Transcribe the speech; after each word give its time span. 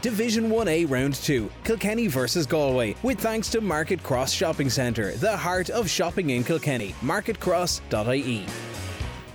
Division 0.00 0.50
1A 0.50 0.88
Round 0.88 1.14
2, 1.14 1.50
Kilkenny 1.64 2.06
versus 2.06 2.46
Galway, 2.46 2.94
with 3.02 3.18
thanks 3.18 3.48
to 3.50 3.60
Market 3.60 4.02
Cross 4.02 4.32
Shopping 4.32 4.70
Centre, 4.70 5.12
the 5.12 5.36
heart 5.36 5.70
of 5.70 5.90
shopping 5.90 6.30
in 6.30 6.44
Kilkenny. 6.44 6.94
MarketCross.ie. 7.00 8.46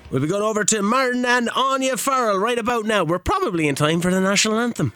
We'll 0.10 0.22
be 0.22 0.28
going 0.28 0.44
over 0.44 0.64
to 0.64 0.82
Martin 0.82 1.26
and 1.26 1.50
Anya 1.50 1.98
Farrell 1.98 2.38
right 2.38 2.60
about 2.60 2.86
now. 2.86 3.04
We're 3.04 3.20
probably 3.20 3.68
in 3.68 3.76
time 3.76 4.00
for 4.00 4.12
the 4.12 4.22
national 4.22 4.60
anthem. 4.60 4.94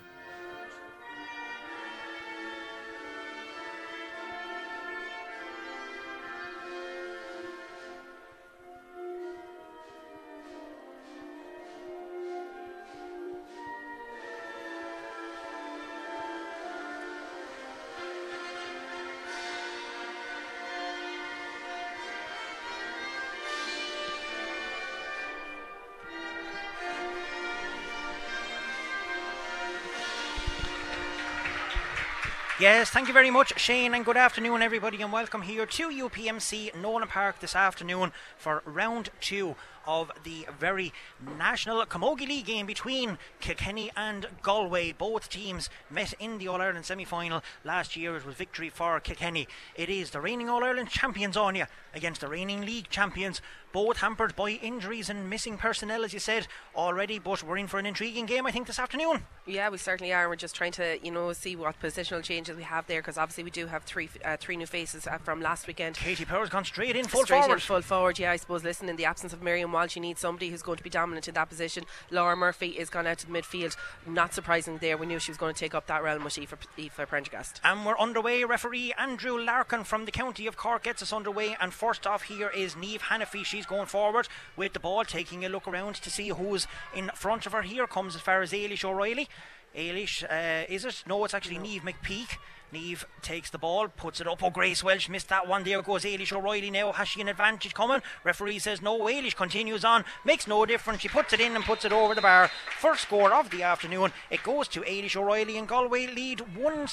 Yes, 32.70 32.90
thank 32.90 33.08
you 33.08 33.14
very 33.14 33.32
much, 33.32 33.58
Shane, 33.58 33.94
and 33.94 34.04
good 34.04 34.18
afternoon, 34.18 34.62
everybody, 34.62 35.02
and 35.02 35.10
welcome 35.10 35.44
here 35.44 35.66
to 35.66 35.88
UPMC 35.88 36.76
Nowlan 36.76 37.08
Park 37.08 37.40
this 37.40 37.56
afternoon 37.56 38.12
for 38.38 38.62
round 38.66 39.10
two 39.22 39.56
of 39.88 40.12
the 40.24 40.46
very 40.60 40.94
national 41.38 41.84
Camogie 41.86 42.28
League 42.28 42.46
game 42.46 42.66
between 42.68 43.18
Kilkenny 43.40 43.90
and 43.96 44.28
Galway. 44.44 44.92
Both 44.92 45.30
teams 45.30 45.70
met 45.90 46.14
in 46.20 46.38
the 46.38 46.48
All 46.48 46.62
Ireland 46.62 46.86
semi 46.86 47.06
final 47.06 47.42
last 47.64 47.96
year. 47.96 48.16
It 48.18 48.26
was 48.26 48.36
victory 48.36 48.70
for 48.70 49.00
Kilkenny. 49.00 49.48
It 49.76 49.90
is 49.90 50.12
the 50.12 50.22
reigning 50.22 50.50
All 50.50 50.64
Ireland 50.64 50.90
champions, 50.90 51.38
Anya, 51.38 51.68
against 51.96 52.22
the 52.22 52.28
reigning 52.28 52.66
league 52.66 52.90
champions. 52.90 53.42
Both 53.74 53.98
hampered 53.98 54.36
by 54.36 54.52
injuries 54.52 55.10
and 55.10 55.30
missing 55.30 55.58
personnel, 55.58 56.04
as 56.04 56.14
you 56.14 56.20
said 56.20 56.48
already, 56.76 57.20
but 57.20 57.44
we're 57.44 57.58
in 57.58 57.68
for 57.68 57.80
an 57.80 57.86
intriguing 57.86 58.26
game, 58.26 58.46
I 58.48 58.52
think, 58.52 58.66
this 58.66 58.80
afternoon. 58.80 59.26
Yeah, 59.46 59.70
we 59.70 59.78
certainly 59.78 60.14
are. 60.14 60.28
We're 60.30 60.36
just 60.36 60.56
trying 60.56 60.72
to, 60.74 60.98
you 61.06 61.12
know, 61.12 61.32
see 61.34 61.56
what 61.56 61.80
positional 61.80 62.24
changes 62.24 62.56
we 62.56 62.64
have 62.64 62.88
there 62.88 63.02
because 63.02 63.18
obviously 63.18 63.44
we 63.44 63.52
do 63.52 63.68
have 63.68 63.84
three 63.84 64.10
uh, 64.26 64.38
three 64.38 64.56
new 64.58 64.66
faces 64.66 65.06
uh, 65.06 65.18
from 65.20 65.42
last 65.42 65.68
weekend. 65.68 65.96
Katie 65.96 66.26
Power's 66.26 66.50
gone 66.50 66.66
straight 66.66 66.96
in 66.96 67.06
full 67.06 67.24
straight 67.24 67.42
forward. 67.42 67.56
in 67.56 67.60
full 67.60 67.82
forward. 67.82 68.20
Yeah, 68.20 68.32
I 68.32 68.38
suppose. 68.38 68.64
Listen, 68.64 68.90
in 68.90 68.96
the 68.96 69.06
absence 69.06 69.34
of 69.34 69.44
Miriam 69.44 69.72
Walsh, 69.78 69.96
you 69.96 70.02
need 70.02 70.18
somebody 70.18 70.50
who's 70.50 70.64
going 70.64 70.78
to 70.78 70.84
be 70.84 70.90
dominant 70.90 71.28
in 71.28 71.36
that 71.36 71.50
position. 71.50 71.84
Laura 72.10 72.36
Murphy 72.36 72.70
is 72.70 72.90
gone 72.90 73.06
out 73.06 73.20
to 73.20 73.28
the 73.28 73.32
midfield. 73.32 73.78
Not 74.08 74.34
surprising 74.34 74.80
there. 74.80 74.98
We 74.98 75.06
knew 75.06 75.20
she 75.20 75.30
was 75.30 75.38
going 75.38 75.54
to 75.54 75.60
take 75.60 75.76
up 75.76 75.86
that 75.86 76.02
realm 76.02 76.24
with 76.24 76.36
Aoife, 76.36 76.56
Aoife 76.80 77.08
Prendergast. 77.08 77.62
And 77.64 77.86
we're 77.86 77.98
underway. 78.00 78.44
Referee 78.44 78.94
Andrew 78.98 79.40
Larkin 79.40 79.84
from 79.84 80.06
the 80.06 80.12
county 80.12 80.48
of 80.48 80.58
Cork 80.58 80.82
gets 80.82 81.04
us 81.04 81.14
underway. 81.14 81.56
And 81.62 81.72
first 81.72 82.08
off 82.08 82.24
here 82.24 82.50
is 82.50 82.76
Neve 82.76 83.04
Hanniffy. 83.04 83.44
She's 83.44 83.68
going 83.68 83.86
forward 83.86 84.28
with 84.56 84.74
the 84.74 84.80
ball, 84.80 85.06
taking 85.06 85.46
a 85.46 85.50
look 85.50 85.68
around 85.68 85.94
to 85.96 86.10
see 86.10 86.30
who's 86.30 86.66
in 86.96 87.12
front 87.14 87.46
of 87.46 87.52
her. 87.52 87.62
Here 87.62 87.86
comes 87.86 88.16
as 88.16 88.22
far 88.22 88.42
as 88.42 88.52
O'Reilly. 88.52 89.30
Ailish, 89.78 90.24
uh, 90.24 90.66
is 90.68 90.86
it? 90.86 91.04
No, 91.06 91.24
it's 91.24 91.36
actually 91.36 91.60
Neve 91.60 91.84
McPeake. 91.84 92.38
Neve 92.72 93.06
takes 93.22 93.50
the 93.50 93.58
ball, 93.58 93.88
puts 93.88 94.20
it 94.20 94.28
up. 94.28 94.44
Oh, 94.44 94.50
Grace 94.50 94.84
Walsh 94.84 95.08
missed 95.08 95.30
that 95.30 95.48
one. 95.48 95.64
There 95.64 95.82
goes 95.82 96.04
Ailish 96.04 96.34
O'Reilly 96.34 96.72
now. 96.72 96.92
Has 96.92 97.08
she 97.08 97.22
an 97.22 97.30
advantage 97.30 97.74
coming? 97.74 98.02
Referee 98.24 98.60
says 98.60 98.82
no. 98.82 99.00
Ailish 99.02 99.36
continues 99.36 99.86
on. 99.86 100.04
Makes 100.26 100.48
no 100.48 100.66
difference. 100.66 101.02
She 101.02 101.08
puts 101.08 101.32
it 101.32 101.40
in 101.40 101.56
and 101.56 101.64
puts 101.64 101.86
it 101.86 101.94
over 101.94 102.16
the 102.16 102.22
bar. 102.22 102.50
First 102.80 103.04
score 103.04 103.32
of 103.32 103.52
the 103.52 103.64
afternoon. 103.64 104.12
It 104.30 104.44
goes 104.44 104.68
to 104.70 104.82
Ailish 104.82 105.16
O'Reilly 105.16 105.58
and 105.58 105.68
Galway 105.68 106.08
lead 106.08 106.42
one 106.58 106.88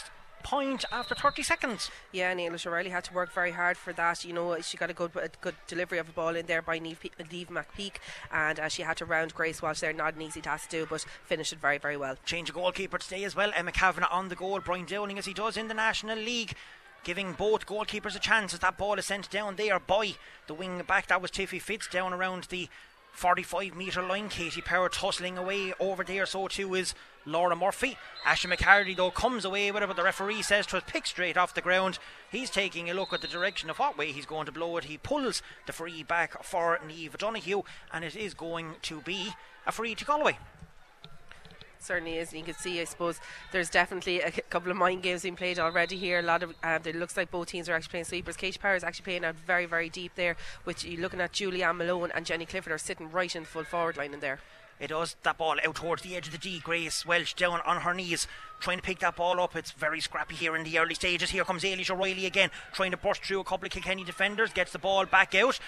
point 0.44 0.84
after 0.92 1.14
30 1.14 1.42
seconds. 1.42 1.90
Yeah, 2.12 2.30
and 2.30 2.38
Ailish 2.38 2.66
O'Reilly 2.66 2.90
had 2.90 3.02
to 3.04 3.14
work 3.14 3.32
very 3.32 3.50
hard 3.50 3.76
for 3.76 3.92
that. 3.94 4.24
You 4.24 4.32
know, 4.32 4.60
she 4.60 4.76
got 4.76 4.90
a 4.90 4.94
good 4.94 5.10
a 5.16 5.30
good 5.40 5.56
delivery 5.66 5.98
of 5.98 6.08
a 6.08 6.12
ball 6.12 6.36
in 6.36 6.46
there 6.46 6.62
by 6.62 6.78
Neve, 6.78 7.10
Neve 7.32 7.48
McPeake, 7.48 7.96
and 8.30 8.60
uh, 8.60 8.68
she 8.68 8.82
had 8.82 8.98
to 8.98 9.04
round 9.04 9.34
Grace 9.34 9.60
Walsh 9.60 9.80
there. 9.80 9.92
Not 9.92 10.14
an 10.14 10.22
easy 10.22 10.40
task 10.40 10.68
to 10.68 10.80
do, 10.80 10.86
but 10.88 11.04
finished 11.24 11.52
it 11.52 11.58
very, 11.58 11.78
very 11.78 11.96
well. 11.96 12.16
Change 12.24 12.50
of 12.50 12.54
goalkeeper 12.54 12.98
today 12.98 13.24
as 13.24 13.34
well. 13.34 13.50
Emma 13.56 13.72
Kavanagh 13.72 14.08
on 14.10 14.28
the 14.28 14.36
goal. 14.36 14.60
Brian 14.60 14.84
Dowling, 14.84 15.18
as 15.18 15.26
he 15.26 15.34
does 15.34 15.56
in 15.56 15.66
the 15.68 15.74
National 15.74 16.16
League. 16.16 16.54
Giving 17.02 17.34
both 17.34 17.66
goalkeepers 17.66 18.16
a 18.16 18.18
chance 18.18 18.54
as 18.54 18.60
that 18.60 18.78
ball 18.78 18.98
is 18.98 19.04
sent 19.04 19.28
down 19.30 19.56
there 19.56 19.78
by 19.78 20.14
the 20.46 20.54
wing 20.54 20.80
back. 20.86 21.08
That 21.08 21.20
was 21.20 21.30
Steffi 21.30 21.60
Fitz 21.60 21.86
down 21.86 22.14
around 22.14 22.44
the 22.44 22.70
45 23.14 23.74
metre 23.74 24.02
line. 24.02 24.28
Katie 24.28 24.60
Power 24.60 24.88
tussling 24.88 25.38
away 25.38 25.72
over 25.80 26.04
there. 26.04 26.26
So 26.26 26.48
too 26.48 26.74
is 26.74 26.94
Laura 27.24 27.56
Murphy. 27.56 27.96
Ashley 28.24 28.54
McCarty 28.54 28.96
though 28.96 29.10
comes 29.10 29.44
away 29.44 29.70
with 29.70 29.82
it, 29.82 29.86
but 29.86 29.96
the 29.96 30.02
referee 30.02 30.42
says 30.42 30.66
to 30.66 30.80
pick 30.80 31.06
straight 31.06 31.36
off 31.36 31.54
the 31.54 31.60
ground. 31.60 31.98
He's 32.30 32.50
taking 32.50 32.90
a 32.90 32.94
look 32.94 33.12
at 33.12 33.20
the 33.20 33.28
direction 33.28 33.70
of 33.70 33.78
what 33.78 33.96
way 33.96 34.12
he's 34.12 34.26
going 34.26 34.46
to 34.46 34.52
blow 34.52 34.76
it. 34.76 34.84
He 34.84 34.98
pulls 34.98 35.42
the 35.66 35.72
free 35.72 36.02
back 36.02 36.42
for 36.44 36.78
Neve 36.86 37.16
Donahue, 37.16 37.62
and 37.92 38.04
it 38.04 38.16
is 38.16 38.34
going 38.34 38.74
to 38.82 39.00
be 39.00 39.32
a 39.66 39.72
free 39.72 39.94
to 39.94 40.04
Galway 40.04 40.36
certainly 41.84 42.16
is. 42.16 42.30
And 42.30 42.38
you 42.38 42.44
can 42.44 42.54
see, 42.54 42.80
I 42.80 42.84
suppose, 42.84 43.20
there's 43.52 43.70
definitely 43.70 44.20
a 44.20 44.30
couple 44.30 44.70
of 44.70 44.76
mind 44.76 45.02
games 45.02 45.22
being 45.22 45.36
played 45.36 45.58
already 45.58 45.96
here. 45.96 46.18
A 46.18 46.22
lot 46.22 46.42
of 46.42 46.54
uh, 46.62 46.78
it 46.84 46.96
looks 46.96 47.16
like 47.16 47.30
both 47.30 47.48
teams 47.48 47.68
are 47.68 47.74
actually 47.74 47.90
playing 47.90 48.04
sweepers. 48.04 48.36
Katie 48.36 48.58
Power 48.58 48.74
is 48.74 48.84
actually 48.84 49.04
playing 49.04 49.24
out 49.24 49.36
very, 49.36 49.66
very 49.66 49.88
deep 49.88 50.12
there. 50.16 50.36
Which 50.64 50.84
you're 50.84 51.00
looking 51.00 51.20
at 51.20 51.32
Julianne 51.32 51.76
Malone 51.76 52.10
and 52.14 52.26
Jenny 52.26 52.46
Clifford 52.46 52.72
are 52.72 52.78
sitting 52.78 53.10
right 53.10 53.34
in 53.34 53.42
the 53.42 53.48
full 53.48 53.64
forward 53.64 53.96
line 53.96 54.14
in 54.14 54.20
there. 54.20 54.40
It 54.80 54.88
does 54.88 55.14
that 55.22 55.38
ball 55.38 55.56
out 55.64 55.76
towards 55.76 56.02
the 56.02 56.16
edge 56.16 56.26
of 56.26 56.32
the 56.32 56.38
D. 56.38 56.58
Grace 56.58 57.06
Walsh 57.06 57.34
down 57.34 57.60
on 57.64 57.82
her 57.82 57.94
knees, 57.94 58.26
trying 58.58 58.78
to 58.78 58.82
pick 58.82 58.98
that 58.98 59.16
ball 59.16 59.40
up. 59.40 59.54
It's 59.54 59.70
very 59.70 60.00
scrappy 60.00 60.34
here 60.34 60.56
in 60.56 60.64
the 60.64 60.78
early 60.78 60.94
stages. 60.94 61.30
Here 61.30 61.44
comes 61.44 61.62
Ailish 61.62 61.90
O'Reilly 61.90 62.26
again, 62.26 62.50
trying 62.72 62.90
to 62.90 62.96
burst 62.96 63.22
through 63.22 63.40
a 63.40 63.44
couple 63.44 63.66
of 63.66 63.72
Kilkenny 63.72 64.02
defenders, 64.02 64.52
gets 64.52 64.72
the 64.72 64.80
ball 64.80 65.06
back 65.06 65.34
out. 65.34 65.60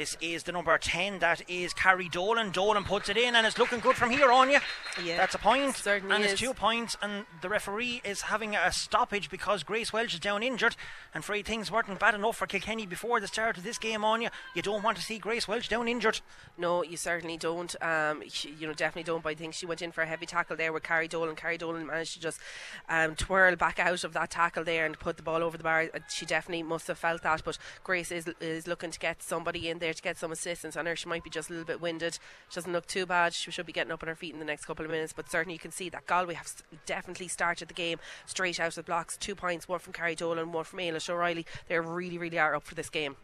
This 0.00 0.16
is 0.22 0.44
the 0.44 0.52
number 0.52 0.78
10. 0.78 1.18
That 1.18 1.42
is 1.46 1.74
Carrie 1.74 2.08
Dolan. 2.08 2.52
Dolan 2.52 2.84
puts 2.84 3.10
it 3.10 3.18
in 3.18 3.36
and 3.36 3.46
it's 3.46 3.58
looking 3.58 3.80
good 3.80 3.96
from 3.96 4.08
here 4.08 4.32
on 4.32 4.50
you. 4.50 4.58
Yeah, 5.04 5.18
That's 5.18 5.34
a 5.34 5.38
point. 5.38 5.76
Certainly 5.76 6.14
and 6.16 6.24
is. 6.24 6.32
it's 6.32 6.40
two 6.40 6.54
points. 6.54 6.96
And 7.02 7.26
the 7.42 7.50
referee 7.50 8.00
is 8.02 8.22
having 8.22 8.56
a 8.56 8.72
stoppage 8.72 9.28
because 9.28 9.62
Grace 9.62 9.92
Walsh 9.92 10.14
is 10.14 10.20
down 10.20 10.42
injured. 10.42 10.74
And 11.12 11.22
afraid 11.22 11.44
things 11.44 11.70
weren't 11.70 11.98
bad 11.98 12.14
enough 12.14 12.38
for 12.38 12.46
Kilkenny 12.46 12.86
before 12.86 13.20
the 13.20 13.26
start 13.26 13.58
of 13.58 13.62
this 13.62 13.76
game 13.76 14.02
on 14.02 14.22
you. 14.22 14.30
You 14.54 14.62
don't 14.62 14.82
want 14.82 14.96
to 14.96 15.02
see 15.02 15.18
Grace 15.18 15.46
Walsh 15.46 15.68
down 15.68 15.86
injured. 15.86 16.22
No, 16.56 16.82
you 16.82 16.96
certainly 16.96 17.36
don't. 17.36 17.76
Um, 17.82 18.22
you 18.58 18.66
know, 18.66 18.72
definitely 18.72 19.02
don't. 19.02 19.22
But 19.22 19.32
I 19.32 19.34
think 19.34 19.52
she 19.52 19.66
went 19.66 19.82
in 19.82 19.92
for 19.92 20.00
a 20.00 20.06
heavy 20.06 20.24
tackle 20.24 20.56
there 20.56 20.72
with 20.72 20.82
Carrie 20.82 21.08
Dolan. 21.08 21.36
Carrie 21.36 21.58
Dolan 21.58 21.86
managed 21.86 22.14
to 22.14 22.20
just 22.20 22.40
um, 22.88 23.16
twirl 23.16 23.54
back 23.54 23.78
out 23.78 24.02
of 24.04 24.14
that 24.14 24.30
tackle 24.30 24.64
there 24.64 24.86
and 24.86 24.98
put 24.98 25.18
the 25.18 25.22
ball 25.22 25.42
over 25.42 25.58
the 25.58 25.64
bar. 25.64 25.90
Uh, 25.92 25.98
She 26.08 26.24
definitely 26.24 26.62
must 26.62 26.86
have 26.86 26.96
felt 26.96 27.22
that. 27.22 27.44
But 27.44 27.58
Grace 27.84 28.10
is 28.10 28.26
is 28.40 28.66
looking 28.66 28.92
to 28.92 28.98
get 28.98 29.22
somebody 29.22 29.68
in 29.68 29.78
there 29.78 29.89
to 29.92 30.02
get 30.02 30.18
some 30.18 30.32
assistance 30.32 30.76
on 30.76 30.86
her. 30.86 30.96
She 30.96 31.08
might 31.08 31.24
be 31.24 31.30
just 31.30 31.48
a 31.48 31.52
little 31.52 31.66
bit 31.66 31.80
winded. 31.80 32.18
She 32.48 32.54
doesn't 32.54 32.72
look 32.72 32.86
too 32.86 33.06
bad. 33.06 33.34
She 33.34 33.50
should 33.50 33.66
be 33.66 33.72
getting 33.72 33.92
up 33.92 34.02
on 34.02 34.08
her 34.08 34.14
feet 34.14 34.32
in 34.34 34.38
the 34.38 34.44
next 34.44 34.64
couple 34.64 34.84
of 34.84 34.90
minutes. 34.90 35.12
But 35.12 35.30
certainly 35.30 35.54
you 35.54 35.58
can 35.58 35.70
see 35.70 35.88
that 35.88 36.06
Galway 36.06 36.34
have 36.34 36.52
definitely 36.86 37.28
started 37.28 37.68
the 37.68 37.74
game 37.74 37.98
straight 38.26 38.60
out 38.60 38.68
of 38.68 38.74
the 38.76 38.82
blocks. 38.82 39.16
Two 39.16 39.34
points, 39.34 39.68
one 39.68 39.78
from 39.78 39.92
Carrie 39.92 40.14
Dolan, 40.14 40.52
one 40.52 40.64
from 40.64 40.78
Ailish 40.78 41.10
O'Reilly. 41.10 41.46
They 41.68 41.78
really, 41.78 42.18
really 42.18 42.38
are 42.38 42.54
up 42.54 42.64
for 42.64 42.74
this 42.74 42.90
game. 42.90 43.16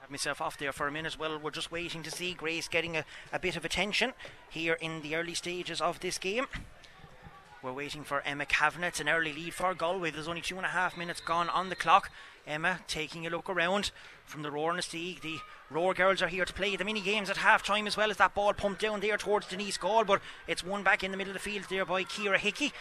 have 0.00 0.10
myself 0.10 0.40
off 0.40 0.58
there 0.58 0.72
for 0.72 0.86
a 0.86 0.92
minute. 0.92 1.18
Well, 1.18 1.38
we're 1.38 1.50
just 1.50 1.72
waiting 1.72 2.02
to 2.02 2.10
see 2.10 2.34
Grace 2.34 2.68
getting 2.68 2.96
a, 2.96 3.04
a 3.32 3.38
bit 3.38 3.56
of 3.56 3.64
attention 3.64 4.12
here 4.50 4.74
in 4.74 5.02
the 5.02 5.16
early 5.16 5.34
stages 5.34 5.80
of 5.80 6.00
this 6.00 6.18
game. 6.18 6.46
We're 7.62 7.72
waiting 7.72 8.04
for 8.04 8.20
Emma 8.20 8.44
Kavanagh. 8.44 8.88
It's 8.88 9.00
an 9.00 9.08
early 9.08 9.32
lead 9.32 9.54
for 9.54 9.72
Galway. 9.72 10.10
There's 10.10 10.28
only 10.28 10.42
two 10.42 10.58
and 10.58 10.66
a 10.66 10.68
half 10.68 10.98
minutes 10.98 11.22
gone 11.22 11.48
on 11.48 11.70
the 11.70 11.74
clock. 11.74 12.10
Emma 12.46 12.80
taking 12.86 13.26
a 13.26 13.30
look 13.30 13.48
around 13.48 13.90
from 14.24 14.42
the 14.42 14.50
Roar 14.50 14.74
Steeg. 14.74 15.20
The 15.20 15.38
Roar 15.70 15.94
girls 15.94 16.22
are 16.22 16.28
here 16.28 16.44
to 16.44 16.52
play 16.52 16.76
the 16.76 16.84
mini 16.84 17.00
games 17.00 17.30
at 17.30 17.38
half 17.38 17.62
time 17.62 17.86
as 17.86 17.96
well 17.96 18.10
as 18.10 18.16
that 18.18 18.34
ball 18.34 18.52
pumped 18.52 18.80
down 18.80 19.00
there 19.00 19.16
towards 19.16 19.48
Denise 19.48 19.78
Gaule, 19.78 20.04
but 20.04 20.20
it's 20.46 20.64
won 20.64 20.82
back 20.82 21.02
in 21.02 21.10
the 21.10 21.16
middle 21.16 21.34
of 21.34 21.42
the 21.42 21.50
field 21.50 21.66
there 21.68 21.84
by 21.84 22.04
Kira 22.04 22.38
Hickey. 22.38 22.72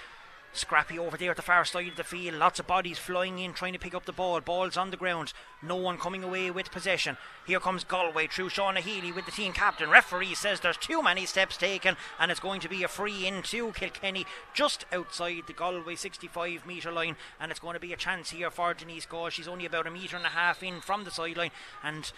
Scrappy 0.55 0.99
over 0.99 1.17
there 1.17 1.31
at 1.31 1.35
the 1.35 1.41
far 1.41 1.65
side 1.65 1.87
of 1.87 1.95
the 1.95 2.03
field. 2.03 2.35
Lots 2.35 2.59
of 2.59 2.67
bodies 2.67 2.99
flying 2.99 3.39
in, 3.39 3.53
trying 3.53 3.73
to 3.73 3.79
pick 3.79 3.95
up 3.95 4.05
the 4.05 4.11
ball. 4.11 4.39
Ball's 4.39 4.77
on 4.77 4.91
the 4.91 4.97
ground. 4.97 5.33
No 5.63 5.75
one 5.75 5.97
coming 5.97 6.23
away 6.23 6.51
with 6.51 6.71
possession. 6.71 7.17
Here 7.47 7.59
comes 7.59 7.83
Galway 7.83 8.27
through 8.27 8.49
Shauna 8.49 8.77
Healy 8.77 9.11
with 9.11 9.25
the 9.25 9.31
team 9.31 9.51
captain. 9.51 9.89
Referee 9.89 10.35
says 10.35 10.59
there's 10.59 10.77
too 10.77 11.01
many 11.01 11.25
steps 11.25 11.57
taken, 11.57 11.97
and 12.19 12.29
it's 12.29 12.39
going 12.39 12.61
to 12.61 12.69
be 12.69 12.83
a 12.83 12.87
free 12.87 13.25
into 13.25 13.71
Kilkenny 13.71 14.27
just 14.53 14.85
outside 14.93 15.41
the 15.47 15.53
Galway 15.53 15.95
65 15.95 16.67
metre 16.67 16.91
line. 16.91 17.15
And 17.39 17.49
it's 17.49 17.59
going 17.59 17.73
to 17.73 17.79
be 17.79 17.93
a 17.93 17.97
chance 17.97 18.29
here 18.29 18.51
for 18.51 18.75
Denise 18.75 19.07
Gaule. 19.07 19.31
She's 19.31 19.47
only 19.47 19.65
about 19.65 19.87
a 19.87 19.91
metre 19.91 20.17
and 20.17 20.25
a 20.25 20.29
half 20.29 20.61
in 20.61 20.81
from 20.81 21.03
the 21.03 21.11
sideline, 21.11 21.51
and 21.83 22.11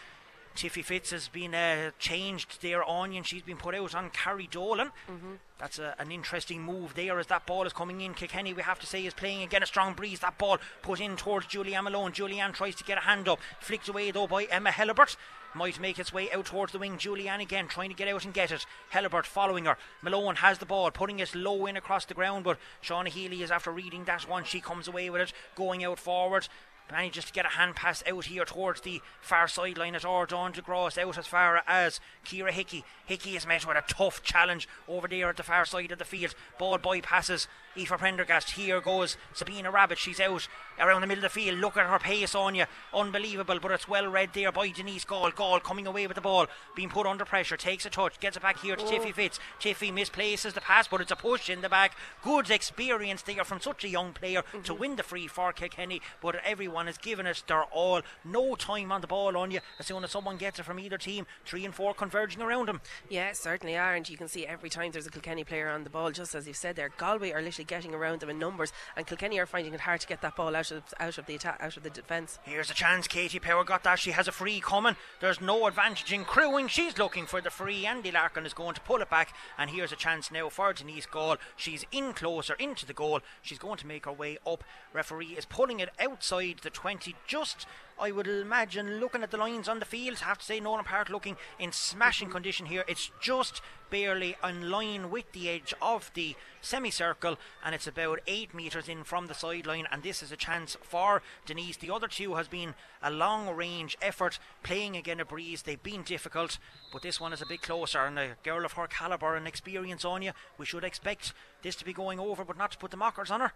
Steffi 0.56 0.86
Fitz 0.86 1.12
has 1.12 1.28
been 1.28 1.54
uh, 1.54 1.92
changed 2.00 2.62
there, 2.62 2.88
Onion. 2.90 3.24
She's 3.24 3.42
been 3.42 3.58
put 3.58 3.76
out 3.76 3.94
on 3.94 4.10
Carrie 4.12 4.48
Dolan. 4.50 4.88
Mm-hmm. 5.12 5.34
That's 5.60 5.80
a, 5.80 5.96
an 6.00 6.12
interesting 6.12 6.62
move 6.62 6.96
there 6.96 7.20
as 7.20 7.28
that 7.28 7.46
ball 7.46 7.66
is 7.66 7.74
coming 7.74 8.00
in. 8.00 8.14
Kilkenny, 8.14 8.54
we 8.54 8.62
have 8.62 8.80
to 8.80 8.88
say, 8.88 9.06
is 9.06 9.14
playing 9.14 9.44
again 9.44 9.64
a 9.64 9.66
strong 9.66 9.94
breeze. 9.94 10.22
That 10.22 10.38
ball 10.38 10.58
put 10.82 11.02
in 11.02 11.18
towards 11.18 11.48
Julianne 11.48 11.84
Malone. 11.84 12.14
Julianne 12.14 12.54
tries 12.54 12.76
to 12.76 12.86
get 12.86 12.98
a 12.98 13.02
hand 13.02 13.28
up, 13.28 13.40
flicked 13.60 13.90
away 13.90 14.12
though 14.12 14.28
by 14.28 14.46
Emma 14.46 14.70
Helebert. 14.70 15.18
Might 15.54 15.80
make 15.80 16.00
its 16.00 16.14
way 16.14 16.32
out 16.32 16.46
towards 16.46 16.72
the 16.72 16.80
wing. 16.80 16.98
Julianne 16.98 17.42
again 17.42 17.68
trying 17.68 17.90
to 17.90 17.96
get 17.96 18.08
out 18.08 18.24
and 18.24 18.34
get 18.34 18.52
it. 18.52 18.66
Helebert 18.94 19.26
following 19.26 19.66
her. 19.66 19.78
Malone 20.02 20.36
has 20.36 20.58
the 20.58 20.66
ball, 20.66 20.90
putting 20.92 21.20
it 21.20 21.36
low 21.36 21.66
in 21.66 21.76
across 21.76 22.06
the 22.06 22.14
ground, 22.14 22.46
but 22.46 22.60
Shauna 22.82 23.08
Healy 23.08 23.44
is 23.44 23.52
after 23.52 23.72
reading 23.72 24.06
that 24.06 24.28
one. 24.28 24.46
She 24.46 24.60
comes 24.62 24.88
away 24.88 25.10
with 25.10 25.22
it, 25.22 25.34
going 25.56 25.84
out 25.84 26.00
forward 26.00 26.48
manages 26.92 27.26
to 27.26 27.34
get 27.34 27.46
a 27.46 27.50
hand 27.50 27.76
pass 27.76 28.04
out 28.08 28.26
here 28.26 28.46
towards 28.46 28.82
the 28.82 29.02
far 29.22 29.48
sideline 29.48 29.96
as 29.96 30.06
Ardon 30.06 30.52
de 30.52 30.62
Gross 30.62 30.98
out 30.98 31.18
as 31.18 31.28
far 31.28 31.62
as 31.68 32.00
Kira 32.26 32.52
Hickey. 32.52 32.84
Hickey 33.06 33.36
is 33.36 33.48
met 33.48 33.68
with 33.68 33.78
a 33.78 33.84
tough 33.88 34.24
challenge 34.24 34.68
over 34.88 35.08
there 35.08 35.30
at 35.30 35.38
the 35.38 35.44
far 35.44 35.66
side 35.66 35.92
of 35.92 36.00
the 36.00 36.06
field. 36.06 36.36
Ball 36.58 36.78
bypasses 36.78 37.48
Aoife 37.78 38.00
Prendergast. 38.00 38.52
Here 38.52 38.82
goes 38.82 39.18
Sabina 39.34 39.72
Rabbit. 39.72 39.98
She's 39.98 40.20
out 40.20 40.48
around 40.80 41.02
the 41.02 41.08
middle 41.08 41.24
of 41.26 41.34
the 41.34 41.40
field. 41.40 41.60
Look 41.60 41.78
at 41.78 41.90
her 41.90 42.00
pace 42.00 42.36
on 42.36 42.56
you. 42.56 42.66
Unbelievable, 42.94 43.60
but 43.62 43.72
it's 43.72 43.88
well 43.88 44.08
read 44.08 44.32
there 44.34 44.52
by 44.52 44.70
Denise 44.70 45.06
Gaule. 45.06 45.32
Gaule 45.32 45.60
coming 45.60 45.88
away 45.88 46.08
with 46.08 46.16
the 46.16 46.22
ball, 46.22 46.48
being 46.76 46.90
put 46.90 47.08
under 47.08 47.26
pressure, 47.26 47.58
takes 47.58 47.86
a 47.86 47.90
touch, 47.90 48.20
gets 48.20 48.38
it 48.38 48.44
back 48.44 48.60
here 48.60 48.76
to 48.76 48.84
oh. 48.84 48.88
Steffi 48.88 49.14
Fitz. 49.14 49.40
Steffi 49.60 49.94
misplaces 49.94 50.54
the 50.54 50.62
pass, 50.62 50.88
but 50.88 51.02
it's 51.02 51.12
a 51.12 51.16
push 51.16 51.50
in 51.50 51.62
the 51.62 51.70
back. 51.70 51.96
Good 52.24 52.50
experience 52.50 53.22
there 53.22 53.44
from 53.44 53.60
such 53.60 53.84
a 53.84 53.90
young 53.90 54.14
player 54.14 54.42
mm-hmm. 54.42 54.62
to 54.64 54.74
win 54.74 54.96
the 54.96 55.04
free 55.04 55.28
for 55.28 55.54
Kilkenny, 55.54 56.02
but 56.22 56.36
everyone 56.44 56.88
is 56.88 56.98
giving 56.98 57.26
it 57.26 57.44
their 57.48 57.64
all. 57.66 58.02
No 58.24 58.56
time 58.56 58.92
on 58.92 59.02
the 59.02 59.08
ball 59.08 59.38
on 59.38 59.52
you 59.52 59.60
as 59.80 59.86
soon 59.86 60.04
as 60.04 60.12
someone 60.12 60.38
gets 60.38 60.60
it 60.60 60.64
from 60.64 60.80
either 60.80 60.98
team. 60.98 61.26
Three 61.46 61.66
and 61.66 61.74
four 61.74 61.94
converging 61.94 62.42
around 62.42 62.68
them. 62.68 62.82
Yeah, 63.10 63.34
certainly 63.34 63.78
are, 63.78 63.96
and 63.96 64.08
you 64.08 64.18
can 64.18 64.28
see 64.28 64.46
every 64.46 64.70
time 64.70 64.92
there's 64.92 65.08
a 65.08 65.12
Kilkenny 65.12 65.44
player 65.44 65.70
on 65.70 65.84
the 65.84 65.90
ball, 65.90 66.12
just 66.12 66.36
as 66.36 66.48
you've 66.48 66.56
said 66.56 66.76
there, 66.76 66.90
Galway 66.98 67.32
are 67.32 67.42
literally 67.42 67.65
getting 67.68 67.94
around 67.94 68.20
them 68.20 68.30
in 68.30 68.40
numbers, 68.40 68.72
and 68.96 69.08
Kilkenny 69.08 69.40
are 69.40 69.46
finding 69.46 69.74
it 69.74 69.82
hard 69.82 70.02
to 70.02 70.08
get 70.08 70.22
that 70.22 70.36
ball 70.36 70.56
out 70.56 70.72
of 70.72 70.84
out 71.00 71.18
of 71.18 71.26
the 71.26 71.36
attack, 71.36 71.58
out 71.62 71.78
of 71.78 71.84
the 71.84 71.90
defence. 71.90 72.40
Here's 72.44 72.70
a 72.70 72.74
chance. 72.74 73.08
Katie 73.08 73.40
Power 73.40 73.64
got 73.64 73.84
that. 73.84 74.00
She 74.00 74.12
has 74.12 74.28
a 74.28 74.32
free 74.32 74.60
coming. 74.60 74.96
There's 75.20 75.42
no 75.42 75.68
advantage 75.68 76.12
in 76.12 76.26
crewing. 76.26 76.68
She's 76.68 76.98
looking 76.98 77.26
for 77.26 77.42
the 77.42 77.50
free. 77.50 77.86
Andy 77.86 78.12
Larkin 78.12 78.46
is 78.46 78.54
going 78.54 78.76
to 78.76 78.82
pull 78.82 79.02
it 79.02 79.10
back, 79.10 79.34
and 79.58 79.70
here's 79.70 79.92
a 79.92 79.96
chance 79.98 80.32
now 80.32 80.50
for 80.50 80.74
Denise 80.74 81.06
Gaule. 81.06 81.38
She's 81.56 81.86
in 81.92 82.14
closer 82.14 82.56
into 82.56 82.86
the 82.86 82.94
goal. 82.94 83.22
She's 83.42 83.60
going 83.60 83.78
to 83.78 83.88
make 83.88 84.06
her 84.06 84.14
way 84.14 84.38
up. 84.46 84.64
Referee 84.94 85.36
is 85.38 85.46
pulling 85.46 85.80
it 85.80 85.90
outside 86.00 86.60
the 86.62 86.70
20, 86.70 87.16
just 87.28 87.66
I 87.98 88.12
would 88.12 88.28
imagine 88.28 89.00
looking 89.00 89.24
at 89.24 89.32
the 89.32 89.38
lines 89.38 89.70
on 89.70 89.80
the 89.80 89.86
field, 89.86 90.20
I 90.22 90.26
have 90.26 90.40
to 90.40 90.46
say 90.46 90.60
Nowlan 90.60 90.84
Park 90.84 91.10
looking 91.10 91.38
in 91.58 91.72
smashing 91.72 92.30
condition 92.30 92.66
here. 92.66 92.84
It's 92.88 93.10
just 93.22 93.62
barely 93.90 94.36
in 94.44 94.70
line 94.70 95.10
with 95.10 95.32
the 95.32 95.50
edge 95.50 95.74
of 95.82 96.12
the 96.14 96.36
semicircle 96.66 97.38
and 97.64 97.76
it's 97.76 97.88
about 97.88 98.20
eight 98.28 98.54
metres 98.54 98.90
in 98.90 99.04
from 99.04 99.28
the 99.28 99.34
sideline 99.34 99.88
and 99.92 100.04
this 100.04 100.22
is 100.22 100.32
a 100.32 100.38
chance 100.38 100.76
for 100.82 101.22
Denise. 101.46 101.78
The 101.78 101.94
other 101.94 102.08
two 102.08 102.36
has 102.36 102.48
been 102.48 102.74
a 103.02 103.12
long 103.12 103.56
range 103.56 103.98
effort 104.02 104.40
playing 104.64 104.98
again 104.98 105.20
a 105.20 105.26
breeze. 105.26 105.62
They've 105.62 105.82
been 105.82 106.04
difficult 106.04 106.58
but 106.92 107.02
this 107.02 107.22
one 107.22 107.34
is 107.34 107.42
a 107.42 107.46
bit 107.46 107.62
closer 107.62 108.00
and 108.00 108.18
a 108.18 108.36
girl 108.44 108.66
of 108.66 108.74
her 108.74 108.88
calibre 108.88 109.38
and 109.38 109.48
experience 109.48 110.04
on 110.04 110.22
you, 110.22 110.32
we 110.58 110.66
should 110.66 110.84
expect 110.84 111.34
this 111.62 111.76
to 111.76 111.86
be 111.86 111.94
going 111.94 112.20
over 112.20 112.44
but 112.44 112.58
not 112.58 112.72
to 112.72 112.78
put 112.78 112.92
the 112.92 112.98
mockers 112.98 113.32
on 113.32 113.42
her. 113.42 113.52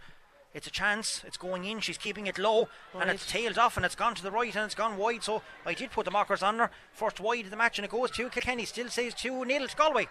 It's 0.53 0.65
a 0.65 0.71
chance. 0.71 1.23
It's 1.27 1.38
going 1.38 1.65
in. 1.65 1.79
She's 1.79 2.00
keeping 2.00 2.25
it 2.25 2.39
low, 2.39 2.69
right. 2.94 3.03
and 3.03 3.12
it's 3.12 3.29
tailed 3.29 3.59
off, 3.59 3.77
and 3.77 3.85
it's 3.85 3.94
gone 3.94 4.15
to 4.15 4.23
the 4.23 4.31
right, 4.31 4.55
and 4.55 4.65
it's 4.65 4.73
gone 4.73 4.97
wide. 4.97 5.23
So 5.23 5.44
I 5.63 5.75
did 5.75 5.91
put 5.91 6.05
the 6.05 6.12
markers 6.12 6.41
on 6.41 6.57
her. 6.57 6.71
First 6.91 7.19
wide 7.19 7.45
of 7.45 7.51
the 7.51 7.57
match, 7.57 7.77
and 7.77 7.85
it 7.85 7.91
goes 7.91 8.09
to 8.12 8.29
Kilkenny. 8.29 8.65
Still 8.65 8.89
says 8.89 9.13
two 9.13 9.45
nil 9.45 9.67
to 9.67 9.75
Galway 9.75 10.07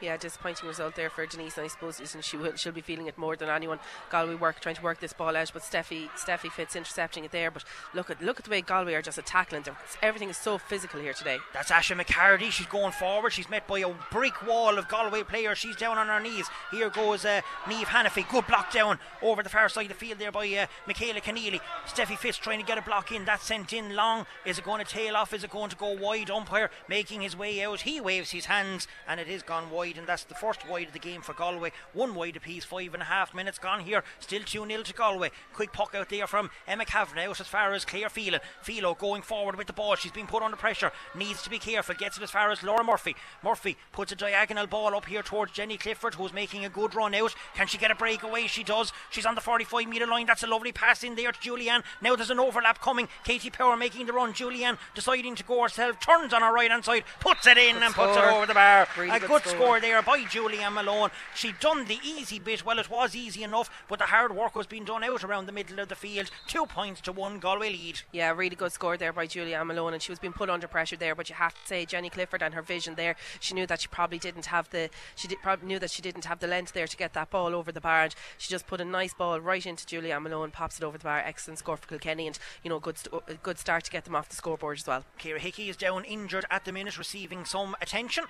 yeah, 0.00 0.16
disappointing 0.16 0.68
result 0.68 0.96
there 0.96 1.10
for 1.10 1.26
Denise, 1.26 1.56
and 1.56 1.64
I 1.64 1.68
suppose 1.68 2.00
and 2.14 2.24
she 2.24 2.36
will 2.36 2.54
she'll 2.56 2.72
be 2.72 2.80
feeling 2.80 3.06
it 3.06 3.18
more 3.18 3.36
than 3.36 3.48
anyone. 3.48 3.78
Galway 4.10 4.34
work 4.34 4.60
trying 4.60 4.76
to 4.76 4.82
work 4.82 5.00
this 5.00 5.12
ball 5.12 5.36
out, 5.36 5.50
but 5.52 5.62
Steffi 5.62 6.08
Steffi 6.10 6.50
Fitz 6.50 6.76
intercepting 6.76 7.24
it 7.24 7.32
there. 7.32 7.50
But 7.50 7.64
look 7.94 8.10
at 8.10 8.22
look 8.22 8.38
at 8.38 8.44
the 8.44 8.50
way 8.50 8.60
Galway 8.60 8.94
are 8.94 9.02
just 9.02 9.18
tackling 9.26 9.62
them. 9.62 9.76
Everything 10.02 10.28
is 10.28 10.36
so 10.36 10.58
physical 10.58 11.00
here 11.00 11.12
today. 11.12 11.38
That's 11.52 11.70
Asha 11.70 12.00
McCarty. 12.00 12.50
She's 12.50 12.66
going 12.66 12.92
forward. 12.92 13.32
She's 13.32 13.50
met 13.50 13.66
by 13.66 13.80
a 13.80 13.94
brick 14.10 14.46
wall 14.46 14.78
of 14.78 14.88
Galway 14.88 15.22
players. 15.22 15.58
She's 15.58 15.76
down 15.76 15.98
on 15.98 16.08
her 16.08 16.20
knees. 16.20 16.46
Here 16.70 16.90
goes 16.90 17.24
uh, 17.24 17.40
Neve 17.68 17.88
Hanniffy. 17.88 18.24
Good 18.30 18.46
block 18.46 18.72
down 18.72 18.98
over 19.22 19.42
the 19.42 19.48
far 19.48 19.68
side 19.68 19.82
of 19.82 19.88
the 19.88 19.94
field 19.94 20.18
there 20.18 20.32
by 20.32 20.48
uh, 20.54 20.66
Michaela 20.86 21.20
Keneally. 21.20 21.60
Steffi 21.86 22.16
Fitz 22.16 22.38
trying 22.38 22.60
to 22.60 22.66
get 22.66 22.78
a 22.78 22.82
block 22.82 23.12
in. 23.12 23.24
That's 23.24 23.44
sent 23.44 23.72
in 23.72 23.94
long. 23.94 24.26
Is 24.44 24.58
it 24.58 24.64
going 24.64 24.84
to 24.84 24.90
tail 24.90 25.16
off? 25.16 25.32
Is 25.32 25.44
it 25.44 25.50
going 25.50 25.70
to 25.70 25.76
go 25.76 25.96
wide? 25.96 26.30
Umpire 26.30 26.70
making 26.88 27.20
his 27.22 27.36
way 27.36 27.62
out. 27.64 27.82
He 27.82 28.00
waves 28.00 28.30
his 28.30 28.46
hands, 28.46 28.86
and 29.06 29.18
it 29.18 29.28
is 29.28 29.42
gone 29.42 29.70
wide, 29.70 29.87
and 29.96 30.06
that's 30.06 30.24
the 30.24 30.34
first 30.34 30.68
wide 30.68 30.88
of 30.88 30.92
the 30.92 30.98
game 30.98 31.22
for 31.22 31.32
Galway. 31.32 31.72
One 31.92 32.14
wide 32.14 32.36
apiece, 32.36 32.64
five 32.64 32.94
and 32.94 33.02
a 33.02 33.06
half 33.06 33.32
minutes 33.32 33.58
gone 33.58 33.80
here. 33.80 34.02
Still 34.20 34.42
2 34.42 34.66
0 34.66 34.82
to 34.82 34.92
Galway. 34.92 35.30
Quick 35.54 35.72
puck 35.72 35.94
out 35.94 36.08
there 36.08 36.26
from 36.26 36.50
Emma 36.66 36.84
Kavanagh 36.84 37.28
out 37.28 37.40
as 37.40 37.46
far 37.46 37.72
as 37.72 37.84
Claire 37.84 38.08
Phelan. 38.08 38.40
Philo 38.62 38.94
going 38.94 39.22
forward 39.22 39.56
with 39.56 39.66
the 39.66 39.72
ball. 39.72 39.94
She's 39.94 40.12
been 40.12 40.26
put 40.26 40.42
under 40.42 40.56
pressure. 40.56 40.92
Needs 41.14 41.42
to 41.42 41.50
be 41.50 41.58
careful. 41.58 41.94
Gets 41.94 42.16
it 42.16 42.22
as 42.22 42.30
far 42.30 42.50
as 42.50 42.62
Laura 42.62 42.84
Murphy. 42.84 43.14
Murphy 43.42 43.76
puts 43.92 44.12
a 44.12 44.16
diagonal 44.16 44.66
ball 44.66 44.94
up 44.94 45.06
here 45.06 45.22
towards 45.22 45.52
Jenny 45.52 45.76
Clifford, 45.76 46.14
who's 46.14 46.32
making 46.32 46.64
a 46.64 46.68
good 46.68 46.94
run 46.94 47.14
out. 47.14 47.34
Can 47.54 47.66
she 47.66 47.78
get 47.78 47.90
a 47.90 47.94
breakaway? 47.94 48.46
She 48.46 48.64
does. 48.64 48.92
She's 49.10 49.26
on 49.26 49.34
the 49.34 49.40
45 49.40 49.86
metre 49.88 50.06
line. 50.06 50.26
That's 50.26 50.42
a 50.42 50.46
lovely 50.46 50.72
pass 50.72 51.04
in 51.04 51.14
there 51.14 51.32
to 51.32 51.38
Julianne. 51.38 51.82
Now 52.02 52.16
there's 52.16 52.30
an 52.30 52.40
overlap 52.40 52.80
coming. 52.80 53.08
Katie 53.24 53.50
Power 53.50 53.76
making 53.76 54.06
the 54.06 54.12
run. 54.12 54.32
Julianne 54.32 54.78
deciding 54.94 55.34
to 55.36 55.44
go 55.44 55.62
herself. 55.62 56.00
Turns 56.00 56.32
on 56.32 56.42
her 56.42 56.52
right 56.52 56.70
hand 56.70 56.84
side. 56.84 57.04
Puts 57.20 57.46
it 57.46 57.58
in 57.58 57.74
good 57.74 57.82
and 57.82 57.92
score. 57.92 58.06
puts 58.06 58.18
it 58.18 58.24
over 58.24 58.46
the 58.46 58.54
bar. 58.54 58.88
Really 58.96 59.16
a 59.16 59.20
good, 59.20 59.28
good 59.28 59.42
score. 59.42 59.56
score 59.56 59.77
there 59.80 60.02
by 60.02 60.24
Julia 60.24 60.70
Malone. 60.70 61.10
She'd 61.34 61.58
done 61.60 61.84
the 61.86 61.98
easy 62.04 62.38
bit. 62.38 62.64
Well, 62.64 62.78
it 62.78 62.90
was 62.90 63.14
easy 63.14 63.42
enough, 63.42 63.70
but 63.88 63.98
the 63.98 64.06
hard 64.06 64.34
work 64.34 64.54
was 64.54 64.66
being 64.66 64.84
done 64.84 65.04
out 65.04 65.24
around 65.24 65.46
the 65.46 65.52
middle 65.52 65.78
of 65.78 65.88
the 65.88 65.94
field. 65.94 66.30
Two 66.46 66.66
points 66.66 67.00
to 67.02 67.12
one 67.12 67.38
Galway 67.38 67.70
lead. 67.70 68.00
Yeah, 68.12 68.32
really 68.32 68.56
good 68.56 68.72
score 68.72 68.96
there 68.96 69.12
by 69.12 69.26
Julia 69.26 69.64
Malone, 69.64 69.94
and 69.94 70.02
she 70.02 70.12
was 70.12 70.18
being 70.18 70.32
put 70.32 70.50
under 70.50 70.66
pressure 70.66 70.96
there. 70.96 71.14
But 71.14 71.28
you 71.28 71.34
have 71.36 71.54
to 71.54 71.66
say, 71.66 71.84
Jenny 71.84 72.10
Clifford 72.10 72.42
and 72.42 72.54
her 72.54 72.62
vision 72.62 72.94
there. 72.94 73.16
She 73.40 73.54
knew 73.54 73.66
that 73.66 73.80
she 73.80 73.88
probably 73.88 74.18
didn't 74.18 74.46
have 74.46 74.70
the. 74.70 74.90
She 75.16 75.28
did, 75.28 75.42
probably 75.42 75.68
knew 75.68 75.78
that 75.78 75.90
she 75.90 76.02
didn't 76.02 76.24
have 76.24 76.40
the 76.40 76.46
length 76.46 76.72
there 76.72 76.86
to 76.86 76.96
get 76.96 77.12
that 77.14 77.30
ball 77.30 77.54
over 77.54 77.72
the 77.72 77.80
bar. 77.80 78.04
And 78.04 78.14
she 78.36 78.50
just 78.50 78.66
put 78.66 78.80
a 78.80 78.84
nice 78.84 79.14
ball 79.14 79.40
right 79.40 79.64
into 79.64 79.86
Julia 79.86 80.18
Malone, 80.20 80.50
pops 80.50 80.78
it 80.78 80.84
over 80.84 80.98
the 80.98 81.04
bar. 81.04 81.18
Excellent 81.18 81.58
score 81.58 81.76
for 81.76 81.88
Kilkenny, 81.88 82.26
and 82.26 82.38
you 82.62 82.70
know, 82.70 82.78
good 82.80 82.98
st- 82.98 83.42
good 83.42 83.58
start 83.58 83.84
to 83.84 83.90
get 83.90 84.04
them 84.04 84.14
off 84.14 84.28
the 84.28 84.36
scoreboard 84.36 84.78
as 84.78 84.86
well. 84.86 85.04
Kira 85.18 85.38
Hickey 85.38 85.68
is 85.68 85.76
down 85.76 86.04
injured 86.04 86.44
at 86.50 86.64
the 86.64 86.72
minute, 86.72 86.98
receiving 86.98 87.44
some 87.44 87.76
attention. 87.80 88.24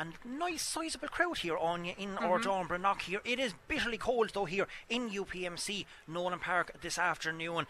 And 0.00 0.14
nice 0.24 0.62
sizable 0.62 1.08
crowd 1.08 1.36
here 1.36 1.58
on 1.58 1.84
you 1.84 1.92
in 1.98 2.14
mm-hmm. 2.14 2.24
Brannock 2.66 3.02
here. 3.02 3.20
It 3.22 3.38
is 3.38 3.52
bitterly 3.68 3.98
cold 3.98 4.30
though 4.32 4.46
here 4.46 4.66
in 4.88 5.10
UPMC 5.10 5.84
Nowlan 6.08 6.38
Park 6.38 6.74
this 6.80 6.98
afternoon. 6.98 7.66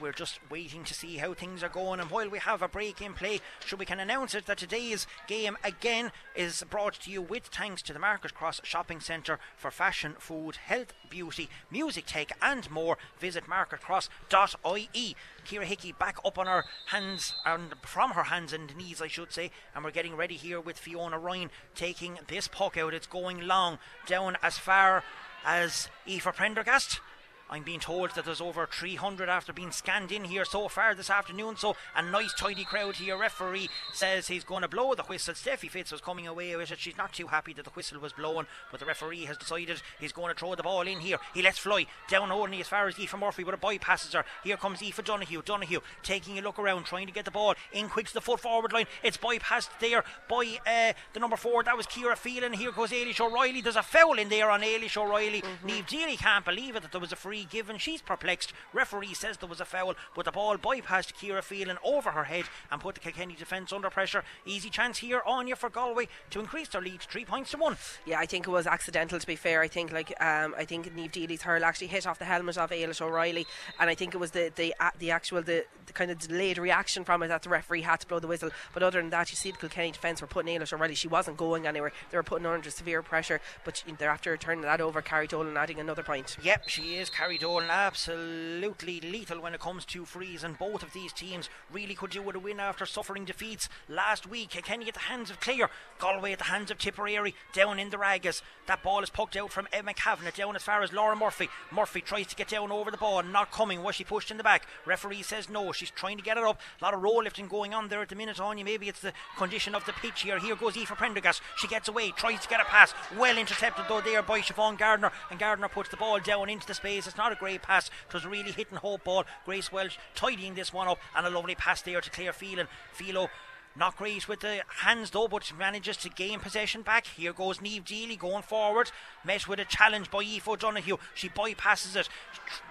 We're 0.00 0.12
just 0.12 0.40
waiting 0.50 0.84
to 0.84 0.94
see 0.94 1.16
how 1.16 1.32
things 1.32 1.62
are 1.62 1.68
going. 1.68 2.00
And 2.00 2.10
while 2.10 2.28
we 2.28 2.38
have 2.38 2.60
a 2.60 2.68
break 2.68 3.00
in 3.00 3.14
play, 3.14 3.40
sure 3.64 3.78
we 3.78 3.86
can 3.86 4.00
announce 4.00 4.34
it 4.34 4.46
that 4.46 4.58
today's 4.58 5.06
game 5.26 5.56
again 5.64 6.12
is 6.34 6.64
brought 6.68 6.94
to 7.00 7.10
you 7.10 7.22
with 7.22 7.46
thanks 7.46 7.82
to 7.82 7.92
the 7.92 7.98
Market 7.98 8.34
Cross 8.34 8.60
Shopping 8.64 9.00
Centre 9.00 9.38
for 9.56 9.70
fashion, 9.70 10.14
food, 10.18 10.56
health, 10.56 10.92
beauty, 11.08 11.48
music 11.70 12.04
tech, 12.06 12.36
and 12.42 12.70
more. 12.70 12.98
Visit 13.18 13.44
marketcross.ie. 13.44 15.16
Kira 15.46 15.64
Hickey 15.64 15.92
back 15.92 16.18
up 16.24 16.38
on 16.38 16.46
her 16.46 16.64
hands 16.86 17.34
and 17.44 17.74
from 17.82 18.10
her 18.10 18.24
hands 18.24 18.52
and 18.52 18.76
knees, 18.76 19.00
I 19.00 19.08
should 19.08 19.32
say. 19.32 19.50
And 19.74 19.84
we're 19.84 19.90
getting 19.90 20.16
ready 20.16 20.34
here 20.34 20.60
with 20.60 20.78
Fiona 20.78 21.18
Ryan 21.18 21.50
taking 21.74 22.18
this 22.28 22.48
puck 22.48 22.76
out. 22.76 22.94
It's 22.94 23.06
going 23.06 23.46
long 23.46 23.78
down 24.06 24.36
as 24.42 24.58
far 24.58 25.02
as 25.44 25.88
Aoife 26.06 26.36
Prendergast. 26.36 27.00
I'm 27.48 27.62
being 27.62 27.80
told 27.80 28.10
that 28.14 28.24
there's 28.24 28.40
over 28.40 28.66
300 28.66 29.28
after 29.28 29.52
being 29.52 29.70
scanned 29.70 30.10
in 30.10 30.24
here 30.24 30.44
so 30.44 30.68
far 30.68 30.94
this 30.94 31.10
afternoon. 31.10 31.56
So 31.56 31.76
a 31.94 32.02
nice 32.02 32.34
tidy 32.34 32.64
crowd 32.64 32.96
here. 32.96 33.16
Referee 33.16 33.68
says 33.92 34.26
he's 34.26 34.42
going 34.42 34.62
to 34.62 34.68
blow 34.68 34.94
the 34.94 35.04
whistle. 35.04 35.34
Steffi 35.34 35.70
Fitz 35.70 35.92
was 35.92 36.00
coming 36.00 36.26
away 36.26 36.56
with 36.56 36.72
it. 36.72 36.78
She's 36.78 36.96
not 36.96 37.12
too 37.12 37.28
happy 37.28 37.52
that 37.54 37.64
the 37.64 37.70
whistle 37.70 38.00
was 38.00 38.12
blown, 38.12 38.46
but 38.70 38.80
the 38.80 38.86
referee 38.86 39.26
has 39.26 39.38
decided 39.38 39.80
he's 40.00 40.12
going 40.12 40.34
to 40.34 40.38
throw 40.38 40.54
the 40.54 40.62
ball 40.62 40.82
in 40.82 40.98
here. 40.98 41.18
He 41.34 41.42
lets 41.42 41.58
fly 41.58 41.86
down 42.08 42.32
only 42.32 42.60
as 42.60 42.68
far 42.68 42.88
as 42.88 42.98
Aoife 42.98 43.16
Murphy, 43.16 43.44
but 43.44 43.54
it 43.54 43.60
bypasses 43.60 44.12
her. 44.14 44.24
Here 44.42 44.56
comes 44.56 44.82
Aoife 44.82 45.04
Donoghue. 45.04 45.42
Donoghue 45.42 45.80
taking 46.02 46.38
a 46.38 46.42
look 46.42 46.58
around, 46.58 46.84
trying 46.84 47.06
to 47.06 47.12
get 47.12 47.24
the 47.24 47.30
ball 47.30 47.54
in 47.72 47.88
quick 47.88 48.08
to 48.08 48.14
the 48.14 48.20
foot 48.20 48.40
forward 48.40 48.72
line. 48.72 48.86
It's 49.04 49.16
bypassed 49.16 49.70
there 49.80 50.02
by 50.28 50.58
uh, 50.66 50.94
the 51.12 51.20
number 51.20 51.36
four. 51.36 51.62
That 51.62 51.76
was 51.76 51.86
Kira 51.86 52.16
Phelan. 52.16 52.54
Here 52.54 52.72
goes 52.72 52.90
Ailish 52.90 53.20
O'Reilly. 53.20 53.60
There's 53.60 53.76
a 53.76 53.82
foul 53.82 54.18
in 54.18 54.28
there 54.28 54.50
on 54.50 54.62
Ailish 54.62 54.96
O'Reilly. 54.96 55.42
mm 55.42 55.46
hmm 55.58 55.66
Neve 55.66 55.86
Daly 55.86 56.16
can't 56.16 56.44
believe 56.44 56.76
it 56.76 56.82
that 56.82 56.92
there 56.92 57.00
was 57.00 57.12
a 57.12 57.16
free 57.16 57.35
given. 57.44 57.78
She's 57.78 58.02
perplexed. 58.02 58.52
Referee 58.72 59.14
says 59.14 59.36
there 59.38 59.48
was 59.48 59.60
a 59.60 59.64
foul, 59.64 59.94
but 60.14 60.24
the 60.24 60.32
ball 60.32 60.56
bypassed 60.56 61.14
Kira 61.14 61.42
Phelan 61.42 61.78
over 61.84 62.10
her 62.12 62.24
head 62.24 62.44
and 62.70 62.80
put 62.80 62.94
the 62.94 63.00
Kilkenny 63.00 63.34
defence 63.34 63.72
under 63.72 63.90
pressure. 63.90 64.24
Easy 64.44 64.70
chance 64.70 64.98
here, 64.98 65.22
Anya 65.26 65.56
for 65.56 65.70
Galway 65.70 66.08
to 66.30 66.40
increase 66.40 66.68
their 66.68 66.80
lead 66.80 67.00
to 67.00 67.08
three 67.08 67.24
points 67.24 67.50
to 67.52 67.58
one. 67.58 67.76
Yeah, 68.04 68.18
I 68.18 68.26
think 68.26 68.46
it 68.46 68.50
was 68.50 68.66
accidental. 68.66 69.18
To 69.18 69.26
be 69.26 69.36
fair, 69.36 69.60
I 69.60 69.68
think 69.68 69.92
like 69.92 70.12
um, 70.20 70.54
I 70.56 70.64
think 70.64 70.94
Neve 70.94 71.12
Deely's 71.12 71.42
hurl 71.42 71.64
actually 71.64 71.88
hit 71.88 72.06
off 72.06 72.18
the 72.18 72.24
helmet 72.24 72.58
of 72.58 72.70
Ailish 72.70 73.00
O'Reilly, 73.00 73.46
and 73.78 73.90
I 73.90 73.94
think 73.94 74.14
it 74.14 74.18
was 74.18 74.30
the 74.30 74.52
the 74.54 74.74
uh, 74.80 74.90
the 74.98 75.10
actual 75.10 75.42
the, 75.42 75.64
the 75.86 75.92
kind 75.92 76.10
of 76.10 76.18
delayed 76.18 76.58
reaction 76.58 77.04
from 77.04 77.22
it 77.22 77.28
that 77.28 77.42
the 77.42 77.48
referee 77.48 77.82
had 77.82 78.00
to 78.00 78.06
blow 78.06 78.18
the 78.18 78.26
whistle. 78.26 78.50
But 78.72 78.82
other 78.82 79.00
than 79.00 79.10
that, 79.10 79.30
you 79.30 79.36
see 79.36 79.50
the 79.50 79.58
Kilkenny 79.58 79.92
defence 79.92 80.20
were 80.20 80.26
putting 80.26 80.58
Ailish 80.58 80.72
O'Reilly. 80.72 80.94
She 80.94 81.08
wasn't 81.08 81.36
going 81.36 81.66
anywhere. 81.66 81.92
They 82.10 82.16
were 82.16 82.22
putting 82.22 82.44
her 82.44 82.54
under 82.54 82.70
severe 82.70 83.02
pressure, 83.02 83.40
but 83.64 83.82
they're 83.98 84.10
after 84.10 84.36
turning 84.36 84.62
that 84.62 84.80
over. 84.80 85.02
Carrie 85.02 85.26
Dolan 85.26 85.56
adding 85.56 85.80
another 85.80 86.02
point. 86.02 86.36
Yep, 86.42 86.68
she 86.68 86.96
is. 86.96 87.10
Carrie 87.26 87.38
Dolan 87.38 87.70
absolutely 87.70 89.00
lethal 89.00 89.40
when 89.40 89.52
it 89.52 89.58
comes 89.58 89.84
to 89.86 90.04
frees, 90.04 90.44
and 90.44 90.56
both 90.56 90.84
of 90.84 90.92
these 90.92 91.12
teams 91.12 91.50
really 91.72 91.96
could 91.96 92.10
do 92.10 92.22
with 92.22 92.36
a 92.36 92.38
win 92.38 92.60
after 92.60 92.86
suffering 92.86 93.24
defeats 93.24 93.68
last 93.88 94.30
week. 94.30 94.50
Kilkenny 94.50 94.86
at 94.86 94.94
the 94.94 95.00
hands 95.00 95.28
of 95.28 95.40
Clare, 95.40 95.68
Galway 95.98 96.30
at 96.30 96.38
the 96.38 96.44
hands 96.44 96.70
of 96.70 96.78
Tipperary, 96.78 97.34
down 97.52 97.80
in 97.80 97.90
the 97.90 97.96
Ragas. 97.96 98.42
That 98.68 98.84
ball 98.84 99.02
is 99.02 99.10
poked 99.10 99.36
out 99.36 99.50
from 99.50 99.66
Emma 99.72 99.92
Kavanagh 99.92 100.36
down 100.36 100.54
as 100.54 100.62
far 100.62 100.84
as 100.84 100.92
Laura 100.92 101.16
Murphy. 101.16 101.48
Murphy 101.72 102.00
tries 102.00 102.28
to 102.28 102.36
get 102.36 102.46
down 102.46 102.70
over 102.70 102.92
the 102.92 102.96
ball, 102.96 103.24
not 103.24 103.50
coming. 103.50 103.82
Was 103.82 103.96
she 103.96 104.04
pushed 104.04 104.30
in 104.30 104.36
the 104.36 104.44
back? 104.44 104.64
Referee 104.84 105.22
says 105.22 105.50
no. 105.50 105.72
She's 105.72 105.90
trying 105.90 106.18
to 106.18 106.22
get 106.22 106.36
it 106.36 106.44
up. 106.44 106.60
A 106.80 106.84
lot 106.84 106.94
of 106.94 107.02
roll 107.02 107.24
lifting 107.24 107.48
going 107.48 107.74
on 107.74 107.88
there 107.88 108.02
at 108.02 108.08
the 108.08 108.14
minute, 108.14 108.38
Anya. 108.38 108.64
Maybe 108.64 108.88
it's 108.88 109.00
the 109.00 109.12
condition 109.36 109.74
of 109.74 109.84
the 109.84 109.92
pitch 109.94 110.22
here. 110.22 110.38
Here 110.38 110.54
goes 110.54 110.76
Aoife 110.76 110.96
Prendergast. 110.96 111.42
She 111.56 111.66
gets 111.66 111.88
away, 111.88 112.12
tries 112.12 112.42
to 112.42 112.48
get 112.48 112.60
a 112.60 112.64
pass. 112.64 112.94
Well 113.18 113.36
intercepted 113.36 113.86
though 113.88 114.00
there 114.00 114.22
by 114.22 114.42
Siobhan 114.42 114.78
Gardner, 114.78 115.10
and 115.28 115.40
Gardner 115.40 115.68
puts 115.68 115.88
the 115.88 115.96
ball 115.96 116.20
down 116.20 116.48
into 116.48 116.68
the 116.68 116.74
space. 116.74 117.08
It's 117.08 117.15
not 117.16 117.32
a 117.32 117.36
great 117.36 117.62
pass. 117.62 117.90
It 118.08 118.14
was 118.14 118.24
a 118.24 118.28
really 118.28 118.52
hitting 118.52 118.76
hope 118.76 119.04
ball. 119.04 119.24
Grace 119.44 119.72
Walsh 119.72 119.96
tidying 120.14 120.54
this 120.54 120.72
one 120.72 120.88
up, 120.88 120.98
and 121.14 121.26
a 121.26 121.30
lovely 121.30 121.54
pass 121.54 121.82
there 121.82 122.00
to 122.00 122.10
Claire 122.10 122.32
Phelan. 122.32 122.68
Philo 122.92 123.28
not 123.78 123.96
great 123.96 124.28
with 124.28 124.40
the 124.40 124.62
hands 124.80 125.10
though, 125.10 125.28
but 125.28 125.52
manages 125.58 125.96
to 125.98 126.08
gain 126.08 126.40
possession 126.40 126.82
back. 126.82 127.06
Here 127.06 127.32
goes 127.32 127.60
Neve 127.60 127.84
Deely 127.84 128.16
going 128.18 128.42
forward, 128.42 128.90
met 129.24 129.46
with 129.46 129.60
a 129.60 129.64
challenge 129.64 130.10
by 130.10 130.18
Aoife 130.18 130.48
O'Donoghue. 130.48 130.96
She 131.14 131.28
bypasses 131.28 131.96
it, 131.96 132.08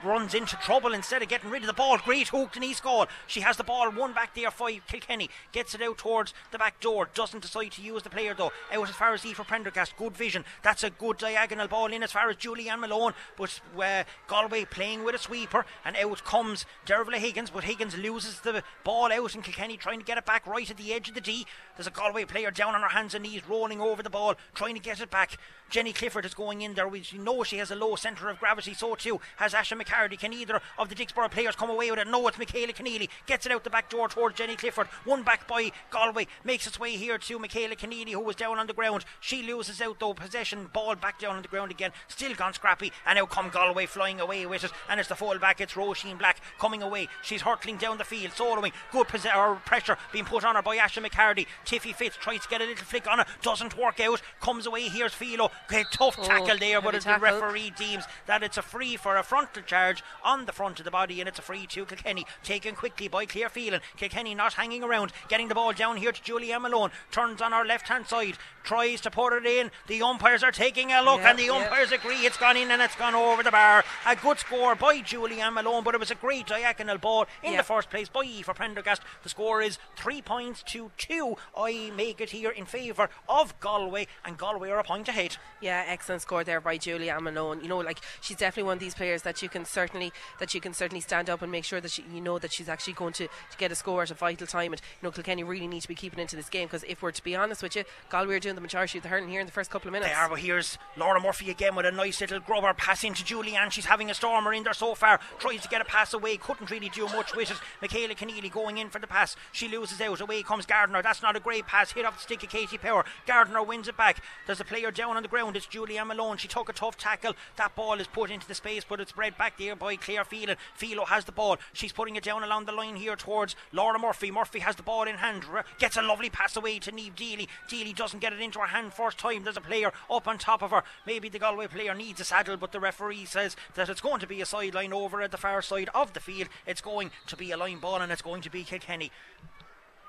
runs 0.03 0.33
into 0.33 0.55
trouble 0.57 0.93
instead 0.93 1.21
of 1.21 1.29
getting 1.29 1.49
rid 1.49 1.61
of 1.61 1.67
the 1.67 1.73
ball. 1.73 1.97
Great 1.97 2.29
hook 2.29 2.53
Denise 2.53 2.79
Gaule. 2.79 3.07
She 3.27 3.41
has 3.41 3.57
the 3.57 3.63
ball, 3.63 3.91
one 3.91 4.13
back 4.13 4.33
there 4.33 4.51
for 4.51 4.69
Kilkenny, 4.87 5.29
gets 5.51 5.75
it 5.75 5.81
out 5.81 5.97
towards 5.97 6.33
the 6.51 6.57
back 6.57 6.79
door, 6.79 7.09
doesn't 7.13 7.43
decide 7.43 7.71
to 7.73 7.81
use 7.81 8.03
the 8.03 8.09
player 8.09 8.33
though. 8.33 8.51
Out 8.71 8.89
as 8.89 8.95
far 8.95 9.13
as 9.13 9.25
Aoife 9.25 9.47
Prendergast, 9.47 9.97
good 9.97 10.17
vision. 10.17 10.43
That's 10.63 10.83
a 10.83 10.89
good 10.89 11.17
diagonal 11.17 11.67
ball 11.67 11.91
in 11.93 12.03
as 12.03 12.11
far 12.11 12.29
as 12.29 12.37
Julianne 12.37 12.79
Malone, 12.79 13.13
but 13.37 13.59
uh, 13.79 14.03
Galway 14.27 14.65
playing 14.65 15.03
with 15.03 15.15
a 15.15 15.19
sweeper, 15.19 15.65
and 15.83 15.95
out 15.97 16.23
comes 16.23 16.65
Dervla 16.85 17.17
Higgins, 17.17 17.51
but 17.51 17.63
Higgins 17.63 17.97
loses 17.97 18.39
the 18.39 18.63
ball 18.83 19.11
out, 19.11 19.35
and 19.35 19.43
Kilkenny 19.43 19.77
trying 19.77 19.99
to 19.99 20.05
get 20.05 20.17
it 20.17 20.25
back 20.25 20.47
right 20.47 20.69
at 20.69 20.77
the 20.77 20.94
edge 20.95 21.09
of 21.09 21.15
the 21.15 21.21
D. 21.21 21.45
There's 21.75 21.87
a 21.87 21.91
Galway 21.91 22.25
player 22.25 22.51
down 22.51 22.75
on 22.75 22.81
her 22.81 22.89
hands 22.89 23.13
and 23.13 23.23
knees, 23.23 23.47
rolling 23.47 23.81
over 23.81 24.01
the 24.01 24.09
ball, 24.09 24.35
trying 24.53 24.75
to 24.75 24.81
get 24.81 25.01
it 25.01 25.11
back. 25.11 25.37
Jenny 25.69 25.93
Clifford 25.93 26.25
is 26.25 26.33
going 26.33 26.61
in 26.61 26.75
there. 26.75 26.87
We 26.87 27.03
know 27.17 27.43
she 27.43 27.57
has 27.57 27.71
a 27.71 27.75
low 27.75 27.95
centre 27.95 28.29
of 28.29 28.39
gravity, 28.39 28.73
so 28.73 28.95
too 28.95 29.19
has 29.37 29.53
Asha 29.53 29.79
McCarty. 29.79 30.17
Can 30.17 30.31
either 30.31 30.61
of 30.77 30.89
the 30.89 30.95
Dicksboro 30.95 31.29
players 31.29 31.55
come 31.55 31.71
away 31.71 31.89
with 31.89 31.99
it? 31.99 32.07
No, 32.07 32.27
it's 32.27 32.37
Michaela 32.37 32.71
Keneally. 32.71 33.09
Gets 33.25 33.45
it 33.45 33.51
out 33.51 33.63
the 33.63 33.69
back 33.69 33.89
door 33.89 34.07
towards 34.07 34.37
Jenny 34.37 34.55
Clifford. 34.55 34.87
One 35.05 35.23
back 35.23 35.47
by 35.47 35.71
Galway. 35.89 36.27
Makes 36.43 36.67
its 36.67 36.79
way 36.79 36.91
here 36.91 37.17
to 37.17 37.39
Michaela 37.39 37.75
Keneally, 37.75 38.11
who 38.11 38.19
was 38.19 38.35
down 38.35 38.59
on 38.59 38.67
the 38.67 38.73
ground. 38.73 39.05
She 39.19 39.41
loses 39.41 39.81
out 39.81 39.99
though. 39.99 40.13
Possession, 40.13 40.69
ball 40.71 40.95
back 40.95 41.19
down 41.19 41.35
on 41.35 41.41
the 41.41 41.47
ground 41.47 41.71
again. 41.71 41.91
Still 42.07 42.35
gone 42.35 42.53
scrappy. 42.53 42.91
And 43.05 43.17
now 43.17 43.25
come 43.25 43.49
Galway 43.49 43.87
flying 43.87 44.19
away 44.19 44.45
with 44.45 44.63
it. 44.63 44.71
And 44.87 44.99
it's 44.99 45.09
the 45.09 45.15
full 45.15 45.39
back. 45.39 45.59
It's 45.59 45.73
Roisin 45.73 46.19
Black 46.19 46.39
coming 46.59 46.83
away. 46.83 47.09
She's 47.23 47.41
hurtling 47.41 47.77
down 47.77 47.97
the 47.97 48.03
field, 48.03 48.33
soloing. 48.33 48.71
Good 48.91 49.07
pos- 49.07 49.25
pressure 49.65 49.97
being 50.13 50.25
put 50.25 50.45
on 50.45 50.55
her 50.55 50.61
by 50.61 50.77
Asha 50.77 51.03
McCarty. 51.03 51.47
Steffi 51.65 51.95
Fitz 51.95 52.15
tries 52.17 52.41
to 52.41 52.49
get 52.49 52.61
a 52.61 52.65
little 52.65 52.85
flick 52.85 53.07
on 53.07 53.19
it. 53.19 53.27
Doesn't 53.41 53.77
work 53.77 53.99
out. 53.99 54.21
Comes 54.39 54.65
away. 54.67 54.87
Here's 54.87 55.13
Philo. 55.13 55.51
Okay, 55.65 55.83
tough 55.91 56.15
oh, 56.19 56.23
tackle 56.23 56.57
there, 56.57 56.81
but 56.81 56.93
the 56.93 57.17
referee 57.19 57.71
deems 57.77 58.05
that 58.27 58.43
it's 58.43 58.57
a 58.57 58.61
free 58.61 58.95
for 58.95 59.17
a 59.17 59.23
frontal 59.23 59.63
charge 59.63 60.03
on 60.23 60.45
the 60.45 60.51
front 60.51 60.79
of 60.79 60.85
the 60.85 60.91
body, 60.91 61.19
and 61.19 61.27
it's 61.27 61.39
a 61.39 61.41
free 61.41 61.65
to 61.67 61.85
Kilkenny. 61.85 62.25
Taken 62.43 62.75
quickly 62.75 63.07
by 63.07 63.25
Claire 63.25 63.49
Phelan. 63.49 63.81
Kilkenny 63.97 64.35
not 64.35 64.53
hanging 64.53 64.83
around, 64.83 65.11
getting 65.27 65.47
the 65.47 65.55
ball 65.55 65.73
down 65.73 65.97
here 65.97 66.11
to 66.11 66.23
Julia 66.23 66.59
Malone. 66.59 66.91
Turns 67.11 67.41
on 67.41 67.53
our 67.53 67.65
left 67.65 67.87
hand 67.87 68.07
side, 68.07 68.37
tries 68.63 69.01
to 69.01 69.11
put 69.11 69.33
it 69.33 69.45
in. 69.45 69.71
The 69.87 70.01
umpires 70.01 70.43
are 70.43 70.51
taking 70.51 70.91
a 70.91 71.01
look, 71.01 71.21
Yeah, 71.21 71.31
and 71.31 71.39
the 71.39 71.49
umpires 71.49 71.91
agree 71.91 72.25
it's 72.25 72.37
gone 72.37 72.57
in 72.57 72.71
and 72.71 72.81
it's 72.81 72.95
gone 72.95 73.15
over 73.15 73.43
the 73.43 73.51
bar. 73.51 73.83
A 74.05 74.15
good 74.15 74.39
score 74.39 74.75
by 74.75 75.01
Julia 75.01 75.49
Malone, 75.51 75.83
but 75.83 75.95
it 75.95 75.99
was 75.99 76.11
a 76.11 76.15
great 76.15 76.47
diagonal 76.47 76.97
ball 76.97 77.25
in 77.43 77.53
Yeah. 77.53 77.57
the 77.57 77.63
first 77.63 77.89
place 77.89 78.09
by 78.09 78.21
Aoife 78.21 78.55
Prendergast. 78.55 79.01
The 79.23 79.29
score 79.29 79.61
is 79.61 79.77
three 79.95 80.21
points 80.21 80.63
to 80.63 80.91
two. 80.97 81.37
I 81.55 81.91
make 81.95 82.21
it 82.21 82.31
here 82.31 82.51
in 82.51 82.65
favour 82.65 83.09
of 83.29 83.59
Galway, 83.59 84.07
and 84.23 84.37
Galway 84.37 84.69
are 84.69 84.79
a 84.79 84.83
point 84.83 85.07
ahead. 85.07 85.37
Yeah, 85.61 85.83
excellent 85.87 86.21
score 86.21 86.43
there 86.43 86.61
by 86.61 86.77
Julia 86.77 87.19
Malone. 87.19 87.61
You 87.61 87.67
know, 87.67 87.79
like 87.79 87.99
she's 88.21 88.37
definitely 88.37 88.67
one 88.67 88.77
of 88.77 88.79
these 88.79 88.95
players 88.95 89.21
that 89.23 89.41
you 89.41 89.49
can 89.49 89.65
certainly 89.65 90.11
that 90.39 90.53
you 90.53 90.61
can 90.61 90.73
certainly 90.73 91.01
stand 91.01 91.29
up 91.29 91.41
and 91.41 91.51
make 91.51 91.63
sure 91.63 91.81
that 91.81 91.91
she, 91.91 92.03
you 92.13 92.21
know 92.21 92.39
that 92.39 92.51
she's 92.51 92.69
actually 92.69 92.93
going 92.93 93.13
to, 93.13 93.27
to 93.27 93.57
get 93.57 93.71
a 93.71 93.75
score 93.75 94.03
at 94.03 94.11
a 94.11 94.13
vital 94.13 94.47
time. 94.47 94.73
And 94.73 94.81
you 95.01 95.07
know, 95.07 95.11
Kilkenny 95.11 95.43
really 95.43 95.67
need 95.67 95.81
to 95.81 95.87
be 95.87 95.95
keeping 95.95 96.19
into 96.19 96.35
this 96.35 96.49
game 96.49 96.67
because 96.67 96.83
if 96.83 97.01
we're 97.01 97.11
to 97.11 97.23
be 97.23 97.35
honest 97.35 97.63
with 97.63 97.75
you, 97.75 97.83
Galway 98.09 98.35
are 98.35 98.39
doing 98.39 98.55
the 98.55 98.61
majority 98.61 98.97
of 98.97 99.03
the 99.03 99.09
hurling 99.09 99.29
here 99.29 99.39
in 99.39 99.45
the 99.45 99.51
first 99.51 99.71
couple 99.71 99.87
of 99.87 99.93
minutes. 99.93 100.11
They 100.11 100.15
are, 100.15 100.29
but 100.29 100.39
here's 100.39 100.77
Laura 100.97 101.21
Murphy 101.21 101.49
again 101.49 101.75
with 101.75 101.85
a 101.85 101.91
nice 101.91 102.21
little 102.21 102.39
grubber 102.39 102.73
pass 102.73 103.03
into 103.03 103.23
Julianne. 103.23 103.71
She's 103.71 103.85
having 103.85 104.09
a 104.09 104.13
stormer 104.13 104.53
in 104.53 104.63
there 104.63 104.73
so 104.73 104.95
far. 104.95 105.19
Tries 105.39 105.61
to 105.61 105.69
get 105.69 105.81
a 105.81 105.85
pass 105.85 106.13
away, 106.13 106.37
couldn't 106.37 106.69
really 106.69 106.89
do 106.89 107.05
much 107.07 107.35
with 107.35 107.51
it. 107.51 107.57
Michaela 107.81 108.15
Keneally 108.15 108.51
going 108.51 108.77
in 108.77 108.89
for 108.89 108.99
the 108.99 109.07
pass. 109.07 109.35
She 109.51 109.67
loses 109.67 110.01
out. 110.01 110.21
Away 110.21 110.43
comes 110.43 110.65
Gardner. 110.65 111.01
That's 111.01 111.21
not 111.21 111.35
a 111.35 111.39
great 111.45 111.67
pass. 111.67 111.91
Hit 111.91 112.05
off 112.05 112.17
the 112.17 112.23
stick 112.23 112.43
of 112.43 112.49
Katie 112.49 112.79
Power. 112.79 113.05
Gardner 113.27 113.61
wins 113.61 113.87
it 113.87 113.95
back. 113.95 114.21
There's 114.47 114.59
a 114.59 114.65
player 114.65 114.89
down 114.89 115.15
on 115.15 115.21
the 115.21 115.29
ground. 115.29 115.55
It's 115.55 115.67
Julianne 115.67 116.07
Malone. 116.07 116.37
She 116.37 116.47
took 116.47 116.69
a 116.69 116.73
tough 116.73 116.97
tackle. 116.97 117.33
That 117.55 117.75
ball 117.75 117.99
is 117.99 118.07
put 118.07 118.31
into 118.31 118.47
the 118.47 118.55
space, 118.55 118.83
but 118.83 118.99
it's 118.99 119.11
spread 119.11 119.37
back 119.37 119.59
there 119.59 119.75
by 119.75 119.95
Claire 119.95 120.25
Phelan. 120.25 120.57
Philo 120.73 121.05
has 121.05 121.25
the 121.25 121.31
ball. 121.31 121.57
She's 121.71 121.91
putting 121.91 122.15
it 122.15 122.23
down 122.23 122.41
along 122.41 122.65
the 122.65 122.71
line 122.71 122.95
here 122.95 123.15
towards 123.15 123.55
Laura 123.71 123.99
Murphy. 123.99 124.31
Murphy 124.31 124.59
has 124.59 124.75
the 124.75 124.81
ball 124.81 125.03
in 125.03 125.17
hand. 125.17 125.43
Gets 125.77 125.97
a 125.97 126.01
lovely 126.01 126.31
pass 126.31 126.55
away 126.55 126.79
to 126.79 126.91
Neve 126.91 127.15
Deely. 127.15 127.47
Deely 127.69 127.93
doesn't 127.93 128.21
get 128.21 128.33
it 128.33 128.41
into 128.41 128.57
her 128.57 128.65
hand 128.65 128.93
first 128.93 129.19
time. 129.19 129.43
There's 129.43 129.55
a 129.55 129.61
player 129.61 129.91
up 130.09 130.27
on 130.27 130.39
top 130.39 130.63
of 130.63 130.71
her. 130.71 130.83
Maybe 131.05 131.29
the 131.29 131.37
Galway 131.37 131.67
player 131.67 131.93
needs 131.93 132.19
a 132.19 132.23
saddle, 132.23 132.57
but 132.57 132.71
the 132.71 132.79
referee 132.79 133.25
says 133.25 133.55
that 133.75 133.87
it's 133.87 134.01
going 134.01 134.19
to 134.19 134.27
be 134.27 134.41
a 134.41 134.47
sideline 134.47 134.93
over 134.93 135.21
at 135.21 135.29
the 135.29 135.37
far 135.37 135.61
side 135.61 135.89
of 135.93 136.13
the 136.13 136.19
field. 136.19 136.49
It's 136.65 136.81
going 136.81 137.11
to 137.27 137.37
be 137.37 137.51
a 137.51 137.57
line 137.57 137.77
ball 137.77 138.01
and 138.01 138.11
it's 138.11 138.23
going 138.23 138.41
to 138.41 138.49
be 138.49 138.63
Kilkenny. 138.63 139.11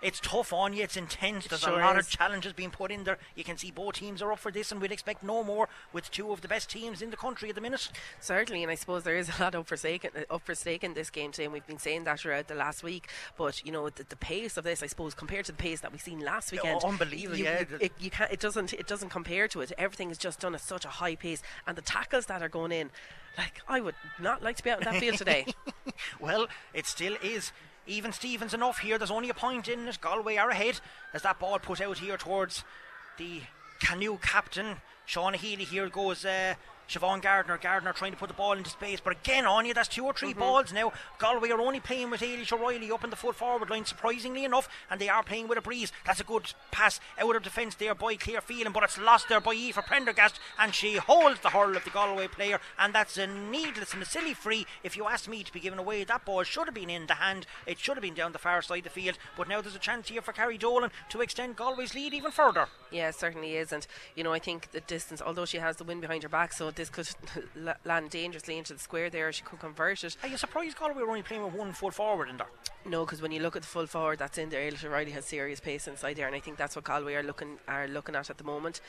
It's 0.03 0.21
tough 0.21 0.53
on 0.53 0.75
you, 0.75 0.83
it's 0.83 0.97
intense. 0.97 1.47
There's 1.47 1.63
sure 1.63 1.81
a 1.81 1.85
lot 1.85 1.99
is. 1.99 2.07
of 2.07 2.13
challenges 2.13 2.53
being 2.53 2.71
put 2.71 2.91
in 2.91 3.05
there. 3.05 3.19
You 3.35 3.45
can 3.45 3.57
see 3.57 3.71
both 3.71 3.95
teams 3.95 4.21
are 4.21 4.31
up 4.31 4.39
for 4.39 4.53
this, 4.53 4.71
and 4.71 4.81
we'd 4.81 4.93
expect 4.93 5.23
no 5.23 5.43
more 5.43 5.69
with 5.93 6.11
two 6.11 6.33
of 6.33 6.43
the 6.43 6.49
best 6.49 6.71
teams 6.71 7.01
in 7.01 7.11
the 7.11 7.17
country 7.17 7.49
at 7.49 7.55
the 7.55 7.61
minute. 7.61 7.91
Certainly, 8.21 8.63
and 8.63 8.71
I 8.71 8.75
suppose 8.75 9.05
there 9.05 9.17
is 9.17 9.31
a 9.39 9.43
lot 9.43 9.55
up 9.55 9.67
for 9.67 9.77
stake, 9.77 10.09
up 10.31 10.43
for 10.45 10.55
stake 10.55 10.85
in 10.85 10.95
this 10.95 11.09
game 11.09 11.33
today, 11.33 11.45
and 11.45 11.53
we've 11.53 11.67
been 11.67 11.79
saying 11.79 12.05
that 12.05 12.21
throughout 12.21 12.49
the 12.49 12.55
last 12.55 12.83
week. 12.83 13.09
But 13.39 13.65
you 13.65 13.73
know, 13.73 13.89
the, 13.89 14.05
the 14.05 14.17
pace 14.17 14.57
of 14.57 14.65
this, 14.65 14.83
I 14.83 14.87
suppose, 14.87 15.15
compared 15.15 15.47
to 15.47 15.53
the 15.53 15.59
pace 15.59 15.81
that 15.81 15.93
we've 15.93 16.01
seen 16.01 16.21
last 16.21 16.53
weekend, 16.53 16.85
unbelievable, 16.85 17.39
you, 17.39 17.45
yeah. 17.45 17.65
it, 17.81 17.93
you 17.99 18.11
can't, 18.11 18.31
it 18.31 18.41
doesn't, 18.41 18.75
it 18.75 18.87
doesn't 18.87 19.09
compare 19.09 19.49
to 19.49 19.63
it. 19.63 19.73
Everything 19.79 20.11
is 20.11 20.19
just 20.19 20.41
done 20.41 20.55
at 20.55 20.61
such 20.61 20.85
a 20.85 20.89
high 20.89 21.15
pace, 21.15 21.43
and 21.67 21.77
the 21.77 21.83
tackles 21.83 22.27
that 22.27 22.43
are 22.43 22.49
going 22.51 22.73
in, 22.73 22.91
like 23.39 23.63
I 23.67 23.81
would 23.81 23.95
not 24.21 24.43
like 24.43 24.57
to 24.57 24.63
be 24.63 24.71
out 24.71 24.79
in 24.79 24.85
that 24.85 25.01
field 25.01 25.17
today. 25.17 25.47
Well, 26.21 26.47
it 26.75 26.87
still 26.87 27.17
is. 27.23 27.53
Even 27.87 28.13
Stevens 28.13 28.55
enough 28.55 28.79
here. 28.79 28.99
There's 28.99 29.11
only 29.11 29.29
a 29.29 29.35
point 29.35 29.69
in 29.69 29.87
it. 29.87 30.01
Galway 30.01 30.37
are 30.37 30.51
ahead 30.51 30.81
as 31.15 31.23
that 31.23 31.39
ball 31.39 31.59
put 31.59 31.81
out 31.81 31.99
here 31.99 32.17
towards 32.17 32.65
the 33.19 33.43
canoe 33.81 34.19
captain. 34.21 34.77
Sean 35.05 35.35
Healy 35.35 35.65
here 35.65 35.89
goes. 35.89 36.25
Uh, 36.25 36.55
Siobhan 36.89 37.21
Gardner, 37.21 37.59
Gardner 37.59 37.93
trying 37.93 38.13
to 38.13 38.17
put 38.17 38.29
the 38.29 38.35
ball 38.35 38.53
into 38.53 38.71
space, 38.71 39.01
but 39.03 39.13
again 39.13 39.45
on 39.45 39.67
you, 39.67 39.75
that's 39.75 39.89
two 39.89 40.05
or 40.05 40.13
3 40.13 40.31
mm-hmm. 40.31 40.39
balls 40.39 40.73
now. 40.73 40.93
Galway 41.19 41.51
are 41.51 41.61
only 41.61 41.81
playing 41.81 42.11
with 42.11 42.21
Ailish 42.21 42.53
O'Reilly 42.53 42.91
up 42.91 43.05
in 43.05 43.11
the 43.11 43.17
full 43.17 43.33
forward 43.33 43.71
line, 43.71 43.85
surprisingly 43.85 44.45
enough, 44.45 44.69
and 44.91 45.01
they 45.01 45.09
are 45.09 45.23
playing 45.23 45.49
with 45.49 45.59
a 45.59 45.63
breeze. 45.63 45.93
That's 46.05 46.21
a 46.21 46.25
good 46.25 46.53
pass 46.71 47.01
out 47.19 47.35
of 47.35 47.43
defence 47.43 47.75
there 47.75 47.95
by 47.95 48.15
Claire 48.17 48.41
Phelan, 48.41 48.73
but 48.73 48.85
it's 48.85 48.99
lost 48.99 49.29
there 49.29 49.41
by 49.41 49.55
Aoife 49.55 49.85
Prendergast, 49.87 50.39
and 50.59 50.75
she 50.75 50.97
holds 50.97 51.41
the 51.41 51.51
hurl 51.51 51.77
of 51.77 51.85
the 51.85 51.91
Galway 51.91 52.29
player, 52.29 52.61
and 52.79 52.95
that's 52.95 53.17
a 53.17 53.27
needless 53.27 53.93
and 53.93 54.03
a 54.03 54.07
silly 54.07 54.35
free. 54.35 54.67
If 54.85 54.97
you 54.97 55.07
ask 55.07 55.29
me 55.29 55.43
to 55.43 55.53
be 55.53 55.61
given 55.61 55.79
away, 55.79 56.05
that 56.05 56.25
ball 56.25 56.45
should 56.45 56.67
have 56.67 56.75
been 56.75 56.91
in 56.91 57.07
the 57.07 57.15
hand. 57.15 57.47
It 57.67 57.79
should 57.79 57.97
have 57.97 58.03
been 58.03 58.15
down 58.15 58.33
the 58.33 58.39
far 58.39 58.63
side 58.63 58.79
of 58.79 58.85
the 58.85 58.91
field, 58.91 59.19
but 59.37 59.49
now 59.49 59.61
there's 59.61 59.75
a 59.75 59.81
chance 59.81 60.09
here 60.09 60.23
for 60.23 60.33
Carrie 60.33 60.59
Dolan 60.59 60.91
to 61.11 61.21
extend 61.21 61.57
Galway's 61.57 61.95
lead 61.95 62.15
even 62.15 62.31
further. 62.31 62.69
Yeah, 62.91 63.09
it 63.09 63.17
certainly 63.17 63.57
is. 63.57 63.73
And, 63.73 63.87
you 64.15 64.23
know, 64.23 64.33
I 64.33 64.39
think 64.39 64.71
the 64.71 64.81
distance, 64.81 65.21
although 65.21 65.45
she 65.45 65.59
has 65.59 65.77
the 65.77 65.85
wind 65.85 66.01
behind 66.01 66.23
her 66.23 66.29
back, 66.29 66.53
so 66.53 66.71
this 66.77 66.89
could 66.89 67.09
land 67.85 68.11
dangerously 68.11 68.59
into 68.59 68.75
the 68.75 68.79
square 68.79 69.11
there. 69.11 69.33
She 69.33 69.43
could 69.43 69.59
convert 69.59 70.05
it. 70.05 70.17
Are 70.23 70.29
you 70.29 70.37
surprised 70.37 70.79
Galway 70.79 71.03
were 71.03 71.09
only 71.09 71.23
playing 71.23 71.45
with 71.45 71.55
one 71.55 71.73
full 71.73 71.91
forward 71.91 72.29
in 72.29 72.37
there? 72.37 72.49
No, 72.85 73.05
because 73.05 73.21
when 73.21 73.33
you 73.33 73.41
look 73.41 73.57
at 73.57 73.63
the 73.63 73.69
full 73.69 73.87
forward 73.87 74.19
that's 74.19 74.39
in 74.39 74.51
there, 74.51 74.71
Ailish 74.71 74.85
O'Reilly 74.85 75.11
has 75.11 75.25
serious 75.25 75.59
pace 75.59 75.89
inside 75.89 76.15
there, 76.15 76.27
and 76.27 76.37
I 76.37 76.41
think 76.41 76.57
that's 76.57 76.77
what 76.77 76.85
Galway 76.85 77.15
are 77.15 77.23
looking 77.23 77.59
are 77.67 77.89
looking 77.89 78.15
at 78.15 78.31
at 78.31 78.39
the 78.39 78.45
moment. 78.45 78.81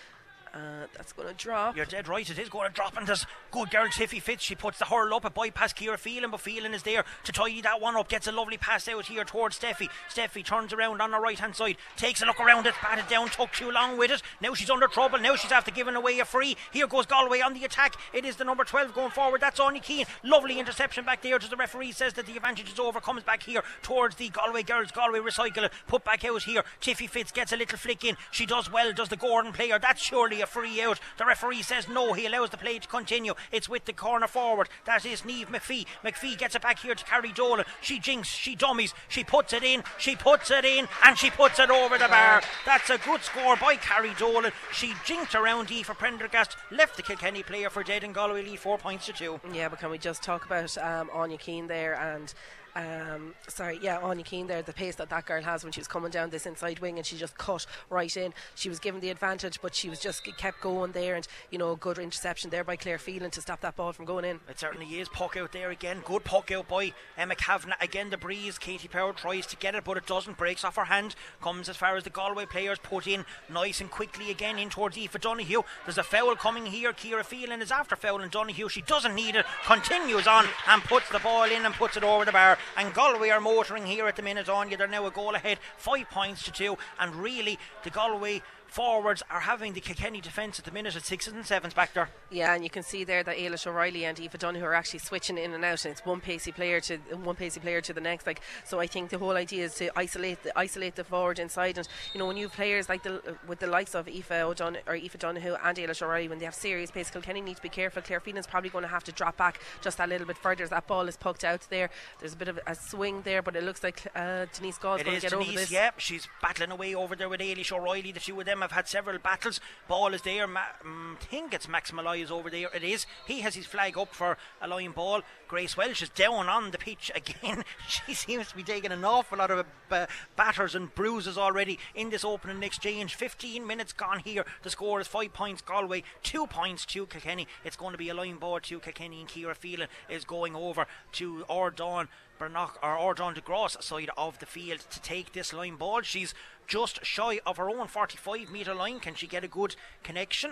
Uh, 0.53 0.87
that's 0.95 1.13
going 1.13 1.27
to 1.27 1.33
drop. 1.33 1.75
You're 1.75 1.85
dead 1.85 2.07
right, 2.07 2.27
it 2.29 2.39
is 2.39 2.49
going 2.49 2.67
to 2.67 2.73
drop, 2.73 2.97
and 2.97 3.07
there's 3.07 3.25
good 3.51 3.69
girl 3.69 3.87
Steffi 3.87 4.21
Fitz. 4.21 4.43
She 4.43 4.55
puts 4.55 4.79
the 4.79 4.85
hurl 4.85 5.13
up, 5.13 5.25
a 5.25 5.29
bypass 5.29 5.73
Kira 5.73 5.97
Phelan, 5.97 6.31
but 6.31 6.39
Phelan 6.39 6.73
is 6.73 6.83
there 6.83 7.03
to 7.23 7.31
tie 7.31 7.61
that 7.61 7.81
one 7.81 7.95
up. 7.95 8.09
Gets 8.09 8.27
a 8.27 8.31
lovely 8.31 8.57
pass 8.57 8.87
out 8.87 9.05
here 9.05 9.23
towards 9.23 9.59
Steffi. 9.59 9.89
Steffi 10.09 10.43
turns 10.43 10.73
around 10.73 11.01
on 11.01 11.11
the 11.11 11.19
right 11.19 11.37
hand 11.39 11.55
side, 11.55 11.77
takes 11.95 12.21
a 12.21 12.25
look 12.25 12.39
around 12.39 12.65
it, 12.65 12.73
batted 12.81 13.07
down, 13.07 13.29
took 13.29 13.51
too 13.51 13.71
long 13.71 13.97
with 13.97 14.11
it. 14.11 14.21
Now 14.41 14.53
she's 14.53 14.69
under 14.69 14.87
trouble. 14.87 15.19
Now 15.19 15.35
she's 15.35 15.51
after 15.51 15.71
giving 15.71 15.95
away 15.95 16.19
a 16.19 16.25
free. 16.25 16.55
Here 16.71 16.87
goes 16.87 17.05
Galway 17.05 17.41
on 17.41 17.53
the 17.53 17.65
attack. 17.65 17.95
It 18.13 18.25
is 18.25 18.37
the 18.37 18.43
number 18.43 18.63
12 18.63 18.93
going 18.93 19.11
forward. 19.11 19.41
That's 19.41 19.59
Anya 19.59 19.81
Keane. 19.81 20.05
Lovely 20.23 20.59
interception 20.59 21.05
back 21.05 21.21
there. 21.21 21.39
To 21.39 21.49
the 21.49 21.55
referee 21.55 21.91
says 21.91 22.13
that 22.13 22.25
the 22.25 22.35
advantage 22.35 22.71
is 22.71 22.79
over. 22.79 22.99
Comes 22.99 23.23
back 23.23 23.43
here 23.43 23.63
towards 23.81 24.15
the 24.15 24.29
Galway 24.29 24.63
girls. 24.63 24.91
Galway 24.91 25.19
recycle 25.19 25.63
it. 25.63 25.71
Put 25.87 26.03
back 26.03 26.23
out 26.25 26.43
here. 26.43 26.63
Steffi 26.81 27.09
Fitz 27.09 27.31
gets 27.31 27.51
a 27.51 27.57
little 27.57 27.77
flick 27.77 28.03
in. 28.03 28.17
She 28.31 28.45
does 28.45 28.71
well. 28.71 28.93
Does 28.93 29.09
the 29.09 29.17
Gordon 29.17 29.53
player? 29.53 29.79
That's 29.79 30.01
surely 30.01 30.36
a 30.41 30.47
free 30.47 30.81
out. 30.81 30.99
The 31.17 31.25
referee 31.25 31.61
says 31.61 31.87
no. 31.87 32.13
He 32.13 32.25
allows 32.25 32.49
the 32.49 32.57
play 32.57 32.79
to 32.79 32.87
continue. 32.87 33.33
It's 33.51 33.69
with 33.69 33.85
the 33.85 33.93
corner 33.93 34.27
forward. 34.27 34.69
That 34.85 35.05
is 35.05 35.25
Neve 35.25 35.49
McPhee. 35.49 35.85
McPhee 36.03 36.37
gets 36.37 36.55
it 36.55 36.61
back 36.61 36.79
here 36.79 36.95
to 36.95 37.05
Carrie 37.05 37.31
Dolan. 37.31 37.65
She 37.81 37.99
jinks. 37.99 38.27
She 38.27 38.55
dummies. 38.55 38.93
She 39.07 39.23
puts 39.23 39.53
it 39.53 39.63
in. 39.63 39.83
She 39.97 40.15
puts 40.15 40.51
it 40.51 40.65
in. 40.65 40.87
And 41.05 41.17
she 41.17 41.29
puts 41.29 41.59
it 41.59 41.69
over 41.69 41.97
the 41.97 42.07
bar. 42.07 42.41
That's 42.65 42.89
a 42.89 42.97
good 42.97 43.21
score 43.21 43.55
by 43.55 43.75
Carrie 43.75 44.15
Dolan. 44.17 44.51
She 44.71 44.93
jinked 45.05 45.35
around 45.35 45.71
E 45.71 45.83
for 45.83 45.93
Prendergast. 45.93 46.55
Left 46.71 46.95
the 46.95 47.03
Kilkenny 47.03 47.43
player 47.43 47.69
for 47.69 47.83
dead 47.83 48.03
and 48.03 48.13
Galway 48.13 48.43
lead 48.43 48.59
four 48.59 48.77
points 48.77 49.05
to 49.07 49.13
two. 49.13 49.39
Yeah, 49.53 49.69
but 49.69 49.79
can 49.79 49.89
we 49.89 49.97
just 49.97 50.23
talk 50.23 50.45
about 50.45 50.77
um, 50.77 51.09
Anya 51.13 51.37
Keane 51.37 51.67
there 51.67 51.95
and 51.95 52.33
um, 52.77 53.33
sorry, 53.47 53.79
yeah, 53.81 53.97
Anya 53.97 54.23
Keane 54.23 54.45
there, 54.45 54.61
the 54.61 54.71
pace 54.71 54.95
that 54.95 55.09
that 55.09 55.25
girl 55.25 55.41
has 55.41 55.63
when 55.63 55.73
she 55.73 55.79
was 55.79 55.87
coming 55.87 56.11
down 56.11 56.29
this 56.29 56.45
inside 56.45 56.77
wing 56.77 56.97
and 56.97 57.05
she 57.05 57.17
just 57.17 57.35
cut 57.35 57.65
right 57.89 58.15
in. 58.15 58.35
She 58.53 58.69
was 58.69 58.77
given 58.77 59.01
the 59.01 59.09
advantage, 59.09 59.59
but 59.63 59.73
she 59.73 59.89
was 59.89 59.99
just 59.99 60.23
kept 60.37 60.61
going 60.61 60.91
there, 60.91 61.15
and 61.15 61.27
you 61.49 61.57
know, 61.57 61.75
good 61.75 61.97
interception 61.97 62.51
there 62.51 62.63
by 62.63 62.75
Claire 62.75 62.99
Phelan 62.99 63.31
to 63.31 63.41
stop 63.41 63.61
that 63.61 63.75
ball 63.75 63.93
from 63.93 64.05
going 64.05 64.25
in. 64.25 64.39
It 64.47 64.59
certainly 64.59 64.99
is. 64.99 65.09
Puck 65.09 65.35
out 65.37 65.53
there 65.53 65.71
again. 65.71 66.01
Good 66.05 66.23
puck 66.23 66.51
out 66.51 66.67
by 66.67 66.93
Emma 67.17 67.35
Kavanagh. 67.35 67.77
Again, 67.81 68.11
the 68.11 68.17
breeze. 68.17 68.59
Katie 68.59 68.87
Power 68.87 69.11
tries 69.11 69.47
to 69.47 69.55
get 69.55 69.73
it, 69.73 69.83
but 69.83 69.97
it 69.97 70.05
doesn't. 70.05 70.37
Breaks 70.37 70.63
off 70.63 70.75
her 70.75 70.85
hand. 70.85 71.15
Comes 71.41 71.69
as 71.69 71.77
far 71.77 71.97
as 71.97 72.03
the 72.03 72.11
Galway 72.11 72.45
players 72.45 72.77
put 72.77 73.07
in 73.07 73.25
nice 73.51 73.81
and 73.81 73.89
quickly 73.89 74.29
again 74.29 74.59
in 74.59 74.69
towards 74.69 74.97
Aoife 74.97 75.19
Donoghue. 75.19 75.63
There's 75.85 75.97
a 75.97 76.03
foul 76.03 76.35
coming 76.35 76.67
here. 76.67 76.93
Kira 76.93 77.25
Phelan 77.25 77.63
is 77.63 77.71
after 77.71 77.95
fouling 77.95 78.29
Donoghue. 78.29 78.69
She 78.69 78.83
doesn't 78.83 79.15
need 79.15 79.35
it. 79.35 79.45
Continues 79.65 80.27
on 80.27 80.45
and 80.67 80.83
puts 80.83 81.09
the 81.09 81.19
ball 81.19 81.45
in 81.45 81.65
and 81.65 81.73
puts 81.73 81.97
it 81.97 82.03
over 82.03 82.23
the 82.23 82.31
bar. 82.31 82.59
And 82.75 82.93
Galway 82.93 83.29
are 83.29 83.39
motoring 83.39 83.85
here 83.85 84.07
at 84.07 84.15
the 84.15 84.21
minute 84.21 84.49
on 84.49 84.69
you. 84.69 84.77
They're 84.77 84.87
now 84.87 85.05
a 85.05 85.11
goal 85.11 85.35
ahead, 85.35 85.59
five 85.77 86.09
points 86.09 86.43
to 86.43 86.51
two. 86.51 86.77
And 86.99 87.15
really, 87.15 87.57
the 87.83 87.89
Galway 87.89 88.41
forwards 88.67 89.23
are 89.29 89.41
having 89.41 89.73
the 89.73 89.81
Kilkenny 89.81 90.21
defence 90.21 90.59
at 90.59 90.65
the 90.65 90.71
minute 90.71 90.95
at 90.95 91.05
sixes 91.05 91.33
and 91.33 91.45
sevens 91.45 91.73
back 91.73 91.93
there. 91.93 92.09
Yeah, 92.29 92.53
and 92.53 92.63
you 92.63 92.69
can 92.69 92.83
see 92.83 93.03
there 93.03 93.23
that 93.23 93.37
Ailish 93.37 93.65
O'Reilly 93.65 94.05
and 94.05 94.19
Eva 94.19 94.37
Donoghue 94.37 94.65
are 94.65 94.73
actually 94.73 94.99
switching 94.99 95.37
in 95.37 95.53
and 95.53 95.63
out, 95.63 95.85
and 95.85 95.91
it's 95.91 96.05
one 96.05 96.21
pacey 96.21 96.51
player 96.51 96.79
to 96.81 96.97
one 96.97 97.35
pacey 97.35 97.59
player 97.59 97.81
to 97.81 97.93
the 97.93 98.01
next. 98.01 98.27
Like, 98.27 98.41
so 98.65 98.79
I 98.79 98.87
think 98.87 99.09
the 99.09 99.17
whole 99.17 99.35
idea 99.35 99.65
is 99.65 99.75
to 99.75 99.89
isolate 99.97 100.43
the, 100.43 100.57
isolate 100.57 100.95
the 100.95 101.03
forward 101.03 101.39
inside, 101.39 101.77
and 101.77 101.87
you 102.13 102.19
know 102.19 102.27
when 102.27 102.37
you 102.37 102.47
have 102.47 102.53
players 102.53 102.89
like 102.89 103.03
the 103.03 103.37
with 103.47 103.59
the 103.59 103.67
likes 103.67 103.95
of 103.95 104.07
Aoife 104.07 104.31
O'Don 104.31 104.77
or 104.87 104.95
Aoife 104.95 105.17
Donoghue 105.17 105.55
and 105.63 105.77
Ailish 105.77 106.01
O'Reilly, 106.01 106.27
when 106.27 106.39
they 106.39 106.45
have 106.45 106.55
serious 106.55 106.91
pace, 106.91 107.09
Kilkenny 107.09 107.41
need 107.41 107.55
to 107.57 107.61
be 107.61 107.69
careful. 107.69 108.01
Claire 108.01 108.19
Phelan's 108.19 108.47
probably 108.47 108.69
going 108.69 108.83
to 108.83 108.89
have 108.89 109.03
to 109.05 109.11
drop 109.11 109.37
back 109.37 109.61
just 109.81 109.99
a 109.99 110.07
little 110.07 110.27
bit 110.27 110.37
further 110.37 110.63
as 110.63 110.69
that 110.69 110.87
ball 110.87 111.07
is 111.07 111.17
poked 111.17 111.43
out 111.43 111.65
there. 111.69 111.89
There's 112.19 112.33
a 112.33 112.37
bit 112.37 112.47
of 112.47 112.59
a 112.67 112.75
swing 112.75 113.21
there, 113.23 113.41
but 113.41 113.55
it 113.55 113.63
looks 113.63 113.83
like 113.83 114.05
uh, 114.15 114.45
Denise 114.53 114.77
Gaule's 114.77 115.03
going 115.03 115.15
to 115.15 115.21
get 115.21 115.31
Denise, 115.31 115.49
over 115.49 115.59
this. 115.59 115.71
Yeah, 115.71 115.91
she's 115.97 116.27
battling 116.41 116.71
away 116.71 116.93
over 116.95 117.15
there 117.15 117.29
with 117.29 117.39
Ailish 117.39 117.71
O'Reilly. 117.71 118.11
The 118.11 118.19
few 118.19 118.39
of 118.39 118.45
them 118.45 118.56
have 118.61 118.71
had 118.71 118.87
several 118.87 119.17
battles. 119.19 119.59
Ball 119.87 120.13
is 120.13 120.21
there. 120.21 120.47
Ma- 120.47 120.61
um, 120.83 121.17
think 121.19 121.53
it's 121.53 121.67
Max 121.67 121.91
Malloy 121.93 122.21
is 122.21 122.31
over 122.31 122.49
there. 122.49 122.69
It 122.73 122.83
is. 122.83 123.05
He 123.25 123.41
has 123.41 123.55
his 123.55 123.65
flag 123.65 123.97
up 123.97 124.13
for 124.13 124.37
a 124.61 124.67
line 124.67 124.91
ball. 124.91 125.21
Grace 125.47 125.77
Walsh 125.77 126.01
is 126.01 126.09
down 126.09 126.49
on 126.49 126.71
the 126.71 126.77
pitch 126.77 127.11
again. 127.15 127.63
she 127.87 128.13
seems 128.13 128.49
to 128.49 128.55
be 128.55 128.63
taking 128.63 128.91
an 128.91 129.05
awful 129.05 129.37
lot 129.37 129.51
of 129.51 129.65
uh, 129.91 130.05
batters 130.35 130.75
and 130.75 130.93
bruises 130.93 131.37
already 131.37 131.79
in 131.95 132.09
this 132.09 132.25
opening 132.25 132.63
exchange. 132.63 133.15
15 133.15 133.65
minutes 133.65 133.93
gone 133.93 134.19
here. 134.19 134.45
The 134.63 134.69
score 134.69 134.99
is 134.99 135.07
five 135.07 135.33
points 135.33 135.61
Galway, 135.61 136.03
two 136.23 136.47
points 136.47 136.85
to 136.87 137.05
Kilkenny. 137.05 137.47
It's 137.63 137.77
going 137.77 137.93
to 137.93 137.97
be 137.97 138.09
a 138.09 138.13
line 138.13 138.37
ball 138.37 138.59
to 138.59 138.79
Kilkenny 138.79 139.21
and 139.21 139.29
Kira 139.29 139.55
Phelan 139.55 139.87
is 140.09 140.25
going 140.25 140.55
over 140.55 140.87
to 141.13 141.45
Ordon. 141.49 142.07
Bernock 142.39 142.77
or 142.83 142.97
Ordon 142.97 143.33
de 143.33 143.41
Gross 143.41 143.77
side 143.79 144.09
of 144.17 144.39
the 144.39 144.45
field 144.45 144.79
to 144.91 145.01
take 145.01 145.33
this 145.33 145.53
line 145.53 145.75
ball. 145.75 146.01
She's 146.01 146.33
just 146.67 147.05
shy 147.05 147.39
of 147.45 147.57
her 147.57 147.69
own 147.69 147.87
45 147.87 148.51
metre 148.51 148.73
line. 148.73 148.99
Can 148.99 149.15
she 149.15 149.27
get 149.27 149.43
a 149.43 149.47
good 149.47 149.75
connection? 150.03 150.51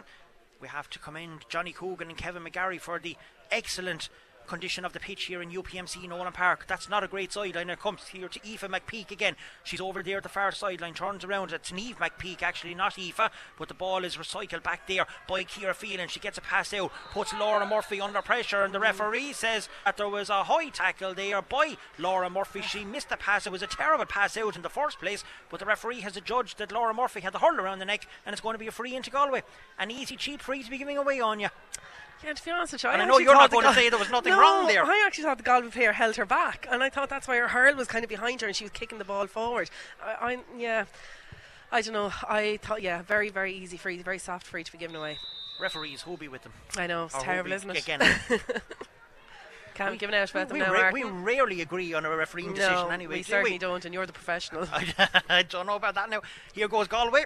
We 0.61 0.67
have 0.67 0.89
to 0.91 0.99
commend 0.99 1.45
Johnny 1.49 1.73
Coogan 1.73 2.09
and 2.09 2.17
Kevin 2.17 2.43
McGarry 2.43 2.79
for 2.79 2.99
the 2.99 3.17
excellent 3.51 4.09
condition 4.45 4.85
of 4.85 4.93
the 4.93 4.99
pitch 4.99 5.25
here 5.25 5.41
in 5.41 5.51
UPMC 5.51 6.07
Nowlan 6.07 6.31
Park. 6.33 6.65
That's 6.67 6.89
not 6.89 7.03
a 7.03 7.07
great 7.07 7.33
sideline. 7.33 7.69
It 7.69 7.79
comes 7.79 8.07
here 8.07 8.27
to 8.27 8.39
Aoife 8.39 8.61
McPeake 8.61 9.11
again. 9.11 9.35
She's 9.63 9.81
over 9.81 10.01
there 10.01 10.17
at 10.17 10.23
the 10.23 10.29
far 10.29 10.51
sideline, 10.51 10.93
turns 10.93 11.23
around. 11.23 11.51
It's 11.51 11.71
Neve 11.71 11.97
McPeake, 11.97 12.41
actually, 12.41 12.75
not 12.75 12.97
Aoife, 12.97 13.31
but 13.57 13.67
the 13.67 13.73
ball 13.73 14.03
is 14.03 14.17
recycled 14.17 14.63
back 14.63 14.87
there 14.87 15.05
by 15.27 15.43
Kira 15.43 15.75
Phelan. 15.75 16.07
She 16.07 16.19
gets 16.19 16.37
a 16.37 16.41
pass 16.41 16.73
out, 16.73 16.91
puts 17.11 17.33
Laura 17.33 17.65
Murphy 17.65 17.99
under 17.99 18.21
pressure, 18.21 18.63
and 18.63 18.73
the 18.73 18.79
referee 18.79 19.33
says 19.33 19.69
that 19.83 19.97
there 19.97 20.09
was 20.09 20.29
a 20.29 20.43
high 20.43 20.69
tackle 20.69 21.13
there 21.13 21.41
by 21.41 21.77
Laura 21.97 22.29
Murphy. 22.29 22.61
She 22.61 22.85
missed 22.85 23.09
the 23.09 23.17
pass. 23.17 23.45
It 23.45 23.51
was 23.51 23.63
a 23.63 23.67
terrible 23.67 24.05
pass 24.05 24.37
out 24.37 24.55
in 24.55 24.61
the 24.61 24.69
first 24.69 24.99
place, 24.99 25.23
but 25.49 25.59
the 25.59 25.65
referee 25.65 26.01
has 26.01 26.17
adjudged 26.17 26.57
that 26.57 26.71
Laura 26.71 26.93
Murphy 26.93 27.21
had 27.21 27.33
the 27.33 27.39
hurl 27.39 27.59
around 27.59 27.79
the 27.79 27.85
neck, 27.85 28.07
and 28.25 28.33
it's 28.33 28.41
going 28.41 28.53
to 28.53 28.59
be 28.59 28.67
a 28.67 28.71
free 28.71 28.95
into 28.95 29.09
Galway. 29.09 29.43
An 29.77 29.91
easy, 29.91 30.15
cheap 30.15 30.41
free 30.41 30.63
to 30.63 30.69
be 30.69 30.77
giving 30.77 30.97
away 30.97 31.19
on 31.19 31.39
you. 31.39 31.49
Yeah, 32.23 32.33
to 32.33 32.43
be 32.45 32.51
honest 32.51 32.73
with 32.73 32.83
you, 32.83 32.89
And 32.89 33.01
I 33.01 33.05
I 33.05 33.07
know 33.07 33.19
you're 33.19 33.33
not 33.33 33.51
going 33.51 33.65
to 33.65 33.73
say 33.73 33.89
there 33.89 33.99
was 33.99 34.09
nothing 34.09 34.31
no, 34.31 34.39
wrong 34.39 34.67
there. 34.67 34.83
I 34.83 35.03
actually 35.05 35.25
thought 35.25 35.37
the 35.37 35.43
Galway 35.43 35.69
player 35.69 35.91
held 35.91 36.15
her 36.15 36.25
back, 36.25 36.67
and 36.71 36.81
I 36.81 36.89
thought 36.89 37.09
that's 37.09 37.27
why 37.27 37.37
her 37.37 37.49
hurl 37.49 37.75
was 37.75 37.87
kind 37.87 38.03
of 38.03 38.09
behind 38.09 38.41
her, 38.41 38.47
and 38.47 38.55
she 38.55 38.63
was 38.63 38.71
kicking 38.71 38.97
the 38.97 39.05
ball 39.05 39.27
forward. 39.27 39.69
I, 40.03 40.33
I 40.33 40.39
yeah, 40.57 40.85
I 41.71 41.81
don't 41.81 41.93
know. 41.93 42.11
I 42.27 42.57
thought 42.61 42.81
yeah, 42.81 43.01
very 43.03 43.29
very 43.29 43.53
easy 43.53 43.77
free, 43.77 44.01
very 44.01 44.17
soft 44.19 44.47
free 44.47 44.63
to 44.63 44.71
be 44.71 44.77
given 44.77 44.95
away. 44.95 45.17
Referees, 45.59 46.01
who 46.01 46.17
be 46.17 46.27
with 46.27 46.43
them? 46.43 46.53
I 46.77 46.87
know 46.87 47.05
it's 47.05 47.15
Or 47.15 47.21
terrible, 47.21 47.51
isn't 47.53 47.69
it? 47.69 47.83
Again, 47.83 48.01
Can't 49.73 49.91
be 49.91 49.97
given 49.97 50.15
out 50.15 50.31
about 50.31 50.47
them 50.47 50.57
we, 50.57 50.63
now, 50.63 50.71
ra- 50.71 50.91
we 50.91 51.03
rarely 51.03 51.59
agree 51.61 51.93
on 51.93 52.05
a 52.05 52.15
refereeing 52.15 52.53
decision 52.53 52.87
no, 52.87 52.89
anyway. 52.89 53.15
we 53.15 53.23
do 53.23 53.23
certainly 53.23 53.51
we? 53.51 53.57
don't, 53.57 53.83
and 53.83 53.93
you're 53.93 54.05
the 54.05 54.13
professional. 54.13 54.67
I 55.29 55.43
don't 55.43 55.65
know 55.65 55.75
about 55.75 55.95
that 55.95 56.09
now. 56.09 56.21
Here 56.53 56.69
goes 56.69 56.87
Galway. 56.87 57.25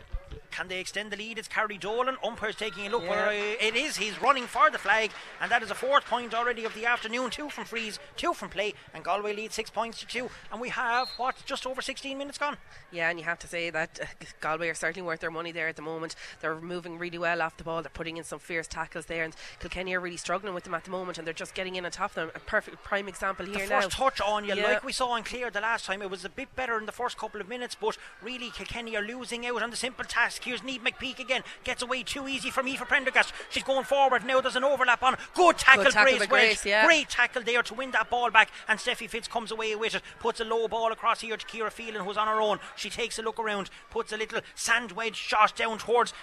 Can 0.51 0.67
they 0.67 0.79
extend 0.79 1.11
the 1.11 1.15
lead? 1.17 1.37
It's 1.37 1.47
Carrie 1.47 1.77
Dolan. 1.77 2.17
Umpire's 2.23 2.55
taking 2.55 2.87
a 2.87 2.89
look. 2.89 3.03
Yeah. 3.03 3.09
Where 3.09 3.27
uh, 3.27 3.31
it 3.61 3.75
is. 3.75 3.97
He's 3.97 4.21
running 4.21 4.45
for 4.45 4.69
the 4.69 4.77
flag, 4.77 5.11
and 5.41 5.49
that 5.51 5.63
is 5.63 5.71
a 5.71 5.75
fourth 5.75 6.05
point 6.05 6.33
already 6.33 6.65
of 6.65 6.73
the 6.73 6.85
afternoon. 6.85 7.29
Two 7.29 7.49
from 7.49 7.65
freeze, 7.65 7.99
two 8.17 8.33
from 8.33 8.49
play, 8.49 8.73
and 8.93 9.03
Galway 9.03 9.33
lead 9.33 9.53
six 9.53 9.69
points 9.69 9.99
to 9.99 10.07
two. 10.07 10.29
And 10.51 10.59
we 10.59 10.69
have 10.69 11.07
what 11.17 11.35
just 11.45 11.65
over 11.65 11.81
16 11.81 12.17
minutes 12.17 12.37
gone. 12.37 12.57
Yeah, 12.91 13.09
and 13.09 13.17
you 13.19 13.25
have 13.25 13.39
to 13.39 13.47
say 13.47 13.69
that 13.69 13.99
uh, 14.01 14.05
Galway 14.41 14.67
are 14.69 14.73
certainly 14.73 15.05
worth 15.05 15.19
their 15.21 15.31
money 15.31 15.51
there 15.51 15.67
at 15.67 15.75
the 15.75 15.81
moment. 15.81 16.15
They're 16.41 16.59
moving 16.59 16.97
really 16.97 17.17
well 17.17 17.41
off 17.41 17.55
the 17.57 17.63
ball. 17.63 17.81
They're 17.81 17.89
putting 17.93 18.17
in 18.17 18.23
some 18.23 18.39
fierce 18.39 18.67
tackles 18.67 19.05
there, 19.05 19.23
and 19.23 19.35
Kilkenny 19.59 19.93
are 19.95 19.99
really 19.99 20.17
struggling 20.17 20.53
with 20.53 20.63
them 20.65 20.73
at 20.73 20.83
the 20.83 20.91
moment, 20.91 21.17
and 21.17 21.25
they're 21.27 21.33
just 21.33 21.55
getting 21.55 21.75
in 21.75 21.85
on 21.85 21.91
top 21.91 22.11
of 22.11 22.15
them. 22.15 22.31
A 22.35 22.39
perfect 22.39 22.83
prime 22.83 23.07
example 23.07 23.45
here 23.45 23.55
The 23.59 23.67
first 23.67 23.97
now. 23.99 24.05
touch 24.09 24.21
on 24.21 24.45
you, 24.45 24.55
Yeah. 24.55 24.63
like 24.63 24.83
we 24.83 24.91
saw 24.91 25.09
on 25.11 25.23
Clare 25.23 25.51
the 25.51 25.61
last 25.61 25.85
time, 25.85 26.01
it 26.01 26.09
was 26.09 26.25
a 26.25 26.29
bit 26.29 26.55
better 26.55 26.77
in 26.77 26.85
the 26.85 26.91
first 26.91 27.17
couple 27.17 27.39
of 27.39 27.47
minutes, 27.47 27.75
but 27.79 27.97
really 28.21 28.49
Kilkenny 28.49 28.95
are 28.95 29.01
losing 29.01 29.45
out 29.45 29.61
on 29.63 29.69
the 29.69 29.77
simple 29.77 30.05
task. 30.05 30.28
Here's 30.37 30.63
Neve 30.63 30.81
McPeake 30.83 31.19
again, 31.19 31.43
gets 31.63 31.81
away 31.81 32.03
too 32.03 32.27
easy 32.27 32.49
from 32.49 32.67
Aoife 32.67 32.87
Prendergast. 32.87 33.33
She's 33.49 33.63
going 33.63 33.85
forward 33.85 34.25
now. 34.25 34.41
There's 34.41 34.55
an 34.55 34.63
overlap 34.63 35.03
on. 35.03 35.17
Good 35.33 35.57
tackle, 35.57 35.85
Good 35.85 35.93
tackle 35.93 36.17
Grace. 36.17 36.27
Grace, 36.27 36.65
yeah. 36.65 36.85
Great 36.85 37.09
tackle 37.09 37.43
there 37.43 37.63
to 37.63 37.73
win 37.73 37.91
that 37.91 38.09
ball 38.09 38.31
back, 38.31 38.51
and 38.67 38.79
Steffi 38.79 39.09
Fitz 39.09 39.27
comes 39.27 39.51
away 39.51 39.75
with 39.75 39.95
it. 39.95 40.01
Puts 40.19 40.39
a 40.39 40.45
low 40.45 40.67
ball 40.67 40.91
across 40.91 41.21
here 41.21 41.37
to 41.37 41.45
Kira 41.45 41.71
Phelan, 41.71 42.05
who's 42.05 42.17
on 42.17 42.27
her 42.27 42.41
own. 42.41 42.59
She 42.75 42.89
takes 42.89 43.17
a 43.19 43.21
look 43.21 43.39
around, 43.39 43.69
puts 43.89 44.11
a 44.11 44.17
little 44.17 44.41
sand 44.55 44.93
wedge 44.93 45.15
shot 45.15 45.55
down 45.55 45.77
towards. 45.77 46.13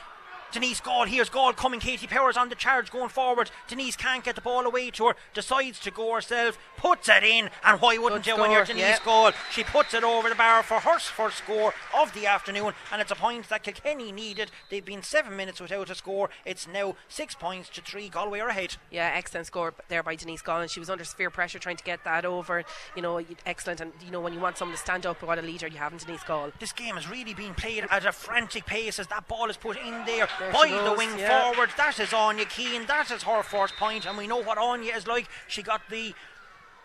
Denise 0.53 0.81
Gaule, 0.81 1.07
here's 1.07 1.29
Gaule 1.29 1.53
coming. 1.53 1.81
Katie 1.81 2.07
Powers 2.07 2.37
on 2.37 2.49
the 2.49 2.55
charge 2.55 2.91
going 2.91 3.09
forward. 3.09 3.51
Denise 3.69 3.97
can't 3.97 4.25
get 4.25 4.35
the 4.35 4.41
ball 4.41 4.65
away 4.65 4.91
to 4.91 5.09
her, 5.09 5.17
decides 5.35 5.79
to 5.81 5.91
go 5.91 6.15
herself, 6.15 6.59
puts 6.77 7.09
it 7.09 7.25
in, 7.25 7.51
and 7.65 7.81
why 7.81 7.99
wouldn't 7.99 8.25
Good 8.25 8.37
you 8.37 8.41
when 8.41 8.51
you're 8.51 8.65
score, 8.65 8.75
Denise 8.75 8.99
yeah. 8.99 9.05
Gaule? 9.05 9.33
She 9.51 9.65
puts 9.65 9.93
it 9.95 10.05
over 10.05 10.29
the 10.29 10.35
bar 10.35 10.63
for 10.63 10.81
her 10.81 10.99
first 10.99 11.39
score 11.39 11.75
of 11.97 12.13
the 12.15 12.27
afternoon, 12.27 12.73
and 12.93 13.01
it's 13.01 13.11
a 13.11 13.17
point 13.17 13.49
that 13.49 13.63
Kilkenny 13.63 14.13
needed. 14.13 14.51
They've 14.71 14.85
been 14.85 15.03
seven 15.03 15.37
minutes 15.37 15.61
without 15.61 15.91
a 15.91 15.95
score. 15.95 16.31
It's 16.45 16.67
now 16.67 16.97
six 17.09 17.35
points 17.35 17.69
to 17.71 17.83
three. 17.83 18.09
Galway 18.09 18.41
are 18.41 18.49
ahead. 18.49 18.77
Yeah, 18.91 19.11
excellent 19.15 19.47
score 19.47 19.75
there 19.89 20.03
by 20.03 20.15
Denise 20.15 20.43
Collins. 20.43 20.73
She 20.73 20.81
was 20.81 20.91
under 20.91 21.05
severe 21.05 21.31
pressure 21.31 21.59
trying 21.59 21.77
to 21.77 21.85
get 21.85 22.05
that 22.05 22.25
over. 22.25 22.65
You 22.95 23.03
know, 23.03 23.23
excellent. 23.45 23.81
And 23.81 23.93
you 24.05 24.11
know, 24.11 24.21
when 24.21 24.33
you 24.33 24.41
want 24.41 24.57
someone 24.59 24.77
to 24.77 24.83
stand 24.83 25.07
up, 25.07 25.23
what 25.23 25.39
a 25.39 25.43
leader 25.43 25.67
you 25.67 25.79
have 25.79 25.93
in 25.93 25.99
Denise 25.99 26.25
Gaule. 26.25 26.53
This 26.61 26.73
game 26.73 26.95
has 26.95 27.09
really 27.09 27.35
been 27.35 27.55
played 27.55 27.87
at 27.91 28.07
a 28.07 28.13
frantic 28.13 28.67
pace 28.67 28.99
as 28.99 29.07
that 29.09 29.29
ball 29.29 29.51
is 29.51 29.57
put 29.57 29.77
in 29.77 30.05
there, 30.05 30.29
There 30.39 30.46
by 30.53 30.69
the 30.69 30.77
goes, 30.77 30.99
wing 30.99 31.19
yeah. 31.19 31.53
forward. 31.53 31.71
That 31.77 31.99
is 31.99 32.13
Anya 32.13 32.45
Keane. 32.45 32.87
That 32.87 33.11
is 33.11 33.23
her 33.23 33.43
first 33.43 33.77
point, 33.77 34.07
and 34.07 34.17
we 34.17 34.27
know 34.27 34.43
what 34.43 34.59
Anya 34.59 34.95
is 34.95 35.07
like. 35.07 35.29
She 35.49 35.63
got 35.63 35.83
the 35.91 36.15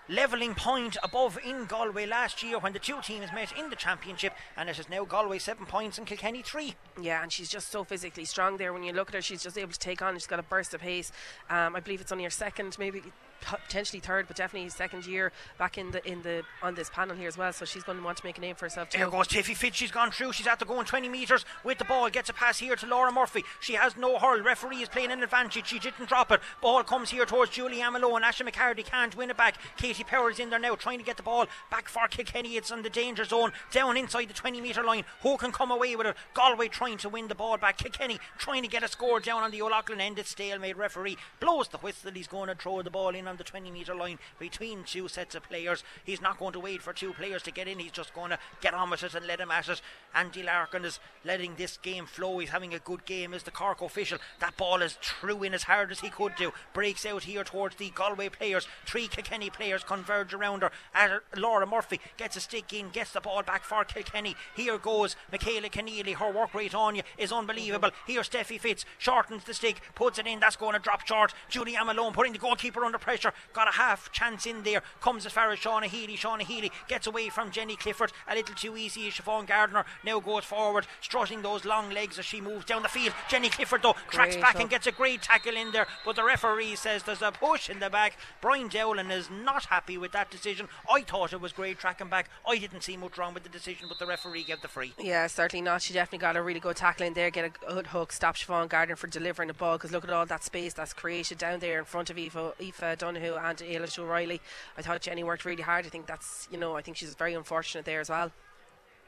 levelling 0.10 0.54
point 0.54 0.98
above 1.04 1.40
in 1.46 1.66
Galway 1.66 2.06
last 2.06 2.44
year 2.44 2.60
when 2.60 2.74
the 2.74 2.80
two 2.80 3.00
teams 3.02 3.32
met 3.34 3.58
in 3.58 3.70
the 3.70 3.76
championship, 3.76 4.34
and 4.58 4.70
it 4.70 4.78
is 4.78 4.90
now 4.90 5.06
Galway 5.06 5.40
seven 5.40 5.66
points 5.66 5.98
and 5.98 6.06
Kilkenny 6.06 6.42
three. 6.42 6.76
Yeah, 7.02 7.24
and 7.24 7.32
she's 7.32 7.50
just 7.50 7.72
so 7.72 7.84
physically 7.84 8.26
strong 8.26 8.58
there. 8.58 8.74
When 8.74 8.84
you 8.84 8.94
look 8.94 9.10
at 9.10 9.16
her, 9.16 9.22
she's 9.22 9.44
just 9.44 9.58
able 9.58 9.72
to 9.72 9.80
take 9.80 10.02
on. 10.02 10.16
She's 10.16 10.28
got 10.28 10.40
a 10.40 10.44
burst 10.44 10.74
of 10.74 10.82
pace. 10.82 11.12
Um, 11.50 11.76
I 11.76 11.80
believe 11.80 12.02
it's 12.02 12.12
only 12.12 12.26
her 12.26 12.30
second, 12.30 12.78
maybe 12.78 13.04
potentially 13.42 14.00
third, 14.00 14.28
but 14.28 14.38
definitely 14.38 14.70
second 14.70 15.06
year 15.06 15.32
back 15.58 15.78
in 15.78 15.92
the 15.92 16.08
in 16.08 16.22
the 16.22 16.44
on 16.62 16.76
this 16.76 16.90
panel 16.90 17.16
here 17.16 17.28
as 17.28 17.38
well. 17.38 17.54
So 17.54 17.66
she's 17.66 17.84
going 17.84 17.98
to 17.98 18.04
want 18.04 18.18
to 18.18 18.26
make 18.26 18.38
a 18.38 18.42
name 18.42 18.56
for 18.56 18.66
herself 18.66 18.90
too. 18.90 19.00
There 19.00 19.10
goes 19.10 19.28
Steffi 19.28 19.56
Fitz. 19.56 19.78
She's 19.78 19.92
gone 19.92 20.12
through. 20.12 20.34
She's 20.34 20.48
at 20.48 20.60
the 20.60 20.66
going 20.66 20.86
20 20.86 21.10
metres 21.10 21.46
with 21.64 21.78
the 21.78 21.86
ball. 21.86 22.10
Gets 22.10 22.30
a 22.30 22.34
pass 22.34 22.60
here 22.60 22.76
to 22.76 22.86
Laura 22.86 23.12
Murphy. 23.12 23.44
She 23.60 23.74
has 23.74 23.98
no 23.98 24.18
hurl. 24.18 24.42
Referee 24.42 24.82
is 24.82 24.90
playing 24.90 25.12
an 25.12 25.24
advantage. 25.24 25.68
She 25.68 25.80
didn't 25.80 26.08
drop 26.08 26.32
it. 26.32 26.42
Ball 26.62 26.84
comes 26.84 27.10
here 27.10 27.26
towards 27.26 27.52
Julianne 27.52 27.94
Malone. 27.94 28.24
and 28.24 28.26
Asha 28.26 28.48
McCarty 28.48 28.86
can't 28.86 29.16
win 29.16 29.30
it 29.30 29.38
back. 29.38 29.58
Katie 29.78 30.04
Powers 30.04 30.40
in 30.40 30.50
there 30.50 30.60
now 30.60 30.76
trying 30.76 31.00
to 31.00 31.06
get 31.06 31.18
the 31.18 31.24
ball 31.24 31.46
back 31.70 31.88
for 31.88 32.08
Kilkenny. 32.08 32.56
It's 32.58 32.72
on 32.72 32.82
the 32.82 32.90
danger 32.90 33.24
zone 33.24 33.52
down 33.72 33.98
inside 33.98 34.30
the 34.30 34.34
20 34.34 34.62
metre 34.62 34.84
line. 34.84 35.04
Who 35.22 35.38
can 35.38 35.52
come 35.52 35.72
away 35.72 35.96
with 35.96 36.08
it? 36.08 36.16
Galway 36.34 36.68
trying 36.68 36.98
to 37.00 37.10
win 37.10 37.28
the 37.28 37.36
ball 37.36 37.58
back. 37.58 37.78
Kilkenny 37.78 38.20
trying 38.38 38.64
to 38.64 38.68
get 38.70 38.84
a 38.84 38.88
score 38.88 39.20
down 39.20 39.44
on 39.44 39.52
the 39.52 39.62
O'Loughlin 39.62 40.02
end. 40.02 40.20
It's 40.20 40.32
stalemate. 40.32 40.78
Referee 40.78 41.18
blows 41.40 41.68
the 41.70 41.78
whistle. 41.78 42.12
He's 42.12 42.28
going 42.28 42.48
to 42.48 42.56
throw 42.56 42.82
the 42.82 42.90
ball 42.90 43.16
in 43.16 43.28
on 43.32 43.38
the 43.38 43.44
20 43.44 43.72
metre 43.72 43.96
line 43.96 44.20
between 44.38 44.84
two 44.84 45.08
sets 45.08 45.34
of 45.34 45.44
players. 45.44 45.84
He's 46.04 46.22
not 46.22 46.38
going 46.38 46.54
to 46.54 46.60
wait 46.60 46.82
for 46.82 46.94
two 46.94 47.14
players 47.14 47.42
to 47.44 47.52
get 47.52 47.68
in. 47.68 47.80
He's 47.80 47.92
just 47.92 48.14
going 48.14 48.30
to 48.30 48.40
get 48.62 48.74
on 48.74 48.90
with 48.90 49.04
it 49.04 49.16
and 49.16 49.26
let 49.26 49.40
him 49.40 49.50
at 49.50 49.70
it. 49.70 49.82
Andy 50.14 50.44
Larkin 50.44 50.86
is 50.86 51.00
letting 51.24 51.56
this 51.56 51.78
game 51.78 52.06
flow. 52.06 52.38
He's 52.40 52.50
having 52.50 52.74
a 52.74 52.80
good 52.80 53.06
game 53.06 53.34
as 53.34 53.44
the 53.44 53.52
Cork 53.52 53.82
official. 53.82 54.20
That 54.40 54.58
ball 54.58 54.82
is 54.82 54.98
through 55.02 55.44
in 55.44 55.54
as 55.54 55.64
hard 55.64 55.92
as 55.92 56.02
he 56.02 56.10
could 56.10 56.36
do. 56.36 56.52
Breaks 56.74 57.06
out 57.06 57.24
here 57.24 57.44
towards 57.46 57.78
the 57.78 57.90
Galway 57.90 58.30
players. 58.30 58.68
Three 58.86 59.08
Kilkenny 59.08 59.50
players 59.50 59.84
converge 59.84 60.34
around 60.34 60.62
her. 60.64 60.72
At 60.94 61.22
Laura 61.38 61.66
Murphy 61.66 62.02
gets 62.18 62.36
a 62.36 62.42
stick 62.42 62.74
in, 62.74 62.90
gets 62.90 63.14
the 63.14 63.22
ball 63.22 63.44
back 63.44 63.64
for 63.64 63.86
Kilkenny. 63.86 64.36
Here 64.56 64.78
goes 64.78 65.16
Michaela 65.32 65.70
Keneally. 65.70 66.16
Her 66.16 66.32
work 66.32 66.54
rate 66.54 66.76
on 66.76 66.96
you 66.96 67.04
is 67.18 67.32
unbelievable. 67.32 67.92
Here 68.06 68.22
Steffi 68.22 68.60
Fitz 68.60 68.86
shortens 68.98 69.46
the 69.46 69.54
stick, 69.54 69.78
puts 69.96 70.20
it 70.20 70.28
in. 70.28 70.42
That's 70.42 70.58
going 70.58 70.74
to 70.74 70.80
drop 70.80 71.08
short. 71.08 71.34
Julianne 71.50 71.86
Malone 71.86 72.14
putting 72.14 72.34
the 72.34 72.40
goalkeeper 72.40 72.84
under 72.84 72.98
pressure. 72.98 73.21
Got 73.54 73.70
a 73.70 73.74
half 73.74 74.12
chance 74.12 74.46
in 74.46 74.64
there. 74.64 74.82
Comes 75.02 75.26
as 75.26 75.32
far 75.32 75.52
as 75.52 75.60
Shauna 75.60 75.86
Healy. 75.86 76.16
Shauna 76.16 76.42
Healy 76.42 76.72
gets 76.88 77.08
away 77.08 77.30
from 77.30 77.52
Jenny 77.52 77.76
Clifford 77.76 78.12
a 78.28 78.36
little 78.36 78.56
too 78.56 78.78
easy. 78.78 79.10
Siobhan 79.10 79.48
Gardner 79.48 79.86
now 80.04 80.20
goes 80.20 80.46
forward, 80.46 80.88
strutting 81.02 81.42
those 81.42 81.66
long 81.66 81.90
legs 81.92 82.18
as 82.18 82.26
she 82.26 82.42
moves 82.42 82.66
down 82.66 82.84
the 82.84 82.90
field. 82.90 83.14
Jenny 83.30 83.50
Clifford 83.50 83.84
though 83.84 83.96
tracks 84.10 84.36
Great 84.36 84.42
back 84.42 84.56
up. 84.56 84.62
and 84.62 84.70
gets 84.70 84.88
a 84.88 84.92
great 84.92 85.22
tackle 85.22 85.56
in 85.56 85.72
there, 85.72 85.88
but 86.06 86.16
the 86.16 86.24
referee 86.24 86.76
says 86.76 87.04
there's 87.04 87.22
a 87.22 87.32
push 87.32 87.70
in 87.70 87.80
the 87.80 87.90
back. 87.90 88.18
Brian 88.42 88.68
Dowling 88.68 89.12
is 89.12 89.30
not 89.30 89.66
happy 89.66 89.98
with 89.98 90.12
that 90.14 90.32
decision. 90.32 90.68
I 90.90 91.02
thought 91.02 91.34
it 91.34 91.42
was 91.42 91.54
great 91.54 91.80
tracking 91.80 92.10
back. 92.10 92.30
I 92.48 92.58
didn't 92.58 92.82
see 92.82 92.98
much 92.98 93.18
wrong 93.18 93.34
with 93.34 93.44
the 93.44 93.50
decision, 93.50 93.88
but 93.88 94.00
the 94.00 94.06
referee 94.06 94.44
gave 94.44 94.62
the 94.62 94.68
free. 94.68 94.94
Yeah, 95.00 95.28
certainly 95.28 95.62
not. 95.62 95.82
She 95.82 95.94
definitely 95.94 96.20
got 96.20 96.38
a 96.38 96.42
really 96.42 96.60
good 96.60 96.76
tackle 96.76 97.06
in 97.06 97.14
there, 97.14 97.30
get 97.30 97.46
a 97.46 97.74
good 97.74 97.88
hook, 97.88 98.12
stop 98.12 98.36
Siobhan 98.36 98.70
Gardner 98.70 98.96
for 98.96 99.08
delivering 99.08 99.48
the 99.48 99.54
ball. 99.54 99.78
Because 99.78 99.92
look 99.92 100.04
at 100.04 100.10
all 100.10 100.26
that 100.26 100.44
space 100.44 100.74
that's 100.74 100.94
created 100.94 101.38
down 101.38 101.60
there 101.60 101.80
in 101.80 101.86
front 101.86 102.10
of 102.10 102.18
Eva, 102.18 102.54
Eva 102.60 102.96
Donoghue 103.14 103.36
and 103.36 103.58
Ailish 103.58 104.00
O'Reilly. 104.00 104.42
I 104.78 104.82
thought 104.82 105.02
Jenny 105.02 105.24
worked 105.24 105.46
really 105.46 105.64
hard. 105.64 105.86
I 105.86 105.90
think 105.90 106.06
that's, 106.06 106.48
you 106.52 106.58
know, 106.58 106.76
I 106.76 106.82
think 106.82 106.98
she's 106.98 107.14
very 107.16 107.34
unfortunate 107.34 107.86
there 107.86 108.00
as 108.00 108.10
well. 108.10 108.32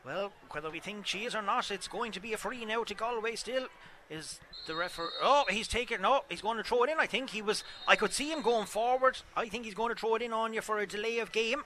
Well, 0.05 0.33
whether 0.51 0.69
we 0.69 0.79
think 0.79 1.07
she 1.07 1.25
is 1.25 1.33
or 1.33 1.41
not, 1.41 1.71
it's 1.71 1.87
going 1.87 2.11
to 2.11 2.19
be 2.19 2.33
a 2.33 2.37
free 2.37 2.65
now 2.65 2.83
to 2.83 2.93
Galway 2.93 3.35
still. 3.35 3.67
Is 4.09 4.39
the 4.67 4.75
referee? 4.75 5.07
Oh, 5.21 5.45
he's 5.49 5.69
taking. 5.69 6.01
No, 6.01 6.21
he's 6.27 6.41
going 6.41 6.57
to 6.57 6.63
throw 6.63 6.83
it 6.83 6.89
in. 6.89 6.99
I 6.99 7.07
think 7.07 7.29
he 7.29 7.41
was. 7.41 7.63
I 7.87 7.95
could 7.95 8.11
see 8.11 8.29
him 8.29 8.41
going 8.41 8.65
forward. 8.65 9.19
I 9.35 9.47
think 9.47 9.63
he's 9.63 9.73
going 9.73 9.93
to 9.93 9.99
throw 9.99 10.15
it 10.15 10.21
in 10.21 10.33
on 10.33 10.53
you 10.53 10.61
for 10.61 10.79
a 10.79 10.85
delay 10.85 11.19
of 11.19 11.31
game. 11.31 11.63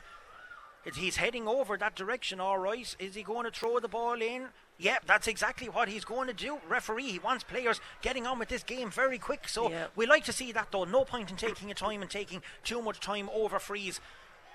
He's 0.96 1.18
heading 1.18 1.48
over 1.48 1.78
that 1.78 1.96
direction. 1.96 2.40
All 2.40 2.60
right. 2.60 2.96
Is 3.00 3.16
he 3.16 3.24
going 3.24 3.46
to 3.46 3.52
throw 3.52 3.80
the 3.80 3.88
ball 3.88 4.22
in? 4.22 4.50
Yep, 4.80 5.06
that's 5.08 5.28
exactly 5.28 5.68
what 5.70 5.90
he's 5.90 6.06
going 6.06 6.28
to 6.28 6.34
do. 6.34 6.60
Referee, 6.70 7.12
he 7.12 7.20
wants 7.20 7.44
players 7.44 7.82
getting 8.02 8.28
on 8.28 8.38
with 8.38 8.50
this 8.50 8.64
game 8.64 8.92
very 8.92 9.18
quick. 9.18 9.48
So 9.48 9.70
Yeah. 9.70 9.88
we 9.96 10.06
like 10.06 10.24
to 10.26 10.34
see 10.34 10.52
that 10.52 10.68
though. 10.72 10.84
No 10.84 11.04
point 11.04 11.32
in 11.32 11.38
taking 11.38 11.68
your 11.68 11.76
time 11.76 12.02
and 12.02 12.12
taking 12.12 12.44
too 12.64 12.82
much 12.82 13.00
time 13.00 13.30
over 13.34 13.58
freeze. 13.58 14.00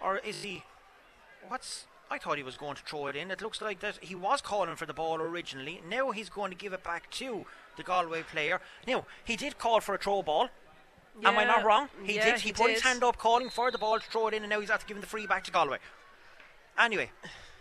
Or 0.01 0.19
is 0.19 0.43
he? 0.43 0.65
What's 1.49 1.87
I 2.11 2.19
thought 2.19 2.37
he 2.37 2.43
was 2.43 2.59
going 2.59 2.77
to 2.77 2.83
throw 2.83 3.07
it 3.07 3.17
in. 3.17 3.31
It 3.31 3.41
looks 3.41 3.63
like 3.63 3.81
that 3.81 3.99
he 4.03 4.15
was 4.15 4.43
calling 4.43 4.77
for 4.77 4.85
the 4.85 4.93
ball 4.93 5.17
originally. 5.17 5.81
Now 5.89 6.11
he's 6.11 6.29
going 6.29 6.51
to 6.51 6.57
give 6.57 6.75
it 6.75 6.85
back 6.85 7.11
to 7.13 7.47
the 7.77 7.83
Galway 7.83 8.23
player. 8.23 8.61
Now 8.87 9.07
he 9.25 9.35
did 9.35 9.59
call 9.59 9.81
for 9.81 9.95
a 9.95 9.99
throw 9.99 10.23
ball. 10.23 10.51
Am 11.25 11.39
I 11.39 11.45
not 11.45 11.65
wrong? 11.65 11.89
He 12.05 12.17
yeah, 12.17 12.33
did. 12.33 12.41
He, 12.41 12.49
he 12.49 12.53
put 12.53 12.71
his 12.71 12.83
hand 12.83 13.03
up 13.03 13.19
calling 13.19 13.51
for 13.51 13.71
the 13.71 13.79
ball 13.79 13.99
to 13.99 14.11
throw 14.11 14.29
it 14.29 14.35
in, 14.35 14.43
and 14.43 14.51
now 14.51 14.61
he's 14.61 14.71
after 14.71 14.87
giving 14.87 15.01
the 15.01 15.07
free 15.07 15.27
back 15.27 15.45
to 15.45 15.51
Galway. 15.51 15.79
Anyway, 16.79 17.11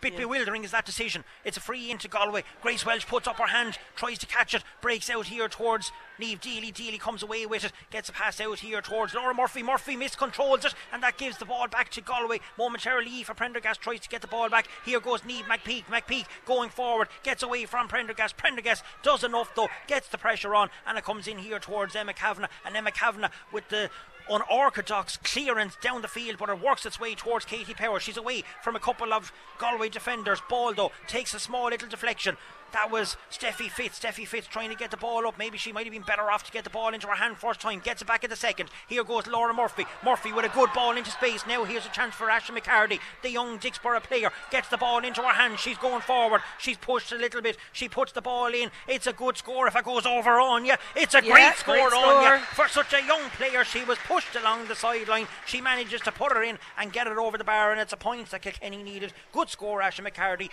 bit 0.02 0.18
bewildering 0.18 0.64
is 0.64 0.72
that 0.72 0.86
decision. 0.86 1.24
It's 1.46 1.58
a 1.58 1.62
free 1.62 1.92
into 1.92 2.08
Galway. 2.08 2.44
Grace 2.62 2.86
Walsh 2.86 3.06
puts 3.06 3.28
up 3.28 3.38
her 3.38 3.48
hand, 3.48 3.78
tries 3.96 4.18
to 4.20 4.26
catch 4.26 4.54
it, 4.54 4.64
breaks 4.82 5.10
out 5.10 5.28
here 5.28 5.48
towards 5.48 5.92
Neve 6.20 6.42
Deely. 6.42 6.72
Deely 6.74 7.00
comes 7.00 7.24
away 7.24 7.46
with 7.46 7.64
it, 7.64 7.72
gets 7.92 8.10
a 8.10 8.12
pass 8.12 8.42
out 8.42 8.60
here 8.60 8.82
towards 8.82 9.14
Laura 9.14 9.34
Murphy. 9.34 9.64
Murphy 9.64 9.96
miscontrols 9.96 10.66
it, 10.66 10.74
and 10.92 11.02
that 11.04 11.18
gives 11.18 11.38
the 11.38 11.46
ball 11.46 11.68
back 11.68 11.90
to 11.90 12.02
Galway. 12.02 12.40
Momentarily, 12.58 13.10
Aoife 13.10 13.36
Prendergast 13.36 13.82
tries 13.82 14.02
to 14.02 14.10
get 14.10 14.22
the 14.22 14.28
ball 14.28 14.50
back. 14.50 14.68
Here 14.86 15.00
goes 15.00 15.24
Neve 15.24 15.46
McPeake. 15.46 15.86
McPeake 15.86 16.26
going 16.46 16.70
forward, 16.70 17.08
gets 17.24 17.44
away 17.44 17.66
from 17.66 17.88
Prendergast. 17.88 18.38
Prendergast 18.38 18.84
does 19.04 19.24
enough 19.24 19.54
though, 19.56 19.70
gets 19.88 20.08
the 20.08 20.18
pressure 20.18 20.56
on, 20.56 20.70
and 20.88 20.98
it 20.98 21.04
comes 21.04 21.28
in 21.28 21.38
here 21.38 21.60
towards 21.60 21.96
Emma 21.96 22.14
Kavanagh. 22.14 22.50
And 22.66 22.76
Emma 22.76 22.92
Kavanagh 22.92 23.30
with 23.52 23.70
the 23.70 23.90
unorthodox 24.32 25.17
clearance 25.17 25.76
down 25.82 26.02
the 26.02 26.08
field, 26.08 26.38
but 26.39 26.50
it 26.50 26.62
works 26.62 26.86
its 26.86 27.00
way 27.00 27.15
towards 27.15 27.46
Katie 27.46 27.74
Power. 27.74 28.00
She's 28.00 28.17
away 28.17 28.44
from 28.63 28.76
a 28.76 28.80
couple 28.80 29.13
of 29.13 29.32
Galway 29.60 29.89
defenders. 29.89 30.39
Though 30.50 30.91
takes 31.08 31.34
a 31.34 31.39
small 31.39 31.70
little 31.70 31.89
deflection. 31.89 32.38
That 32.74 32.90
was 32.92 33.18
Steffi 33.32 33.70
Fitz. 33.70 34.00
Steffi 34.00 34.26
Fitz 34.26 34.48
trying 34.48 34.70
to 34.70 34.76
get 34.76 34.92
the 34.92 34.98
ball 34.98 35.28
up. 35.28 35.38
Maybe 35.38 35.58
she 35.58 35.72
might 35.72 35.86
have 35.86 35.94
been 35.94 36.02
better 36.04 36.32
off 36.32 36.44
to 36.46 36.52
get 36.52 36.64
the 36.64 36.70
ball 36.70 36.94
into 36.94 37.08
her 37.08 37.16
hand 37.16 37.38
first 37.38 37.60
time. 37.60 37.80
Gets 37.80 38.02
it 38.02 38.08
back 38.08 38.24
in 38.24 38.30
the 38.30 38.36
second. 38.36 38.70
Here 38.88 39.04
goes 39.04 39.28
Laura 39.28 39.54
Murphy. 39.54 39.86
Murphy 40.04 40.32
with 40.32 40.46
a 40.46 40.50
good 40.50 40.70
ball 40.74 40.96
into 40.96 41.12
space. 41.12 41.46
Now 41.46 41.64
here's 41.66 41.86
a 41.86 41.90
chance 41.90 42.16
for 42.16 42.30
Ashley 42.30 42.60
McCarty, 42.60 43.00
the 43.24 43.30
young 43.30 43.60
Dicksboro 43.60 44.02
player. 44.04 44.32
Gets 44.52 44.70
the 44.70 44.78
ball 44.78 45.04
into 45.04 45.22
her 45.22 45.34
hand. 45.34 45.60
She's 45.60 45.78
going 45.78 46.02
forward. 46.02 46.42
She's 46.60 46.78
pushed 46.78 47.12
a 47.12 47.16
little 47.18 47.42
bit. 47.42 47.58
She 47.74 47.90
puts 47.90 48.12
the 48.12 48.22
ball 48.22 48.48
in. 48.54 48.72
It's 48.88 49.08
a 49.08 49.14
good 49.14 49.38
score 49.38 49.68
if 49.68 49.76
it 49.76 49.84
goes 49.86 50.06
over 50.06 50.40
on 50.40 50.66
you. 50.66 50.76
It's 50.96 51.14
a 51.14 51.24
Yeah, 51.24 51.32
great 51.34 51.56
score 51.58 51.90
great 51.90 51.94
on 51.94 52.40
you. 52.40 52.46
For 52.54 52.68
such 52.68 52.94
a 52.94 53.06
young 53.06 53.30
player, 53.32 53.64
she 53.64 53.84
was 53.84 53.98
pushed 54.08 54.36
along 54.36 54.68
the 54.68 54.76
sideline. 54.76 55.28
She 55.46 55.62
manages 55.62 56.02
to 56.02 56.12
put 56.12 56.32
her 56.32 56.44
in 56.44 56.58
and 56.78 56.94
get 56.94 57.08
it 57.08 57.18
over 57.18 57.38
the 57.38 57.44
bar, 57.44 57.72
and 57.72 57.80
it's 57.82 57.94
a 57.94 57.98
point 57.98 58.30
that 58.32 58.42
Kilkenny 58.42 58.84
needed. 58.84 59.14
Good 59.34 59.50
score, 59.50 59.82
Ashley 59.82 60.10
McCarty. 60.10 60.50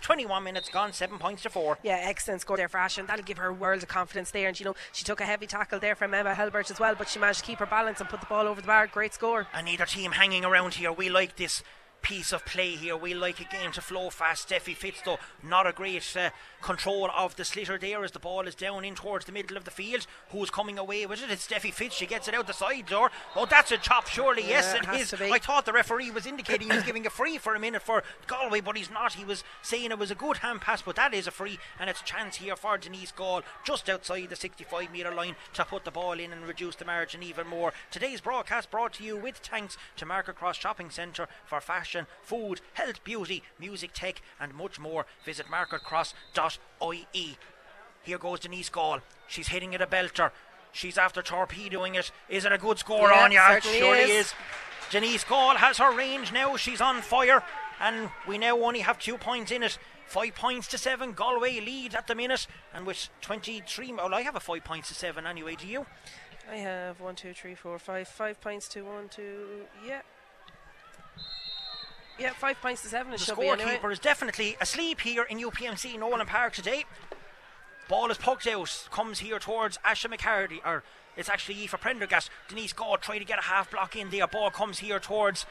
21 0.00 0.42
minutes 0.44 0.68
gone, 0.68 0.92
seven 0.92 1.18
points 1.18 1.42
to 1.42 1.50
four. 1.54 1.78
Yeah, 1.84 2.00
excellent 2.02 2.40
score 2.40 2.56
there 2.56 2.68
for. 2.68 3.06
That'll 3.06 3.24
give 3.24 3.38
her 3.38 3.52
world 3.52 3.82
of 3.82 3.88
confidence 3.88 4.32
there. 4.32 4.48
And 4.48 4.58
you 4.58 4.66
know, 4.66 4.74
she 4.92 5.04
took 5.04 5.20
a 5.20 5.24
heavy 5.24 5.46
tackle 5.46 5.78
there 5.78 5.94
from 5.94 6.12
Emma 6.12 6.34
Helebert 6.34 6.70
as 6.70 6.80
well, 6.80 6.94
but 6.96 7.08
she 7.08 7.20
managed 7.20 7.40
to 7.40 7.46
keep 7.46 7.60
her 7.60 7.66
balance 7.66 8.00
and 8.00 8.08
put 8.08 8.20
the 8.20 8.26
ball 8.26 8.48
over 8.48 8.60
the 8.60 8.66
bar. 8.66 8.88
Great 8.88 9.14
score. 9.14 9.46
And 9.54 9.66
neither 9.66 9.86
team 9.86 10.12
hanging 10.12 10.44
around 10.44 10.74
here. 10.74 10.92
We 10.92 11.08
like 11.08 11.36
this 11.36 11.62
piece 12.04 12.32
of 12.32 12.44
play 12.44 12.70
here. 12.76 12.96
We 12.96 13.14
like 13.14 13.40
a 13.40 13.44
game 13.44 13.72
to 13.72 13.80
flow 13.80 14.10
fast. 14.10 14.48
Steffi 14.48 14.76
Fitz, 14.76 15.00
though, 15.04 15.18
not 15.42 15.66
a 15.66 15.72
great 15.72 16.14
uh, 16.16 16.30
control 16.62 17.10
of 17.16 17.34
the 17.36 17.44
slitter 17.44 17.78
there 17.78 18.04
as 18.04 18.12
the 18.12 18.18
ball 18.18 18.46
is 18.46 18.54
down 18.54 18.84
in 18.84 18.94
towards 18.94 19.24
the 19.24 19.32
middle 19.32 19.56
of 19.56 19.64
the 19.64 19.70
field. 19.70 20.06
Who's 20.30 20.50
coming 20.50 20.78
away 20.78 21.06
with 21.06 21.22
it? 21.22 21.30
It's 21.30 21.46
Steffi 21.46 21.72
Fitz. 21.72 21.96
She 21.96 22.06
gets 22.06 22.28
it 22.28 22.34
out 22.34 22.46
the 22.46 22.52
side 22.52 22.86
door. 22.86 23.10
Oh, 23.34 23.46
that's 23.46 23.72
a 23.72 23.78
chop, 23.78 24.06
surely. 24.06 24.42
yes, 24.46 24.66
Yeah, 24.72 24.76
it 24.76 24.82
it 24.82 24.86
has 24.86 25.12
is. 25.14 25.20
I 25.20 25.38
thought 25.38 25.64
the 25.66 25.72
referee 25.72 26.10
was 26.10 26.26
indicating 26.26 26.68
he 26.70 26.74
was 26.76 26.84
giving 26.84 27.06
a 27.06 27.10
free 27.10 27.38
for 27.38 27.54
a 27.54 27.60
minute 27.60 27.82
for 27.82 28.02
Galway, 28.26 28.60
but 28.60 28.76
he's 28.76 28.90
not. 28.90 29.14
He 29.14 29.24
was 29.24 29.42
saying 29.62 29.90
it 29.90 29.98
was 29.98 30.10
a 30.10 30.14
good 30.14 30.38
hand 30.38 30.60
pass, 30.60 30.82
but 30.82 30.96
that 30.96 31.14
is 31.14 31.26
a 31.26 31.30
free, 31.30 31.58
and 31.80 31.88
it's 31.88 32.00
a 32.02 32.04
chance 32.04 32.36
here 32.36 32.56
for 32.56 32.76
Denise 32.78 33.12
Gaule 33.12 33.42
just 33.64 33.88
outside 33.88 34.28
the 34.28 34.36
65 34.36 34.92
metre 34.92 35.14
line 35.14 35.36
to 35.54 35.64
put 35.64 35.84
the 35.84 35.90
ball 35.90 36.12
in 36.12 36.32
and 36.32 36.46
reduce 36.46 36.76
the 36.76 36.84
margin 36.84 37.22
even 37.22 37.46
more. 37.46 37.72
Today's 37.90 38.20
broadcast 38.20 38.70
brought 38.70 38.94
to 38.94 39.04
you 39.04 39.16
with 39.16 39.36
thanks 39.38 39.76
to 39.96 40.04
Market 40.06 40.36
Cross 40.36 40.58
Shopping 40.58 40.90
Centre 40.90 41.28
for 41.44 41.60
fashion, 41.60 41.93
food, 42.22 42.60
health, 42.74 43.02
beauty, 43.04 43.42
music, 43.58 43.90
tech, 43.94 44.20
and 44.40 44.54
much 44.54 44.78
more. 44.78 45.06
Visit 45.24 45.46
marketcross.ie. 45.46 47.38
Here 48.02 48.18
goes 48.18 48.40
Denise 48.40 48.68
Gaule. 48.68 49.00
She's 49.28 49.48
hitting 49.48 49.72
it 49.72 49.80
a 49.80 49.86
belter. 49.86 50.30
She's 50.72 50.98
after 50.98 51.22
torpedoing 51.22 51.94
it. 51.94 52.10
Is 52.28 52.44
it 52.44 52.52
a 52.52 52.58
good 52.58 52.78
score 52.78 53.10
Yeah, 53.10 53.24
on 53.24 53.32
ya? 53.32 53.52
It 53.52 53.62
surely 53.64 54.00
is. 54.00 54.26
is. 54.26 54.34
Denise 54.90 55.24
Gaule 55.24 55.56
has 55.56 55.78
her 55.78 55.96
range 55.96 56.32
now. 56.32 56.56
She's 56.56 56.80
on 56.80 57.00
fire, 57.00 57.42
and 57.80 58.10
we 58.28 58.36
now 58.38 58.58
only 58.60 58.80
have 58.80 58.98
two 58.98 59.16
points 59.16 59.50
in 59.50 59.62
it. 59.62 59.78
Five 60.06 60.34
points 60.34 60.68
to 60.68 60.78
seven. 60.78 61.12
Galway 61.12 61.60
lead 61.60 61.94
at 61.94 62.06
the 62.06 62.14
minute, 62.14 62.46
and 62.74 62.84
with 62.86 63.08
23. 63.22 63.92
Well, 63.94 64.12
I 64.12 64.20
have 64.22 64.36
a 64.36 64.40
five 64.40 64.64
points 64.64 64.88
to 64.88 64.94
seven 64.94 65.26
anyway. 65.26 65.56
Do 65.56 65.66
you? 65.66 65.86
I 66.50 66.56
have 66.56 67.00
one, 67.00 67.14
two, 67.16 67.32
three, 67.32 67.54
four, 67.54 67.78
five, 67.78 68.06
five 68.06 68.38
points 68.40 68.68
to 68.68 68.82
one, 68.82 69.08
two, 69.08 69.62
yeah. 69.86 70.02
Yeah, 72.18 72.32
five 72.32 72.60
points 72.60 72.82
to 72.82 72.88
seven. 72.88 73.12
It 73.12 73.18
The 73.18 73.24
should 73.24 73.38
be 73.38 73.48
anyway. 73.48 73.76
scorekeeper 73.78 73.92
is 73.92 73.98
definitely 73.98 74.56
asleep 74.60 75.00
here 75.00 75.24
in 75.24 75.38
UPMC 75.38 75.98
Nowlan 75.98 76.26
Park 76.26 76.54
today. 76.54 76.84
Ball 77.88 78.10
is 78.10 78.18
poked 78.18 78.46
out, 78.46 78.88
comes 78.90 79.18
here 79.18 79.38
towards 79.38 79.78
Asha 79.78 80.12
McCarty, 80.14 80.60
or 80.64 80.84
it's 81.16 81.28
actually 81.28 81.62
Aoife 81.62 81.80
Prendergast. 81.80 82.30
Denise 82.48 82.72
Gaule 82.72 82.96
trying 82.98 83.18
to 83.20 83.26
get 83.26 83.38
a 83.38 83.42
half 83.42 83.70
block 83.70 83.96
in 83.96 84.10
there. 84.10 84.26
Ball 84.26 84.50
comes 84.50 84.78
here 84.78 84.98
towards 84.98 85.44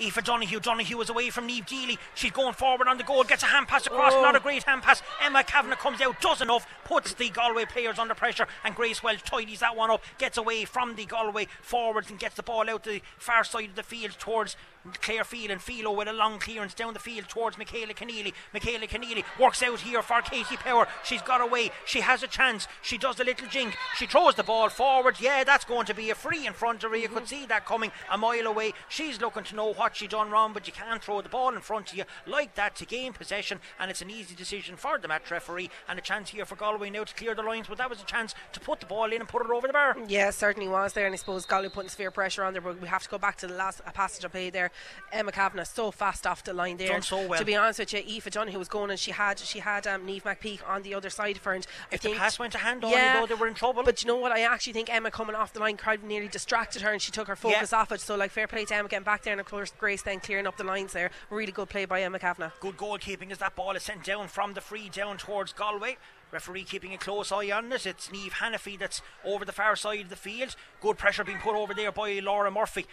Aoife 0.00 0.24
Donahue. 0.24 0.58
Donahue 0.58 1.00
is 1.00 1.10
away 1.10 1.30
from 1.30 1.46
Neve 1.46 1.64
Deely. 1.66 1.96
She's 2.14 2.32
going 2.32 2.54
forward 2.54 2.88
on 2.88 2.98
the 2.98 3.04
goal, 3.04 3.22
gets 3.22 3.44
a 3.44 3.46
hand 3.46 3.68
pass 3.68 3.86
across. 3.86 4.14
Oh. 4.14 4.22
Not 4.22 4.34
a 4.34 4.40
great 4.40 4.64
hand 4.64 4.82
pass. 4.82 5.00
Emma 5.22 5.44
Kavanagh 5.44 5.76
comes 5.76 6.00
out, 6.00 6.20
does 6.20 6.40
enough, 6.40 6.66
puts 6.84 7.14
the 7.14 7.30
Galway 7.30 7.66
players 7.66 7.98
under 8.00 8.14
pressure, 8.14 8.48
and 8.64 8.74
Grace 8.74 9.02
Walsh 9.02 9.22
tidies 9.22 9.60
that 9.60 9.76
one 9.76 9.90
up, 9.90 10.02
gets 10.18 10.38
away 10.38 10.64
from 10.64 10.96
the 10.96 11.04
Galway 11.06 11.46
forwards 11.62 12.10
and 12.10 12.18
gets 12.18 12.34
the 12.34 12.42
ball 12.42 12.68
out 12.68 12.82
to 12.84 12.90
the 12.90 13.02
far 13.16 13.44
side 13.44 13.68
of 13.70 13.74
the 13.76 13.82
field 13.84 14.16
towards 14.18 14.56
Claire 15.00 15.24
Field 15.24 15.50
and 15.50 15.60
Philo 15.60 15.92
with 15.92 16.08
a 16.08 16.12
long 16.12 16.38
clearance 16.38 16.74
down 16.74 16.92
the 16.92 16.98
field 16.98 17.28
towards 17.28 17.58
Michaela 17.58 17.94
Keneally. 17.94 18.32
Michaela 18.52 18.86
Keneally 18.86 19.24
works 19.38 19.62
out 19.62 19.80
here 19.80 20.02
for 20.02 20.22
Katie 20.22 20.56
Power. 20.56 20.86
She's 21.04 21.22
got 21.22 21.40
away. 21.40 21.70
She 21.84 22.00
has 22.00 22.22
a 22.22 22.26
chance. 22.26 22.66
She 22.82 22.98
does 22.98 23.20
a 23.20 23.24
little 23.24 23.48
jink. 23.48 23.76
She 23.96 24.06
throws 24.06 24.34
the 24.34 24.42
ball 24.42 24.68
forward. 24.68 25.16
Yeah, 25.20 25.44
that's 25.44 25.64
going 25.64 25.86
to 25.86 25.94
be 25.94 26.10
a 26.10 26.14
free 26.14 26.46
in 26.46 26.52
front 26.52 26.84
of 26.84 26.90
her. 26.90 26.96
You 26.96 27.08
could 27.08 27.24
mhm. 27.24 27.28
see 27.28 27.46
that 27.46 27.66
coming 27.66 27.92
a 28.10 28.18
mile 28.18 28.46
away. 28.46 28.72
She's 28.88 29.20
looking 29.20 29.44
to 29.44 29.56
know 29.56 29.72
what 29.72 29.96
she 29.96 30.06
done 30.06 30.30
wrong, 30.30 30.52
but 30.52 30.66
you 30.66 30.72
can't 30.72 31.02
throw 31.02 31.20
the 31.20 31.28
ball 31.28 31.54
in 31.54 31.60
front 31.60 31.90
of 31.90 31.98
you 31.98 32.04
like 32.26 32.54
that 32.54 32.76
to 32.76 32.86
gain 32.86 33.12
possession. 33.12 33.60
And 33.78 33.90
it's 33.90 34.02
an 34.02 34.10
easy 34.10 34.34
decision 34.34 34.76
for 34.76 34.98
the 34.98 35.08
match 35.08 35.30
referee 35.30 35.70
and 35.88 35.98
a 35.98 36.02
chance 36.02 36.30
here 36.30 36.44
for 36.44 36.56
Galway 36.56 36.90
now 36.90 37.04
to 37.04 37.14
clear 37.14 37.34
the 37.34 37.42
lines. 37.42 37.66
But 37.68 37.78
that 37.78 37.90
was 37.90 38.00
a 38.00 38.06
chance 38.06 38.34
to 38.52 38.60
put 38.60 38.80
the 38.80 38.86
ball 38.86 39.12
in 39.12 39.20
and 39.20 39.28
put 39.28 39.44
it 39.44 39.50
over 39.50 39.66
the 39.66 39.72
bar. 39.72 39.96
Yeah, 40.08 40.30
certainly 40.30 40.68
was 40.68 40.92
there, 40.92 41.06
and 41.06 41.14
I 41.14 41.16
suppose 41.16 41.46
Galway 41.46 41.68
putting 41.68 41.90
severe 41.90 42.10
pressure 42.10 42.44
on 42.44 42.52
there. 42.52 42.62
But 42.62 42.80
we 42.80 42.88
have 42.88 43.02
to 43.02 43.08
go 43.08 43.18
back 43.18 43.36
to 43.38 43.46
the 43.46 43.54
last 43.54 43.84
passage 43.94 44.24
I 44.24 44.28
played 44.28 44.52
there. 44.52 44.70
Emma 45.12 45.32
Kavanagh 45.32 45.64
so 45.64 45.90
fast 45.90 46.26
off 46.26 46.42
the 46.44 46.52
line 46.52 46.76
there. 46.76 46.88
Done 46.88 47.02
so 47.02 47.26
well. 47.26 47.38
To 47.38 47.44
be 47.44 47.54
honest 47.54 47.78
with 47.78 47.92
you, 47.92 48.00
Aoife 48.00 48.30
Donahue 48.30 48.58
was 48.58 48.68
going, 48.68 48.90
and 48.90 48.98
she 48.98 49.12
had 49.12 49.38
she 49.38 49.60
had 49.60 49.86
um, 49.86 50.04
Neve 50.04 50.24
McPeake 50.24 50.60
on 50.68 50.82
the 50.82 50.94
other 50.94 51.10
side 51.10 51.36
of 51.36 51.44
her. 51.44 51.52
And 51.52 51.66
I 51.90 51.94
If 51.94 52.00
the 52.02 52.08
think 52.08 52.18
pass 52.18 52.38
went 52.38 52.52
to 52.52 52.58
hand 52.58 52.84
on, 52.84 52.90
yeah, 52.90 53.20
though, 53.20 53.26
they 53.26 53.34
were 53.34 53.46
in 53.46 53.54
trouble. 53.54 53.82
But 53.82 54.02
you 54.02 54.08
know 54.08 54.16
what? 54.16 54.32
I 54.32 54.40
actually 54.40 54.72
think 54.72 54.92
Emma 54.92 55.10
coming 55.10 55.36
off 55.36 55.52
the 55.52 55.60
line 55.60 55.78
of 55.86 56.02
nearly 56.02 56.28
distracted 56.28 56.82
her, 56.82 56.90
and 56.92 57.00
she 57.00 57.12
took 57.12 57.28
her 57.28 57.36
focus 57.36 57.72
Yeah. 57.72 57.78
off 57.78 57.92
it. 57.92 58.00
So 58.00 58.16
like 58.16 58.30
fair 58.30 58.46
play 58.48 58.64
to 58.64 58.74
Emma 58.74 58.88
getting 58.88 59.04
back 59.04 59.22
there, 59.22 59.32
and 59.32 59.40
of 59.40 59.46
course 59.46 59.72
Grace 59.78 60.02
then 60.02 60.20
clearing 60.20 60.46
up 60.46 60.56
the 60.56 60.64
lines 60.64 60.92
there. 60.92 61.10
Really 61.30 61.52
good 61.52 61.68
play 61.68 61.84
by 61.84 62.02
Emma 62.02 62.18
Kavanagh. 62.18 62.50
Good 62.60 62.76
goalkeeping 62.76 63.30
as 63.30 63.38
that 63.38 63.54
ball 63.56 63.72
is 63.76 63.82
sent 63.84 64.04
down 64.04 64.28
from 64.28 64.54
the 64.54 64.60
free 64.60 64.88
down 64.88 65.16
towards 65.18 65.52
Galway. 65.52 65.96
Referee 66.32 66.64
keeping 66.64 66.92
a 66.92 66.98
close 66.98 67.30
eye 67.30 67.52
on 67.52 67.70
it. 67.72 67.86
It's 67.86 68.10
Neve 68.10 68.34
Hanniffy 68.34 68.76
that's 68.76 69.00
over 69.24 69.44
the 69.44 69.52
far 69.52 69.76
side 69.76 70.00
of 70.00 70.08
the 70.08 70.16
field. 70.16 70.56
Good 70.80 70.98
pressure 70.98 71.22
being 71.22 71.38
put 71.38 71.54
over 71.54 71.72
there 71.72 71.92
by 71.92 72.18
Laura 72.18 72.50
Murphy. 72.50 72.86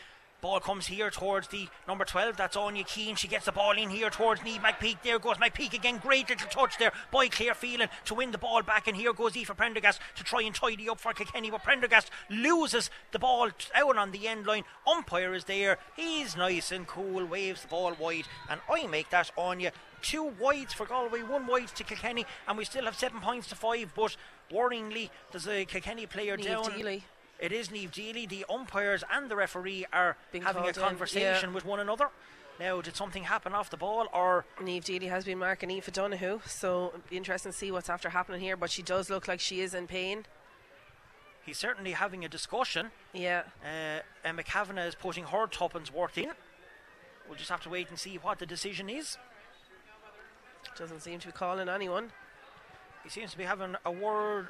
Ball 0.44 0.60
comes 0.60 0.88
here 0.88 1.10
towards 1.10 1.48
the 1.48 1.70
number 1.88 2.04
12. 2.04 2.36
That's 2.36 2.58
Anya 2.58 2.84
Keane. 2.84 3.16
She 3.16 3.30
gets 3.30 3.46
the 3.46 3.54
ball 3.54 3.78
in 3.78 3.90
here 3.90 4.10
towards 4.10 4.44
Neve 4.44 4.60
McPeake. 4.60 4.98
There 5.02 5.18
goes 5.18 5.38
McPeake 5.38 5.74
again. 5.74 6.00
Great 6.04 6.28
little 6.28 6.50
touch 6.50 6.78
there 6.78 6.92
by 7.12 7.30
Claire 7.30 7.54
Phelan 7.54 7.88
to 8.04 8.14
win 8.14 8.32
the 8.32 8.38
ball 8.38 8.62
back. 8.62 8.90
And 8.90 8.98
here 8.98 9.14
goes 9.14 9.38
Aoife 9.38 9.56
Prendergast 9.56 10.02
to 10.18 10.24
try 10.26 10.42
and 10.42 10.54
tidy 10.54 10.90
up 10.90 11.00
for 11.00 11.14
Kilkenny. 11.14 11.50
But 11.50 11.64
Prendergast 11.64 12.12
loses 12.30 12.90
the 13.14 13.20
ball 13.20 13.52
out 13.74 13.98
on 13.98 14.12
the 14.12 14.28
end 14.28 14.46
line. 14.46 14.66
Umpire 14.86 15.34
is 15.34 15.46
there. 15.46 15.78
He's 15.96 16.36
nice 16.36 16.74
and 16.74 16.86
cool. 16.88 17.24
Waves 17.24 17.62
the 17.62 17.70
ball 17.70 17.94
wide. 17.98 18.26
And 18.50 18.60
I 18.70 18.86
make 18.88 19.12
that 19.12 19.32
Anya 19.38 19.72
two 20.02 20.34
wides 20.42 20.74
for 20.74 20.86
Galway, 20.86 21.24
one 21.24 21.48
wide 21.48 21.70
to 21.70 21.86
Kilkenny, 21.86 22.26
and 22.50 22.58
we 22.58 22.66
still 22.66 22.84
have 22.84 22.98
seven 22.98 23.22
points 23.22 23.48
to 23.48 23.56
five. 23.56 23.94
But 23.96 24.18
worryingly, 24.52 25.10
there's 25.32 25.48
a 25.48 25.64
Kilkenny 25.64 26.06
player 26.06 26.36
Neve 26.36 26.46
down. 26.46 26.64
Deely. 26.74 27.04
It 27.44 27.52
is 27.52 27.70
Neve 27.70 27.92
Deely. 27.92 28.26
The 28.26 28.46
umpires 28.50 29.04
and 29.12 29.30
the 29.30 29.36
referee 29.36 29.86
are 29.92 30.16
Being 30.32 30.46
having 30.46 30.64
a 30.64 30.68
in, 30.68 30.74
conversation 30.76 31.50
yeah. 31.50 31.54
with 31.54 31.66
one 31.66 31.82
another. 31.82 32.08
Now, 32.58 32.80
did 32.80 32.96
something 32.96 33.24
happen 33.24 33.52
off 33.52 33.70
the 33.70 33.76
ball, 33.76 34.08
or 34.14 34.46
Neve 34.62 34.86
Deely 34.86 35.08
has 35.08 35.26
been 35.26 35.40
marking 35.40 35.70
Eva 35.70 35.92
Donahue, 35.92 36.40
so 36.46 36.92
it'd 36.94 37.10
be 37.10 37.18
interesting 37.18 37.52
to 37.52 37.58
see 37.58 37.70
what's 37.70 37.90
after 37.90 38.12
happening 38.12 38.40
here. 38.40 38.56
But 38.56 38.72
she 38.72 38.82
does 38.82 39.10
look 39.10 39.28
like 39.28 39.42
she 39.42 39.60
is 39.60 39.74
in 39.74 39.88
pain. 39.88 40.26
he's 41.46 41.58
certainly 41.58 41.92
having 41.92 42.24
a 42.24 42.30
discussion? 42.30 42.92
Yeah. 43.12 43.44
Uh, 43.62 44.00
Emma 44.24 44.44
Kavanagh 44.44 44.86
is 44.86 44.96
putting 44.96 45.26
her 45.26 45.46
tuppence 45.46 45.94
worth 45.94 46.18
in. 46.18 46.32
We'll 47.28 47.38
just 47.38 47.50
have 47.50 47.62
to 47.64 47.70
wait 47.70 47.90
and 47.90 48.00
see 48.00 48.16
what 48.16 48.40
the 48.40 48.46
decision 48.46 48.90
is. 48.90 49.18
Doesn't 50.78 51.02
seem 51.02 51.20
to 51.20 51.28
be 51.28 51.34
calling 51.34 51.68
anyone. 51.68 52.14
He 53.04 53.10
seems 53.10 53.32
to 53.32 53.38
be 53.38 53.44
having 53.44 53.76
a 53.84 53.92
word 53.92 54.48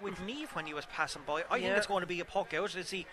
with 0.00 0.20
Neve 0.20 0.50
when 0.52 0.66
he 0.66 0.74
was 0.74 0.86
passing 0.86 1.22
by. 1.26 1.44
I 1.50 1.60
think 1.60 1.76
it's 1.76 1.86
going 1.86 2.02
to 2.02 2.06
be 2.06 2.20
a 2.20 2.24
puck 2.24 2.54
out. 2.54 2.74
Is 2.74 2.90
he? 2.90 3.06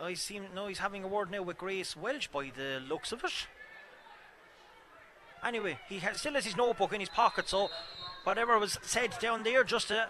I 0.00 0.14
seem 0.14 0.44
no. 0.54 0.66
He's 0.66 0.78
having 0.78 1.04
a 1.04 1.08
word 1.08 1.30
now 1.30 1.42
with 1.42 1.58
Grace 1.58 1.96
Walsh 1.96 2.28
by 2.28 2.50
the 2.56 2.82
looks 2.88 3.12
of 3.12 3.24
it. 3.24 3.46
Anyway, 5.44 5.78
he 5.88 5.98
has, 5.98 6.18
still 6.18 6.34
has 6.34 6.44
his 6.44 6.56
notebook 6.56 6.92
in 6.94 7.00
his 7.00 7.10
pocket, 7.10 7.48
so 7.48 7.68
whatever 8.24 8.58
was 8.58 8.78
said 8.80 9.14
down 9.20 9.42
there, 9.42 9.62
just 9.62 9.90
a, 9.90 10.08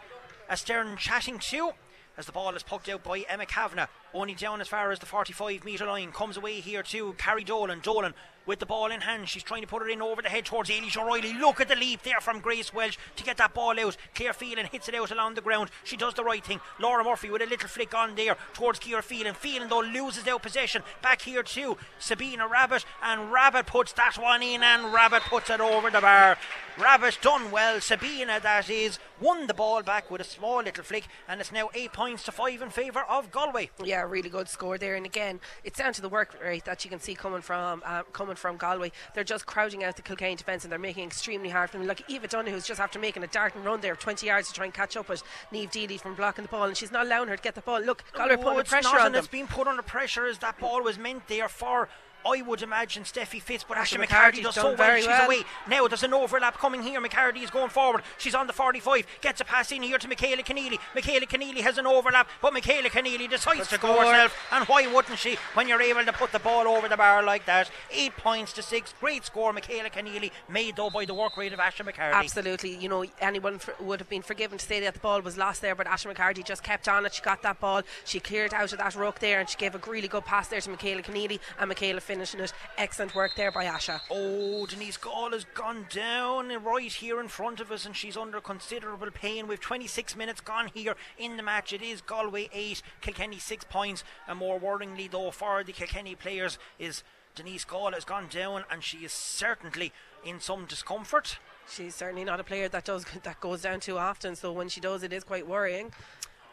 a 0.48 0.56
stern 0.56 0.96
chatting 0.96 1.38
to. 1.38 1.72
As 2.16 2.26
the 2.26 2.32
ball 2.32 2.54
is 2.54 2.62
poked 2.62 2.88
out 2.88 3.02
by 3.02 3.24
Emma 3.28 3.44
Kavanagh, 3.44 3.88
only 4.14 4.34
down 4.34 4.60
as 4.60 4.68
far 4.68 4.92
as 4.92 5.00
the 5.00 5.06
45 5.06 5.64
metre 5.64 5.86
line, 5.86 6.12
comes 6.12 6.36
away 6.36 6.60
here 6.60 6.84
to 6.84 7.14
Carrie 7.14 7.42
Dolan. 7.42 7.80
Dolan 7.80 8.14
with 8.46 8.58
the 8.58 8.66
ball 8.66 8.90
in 8.90 9.00
hand, 9.00 9.28
she's 9.28 9.42
trying 9.42 9.62
to 9.62 9.66
put 9.66 9.82
it 9.82 9.90
in 9.90 10.02
over 10.02 10.22
the 10.22 10.28
head 10.28 10.44
towards 10.44 10.70
Ailish 10.70 10.96
O'Reilly. 10.96 11.32
Look 11.34 11.60
at 11.60 11.68
the 11.68 11.76
leap 11.76 12.02
there 12.02 12.20
from 12.20 12.40
Grace 12.40 12.72
Walsh 12.72 12.96
to 13.16 13.24
get 13.24 13.36
that 13.38 13.54
ball 13.54 13.78
out. 13.80 13.96
Claire 14.14 14.32
Phelan 14.32 14.66
hits 14.66 14.88
it 14.88 14.94
out 14.94 15.10
along 15.10 15.34
the 15.34 15.40
ground. 15.40 15.70
She 15.82 15.96
does 15.96 16.14
the 16.14 16.24
right 16.24 16.44
thing. 16.44 16.60
Laura 16.78 17.04
Murphy 17.04 17.30
with 17.30 17.42
a 17.42 17.46
little 17.46 17.68
flick 17.68 17.94
on 17.94 18.14
there 18.14 18.36
towards 18.52 18.78
Ciara 18.78 19.02
Phelan. 19.02 19.34
Phelan 19.34 19.68
though 19.68 19.80
loses 19.80 20.26
out 20.26 20.42
possession. 20.42 20.82
Back 21.02 21.22
here 21.22 21.42
to 21.42 21.76
Sabina 21.98 22.46
Rabbit, 22.48 22.84
and 23.02 23.32
Rabbit 23.32 23.66
puts 23.66 23.92
that 23.94 24.16
one 24.18 24.42
in, 24.42 24.62
and 24.62 24.92
Rabbit 24.92 25.22
puts 25.22 25.50
it 25.50 25.60
over 25.60 25.90
the 25.90 26.00
bar. 26.00 26.36
Rabbit 26.78 27.18
done 27.22 27.50
well. 27.50 27.80
Sabina, 27.80 28.40
that 28.40 28.68
is, 28.68 28.98
won 29.20 29.46
the 29.46 29.54
ball 29.54 29.82
back 29.82 30.10
with 30.10 30.20
a 30.20 30.24
small 30.24 30.62
little 30.62 30.82
flick, 30.82 31.06
and 31.28 31.40
it's 31.40 31.52
now 31.52 31.70
eight 31.72 31.92
points 31.92 32.24
to 32.24 32.32
five 32.32 32.60
in 32.62 32.70
favour 32.70 33.04
of 33.08 33.30
Galway. 33.30 33.70
Yeah, 33.82 34.02
really 34.02 34.28
good 34.28 34.48
score 34.48 34.76
there. 34.76 34.96
And 34.96 35.06
again, 35.06 35.40
it's 35.62 35.78
down 35.78 35.92
to 35.92 36.02
the 36.02 36.08
work 36.08 36.36
rate 36.42 36.64
that 36.64 36.84
you 36.84 36.90
can 36.90 36.98
see 37.00 37.14
coming 37.14 37.42
from 37.42 37.82
uh, 37.84 38.02
coming 38.12 38.33
from 38.36 38.56
Galway. 38.56 38.92
They're 39.14 39.24
just 39.24 39.46
crowding 39.46 39.84
out 39.84 39.96
the 39.96 40.02
Kilkenny 40.02 40.36
defence 40.36 40.64
and 40.64 40.72
they're 40.72 40.78
making 40.78 41.04
it 41.04 41.06
extremely 41.08 41.50
hard 41.50 41.70
for 41.70 41.78
them. 41.78 41.86
Like 41.86 42.02
Eva 42.08 42.26
Donahue 42.28 42.60
just 42.60 42.80
after 42.80 42.98
making 42.98 43.22
a 43.22 43.26
dart 43.28 43.54
and 43.54 43.64
run 43.64 43.80
there 43.80 43.92
of 43.92 43.98
20 43.98 44.26
yards 44.26 44.48
to 44.48 44.54
try 44.54 44.64
and 44.64 44.74
catch 44.74 44.96
up 44.96 45.08
with 45.08 45.22
Neve 45.52 45.70
Deely 45.70 45.98
from 45.98 46.14
blocking 46.14 46.42
the 46.44 46.48
ball, 46.48 46.64
and 46.64 46.76
she's 46.76 46.92
not 46.92 47.06
allowing 47.06 47.28
her 47.28 47.36
to 47.36 47.42
get 47.42 47.54
the 47.54 47.60
ball. 47.60 47.80
Look, 47.80 48.04
Galway 48.12 48.34
Oh, 48.34 48.42
putting 48.42 48.64
pressure 48.64 48.88
not, 48.88 49.00
on 49.00 49.06
and 49.06 49.14
them. 49.14 49.18
It's 49.20 49.28
been 49.28 49.46
put 49.46 49.66
under 49.66 49.82
pressure 49.82 50.26
as 50.26 50.38
that 50.38 50.58
ball 50.58 50.82
was 50.82 50.98
meant 50.98 51.28
there 51.28 51.48
for. 51.48 51.88
I 52.26 52.42
would 52.42 52.62
imagine 52.62 53.04
Steffi 53.04 53.40
Fitz, 53.40 53.64
but 53.64 53.76
Ashley 53.76 54.04
McCarty 54.04 54.42
does 54.42 54.54
so 54.54 54.74
well. 54.74 54.96
She's 54.96 55.06
well. 55.06 55.26
away. 55.26 55.42
Now 55.68 55.86
there's 55.88 56.02
an 56.02 56.14
overlap 56.14 56.58
coming 56.58 56.82
here. 56.82 57.00
McCarty 57.00 57.42
is 57.42 57.50
going 57.50 57.70
forward. 57.70 58.02
She's 58.18 58.34
on 58.34 58.46
the 58.46 58.52
45. 58.52 59.06
Gets 59.20 59.40
a 59.40 59.44
pass 59.44 59.70
in 59.72 59.82
here 59.82 59.98
to 59.98 60.08
Michaela 60.08 60.42
Keneally. 60.42 60.78
Michaela 60.94 61.26
Keneally 61.26 61.60
has 61.60 61.78
an 61.78 61.86
overlap, 61.86 62.28
but 62.40 62.52
Michaela 62.52 62.88
Keneally 62.88 63.28
decides 63.28 63.68
to 63.68 63.78
go 63.78 63.98
herself. 63.98 64.36
And 64.52 64.64
why 64.66 64.86
wouldn't 64.86 65.18
she 65.18 65.36
when 65.54 65.68
you're 65.68 65.82
able 65.82 66.04
to 66.04 66.12
put 66.12 66.32
the 66.32 66.38
ball 66.38 66.66
over 66.66 66.88
the 66.88 66.96
bar 66.96 67.22
like 67.22 67.46
that? 67.46 67.70
Eight 67.90 68.16
points 68.16 68.52
to 68.54 68.62
six. 68.62 68.94
Great 69.00 69.24
score, 69.24 69.52
Michaela 69.52 69.90
Keneally, 69.90 70.30
made 70.48 70.76
though 70.76 70.90
by 70.90 71.04
the 71.04 71.14
work 71.14 71.36
rate 71.36 71.52
of 71.52 71.60
Ashley 71.60 71.92
McCarty. 71.92 72.12
Absolutely, 72.12 72.76
you 72.76 72.88
know, 72.88 73.04
anyone 73.20 73.54
f- 73.56 73.80
would 73.80 74.00
have 74.00 74.08
been 74.08 74.22
forgiven 74.22 74.58
to 74.58 74.64
say 74.64 74.80
that 74.80 74.94
the 74.94 75.00
ball 75.00 75.20
was 75.20 75.36
lost 75.36 75.60
there, 75.60 75.74
but 75.74 75.86
Ashley 75.86 76.14
McCarty 76.14 76.44
just 76.44 76.62
kept 76.62 76.88
on 76.88 77.04
it. 77.06 77.14
She 77.14 77.22
got 77.22 77.42
that 77.42 77.60
ball, 77.60 77.82
she 78.04 78.20
cleared 78.20 78.54
out 78.54 78.72
of 78.72 78.78
that 78.78 78.94
ruck 78.94 79.18
there, 79.18 79.40
and 79.40 79.48
she 79.48 79.56
gave 79.56 79.74
a 79.74 79.90
really 79.90 80.08
good 80.08 80.24
pass 80.24 80.48
there 80.48 80.60
to 80.60 80.70
Michaela 80.70 81.02
Keneally, 81.02 81.40
and 81.58 81.68
Michaela 81.68 82.00
finishing 82.14 82.38
it. 82.38 82.52
Excellent 82.78 83.12
work 83.16 83.32
there 83.36 83.50
by 83.50 83.64
Asha. 83.64 84.00
Oh, 84.08 84.66
Denise 84.66 84.96
Gaule 84.96 85.32
has 85.32 85.44
gone 85.52 85.86
down 85.90 86.48
right 86.62 86.92
here 86.92 87.20
in 87.20 87.26
front 87.26 87.58
of 87.58 87.72
us, 87.72 87.84
and 87.84 87.96
she's 87.96 88.16
under 88.16 88.40
considerable 88.40 89.10
pain. 89.10 89.48
We've 89.48 89.60
26 89.60 90.14
minutes 90.14 90.40
gone 90.40 90.70
here 90.72 90.94
in 91.18 91.36
the 91.36 91.42
match. 91.42 91.72
It 91.72 91.82
is 91.82 92.00
Galway 92.00 92.48
8, 92.52 92.82
Kilkenny 93.00 93.40
6 93.40 93.64
points. 93.64 94.04
And 94.28 94.38
more 94.38 94.60
worryingly, 94.60 95.10
though, 95.10 95.32
for 95.32 95.64
the 95.64 95.72
Kilkenny 95.72 96.14
players, 96.14 96.56
is 96.78 97.02
Denise 97.34 97.64
Gaule 97.64 97.94
has 97.94 98.04
gone 98.04 98.28
down, 98.30 98.62
and 98.70 98.84
she 98.84 98.98
is 98.98 99.12
certainly 99.12 99.92
in 100.24 100.38
some 100.38 100.66
discomfort. 100.66 101.38
She's 101.68 101.96
certainly 101.96 102.22
not 102.22 102.38
a 102.38 102.44
player 102.44 102.68
that 102.68 102.84
does 102.84 103.06
that 103.24 103.40
goes 103.40 103.62
down 103.62 103.80
too 103.80 103.98
often, 103.98 104.36
so 104.36 104.52
when 104.52 104.68
she 104.68 104.80
does, 104.80 105.02
it 105.02 105.12
is 105.12 105.24
quite 105.24 105.48
worrying. 105.48 105.92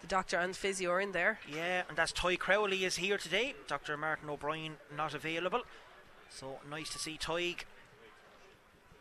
The 0.01 0.07
doctor 0.07 0.37
and 0.37 0.55
physio 0.55 0.91
are 0.91 1.01
in 1.01 1.11
there. 1.11 1.39
Yeah, 1.47 1.83
and 1.87 1.95
that's 1.97 2.11
Tadhg 2.11 2.39
Crowley 2.39 2.83
is 2.85 2.97
here 2.97 3.17
today. 3.17 3.53
Dr. 3.67 3.95
Martin 3.97 4.29
O'Brien 4.29 4.77
not 4.95 5.13
available. 5.13 5.61
So 6.29 6.59
nice 6.69 6.89
to 6.91 6.99
see 6.99 7.17
Tadhg 7.17 7.59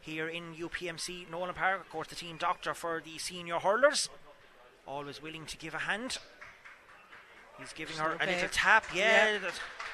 here 0.00 0.28
in 0.28 0.54
UPMC 0.54 1.30
Nowlan 1.30 1.54
Park. 1.54 1.80
Of 1.80 1.90
course, 1.90 2.08
the 2.08 2.14
team 2.16 2.36
doctor 2.38 2.74
for 2.74 3.02
the 3.04 3.18
senior 3.18 3.58
hurlers. 3.58 4.08
Always 4.86 5.22
willing 5.22 5.46
to 5.46 5.56
give 5.56 5.74
a 5.74 5.78
hand. 5.78 6.18
He's 7.58 7.72
giving 7.72 7.96
her 7.98 8.12
a 8.12 8.14
Okay. 8.14 8.34
little 8.34 8.48
tap. 8.50 8.86
Yeah, 8.94 9.32
Yeah. 9.32 9.38
that 9.38 9.52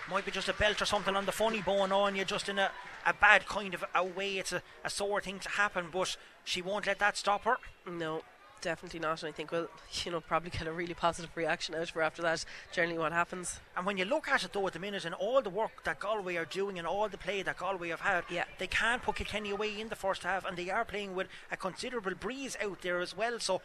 might 0.08 0.24
be 0.24 0.30
just 0.30 0.48
a 0.48 0.52
belt 0.54 0.80
or 0.80 0.86
something 0.86 1.16
on 1.16 1.26
the 1.26 1.32
funny 1.32 1.60
bone 1.62 1.90
on 1.92 2.14
you, 2.16 2.24
just 2.24 2.48
in 2.48 2.58
a, 2.58 2.70
a 3.04 3.12
bad 3.12 3.46
kind 3.46 3.74
of 3.74 3.84
a 3.94 4.04
way. 4.04 4.38
It's 4.38 4.52
a, 4.52 4.62
a 4.84 4.90
sore 4.90 5.20
thing 5.20 5.38
to 5.40 5.48
happen, 5.50 5.88
but 5.92 6.16
she 6.44 6.62
won't 6.62 6.86
let 6.86 6.98
that 7.00 7.16
stop 7.16 7.42
her. 7.44 7.56
No, 7.86 8.22
definitely 8.60 9.00
not. 9.00 9.22
And 9.22 9.28
I 9.28 9.32
think 9.32 9.50
we'll, 9.52 9.68
you 10.04 10.10
know, 10.12 10.20
probably 10.20 10.50
get 10.50 10.66
a 10.66 10.72
really 10.72 10.94
positive 10.94 11.30
reaction 11.36 11.74
out 11.74 11.90
her 11.90 12.02
after 12.02 12.22
that. 12.22 12.44
Generally, 12.72 12.98
what 12.98 13.12
happens. 13.12 13.60
And 13.76 13.86
when 13.86 13.96
you 13.98 14.04
look 14.04 14.28
at 14.28 14.44
it 14.44 14.52
though 14.52 14.66
at 14.66 14.72
the 14.72 14.78
minute 14.78 15.04
and 15.04 15.14
all 15.14 15.40
the 15.42 15.50
work 15.50 15.84
that 15.84 16.00
Galway 16.00 16.36
are 16.36 16.44
doing 16.44 16.78
and 16.78 16.86
all 16.86 17.08
the 17.08 17.18
play 17.18 17.42
that 17.42 17.58
Galway 17.58 17.90
have 17.90 18.00
had, 18.00 18.24
Yeah. 18.30 18.44
they 18.58 18.66
can't 18.66 19.02
put 19.02 19.16
Kilkenny 19.16 19.50
away 19.50 19.78
in 19.80 19.88
the 19.88 19.96
first 19.96 20.22
half 20.22 20.44
and 20.44 20.56
they 20.56 20.70
are 20.70 20.84
playing 20.84 21.14
with 21.14 21.28
a 21.50 21.56
considerable 21.56 22.14
breeze 22.14 22.56
out 22.62 22.82
there 22.82 23.00
as 23.00 23.16
well. 23.16 23.38
So 23.40 23.60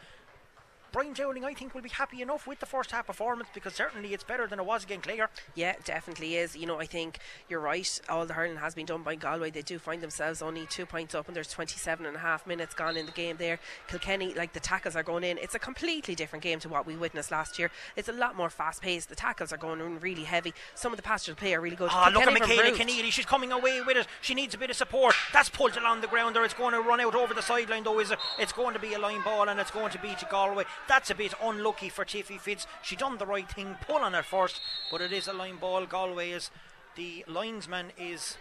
Brian 0.92 1.14
Dowling, 1.14 1.44
I 1.44 1.54
think, 1.54 1.74
will 1.74 1.80
be 1.80 1.88
happy 1.88 2.20
enough 2.20 2.46
with 2.46 2.60
the 2.60 2.66
first 2.66 2.90
half 2.90 3.06
performance 3.06 3.48
because 3.54 3.74
certainly 3.74 4.12
it's 4.12 4.24
better 4.24 4.46
than 4.46 4.58
it 4.58 4.66
was 4.66 4.84
against 4.84 5.08
Clare. 5.08 5.30
Yeah, 5.54 5.74
definitely 5.84 6.36
is. 6.36 6.54
You 6.54 6.66
know, 6.66 6.78
I 6.78 6.84
think 6.84 7.18
you're 7.48 7.60
right. 7.60 8.00
All 8.10 8.26
the 8.26 8.34
hurling 8.34 8.56
has 8.56 8.74
been 8.74 8.84
done 8.84 9.02
by 9.02 9.14
Galway. 9.14 9.50
They 9.50 9.62
do 9.62 9.78
find 9.78 10.02
themselves 10.02 10.42
only 10.42 10.66
two 10.66 10.84
points 10.84 11.14
up, 11.14 11.28
and 11.28 11.34
there's 11.34 11.48
27 11.48 12.04
and 12.04 12.14
a 12.14 12.18
half 12.18 12.46
minutes 12.46 12.74
gone 12.74 12.98
in 12.98 13.06
the 13.06 13.12
game 13.12 13.36
there. 13.38 13.58
Kilkenny, 13.88 14.34
like 14.34 14.52
the 14.52 14.60
tackles 14.60 14.94
are 14.94 15.02
going 15.02 15.24
in. 15.24 15.38
It's 15.38 15.54
a 15.54 15.58
completely 15.58 16.14
different 16.14 16.42
game 16.42 16.58
to 16.60 16.68
what 16.68 16.86
we 16.86 16.94
witnessed 16.94 17.30
last 17.30 17.58
year. 17.58 17.70
It's 17.96 18.10
a 18.10 18.12
lot 18.12 18.36
more 18.36 18.50
fast 18.50 18.82
paced. 18.82 19.08
The 19.08 19.14
tackles 19.14 19.50
are 19.50 19.56
going 19.56 19.80
in 19.80 19.98
really 19.98 20.24
heavy. 20.24 20.52
Some 20.74 20.92
of 20.92 20.98
the 20.98 21.02
passes 21.02 21.34
play 21.36 21.54
are 21.54 21.60
really 21.60 21.76
good. 21.76 21.88
Ah, 21.90 22.10
look 22.12 22.22
at 22.22 22.28
Kilkenny 22.28 22.56
Michaela. 22.56 22.78
Keneally. 22.78 23.10
She's 23.10 23.26
coming 23.26 23.50
away 23.50 23.80
with 23.80 23.96
it. 23.96 24.06
She 24.20 24.34
needs 24.34 24.54
a 24.54 24.58
bit 24.58 24.68
of 24.68 24.76
support. 24.76 25.14
That's 25.32 25.48
pulled 25.48 25.76
along 25.78 26.02
the 26.02 26.06
ground 26.06 26.36
there. 26.36 26.44
It's 26.44 26.52
going 26.52 26.74
to 26.74 26.80
run 26.80 27.00
out 27.00 27.14
over 27.14 27.32
the 27.32 27.42
sideline 27.42 27.84
though. 27.84 27.98
Is 27.98 28.10
it? 28.10 28.18
It's 28.38 28.52
going 28.52 28.74
to 28.74 28.80
be 28.80 28.92
a 28.92 28.98
line 28.98 29.22
ball 29.22 29.48
and 29.48 29.58
it's 29.58 29.70
going 29.70 29.90
to 29.92 29.98
be 29.98 30.14
to 30.14 30.26
Galway. 30.30 30.64
That's 30.88 31.10
a 31.10 31.14
bit 31.14 31.34
unlucky 31.42 31.88
for 31.88 32.04
Steffi 32.04 32.40
Fitz. 32.40 32.66
She 32.82 32.96
done 32.96 33.18
the 33.18 33.26
right 33.26 33.50
thing, 33.50 33.76
pull 33.86 33.96
on 33.96 34.14
it 34.14 34.24
first, 34.24 34.60
but 34.90 35.00
it 35.00 35.12
is 35.12 35.28
a 35.28 35.32
line 35.32 35.56
ball. 35.56 35.86
Galway 35.86 36.30
is 36.30 36.50
the 36.96 37.24
linesman 37.26 37.92
is 37.98 38.36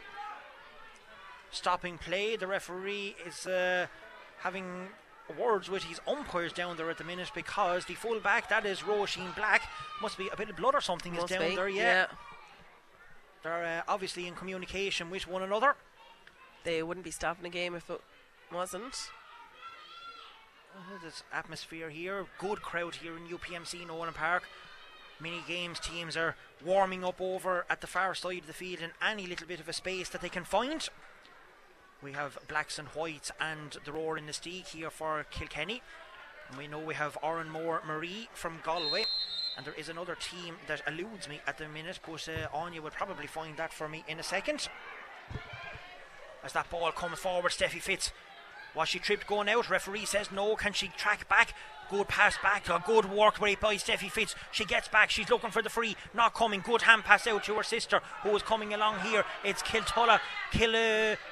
stopping 1.51 1.97
play. 1.97 2.35
The 2.35 2.47
referee 2.47 3.15
is 3.25 3.45
uh, 3.45 3.87
having 4.39 4.89
words 5.39 5.69
with 5.69 5.83
his 5.83 5.99
umpires 6.07 6.51
down 6.51 6.77
there 6.77 6.89
at 6.89 6.97
the 6.97 7.03
minute 7.03 7.31
because 7.33 7.85
the 7.85 7.93
full 7.93 8.19
back, 8.19 8.49
that 8.49 8.65
is 8.65 8.81
Roisin 8.81 9.33
Black, 9.35 9.61
must 10.01 10.17
be 10.17 10.29
a 10.31 10.35
bit 10.35 10.49
of 10.49 10.57
blood 10.57 10.75
or 10.75 10.81
something 10.81 11.13
Must 11.13 11.31
is 11.31 11.37
down 11.37 11.49
be, 11.49 11.55
there. 11.55 11.69
Yeah, 11.69 12.07
they're 13.43 13.83
uh, 13.87 13.91
obviously 13.91 14.27
in 14.27 14.35
communication 14.35 15.09
with 15.09 15.27
one 15.27 15.43
another. 15.43 15.75
They 16.63 16.83
wouldn't 16.83 17.03
be 17.03 17.11
stopping 17.11 17.43
the 17.43 17.49
game 17.49 17.75
if 17.75 17.89
it 17.89 18.01
wasn't. 18.53 19.09
Uh, 20.73 20.97
There's 21.01 21.23
atmosphere 21.33 21.89
here, 21.89 22.25
good 22.39 22.61
crowd 22.61 22.95
here 22.95 23.17
in 23.17 23.27
UPMC 23.27 23.85
Nowlan 23.85 24.13
Park. 24.13 24.43
Mini 25.19 25.41
games 25.47 25.79
teams 25.79 26.15
are 26.15 26.35
warming 26.65 27.03
up 27.03 27.19
over 27.19 27.65
at 27.69 27.81
the 27.81 27.87
far 27.87 28.15
side 28.15 28.39
of 28.39 28.47
the 28.47 28.53
field 28.53 28.81
in 28.81 28.91
any 29.05 29.27
little 29.27 29.47
bit 29.47 29.59
of 29.59 29.67
a 29.67 29.73
space 29.73 30.09
that 30.09 30.21
they 30.21 30.29
can 30.29 30.45
find. 30.45 30.87
We 32.01 32.13
have 32.13 32.39
blacks 32.47 32.79
and 32.79 32.87
whites 32.89 33.31
and 33.39 33.77
the 33.85 33.91
Rower-Inistioge 33.91 34.69
here 34.69 34.89
for 34.89 35.25
Kilkenny. 35.29 35.81
And 36.49 36.57
we 36.57 36.67
know 36.67 36.79
we 36.79 36.95
have 36.95 37.17
Oranmore-Maree 37.21 38.29
from 38.33 38.59
Galway. 38.63 39.03
And 39.57 39.65
there 39.65 39.75
is 39.75 39.89
another 39.89 40.15
team 40.15 40.55
that 40.67 40.81
eludes 40.87 41.27
me 41.27 41.41
at 41.45 41.57
the 41.57 41.67
minute, 41.67 41.99
but 42.07 42.27
uh, 42.27 42.55
Anya 42.55 42.81
will 42.81 42.89
probably 42.91 43.27
find 43.27 43.57
that 43.57 43.73
for 43.73 43.87
me 43.87 44.03
in 44.07 44.19
a 44.19 44.23
second. 44.23 44.69
As 46.43 46.53
that 46.53 46.71
ball 46.71 46.91
comes 46.91 47.19
forward, 47.19 47.51
Steffi 47.51 47.81
Fitz 47.81 48.11
was 48.75 48.89
she 48.89 48.99
tripped 48.99 49.27
going 49.27 49.49
out? 49.49 49.69
Referee 49.69 50.05
says 50.05 50.31
no. 50.31 50.55
Can 50.55 50.73
she 50.73 50.87
track 50.89 51.27
back? 51.27 51.53
Good 51.89 52.07
pass 52.07 52.37
back. 52.41 52.69
A 52.69 52.81
good 52.85 53.05
work 53.05 53.41
rate 53.41 53.59
by 53.59 53.75
Steffi 53.75 54.09
Fitz. 54.09 54.33
She 54.51 54.63
gets 54.63 54.87
back. 54.87 55.09
She's 55.09 55.29
looking 55.29 55.51
for 55.51 55.61
the 55.61 55.69
free. 55.69 55.97
Not 56.13 56.33
coming. 56.33 56.61
Good 56.61 56.83
hand 56.83 57.03
pass 57.03 57.27
out 57.27 57.43
to 57.45 57.55
her 57.55 57.63
sister 57.63 58.01
who 58.23 58.33
is 58.35 58.41
coming 58.41 58.73
along 58.73 58.99
here. 58.99 59.25
It's 59.43 59.61
Kiltulla 59.61 60.21
Kill 60.51 60.71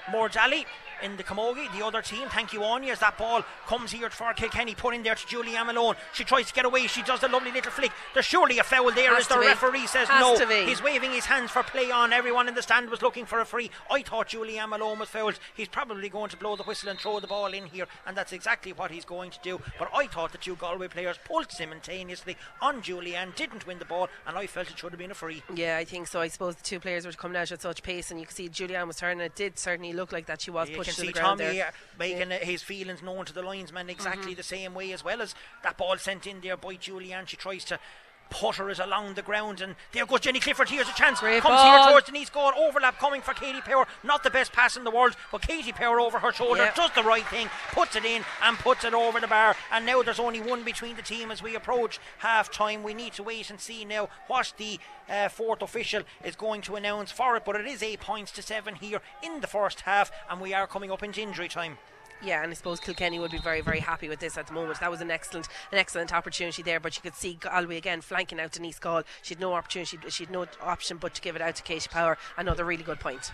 Mordali 0.10 0.65
in 1.03 1.17
the 1.17 1.23
Camogie, 1.23 1.71
the 1.77 1.85
other 1.85 2.01
team. 2.01 2.27
Thank 2.29 2.53
you, 2.53 2.63
Anya. 2.63 2.93
As 2.93 2.99
that 2.99 3.17
ball 3.17 3.43
comes 3.67 3.91
here 3.91 4.09
for 4.09 4.33
Kilkenny, 4.33 4.75
put 4.75 4.93
in 4.95 5.03
there 5.03 5.15
to 5.15 5.27
Julie 5.27 5.53
Malone. 5.63 5.95
She 6.13 6.23
tries 6.23 6.47
to 6.47 6.53
get 6.53 6.65
away. 6.65 6.88
She 6.88 7.01
does 7.03 7.23
a 7.23 7.27
lovely 7.27 7.51
little 7.51 7.71
flick. 7.71 7.91
There's 8.13 8.25
surely 8.25 8.59
a 8.59 8.63
foul 8.63 8.91
there 8.91 9.13
Has 9.13 9.21
as 9.21 9.27
the 9.27 9.35
be. 9.39 9.47
referee 9.47 9.88
says 9.88 10.07
Has 10.09 10.39
no. 10.39 10.65
He's 10.65 10.81
waving 10.83 11.12
his 11.12 11.25
hands 11.25 11.51
for 11.51 11.63
play 11.63 11.91
on. 11.91 12.13
Everyone 12.13 12.47
in 12.47 12.55
the 12.55 12.62
stand 12.62 12.89
was 12.89 13.01
looking 13.01 13.25
for 13.25 13.39
a 13.39 13.45
free. 13.45 13.69
I 13.89 14.01
thought 14.01 14.29
Julianne 14.29 14.69
Malone 14.69 14.99
was 14.99 15.09
fouled. 15.09 15.39
He's 15.55 15.67
probably 15.67 16.09
going 16.09 16.29
to 16.29 16.38
blow 16.38 16.55
the 16.55 16.63
whistle 16.63 16.89
and 16.89 16.99
throw 16.99 17.19
the 17.19 17.27
ball 17.27 17.47
in 17.53 17.65
here, 17.65 17.85
and 18.05 18.15
that's 18.15 18.33
exactly 18.33 18.73
what 18.73 18.91
he's 18.91 19.05
going 19.05 19.31
to 19.31 19.39
do. 19.43 19.59
But 19.77 19.89
I 19.95 20.07
thought 20.07 20.31
the 20.31 20.38
two 20.38 20.55
Galway 20.55 20.88
players 20.88 21.17
pulled 21.25 21.51
simultaneously 21.51 22.35
on 22.62 22.81
Julianne, 22.81 23.35
didn't 23.35 23.65
win 23.67 23.79
the 23.79 23.85
ball, 23.85 24.07
and 24.27 24.38
I 24.38 24.47
felt 24.47 24.69
it 24.69 24.77
should 24.77 24.91
have 24.91 24.99
been 24.99 25.12
a 25.12 25.15
free. 25.15 25.43
Yeah, 25.53 25.77
I 25.77 25.85
think 25.85 26.07
so. 26.07 26.19
I 26.21 26.27
suppose 26.27 26.55
the 26.55 26.63
two 26.63 26.79
players 26.79 27.05
were 27.05 27.12
coming 27.12 27.38
out 27.38 27.51
at 27.51 27.62
such 27.62 27.83
pace, 27.83 28.12
and 28.12 28.19
you 28.19 28.25
could 28.25 28.35
see 28.35 28.49
Julianne 28.49 28.88
was 28.88 28.97
turning. 28.97 29.21
It 29.23 29.35
did 29.35 29.57
certainly 29.59 29.93
look 29.93 30.12
like 30.12 30.25
that 30.27 30.41
she 30.41 30.51
was 30.51 30.69
You 30.69 30.77
pushed 30.77 30.88
can 30.95 31.06
see 31.06 31.12
Tommy 31.12 31.43
there. 31.45 31.71
making 31.97 32.32
uh, 32.32 32.39
his 32.39 32.62
feelings 32.63 33.02
known 33.02 33.25
to 33.25 33.34
the 33.34 33.41
linesman 33.41 33.89
exactly 33.89 34.32
Mm-hmm. 34.32 34.38
the 34.38 34.43
same 34.43 34.73
way 34.73 34.91
as 34.91 35.04
well 35.04 35.21
as 35.21 35.36
that 35.63 35.78
ball 35.78 35.97
sent 35.97 36.28
in 36.28 36.41
there 36.41 36.58
by 36.58 36.75
Julianne. 36.75 37.28
She 37.28 37.38
tries 37.38 37.63
to 37.65 37.80
putter 38.29 38.69
is 38.69 38.79
along 38.79 39.13
the 39.15 39.21
ground, 39.21 39.61
and 39.61 39.75
there 39.91 40.05
goes 40.05 40.21
Jenny 40.21 40.39
Clifford. 40.39 40.69
Here's 40.69 40.87
a 40.89 40.93
chance. 40.93 41.19
Great 41.19 41.41
Comes 41.41 41.55
ball. 41.55 41.77
here 41.83 41.89
towards 41.91 42.05
Denise 42.07 42.29
Gaule. 42.29 42.53
Overlap 42.55 42.99
coming 42.99 43.21
for 43.21 43.33
Katie 43.33 43.61
Power. 43.61 43.87
Not 44.03 44.23
the 44.23 44.29
best 44.29 44.51
pass 44.53 44.77
in 44.77 44.83
the 44.83 44.91
world, 44.91 45.15
but 45.31 45.41
Katie 45.41 45.71
Power 45.71 45.99
over 45.99 46.19
her 46.19 46.31
shoulder 46.31 46.63
Yeah. 46.63 46.73
does 46.73 46.91
the 46.95 47.03
right 47.03 47.25
thing, 47.27 47.49
puts 47.71 47.95
it 47.95 48.05
in, 48.05 48.23
and 48.43 48.57
puts 48.57 48.83
it 48.83 48.93
over 48.93 49.19
the 49.19 49.27
bar. 49.27 49.55
And 49.71 49.85
now 49.85 50.01
there's 50.03 50.19
only 50.19 50.41
one 50.41 50.63
between 50.63 50.95
the 50.95 51.01
team 51.01 51.31
as 51.31 51.41
we 51.43 51.55
approach 51.55 51.99
half 52.19 52.51
time. 52.51 52.83
We 52.83 52.93
need 52.93 53.13
to 53.13 53.23
wait 53.23 53.49
and 53.49 53.59
see 53.59 53.85
now 53.85 54.09
what 54.27 54.53
the 54.57 54.79
uh, 55.09 55.29
fourth 55.29 55.61
official 55.61 56.03
is 56.23 56.35
going 56.35 56.61
to 56.61 56.75
announce 56.75 57.11
for 57.11 57.35
it. 57.35 57.43
But 57.45 57.55
it 57.55 57.65
is 57.65 57.81
eight 57.81 57.99
points 57.99 58.31
to 58.33 58.41
seven 58.41 58.75
here 58.75 59.01
in 59.23 59.41
the 59.41 59.47
first 59.47 59.81
half, 59.81 60.11
and 60.29 60.39
we 60.39 60.53
are 60.53 60.67
coming 60.67 60.91
up 60.91 61.01
into 61.03 61.21
injury 61.21 61.47
time. 61.49 61.77
Yeah, 62.21 62.43
and 62.43 62.51
I 62.51 62.53
suppose 62.53 62.82
Kilkenny 62.82 63.17
would 63.17 63.32
be 63.32 63.38
very, 63.38 63.62
very 63.62 63.79
happy 63.79 64.10
with 64.10 64.19
this 64.19 64.38
at 64.38 64.47
the 64.47 64.53
moment. 64.53 64.82
That 64.82 64.91
was 64.91 64.99
an 64.99 65.10
excellent, 65.10 65.47
an 65.71 65.77
excellent 65.77 66.13
opportunity 66.13 66.62
there. 66.62 66.79
But 66.79 66.97
you 66.97 67.01
could 67.01 67.15
see 67.15 67.36
Galway 67.36 67.77
again 67.77 68.01
flanking 68.01 68.41
out 68.41 68.51
Denise 68.51 68.79
Gaule. 68.79 69.03
She 69.21 69.36
had 69.36 69.41
no 69.41 69.53
opportunity, 69.53 69.97
she 70.10 70.25
had 70.25 70.34
no 70.34 70.45
option 70.62 70.97
but 70.97 71.13
to 71.13 71.21
give 71.21 71.38
it 71.38 71.41
out 71.41 71.55
to 71.55 71.63
Katie 71.63 71.88
Power. 71.89 72.17
Another 72.38 72.65
really 72.65 72.84
good 72.84 72.99
point. 72.99 73.32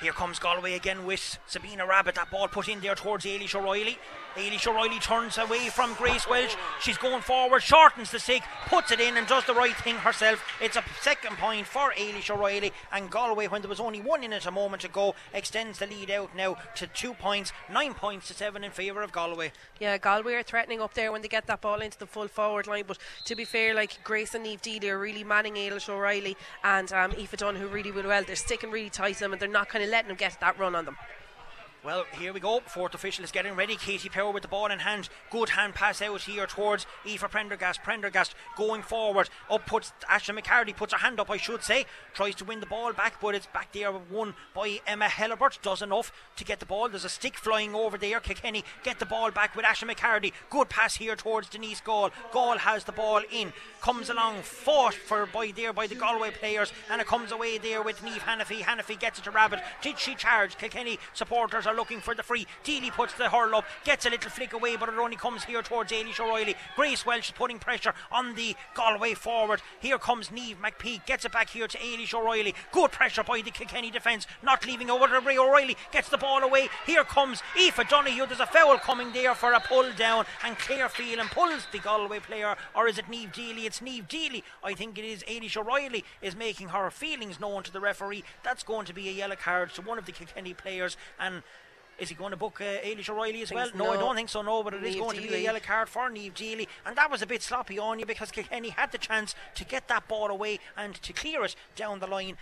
Here 0.00 0.12
comes 0.12 0.38
Galway 0.38 0.76
again 0.76 1.04
with 1.04 1.38
Sabina 1.46 1.86
Rabbit. 1.86 2.14
That 2.14 2.30
ball 2.30 2.48
put 2.48 2.68
in 2.68 2.80
there 2.80 2.94
towards 2.94 3.26
Ailish 3.26 3.54
O'Reilly. 3.54 3.98
Ailish 4.34 4.66
O'Reilly 4.66 4.98
turns 4.98 5.36
away 5.36 5.68
from 5.68 5.92
Grace 5.94 6.26
Walsh. 6.26 6.54
She's 6.80 6.96
going 6.96 7.20
forward, 7.20 7.62
shortens 7.62 8.10
the 8.10 8.18
sig, 8.18 8.42
puts 8.66 8.92
it 8.92 9.00
in, 9.00 9.18
and 9.18 9.26
does 9.26 9.44
the 9.44 9.52
right 9.52 9.76
thing 9.76 9.96
herself. 9.96 10.42
It's 10.58 10.76
a 10.76 10.84
second 11.02 11.36
point 11.36 11.66
for 11.66 11.92
Ailish 11.98 12.30
O'Reilly. 12.30 12.72
And 12.90 13.10
Galway, 13.10 13.48
when 13.48 13.60
there 13.60 13.68
was 13.68 13.80
only 13.80 14.00
one 14.00 14.24
in 14.24 14.32
it 14.32 14.46
a 14.46 14.50
moment 14.50 14.84
ago, 14.84 15.14
extends 15.34 15.80
the 15.80 15.86
lead 15.86 16.10
out 16.10 16.34
now 16.34 16.56
to 16.76 16.86
two 16.86 17.12
points, 17.12 17.52
nine 17.70 17.92
points 17.92 18.28
to 18.28 18.34
seven 18.34 18.64
in 18.64 18.70
favour 18.70 19.02
of 19.02 19.12
Galway. 19.12 19.52
Yeah, 19.80 19.98
Galway 19.98 20.32
are 20.34 20.42
threatening 20.42 20.80
up 20.80 20.94
there 20.94 21.12
when 21.12 21.20
they 21.20 21.28
get 21.28 21.46
that 21.48 21.60
ball 21.60 21.82
into 21.82 21.98
the 21.98 22.06
full 22.06 22.28
forward 22.28 22.66
line. 22.66 22.84
But 22.86 22.96
to 23.26 23.36
be 23.36 23.44
fair, 23.44 23.74
like 23.74 24.02
Grace 24.02 24.34
and 24.34 24.46
Eve 24.46 24.62
Deely 24.62 24.88
are 24.88 24.98
really 24.98 25.24
manning 25.24 25.56
Ailish 25.56 25.90
O'Reilly 25.90 26.38
and 26.64 26.90
um, 26.94 27.12
Aoife 27.12 27.36
Dunn, 27.36 27.56
who 27.56 27.66
really 27.66 27.90
will 27.90 28.06
well. 28.06 28.24
They're 28.24 28.36
sticking 28.36 28.70
really 28.70 28.88
tight 28.88 29.14
to 29.14 29.20
them 29.20 29.32
and 29.32 29.42
they're 29.42 29.48
not 29.48 29.68
kind 29.68 29.84
of 29.84 29.89
letting 29.90 30.08
them 30.08 30.16
get 30.16 30.38
that 30.40 30.58
run 30.58 30.74
on 30.74 30.84
them. 30.84 30.96
Well, 31.82 32.04
here 32.18 32.34
we 32.34 32.40
go. 32.40 32.60
Fourth 32.66 32.92
official 32.92 33.24
is 33.24 33.32
getting 33.32 33.56
ready. 33.56 33.74
Katie 33.74 34.10
Power 34.10 34.30
with 34.30 34.42
the 34.42 34.48
ball 34.48 34.70
in 34.70 34.80
hand. 34.80 35.08
Good 35.30 35.48
hand 35.48 35.74
pass 35.74 36.02
out 36.02 36.20
here 36.20 36.46
towards 36.46 36.86
Aoife 37.06 37.30
Prendergast. 37.30 37.82
Prendergast 37.82 38.34
going 38.54 38.82
forward. 38.82 39.30
Up 39.48 39.64
puts 39.64 39.90
Ashley 40.06 40.34
McCarty, 40.34 40.76
puts 40.76 40.92
her 40.92 40.98
hand 40.98 41.18
up, 41.18 41.30
I 41.30 41.38
should 41.38 41.62
say. 41.62 41.86
Tries 42.12 42.34
to 42.34 42.44
win 42.44 42.60
the 42.60 42.66
ball 42.66 42.92
back, 42.92 43.18
but 43.18 43.34
it's 43.34 43.46
back 43.46 43.72
there 43.72 43.92
won 43.92 44.34
by 44.54 44.80
Emma 44.86 45.06
Helebert. 45.06 45.62
Does 45.62 45.80
enough 45.80 46.12
to 46.36 46.44
get 46.44 46.60
the 46.60 46.66
ball. 46.66 46.90
There's 46.90 47.06
a 47.06 47.08
stick 47.08 47.38
flying 47.38 47.74
over 47.74 47.96
there. 47.96 48.20
Kilkenny 48.20 48.62
get 48.82 48.98
the 48.98 49.06
ball 49.06 49.30
back 49.30 49.56
with 49.56 49.64
Ashley 49.64 49.94
McCarty. 49.94 50.34
Good 50.50 50.68
pass 50.68 50.96
here 50.96 51.16
towards 51.16 51.48
Denise 51.48 51.80
Gaule. 51.80 52.10
Gaule 52.30 52.58
has 52.58 52.84
the 52.84 52.92
ball 52.92 53.22
in. 53.32 53.54
Comes 53.80 54.10
along, 54.10 54.42
fought 54.42 54.92
for 54.92 55.24
by 55.24 55.50
there 55.56 55.72
by 55.72 55.86
the 55.86 55.94
Galway 55.94 56.30
players, 56.30 56.74
and 56.90 57.00
it 57.00 57.06
comes 57.06 57.32
away 57.32 57.56
there 57.56 57.80
with 57.82 58.04
Neve 58.04 58.22
Hanniffy. 58.24 58.60
Hanniffy 58.60 58.96
gets 58.96 59.18
it 59.18 59.22
to 59.22 59.30
Rabbit. 59.30 59.60
Did 59.80 59.98
she 59.98 60.14
charge? 60.14 60.58
Kilkenny 60.58 60.98
supporters 61.14 61.66
are 61.70 61.76
looking 61.76 62.00
for 62.00 62.14
the 62.14 62.22
free. 62.22 62.46
Deely 62.64 62.90
puts 62.90 63.14
the 63.14 63.28
hurl 63.28 63.54
up, 63.54 63.64
gets 63.84 64.04
a 64.04 64.10
little 64.10 64.30
flick 64.30 64.52
away, 64.52 64.76
but 64.76 64.88
it 64.88 64.98
only 64.98 65.16
comes 65.16 65.44
here 65.44 65.62
towards 65.62 65.92
Ailish 65.92 66.20
O'Reilly. 66.20 66.56
Grace 66.74 67.06
Walsh 67.06 67.32
putting 67.34 67.58
pressure 67.58 67.94
on 68.10 68.34
the 68.34 68.56
Galway 68.74 69.14
forward. 69.14 69.62
Here 69.80 69.98
comes 69.98 70.30
Neve 70.30 70.58
McPeake, 70.60 71.06
gets 71.06 71.24
it 71.24 71.32
back 71.32 71.50
here 71.50 71.68
to 71.68 71.78
Ailish 71.78 72.12
O'Reilly. 72.12 72.54
Good 72.72 72.90
pressure 72.90 73.22
by 73.22 73.40
the 73.40 73.50
Kilkenny 73.50 73.90
defence, 73.90 74.26
not 74.42 74.66
leaving 74.66 74.90
over 74.90 75.06
to 75.06 75.20
Ray 75.20 75.38
O'Reilly. 75.38 75.76
Gets 75.92 76.08
the 76.08 76.18
ball 76.18 76.42
away. 76.42 76.68
Here 76.86 77.04
comes 77.04 77.42
Aoife 77.56 77.88
Donoghue. 77.88 78.26
There's 78.26 78.40
a 78.40 78.46
foul 78.46 78.78
coming 78.78 79.12
there 79.12 79.34
for 79.34 79.52
a 79.52 79.60
pull 79.60 79.92
down, 79.92 80.24
and 80.44 80.58
Claire 80.58 80.88
Phelan 80.88 81.28
pulls 81.28 81.66
the 81.70 81.78
Galway 81.78 82.18
player, 82.18 82.56
or 82.74 82.88
is 82.88 82.98
it 82.98 83.08
Neve 83.08 83.32
Deely? 83.32 83.66
It's 83.66 83.80
Neve 83.80 84.08
Deely. 84.08 84.42
I 84.64 84.74
think 84.74 84.98
it 84.98 85.04
is 85.04 85.22
Ailish 85.24 85.56
O'Reilly 85.56 86.04
is 86.20 86.34
making 86.34 86.68
her 86.68 86.90
feelings 86.90 87.38
known 87.38 87.62
to 87.62 87.72
the 87.72 87.80
referee. 87.80 88.24
That's 88.42 88.62
going 88.62 88.86
to 88.86 88.92
be 88.92 89.08
a 89.08 89.12
yellow 89.12 89.36
card 89.36 89.72
to 89.74 89.82
one 89.82 89.98
of 89.98 90.06
the 90.06 90.12
Kilkenny 90.12 90.54
players, 90.54 90.96
and. 91.18 91.42
Is 92.00 92.08
he 92.08 92.14
going 92.14 92.30
to 92.30 92.36
book 92.36 92.60
uh, 92.62 92.64
Ailish 92.64 93.10
O'Reilly 93.10 93.42
as 93.42 93.52
well? 93.52 93.64
Thinks 93.66 93.78
No, 93.78 93.92
I 93.92 93.96
don't 93.98 94.16
think 94.16 94.30
so. 94.30 94.40
No, 94.40 94.62
but 94.62 94.72
it 94.72 94.82
is 94.82 94.96
going 94.96 95.16
to 95.16 95.22
be 95.22 95.34
a 95.34 95.38
yellow 95.38 95.60
card 95.60 95.88
for 95.88 96.08
Neve 96.08 96.34
Deely, 96.34 96.66
and 96.86 96.96
that 96.96 97.10
was 97.10 97.20
a 97.20 97.26
bit 97.26 97.42
sloppy 97.42 97.78
on 97.78 97.98
you 97.98 98.06
because 98.06 98.30
Kilkenny 98.30 98.70
had 98.70 98.90
the 98.90 98.98
chance 98.98 99.34
to 99.54 99.64
get 99.64 99.86
that 99.88 100.08
ball 100.08 100.28
away 100.28 100.58
and 100.76 100.94
to 100.94 101.12
clear 101.12 101.44
it 101.44 101.54
down 101.76 102.00
the 102.00 102.06
line. 102.06 102.38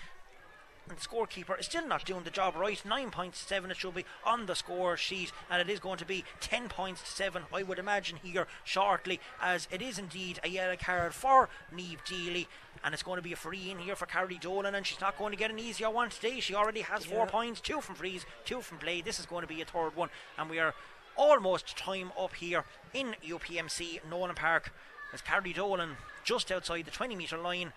And 0.88 0.98
scorekeeper 0.98 1.58
is 1.58 1.66
still 1.66 1.86
not 1.86 2.04
doing 2.04 2.24
the 2.24 2.30
job 2.30 2.56
right. 2.56 2.82
Nine 2.84 3.10
points 3.10 3.40
to 3.40 3.46
seven, 3.46 3.70
it 3.70 3.76
should 3.76 3.94
be 3.94 4.04
on 4.24 4.46
the 4.46 4.54
score 4.54 4.96
sheet, 4.96 5.32
and 5.50 5.60
it 5.60 5.70
is 5.72 5.80
going 5.80 5.98
to 5.98 6.06
be 6.06 6.24
ten 6.40 6.68
points 6.68 7.02
to 7.02 7.10
seven, 7.10 7.42
I 7.52 7.62
would 7.62 7.78
imagine, 7.78 8.18
here 8.22 8.46
shortly, 8.64 9.20
as 9.40 9.68
it 9.70 9.82
is 9.82 9.98
indeed 9.98 10.40
a 10.42 10.48
yellow 10.48 10.76
card 10.76 11.14
for 11.14 11.48
Neve 11.70 12.02
Deely. 12.04 12.46
And 12.82 12.94
it's 12.94 13.02
going 13.02 13.16
to 13.16 13.22
be 13.22 13.32
a 13.32 13.36
free 13.36 13.70
in 13.70 13.78
here 13.78 13.96
for 13.96 14.06
Carrie 14.06 14.38
Dolan, 14.40 14.74
and 14.74 14.86
she's 14.86 15.00
not 15.00 15.18
going 15.18 15.32
to 15.32 15.38
get 15.38 15.50
an 15.50 15.58
easier 15.58 15.90
one 15.90 16.10
today. 16.10 16.40
She 16.40 16.54
already 16.54 16.82
has 16.82 17.04
four 17.04 17.26
points, 17.26 17.60
two 17.60 17.80
from 17.80 17.96
freeze, 17.96 18.24
two 18.44 18.60
from 18.60 18.78
play. 18.78 19.02
This 19.02 19.18
is 19.18 19.26
going 19.26 19.42
to 19.42 19.52
be 19.52 19.60
a 19.60 19.64
third 19.64 19.96
one, 19.96 20.10
and 20.38 20.48
we 20.48 20.58
are 20.58 20.74
almost 21.16 21.76
time 21.76 22.12
up 22.18 22.34
here 22.36 22.64
in 22.94 23.16
UPMC 23.26 24.00
Nowlan 24.08 24.36
Park 24.36 24.72
as 25.12 25.20
Carrie 25.20 25.52
Dolan 25.52 25.96
just 26.24 26.52
outside 26.52 26.84
the 26.84 26.90
20 26.90 27.16
metre 27.16 27.38
line 27.38 27.72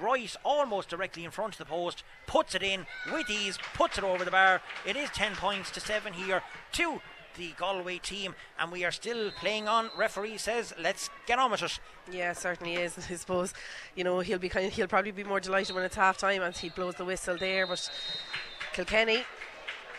right 0.00 0.34
almost 0.44 0.88
directly 0.88 1.24
in 1.24 1.30
front 1.30 1.54
of 1.54 1.58
the 1.58 1.64
post, 1.64 2.02
puts 2.26 2.54
it 2.54 2.62
in 2.62 2.86
with 3.12 3.28
ease, 3.30 3.58
puts 3.74 3.98
it 3.98 4.04
over 4.04 4.24
the 4.24 4.30
bar. 4.30 4.60
It 4.86 4.96
is 4.96 5.10
10 5.10 5.34
points 5.36 5.70
to 5.72 5.80
7 5.80 6.12
here 6.12 6.42
to 6.72 7.00
the 7.36 7.52
Galway 7.56 7.98
team, 7.98 8.34
and 8.58 8.70
we 8.70 8.84
are 8.84 8.92
still 8.92 9.30
playing 9.32 9.66
on. 9.66 9.90
Referee 9.96 10.38
says, 10.38 10.72
"Let's 10.78 11.10
get 11.26 11.38
on 11.38 11.50
with 11.50 11.62
it." 11.62 11.80
Yeah, 12.10 12.32
certainly 12.32 12.76
is. 12.76 12.96
I 13.10 13.16
suppose, 13.16 13.54
you 13.94 14.04
know, 14.04 14.20
he'll 14.20 14.38
be 14.38 14.48
kind 14.48 14.66
of, 14.66 14.72
he'll 14.72 14.86
probably 14.86 15.10
be 15.10 15.24
more 15.24 15.40
delighted 15.40 15.74
when 15.74 15.84
it's 15.84 15.96
half 15.96 16.16
time 16.16 16.42
and 16.42 16.56
he 16.56 16.68
blows 16.68 16.94
the 16.94 17.04
whistle 17.04 17.36
there. 17.36 17.66
But 17.66 17.90
Kilkenny 18.72 19.24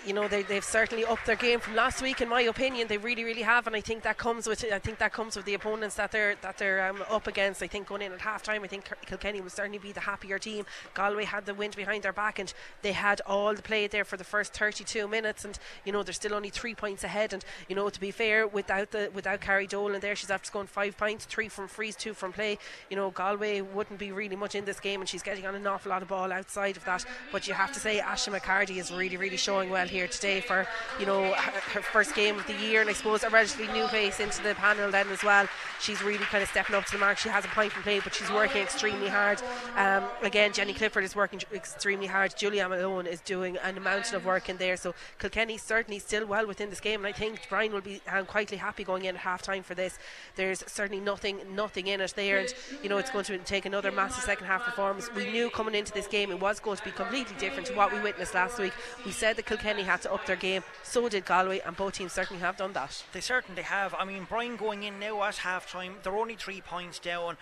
you 0.05 0.13
know 0.13 0.27
they, 0.27 0.43
they've 0.43 0.63
certainly 0.63 1.03
upped 1.03 1.25
their 1.25 1.35
game 1.35 1.59
from 1.59 1.75
last 1.75 2.01
week 2.01 2.21
in 2.21 2.29
my 2.29 2.41
opinion. 2.41 2.87
They 2.87 2.97
really 2.97 3.23
really 3.23 3.41
have 3.41 3.65
and 3.67 3.75
I 3.75 3.81
think 3.81 4.03
that 4.03 4.17
comes 4.17 4.47
with 4.47 4.63
I 4.71 4.79
think 4.79 4.99
that 4.99 5.11
comes 5.11 5.35
with 5.35 5.45
the 5.45 5.55
opponents 5.55 5.95
that 5.95 6.11
they're 6.11 6.35
that 6.41 6.57
they're 6.57 6.87
um, 6.87 7.03
up 7.09 7.27
against. 7.27 7.63
I 7.63 7.67
think 7.67 7.87
going 7.87 8.03
in 8.03 8.11
at 8.11 8.21
half 8.21 8.43
time 8.43 8.63
I 8.63 8.67
think 8.67 8.91
Kilkenny 9.05 9.41
will 9.41 9.49
certainly 9.49 9.79
be 9.79 9.91
the 9.91 10.01
happier 10.01 10.37
team. 10.37 10.65
Galway 10.93 11.25
had 11.25 11.45
the 11.45 11.53
wind 11.53 11.75
behind 11.75 12.03
their 12.03 12.13
back 12.13 12.37
and 12.37 12.53
they 12.83 12.91
had 12.91 13.21
all 13.25 13.53
the 13.55 13.63
play 13.63 13.87
there 13.87 14.05
for 14.05 14.17
the 14.17 14.23
first 14.23 14.53
32 14.53 15.07
minutes 15.07 15.43
and 15.43 15.57
you 15.83 15.91
know 15.91 16.03
they're 16.03 16.13
still 16.13 16.35
only 16.35 16.49
three 16.49 16.75
points 16.75 17.03
ahead. 17.03 17.33
And 17.33 17.43
you 17.67 17.75
know 17.75 17.89
to 17.89 17.99
be 17.99 18.11
fair 18.11 18.47
without 18.47 18.91
the 18.91 19.09
without 19.13 19.41
Carrie 19.41 19.67
Dolan 19.67 20.01
there 20.01 20.15
she's 20.15 20.29
after 20.29 20.45
scoring 20.45 20.67
five 20.67 20.97
points 20.97 21.25
three 21.25 21.49
from 21.49 21.67
frees 21.67 21.95
two 21.95 22.13
from 22.13 22.31
play. 22.31 22.59
You 22.89 22.95
know 22.95 23.09
Galway 23.09 23.61
wouldn't 23.61 23.99
be 23.99 24.11
really 24.11 24.35
much 24.35 24.53
in 24.53 24.65
this 24.65 24.79
game 24.79 25.01
and 25.01 25.09
she's 25.09 25.23
getting 25.23 25.47
on 25.47 25.55
an 25.55 25.65
awful 25.65 25.89
lot 25.89 26.03
of 26.03 26.09
ball 26.09 26.31
outside 26.31 26.77
of 26.77 26.85
that. 26.85 27.05
But 27.31 27.47
you 27.47 27.55
have 27.55 27.71
to 27.71 27.79
say 27.79 27.99
Asha 27.99 28.37
McCarty 28.37 28.77
is 28.77 28.91
really 28.91 29.17
really 29.17 29.37
showing 29.37 29.71
well 29.71 29.87
here 29.87 29.94
today 30.03 30.41
for 30.41 30.67
you 30.99 31.05
know 31.05 31.33
her, 31.33 31.59
her, 31.73 31.81
first 31.81 32.13
game 32.15 32.37
of 32.37 32.45
the 32.47 32.55
year, 32.55 32.81
and 32.81 32.89
I 32.89 32.93
suppose 32.93 33.23
a 33.23 33.29
relatively 33.29 33.67
new 33.67 33.87
face 33.87 34.19
into 34.19 34.43
the 34.43 34.53
panel 34.55 34.91
then 34.91 35.07
as 35.09 35.23
well. 35.23 35.47
She's 35.79 36.03
really 36.03 36.25
kind 36.25 36.43
of 36.43 36.49
stepping 36.49 36.75
up 36.75 36.85
to 36.85 36.91
the 36.91 36.97
mark. 36.97 37.17
She 37.17 37.29
has 37.29 37.45
a 37.45 37.49
point 37.49 37.71
from 37.71 37.83
play, 37.83 38.01
but 38.01 38.13
she's 38.13 38.29
working 38.31 38.61
extremely 38.61 39.07
hard. 39.07 39.41
Um, 39.77 40.03
again, 40.21 40.51
Jenny 40.51 40.73
Clifford 40.73 41.03
is 41.03 41.15
working 41.15 41.39
extremely 41.53 42.07
hard. 42.07 42.31
Julianne 42.31 42.69
Malone 42.69 43.07
is 43.07 43.21
doing 43.21 43.57
an 43.63 43.75
mountain 43.85 44.15
of 44.15 44.25
work 44.25 44.49
in 44.49 44.57
there. 44.57 44.75
So 44.75 44.93
Kilkenny 45.19 45.57
certainly 45.57 45.99
still 45.99 46.25
well 46.25 46.45
within 46.45 46.69
this 46.69 46.81
game, 46.81 47.05
and 47.05 47.07
I 47.07 47.17
think 47.17 47.47
Brian 47.49 47.71
will 47.71 47.81
be 47.81 48.01
um, 48.11 48.25
quietly 48.25 48.57
happy 48.57 48.83
going 48.83 49.05
in 49.05 49.15
at 49.15 49.21
half 49.21 49.41
time 49.41 49.63
for 49.63 49.75
this. 49.75 49.97
There's 50.35 50.63
certainly 50.67 51.01
nothing 51.01 51.39
nothing 51.55 51.87
in 51.87 52.01
it 52.01 52.13
there, 52.15 52.39
and 52.39 52.53
you 52.83 52.89
know 52.89 52.97
it's 52.97 53.11
going 53.11 53.25
to 53.25 53.37
take 53.39 53.65
another 53.65 53.91
massive 53.91 54.23
second 54.23 54.47
half 54.47 54.63
performance. 54.65 55.09
We 55.15 55.31
knew 55.31 55.49
coming 55.49 55.75
into 55.75 55.93
this 55.93 56.07
game 56.07 56.31
it 56.31 56.39
was 56.39 56.59
going 56.59 56.77
to 56.77 56.83
be 56.83 56.91
completely 56.91 57.35
different 57.37 57.67
to 57.67 57.73
what 57.75 57.93
we 57.93 57.99
witnessed 57.99 58.33
last 58.33 58.59
week. 58.59 58.73
We 59.05 59.11
said 59.11 59.37
that 59.37 59.45
Kilkenny 59.45 59.83
had 59.85 60.01
to 60.03 60.13
up 60.13 60.25
their 60.25 60.35
game. 60.35 60.63
So 60.83 61.09
did 61.09 61.25
Galway, 61.25 61.59
and 61.59 61.75
both 61.75 61.93
teams 61.93 62.13
certainly 62.13 62.41
have 62.41 62.57
done 62.57 62.73
that. 62.73 63.03
They 63.13 63.21
certainly 63.21 63.63
have. 63.63 63.95
I 63.97 64.05
mean, 64.05 64.25
Brian 64.29 64.57
going 64.57 64.83
in 64.83 64.99
now 64.99 65.23
at 65.23 65.37
half 65.37 65.71
time, 65.71 65.95
they're 66.03 66.15
only 66.15 66.35
three 66.35 66.61
points 66.61 66.99
down 66.99 67.37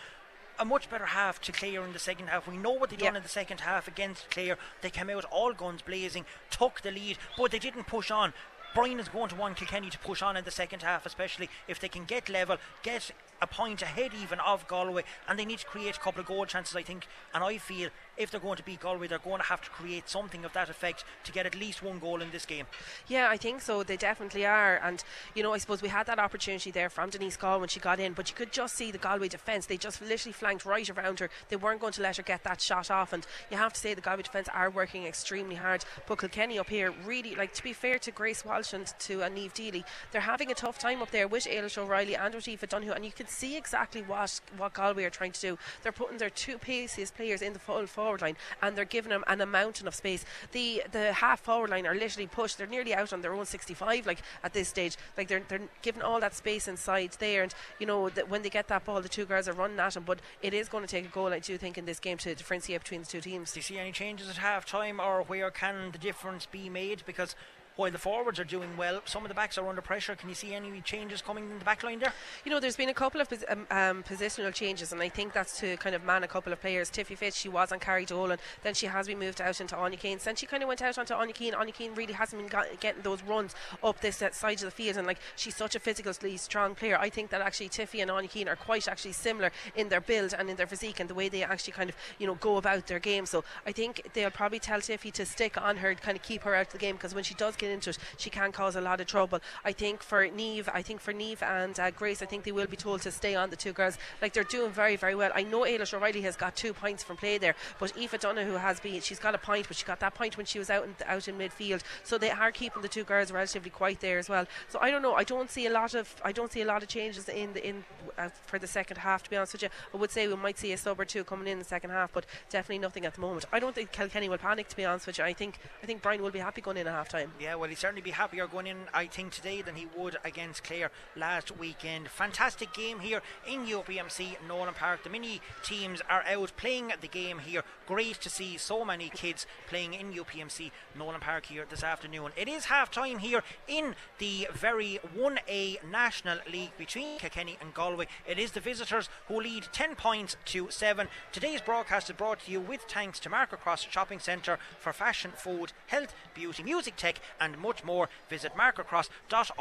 a 0.60 0.66
much 0.66 0.90
better 0.90 1.08
half 1.08 1.42
to 1.42 1.52
Clare 1.52 1.84
in 1.84 1.94
the 1.94 2.00
second 2.00 2.28
half. 2.28 2.48
We 2.48 2.58
know 2.58 2.72
what 2.72 2.90
they 2.90 2.96
done 2.96 3.16
in 3.16 3.24
the 3.24 3.30
second 3.30 3.62
half 3.62 3.88
against 3.88 4.30
Clare. 4.30 4.58
They 4.82 4.90
came 4.90 5.10
out 5.10 5.26
all 5.26 5.54
guns 5.54 5.82
blazing, 5.82 6.26
took 6.50 6.82
the 6.82 6.92
lead, 6.92 7.18
but 7.38 7.52
they 7.52 7.60
didn't 7.60 7.88
push 7.88 8.12
on. 8.12 8.34
Brian 8.74 9.00
is 9.00 9.08
going 9.08 9.30
to 9.30 9.36
want 9.36 9.58
Kilkenny 9.58 9.90
to 9.90 10.00
push 10.00 10.22
on 10.22 10.36
in 10.36 10.46
the 10.46 10.52
second 10.52 10.82
half, 10.82 11.06
especially 11.06 11.50
if 11.68 11.80
they 11.80 11.88
can 11.88 12.06
get 12.06 12.28
level, 12.28 12.58
get 12.82 13.12
a 13.44 13.48
point 13.48 13.82
ahead 13.82 14.12
even 14.22 14.40
of 14.40 14.68
Galway, 14.68 15.04
and 15.28 15.38
they 15.38 15.46
need 15.46 15.60
to 15.60 15.66
create 15.66 15.98
a 15.98 16.00
couple 16.00 16.22
of 16.22 16.28
goal 16.28 16.46
chances, 16.46 16.76
I 16.76 16.82
think. 16.82 17.08
And 17.34 17.44
I 17.44 17.58
feel 17.58 17.90
if 18.18 18.32
they're 18.32 18.40
going 18.40 18.58
to 18.58 18.64
beat 18.64 18.80
Galway, 18.80 19.08
they're 19.08 19.20
going 19.20 19.40
to 19.40 19.48
have 19.48 19.62
to 19.62 19.70
create 19.70 20.08
something 20.08 20.46
of 20.46 20.54
that 20.54 20.70
effect 20.70 21.04
to 21.26 21.32
get 21.32 21.46
at 21.46 21.56
least 21.56 21.84
one 21.84 22.00
goal 22.00 22.22
in 22.22 22.32
this 22.32 22.46
game. 22.46 22.66
Yeah, 23.08 23.28
I 23.30 23.38
think 23.38 23.62
so. 23.62 23.84
They 23.84 23.98
definitely 23.98 24.46
are. 24.46 24.78
And, 24.78 25.04
you 25.36 25.44
know, 25.44 25.54
I 25.54 25.58
suppose 25.58 25.82
we 25.82 25.90
had 25.90 26.06
that 26.08 26.20
opportunity 26.20 26.72
there 26.72 26.90
from 26.90 27.10
Denise 27.10 27.38
Gaule 27.38 27.60
when 27.60 27.70
she 27.70 27.80
got 27.80 28.00
in, 28.00 28.14
but 28.14 28.30
you 28.30 28.36
could 28.36 28.52
just 28.52 28.76
see 28.76 28.92
the 28.92 28.98
Galway 28.98 29.28
defence. 29.28 29.66
They 29.66 29.78
just 29.78 30.02
literally 30.02 30.34
flanked 30.34 30.66
right 30.66 30.90
around 30.90 31.20
her. 31.20 31.30
They 31.50 31.58
weren't 31.58 31.82
going 31.82 31.94
to 31.94 32.02
let 32.02 32.18
her 32.18 32.24
get 32.24 32.44
that 32.44 32.62
shot 32.62 32.90
off. 32.90 33.12
And 33.14 33.26
you 33.52 33.58
have 33.58 33.74
to 33.74 33.80
say 33.80 33.94
the 33.94 34.02
Galway 34.02 34.24
defence 34.24 34.48
are 34.54 34.70
working 34.70 35.06
extremely 35.06 35.56
hard. 35.56 35.84
But 36.08 36.20
Kilkenny 36.20 36.58
up 36.60 36.70
here, 36.70 36.94
really, 37.06 37.36
like, 37.36 37.54
to 37.56 37.64
be 37.64 37.74
fair 37.74 38.00
to 38.00 38.12
Grace 38.12 38.46
Walsh 38.46 38.74
and 38.74 38.88
to 39.00 39.24
uh, 39.24 39.30
Neve 39.30 39.54
Deely, 39.54 39.84
they're 40.12 40.22
having 40.22 40.52
a 40.52 40.56
tough 40.56 40.78
time 40.80 41.02
up 41.02 41.12
there 41.12 41.28
with 41.28 41.46
Ailish 41.46 41.78
O'Reilly 41.78 42.16
and 42.16 42.36
Aoife 42.36 42.70
Donoghue. 42.70 42.92
And 42.92 43.04
you 43.04 43.12
can 43.12 43.28
see 43.34 43.58
exactly 43.58 44.02
what, 44.02 44.40
what 44.58 44.74
Galway 44.74 45.04
are 45.04 45.10
trying 45.10 45.32
to 45.34 45.42
do. 45.42 45.58
They're 45.82 45.92
putting 45.92 46.18
their 46.18 46.30
two 46.30 46.58
paciest 46.58 47.16
players 47.16 47.42
in 47.42 47.54
the 47.54 47.60
full 47.60 47.88
forward 47.88 48.22
line 48.22 48.38
and 48.62 48.78
they're 48.78 48.86
giving 48.86 49.10
them 49.10 49.24
an, 49.28 49.42
a 49.42 49.46
mountain 49.46 49.88
of 49.88 49.96
space. 49.96 50.26
The 50.52 50.84
the 50.92 51.14
half 51.14 51.42
forward 51.42 51.70
line 51.70 51.86
are 51.86 51.96
literally 51.96 52.28
pushed. 52.28 52.58
They're 52.58 52.68
nearly 52.68 52.94
out 52.94 53.14
on 53.14 53.22
their 53.22 53.34
own 53.34 53.46
65. 53.46 54.06
Like 54.06 54.22
at 54.44 54.54
this 54.54 54.68
stage, 54.70 54.98
like 55.18 55.28
they're 55.28 55.44
they're 55.48 55.62
given 55.82 56.02
all 56.02 56.20
that 56.20 56.36
space 56.36 56.68
inside 56.68 57.12
there, 57.20 57.44
and 57.44 57.54
you 57.80 57.86
know 57.86 58.10
that 58.10 58.30
when 58.30 58.42
they 58.42 58.50
get 58.50 58.68
that 58.70 58.86
ball, 58.86 59.02
the 59.02 59.10
two 59.10 59.26
girls 59.26 59.48
are 59.48 59.54
running 59.54 59.80
at 59.80 59.94
them. 59.94 60.04
But 60.06 60.20
it 60.42 60.54
is 60.54 60.70
going 60.70 60.84
to 60.84 60.90
take 60.90 61.06
a 61.06 61.10
goal, 61.10 61.28
I 61.28 61.40
do 61.40 61.58
think, 61.58 61.78
in 61.78 61.86
this 61.86 62.00
game 62.00 62.18
to 62.20 62.36
differentiate 62.36 62.82
between 62.82 63.02
the 63.02 63.08
two 63.08 63.22
teams. 63.22 63.52
Do 63.52 63.60
you 63.60 63.64
see 63.64 63.78
any 63.78 63.92
changes 63.92 64.30
at 64.30 64.38
half 64.38 64.66
time, 64.66 65.00
or 65.00 65.24
where 65.24 65.52
can 65.52 65.92
the 65.92 65.98
difference 65.98 66.46
be 66.46 66.70
made? 66.70 67.04
Because 67.06 67.36
while 67.76 67.92
the 67.92 67.98
forwards 67.98 68.40
are 68.40 68.44
doing 68.44 68.78
well, 68.78 69.02
some 69.06 69.24
of 69.24 69.30
the 69.30 69.36
backs 69.36 69.58
are 69.58 69.68
under 69.68 69.82
pressure. 69.82 70.16
Can 70.16 70.30
you 70.30 70.36
see 70.36 70.54
any 70.54 70.82
changes 70.82 71.22
coming 71.22 71.50
in 71.50 71.60
the 71.60 71.66
back 71.66 71.84
line 71.84 72.00
there? 72.00 72.14
You 72.46 72.52
know, 72.52 72.60
there's 72.60 72.76
been 72.76 72.90
a 72.90 72.94
couple 72.94 73.22
of 73.22 73.32
um, 73.50 73.68
um, 73.72 74.04
positional 74.04 74.54
changes, 74.54 74.92
and 74.92 75.02
I 75.02 75.10
think 75.10 75.34
that's 75.34 75.60
to 75.60 75.78
kind 75.78 75.96
of 75.96 76.04
man 76.04 76.24
a 76.24 76.28
couple 76.28 76.54
of 76.54 76.62
players. 76.62 76.90
Tiffy 76.90 77.18
Fitz, 77.18 77.38
she 77.38 77.50
was 77.50 77.72
on 77.72 77.80
Carrie 77.80 78.06
Dolan, 78.06 78.38
then 78.62 78.74
she 78.74 78.86
has 78.86 79.08
been 79.08 79.20
moved 79.20 79.42
out 79.42 79.60
into 79.60 79.76
Anya 79.76 79.98
Keane. 79.98 80.20
Then 80.24 80.36
she 80.36 80.46
kind 80.46 80.62
of 80.62 80.68
went 80.68 80.82
out 80.82 80.98
onto 80.98 81.14
Anya 81.14 81.34
Keane. 81.34 81.54
Anya 81.54 81.74
Keane 81.74 81.96
really 81.96 82.14
hasn't 82.14 82.42
been 82.42 82.50
got, 82.50 82.80
getting 82.80 83.02
those 83.02 83.24
runs 83.24 83.56
up 83.84 84.02
this 84.02 84.22
uh, 84.22 84.32
side 84.32 84.58
of 84.58 84.66
the 84.66 84.72
field, 84.72 84.98
and 84.98 85.08
like 85.08 85.20
she's 85.36 85.56
such 85.56 85.76
a 85.76 85.80
physically 85.80 86.38
strong 86.38 86.76
player. 86.76 86.98
I 87.00 87.10
think 87.10 87.30
that 87.32 87.42
actually 87.42 87.70
Tiffy 87.70 88.02
and 88.02 88.12
Anya 88.12 88.30
Keane 88.30 88.48
are 88.48 88.56
quite 88.56 88.88
actually 88.88 89.14
similar 89.14 89.52
in 89.76 89.90
their 89.90 90.02
build 90.02 90.34
and 90.38 90.50
in 90.50 90.56
their 90.56 90.68
physique 90.68 91.00
and 91.00 91.10
the 91.10 91.16
way 91.16 91.30
they 91.30 91.44
actually 91.44 91.74
kind 91.74 91.90
of 91.90 91.96
you 92.20 92.28
know 92.28 92.36
go 92.36 92.58
about 92.58 92.88
their 92.88 93.00
game. 93.00 93.26
So 93.26 93.44
I 93.66 93.72
think 93.72 94.10
they'll 94.14 94.30
probably 94.30 94.60
tell 94.60 94.80
Tiffy 94.80 95.12
to 95.14 95.26
stick 95.26 95.60
on 95.60 95.78
her, 95.78 95.96
kind 95.96 96.16
of 96.16 96.24
keep 96.24 96.44
her 96.44 96.56
out 96.56 96.68
of 96.68 96.74
the 96.74 96.78
game 96.78 96.96
because 96.96 97.16
when 97.16 97.24
she 97.24 97.34
does 97.34 97.56
get 97.64 97.72
into 97.72 97.90
it, 97.92 97.98
she 98.18 98.30
can 98.30 98.52
cause 98.52 98.76
a 98.76 98.82
lot 98.82 99.02
of 99.02 99.08
trouble. 99.08 99.40
I 99.64 99.72
think 99.72 100.04
for 100.04 100.28
Neve, 100.28 100.70
I 100.74 100.82
think 100.82 101.00
for 101.02 101.14
Neve 101.14 101.42
and 101.44 101.80
uh, 101.80 101.92
Grace, 101.92 102.22
I 102.22 102.26
think 102.26 102.44
they 102.44 102.52
will 102.52 102.68
be 102.68 102.78
told 102.78 103.02
to 103.02 103.12
stay 103.12 103.36
on 103.36 103.50
the 103.50 103.56
two 103.56 103.74
girls. 103.74 103.98
Like 104.22 104.34
they're 104.34 104.44
doing 104.44 104.72
very, 104.72 104.96
very 104.96 105.16
well. 105.16 105.32
I 105.34 105.44
know 105.44 105.62
Ailish 105.62 105.94
O'Reilly 105.94 106.22
has 106.22 106.36
got 106.36 106.56
two 106.56 106.74
points 106.74 107.04
from 107.04 107.18
play 107.18 107.38
there, 107.38 107.56
but 107.80 107.98
Eva 107.98 108.18
Donoghue 108.18 108.54
has 108.68 108.80
been, 108.80 109.02
she's 109.02 109.20
got 109.20 109.36
a 109.36 109.38
point, 109.38 109.68
but 109.68 109.78
she 109.78 109.86
got 109.86 110.00
that 110.00 110.16
point 110.16 110.38
when 110.38 110.46
she 110.46 110.60
was 110.60 110.70
out 110.70 110.86
in, 110.86 110.96
out 111.06 111.28
in 111.28 111.38
midfield. 111.38 111.82
So 112.04 112.18
they 112.18 112.32
are 112.32 112.52
keeping 112.52 112.82
the 112.82 112.88
two 112.88 113.04
girls 113.04 113.32
relatively 113.32 113.70
quiet 113.70 114.00
there 114.00 114.20
as 114.20 114.30
well. 114.30 114.46
So 114.70 114.80
I 114.82 114.92
don't 114.92 115.02
know. 115.02 115.14
I 115.14 115.24
don't 115.24 115.50
see 115.50 115.66
a 115.66 115.72
lot 115.72 115.94
of, 115.94 116.16
I 116.24 116.32
don't 116.32 116.52
see 116.52 116.62
a 116.62 116.66
lot 116.66 116.84
of 116.84 116.90
changes 116.90 117.30
in 117.30 117.54
the, 117.54 117.68
in 117.68 117.84
uh, 118.18 118.30
for 118.46 118.60
the 118.60 118.68
second 118.68 118.98
half. 118.98 119.24
To 119.24 119.30
be 119.30 119.38
honest 119.38 119.54
with 119.54 119.64
you, 119.64 119.70
I 119.94 119.98
would 119.98 120.12
say 120.12 120.28
we 120.28 120.36
might 120.36 120.58
see 120.58 120.72
a 120.74 120.78
sub 120.78 121.00
or 121.00 121.06
two 121.06 121.24
coming 121.24 121.48
in 121.48 121.60
the 121.60 121.66
second 121.66 121.92
half, 121.92 122.12
but 122.14 122.26
definitely 122.50 122.80
nothing 122.80 123.06
at 123.06 123.14
the 123.16 123.22
moment. 123.22 123.46
I 123.52 123.60
don't 123.60 123.76
think 123.76 123.92
Kilkenny 123.92 124.30
will 124.30 124.38
panic. 124.38 124.68
To 124.70 124.76
be 124.76 124.86
honest 124.86 125.08
with 125.08 125.18
you, 125.18 125.24
I 125.24 125.34
think 125.34 125.60
I 125.82 125.86
think 125.86 126.02
Brian 126.02 126.22
will 126.22 126.32
be 126.32 126.40
happy 126.40 126.62
going 126.62 126.78
in 126.78 126.88
at 126.88 126.94
half 126.94 127.10
time. 127.10 127.32
Yeah, 127.40 127.53
well, 127.56 127.70
he 127.70 127.76
certainly 127.76 128.02
be 128.02 128.12
happier 128.12 128.48
going 128.48 128.68
in. 128.68 128.78
I 128.94 129.08
think 129.08 129.32
today 129.32 129.62
than 129.62 129.76
he 129.76 129.88
would 129.98 130.18
against 130.24 130.64
Clare 130.64 130.92
last 131.16 131.58
weekend. 131.58 132.08
Fantastic 132.10 132.74
game 132.74 133.00
here 133.00 133.22
in 133.48 133.66
UPMC 133.66 134.38
Nowlan 134.48 134.74
Park. 134.74 135.04
The 135.04 135.10
mini 135.10 135.42
teams 135.64 136.02
are 136.10 136.24
out 136.28 136.54
playing 136.58 136.92
the 137.02 137.08
game 137.08 137.40
here. 137.40 137.64
Great 137.88 138.22
to 138.22 138.30
see 138.30 138.58
so 138.58 138.86
many 138.86 139.10
kids 139.10 139.46
playing 139.68 139.94
in 139.94 140.14
UPMC 140.14 140.72
Nowlan 140.98 141.22
Park 141.22 141.46
here 141.48 141.66
this 141.70 141.84
afternoon. 141.84 142.32
It 142.36 142.48
is 142.48 142.66
half 142.66 142.92
time 142.92 143.20
here 143.20 143.44
in 143.68 143.96
the 144.20 144.48
very 144.54 145.00
1A 145.18 145.84
National 145.90 146.40
League 146.52 146.78
between 146.78 147.20
Kilkenny 147.20 147.58
and 147.62 147.74
Galway. 147.74 148.08
It 148.28 148.40
is 148.40 148.52
the 148.52 148.60
visitors 148.60 149.10
who 149.28 149.40
lead 149.40 149.68
10 149.72 149.96
points 149.96 150.38
to 150.46 150.68
7. 150.70 151.08
Today's 151.32 151.62
broadcast 151.62 152.10
is 152.10 152.16
brought 152.16 152.42
to 152.42 152.52
you 152.52 152.60
with 152.60 152.82
thanks 152.82 153.20
to 153.22 153.30
Market 153.30 153.62
Cross 153.62 153.88
Shopping 153.90 154.20
Centre 154.20 154.60
for 154.80 154.94
fashion, 154.94 155.32
food, 155.36 155.74
health, 155.88 156.14
beauty, 156.34 156.64
music, 156.64 156.96
tech, 156.96 157.20
and 157.44 157.58
much 157.58 157.84
more. 157.84 158.10
Visit 158.30 158.56
Market 158.56 158.88
Cross 158.88 159.10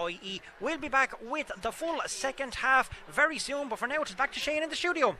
ie. 0.08 0.40
We'll 0.60 0.78
be 0.78 0.88
back 0.88 1.14
with 1.22 1.50
the 1.60 1.72
full 1.72 2.00
second 2.06 2.56
half 2.56 2.90
very 3.10 3.38
soon, 3.38 3.68
but 3.68 3.78
for 3.78 3.88
now, 3.88 4.02
it's 4.02 4.14
back 4.14 4.32
to 4.32 4.40
Shane 4.40 4.62
in 4.62 4.70
the 4.70 4.76
studio. 4.76 5.16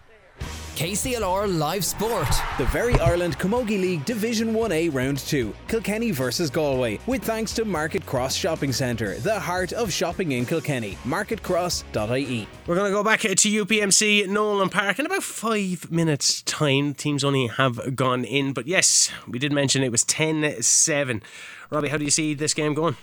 KCLR 0.83 1.59
Live 1.61 1.85
Sport. 1.85 2.26
The 2.59 2.64
Very 2.72 2.99
Ireland 2.99 3.39
Camogie 3.39 3.80
League 3.80 4.05
Division 4.05 4.53
1A 4.53 4.93
Round 4.93 5.16
2. 5.16 5.55
Kilkenny 5.68 6.11
versus 6.11 6.51
Galway. 6.51 6.99
With 7.07 7.22
thanks 7.22 7.55
to 7.55 7.64
Market 7.64 8.05
Cross 8.05 8.35
Shopping 8.35 8.72
Centre, 8.72 9.14
the 9.20 9.39
heart 9.39 9.72
of 9.72 9.93
shopping 9.93 10.33
in 10.33 10.45
Kilkenny. 10.45 10.99
MarketCross.ie. 11.05 12.49
We're 12.66 12.74
going 12.74 12.91
to 12.91 12.97
go 12.97 13.05
back 13.05 13.20
to 13.20 13.28
UPMC 13.28 14.26
Nowlan 14.26 14.70
Park 14.70 14.99
in 14.99 15.07
about 15.07 15.22
five 15.22 15.89
minutes' 15.93 16.43
time. 16.43 16.95
Teams 16.95 17.22
only 17.22 17.47
have 17.47 17.95
gone 17.95 18.24
in, 18.24 18.53
but 18.53 18.66
yes, 18.66 19.12
we 19.28 19.39
did 19.39 19.53
mention 19.53 19.85
it 19.85 19.93
was 19.93 20.03
10 20.03 20.62
7. 20.62 21.22
Robbie, 21.70 21.91
how 21.91 21.97
do 21.97 22.05
you 22.05 22.11
see 22.11 22.35
this 22.35 22.55
game 22.55 22.74
going? 22.74 22.97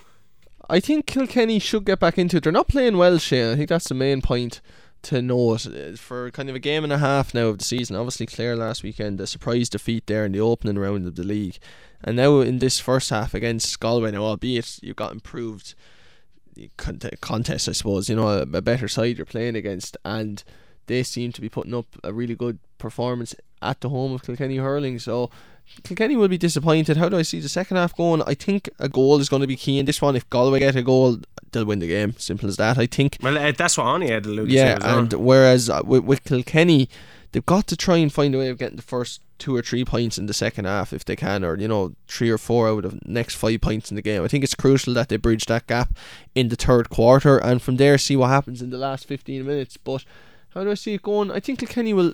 I 0.69 0.82
think 0.82 1.05
Kilkenny 1.05 1.59
should 1.59 1.86
get 1.86 2.01
back 2.01 2.17
into 2.17 2.38
it. 2.38 2.43
They're 2.43 2.51
not 2.51 2.67
playing 2.67 2.97
well, 2.97 3.17
Shane. 3.19 3.53
I 3.53 3.55
think 3.55 3.69
that's 3.69 3.88
the 3.88 3.95
main 3.95 4.21
point 4.21 4.59
to 5.04 5.22
note 5.22 5.66
uh, 5.66 5.95
for 5.95 6.30
kind 6.32 6.50
of 6.50 6.56
a 6.56 6.60
game 6.60 6.84
and 6.84 6.93
a 6.93 6.97
half 6.97 7.34
now 7.34 7.47
of 7.47 7.58
the 7.58 7.64
season. 7.64 7.95
Obviously, 7.95 8.26
Clare 8.26 8.56
last 8.56 8.84
weekend, 8.84 9.20
a 9.22 9.28
surprise 9.28 9.70
defeat 9.70 10.08
there 10.08 10.26
in 10.26 10.32
the 10.32 10.39
opening 10.39 10.78
round 10.78 11.08
of 11.08 11.16
the 11.16 11.24
league, 11.24 11.58
and 12.04 12.18
now 12.18 12.39
in 12.39 12.60
this 12.60 12.80
first 12.80 13.10
half 13.10 13.34
against 13.34 13.80
Galway, 13.80 14.12
now 14.12 14.24
albeit 14.24 14.80
you've 14.82 14.95
got 14.95 15.12
improved 15.12 15.76
contest, 16.78 17.70
I 17.70 17.72
suppose. 17.72 18.10
You 18.10 18.16
know, 18.16 18.28
a, 18.28 18.41
a 18.41 18.62
better 18.62 18.88
side 18.88 19.18
you're 19.18 19.26
playing 19.26 19.56
against, 19.56 19.97
and 20.04 20.43
they 20.88 21.04
seem 21.04 21.32
to 21.34 21.41
be 21.41 21.50
putting 21.50 21.74
up 21.74 21.86
a 22.04 22.12
really 22.14 22.36
good 22.36 22.60
performance 22.78 23.36
at 23.62 23.82
the 23.82 23.89
home 23.89 24.14
of 24.14 24.24
Kilkenny 24.24 24.58
hurling. 24.58 25.00
So 25.00 25.30
Kilkenny 25.84 26.15
will 26.15 26.28
be 26.28 26.38
disappointed. 26.38 26.97
How 26.97 27.09
do 27.09 27.17
I 27.17 27.22
see 27.22 27.39
the 27.39 27.49
second 27.49 27.78
half 27.78 27.95
going? 27.95 28.22
I 28.24 28.34
think 28.34 28.70
a 28.80 28.89
goal 28.89 29.20
is 29.20 29.30
going 29.30 29.41
to 29.41 29.47
be 29.47 29.55
key 29.55 29.80
in 29.80 29.86
this 29.86 30.01
one. 30.01 30.15
If 30.15 30.30
Galway 30.30 30.59
get 30.59 30.76
a 30.76 30.82
goal, 30.82 31.20
they'll 31.51 31.65
win 31.65 31.80
the 31.80 31.88
game. 31.88 32.15
Simple 32.17 32.49
as 32.49 32.57
that. 32.57 32.78
I 32.78 32.86
think. 32.86 33.17
Well, 33.22 33.38
uh, 33.38 33.51
that's 33.51 33.78
what 33.78 33.86
Anya 33.86 34.13
had 34.13 34.26
alluded 34.26 34.51
yeah, 34.51 34.76
to. 34.76 34.86
Yeah, 34.86 34.99
and 34.99 35.13
whereas 35.13 35.70
uh, 35.70 35.82
with, 35.86 36.03
with 36.03 36.24
Kilkenny, 36.24 36.89
they've 37.32 37.45
got 37.45 37.67
to 37.67 37.78
try 37.78 37.97
and 37.97 38.11
find 38.11 38.34
a 38.36 38.39
way 38.39 38.49
of 38.49 38.57
getting 38.57 38.78
the 38.78 38.82
first 38.82 39.22
two 39.38 39.55
or 39.55 39.61
three 39.61 39.86
points 39.86 40.17
in 40.17 40.26
the 40.26 40.34
second 40.34 40.65
half 40.65 40.91
if 40.91 41.05
they 41.05 41.15
can, 41.15 41.43
or 41.43 41.57
you 41.57 41.67
know 41.67 41.93
three 42.07 42.30
or 42.30 42.38
four 42.38 42.67
out 42.67 42.86
of 42.86 43.05
next 43.07 43.36
five 43.36 43.61
points 43.61 43.89
in 43.89 43.95
the 43.95 44.01
game. 44.01 44.24
I 44.24 44.28
think 44.28 44.43
it's 44.43 44.55
crucial 44.55 44.93
that 44.95 45.09
they 45.09 45.17
bridge 45.17 45.45
that 45.45 45.67
gap 45.67 45.97
in 46.36 46.49
the 46.49 46.55
third 46.55 46.89
quarter, 46.89 47.38
and 47.38 47.61
from 47.61 47.78
there 47.78 47.97
see 47.97 48.15
what 48.15 48.30
happens 48.30 48.61
in 48.61 48.70
the 48.70 48.78
last 48.78 49.07
fifteen 49.07 49.45
minutes. 49.45 49.78
But 49.78 50.03
how 50.49 50.63
do 50.63 50.72
I 50.72 50.76
see 50.76 50.95
it 50.95 51.01
going? 51.01 51.32
I 51.32 51.39
think 51.39 51.59
Kilkenny 51.59 51.93
will 51.93 52.13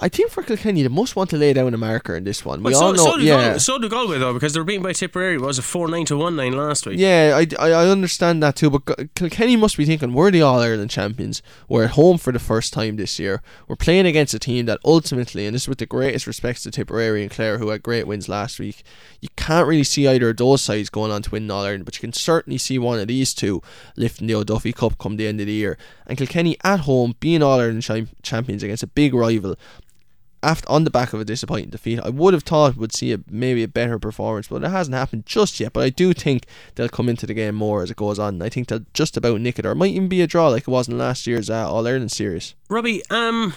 I 0.00 0.08
think 0.08 0.30
for 0.30 0.42
Kilkenny, 0.42 0.82
they 0.82 0.88
must 0.88 1.16
want 1.16 1.30
to 1.30 1.36
lay 1.36 1.52
down 1.52 1.74
a 1.74 1.76
marker 1.76 2.14
in 2.14 2.24
this 2.24 2.44
one. 2.44 2.62
We 2.62 2.72
well, 2.72 2.82
all 2.82 2.96
so, 2.96 3.04
know, 3.04 3.10
so 3.12 3.18
yeah. 3.18 3.36
Galway, 3.36 3.58
so 3.58 3.78
do 3.78 3.88
Galway 3.88 4.18
though, 4.18 4.32
because 4.32 4.52
they 4.52 4.60
were 4.60 4.64
beaten 4.64 4.82
by 4.82 4.92
Tipperary. 4.92 5.34
It 5.34 5.40
was 5.40 5.58
a 5.58 5.62
four 5.62 5.88
nine 5.88 6.04
to 6.06 6.16
one 6.16 6.36
nine 6.36 6.52
last 6.52 6.86
week? 6.86 6.98
Yeah, 6.98 7.36
I, 7.36 7.46
I, 7.58 7.70
I 7.72 7.88
understand 7.88 8.42
that 8.42 8.54
too. 8.54 8.70
But 8.70 9.14
Kilkenny 9.14 9.56
must 9.56 9.76
be 9.76 9.84
thinking 9.84 10.12
we're 10.12 10.30
the 10.30 10.42
All 10.42 10.60
Ireland 10.60 10.90
champions. 10.90 11.42
We're 11.68 11.84
at 11.84 11.90
home 11.90 12.18
for 12.18 12.32
the 12.32 12.38
first 12.38 12.72
time 12.72 12.96
this 12.96 13.18
year. 13.18 13.42
We're 13.66 13.76
playing 13.76 14.06
against 14.06 14.34
a 14.34 14.38
team 14.38 14.66
that 14.66 14.78
ultimately, 14.84 15.46
and 15.46 15.54
this 15.54 15.62
is 15.62 15.68
with 15.68 15.78
the 15.78 15.86
greatest 15.86 16.26
respects 16.26 16.62
to 16.62 16.70
Tipperary 16.70 17.22
and 17.22 17.30
Clare, 17.30 17.58
who 17.58 17.70
had 17.70 17.82
great 17.82 18.06
wins 18.06 18.28
last 18.28 18.60
week. 18.60 18.84
You 19.20 19.28
can't 19.36 19.66
really 19.66 19.84
see 19.84 20.06
either 20.06 20.30
of 20.30 20.36
those 20.36 20.62
sides 20.62 20.90
going 20.90 21.10
on 21.10 21.22
to 21.22 21.30
win 21.30 21.50
All 21.50 21.64
Ireland, 21.64 21.84
but 21.84 21.96
you 21.96 22.00
can 22.00 22.12
certainly 22.12 22.58
see 22.58 22.78
one 22.78 23.00
of 23.00 23.08
these 23.08 23.34
two 23.34 23.62
lifting 23.96 24.28
the 24.28 24.34
O'Duffy 24.36 24.72
Cup 24.72 24.96
come 24.98 25.16
the 25.16 25.26
end 25.26 25.40
of 25.40 25.46
the 25.46 25.52
year. 25.52 25.76
And 26.06 26.16
Kilkenny 26.16 26.56
at 26.62 26.80
home 26.80 27.16
being 27.18 27.42
All 27.42 27.58
Ireland 27.58 27.82
champions 28.22 28.62
against 28.62 28.84
a 28.84 28.86
big 28.86 29.12
rival 29.12 29.56
after 30.42 30.70
on 30.70 30.84
the 30.84 30.90
back 30.90 31.12
of 31.12 31.20
a 31.20 31.24
disappointing 31.24 31.70
defeat, 31.70 32.00
I 32.00 32.10
would 32.10 32.34
have 32.34 32.42
thought 32.42 32.76
would 32.76 32.94
see 32.94 33.12
a 33.12 33.20
maybe 33.28 33.62
a 33.62 33.68
better 33.68 33.98
performance, 33.98 34.48
but 34.48 34.62
it 34.62 34.68
hasn't 34.68 34.94
happened 34.94 35.26
just 35.26 35.58
yet. 35.60 35.72
But 35.72 35.84
I 35.84 35.90
do 35.90 36.12
think 36.12 36.46
they'll 36.74 36.88
come 36.88 37.08
into 37.08 37.26
the 37.26 37.34
game 37.34 37.54
more 37.54 37.82
as 37.82 37.90
it 37.90 37.96
goes 37.96 38.18
on. 38.18 38.40
I 38.42 38.48
think 38.48 38.68
they'll 38.68 38.84
just 38.94 39.16
about 39.16 39.40
nick 39.40 39.58
it, 39.58 39.66
or 39.66 39.72
it 39.72 39.76
might 39.76 39.92
even 39.92 40.08
be 40.08 40.22
a 40.22 40.26
draw 40.26 40.48
like 40.48 40.62
it 40.62 40.68
was 40.68 40.88
in 40.88 40.98
last 40.98 41.26
year's 41.26 41.50
uh, 41.50 41.70
All 41.70 41.86
Ireland 41.86 42.12
series. 42.12 42.54
Robbie, 42.68 43.02
um, 43.10 43.54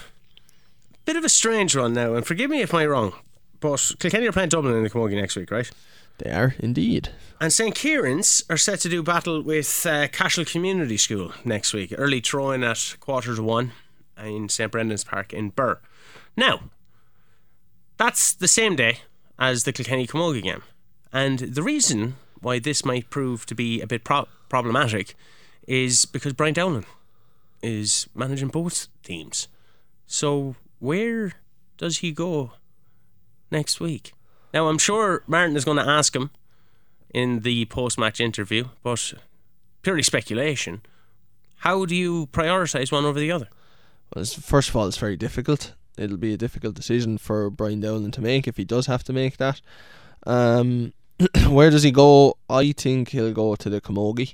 bit 1.05 1.15
of 1.15 1.23
a 1.23 1.29
strange 1.29 1.75
one 1.75 1.93
now, 1.93 2.15
and 2.15 2.25
forgive 2.25 2.49
me 2.49 2.61
if 2.61 2.73
I'm 2.73 2.89
wrong, 2.89 3.13
but 3.59 3.93
Kilkenny 3.99 4.27
are 4.27 4.31
playing 4.31 4.49
Dublin 4.49 4.75
in 4.75 4.83
the 4.83 4.89
Camogie 4.89 5.19
next 5.19 5.35
week, 5.35 5.51
right? 5.51 5.69
They 6.17 6.31
are 6.31 6.55
indeed. 6.59 7.09
And 7.39 7.51
St 7.51 7.73
Kieran's 7.73 8.43
are 8.49 8.57
set 8.57 8.79
to 8.81 8.89
do 8.89 9.01
battle 9.01 9.41
with 9.41 9.85
uh, 9.85 10.07
Cashel 10.07 10.45
Community 10.45 10.97
School 10.97 11.33
next 11.43 11.73
week. 11.73 11.93
Early 11.97 12.19
throwing 12.19 12.63
at 12.63 12.95
quarter 12.99 13.35
to 13.35 13.41
one 13.41 13.71
in 14.23 14.49
St 14.49 14.71
Brendan's 14.71 15.03
Park 15.03 15.33
in 15.33 15.49
Birr. 15.49 15.79
Now, 16.37 16.61
that's 18.01 18.33
the 18.33 18.47
same 18.47 18.75
day 18.75 19.01
as 19.37 19.63
the 19.63 19.71
Kilkenny 19.71 20.07
Camogie 20.07 20.41
game. 20.41 20.63
And 21.13 21.37
the 21.37 21.61
reason 21.61 22.15
why 22.39 22.57
this 22.57 22.83
might 22.83 23.11
prove 23.11 23.45
to 23.45 23.53
be 23.53 23.79
a 23.79 23.85
bit 23.85 24.03
pro- 24.03 24.27
problematic 24.49 25.13
is 25.67 26.05
because 26.05 26.33
Brian 26.33 26.55
Dowling 26.55 26.85
is 27.61 28.07
managing 28.15 28.47
both 28.47 28.87
teams. 29.03 29.47
So 30.07 30.55
where 30.79 31.33
does 31.77 31.99
he 31.99 32.11
go 32.11 32.53
next 33.51 33.79
week? 33.79 34.13
Now 34.51 34.67
I'm 34.67 34.79
sure 34.79 35.23
Martin 35.27 35.55
is 35.55 35.63
going 35.63 35.77
to 35.77 35.87
ask 35.87 36.15
him 36.15 36.31
in 37.13 37.41
the 37.41 37.65
post-match 37.65 38.19
interview, 38.19 38.69
but 38.81 39.13
purely 39.83 40.01
speculation. 40.01 40.81
How 41.57 41.85
do 41.85 41.95
you 41.95 42.27
prioritise 42.27 42.91
one 42.91 43.05
over 43.05 43.19
the 43.19 43.31
other? 43.31 43.49
Well, 44.15 44.25
first 44.25 44.69
of 44.69 44.75
all, 44.75 44.87
it's 44.87 44.97
very 44.97 45.17
difficult 45.17 45.75
it'll 45.97 46.17
be 46.17 46.33
a 46.33 46.37
difficult 46.37 46.75
decision 46.75 47.17
for 47.17 47.49
Brian 47.49 47.79
Dowling 47.79 48.11
to 48.11 48.21
make 48.21 48.47
if 48.47 48.57
he 48.57 48.65
does 48.65 48.87
have 48.87 49.03
to 49.05 49.13
make 49.13 49.37
that. 49.37 49.61
Um, 50.25 50.93
where 51.47 51.69
does 51.69 51.83
he 51.83 51.91
go? 51.91 52.37
I 52.49 52.71
think 52.71 53.09
he'll 53.09 53.33
go 53.33 53.55
to 53.55 53.69
the 53.69 53.81
Camogie. 53.81 54.33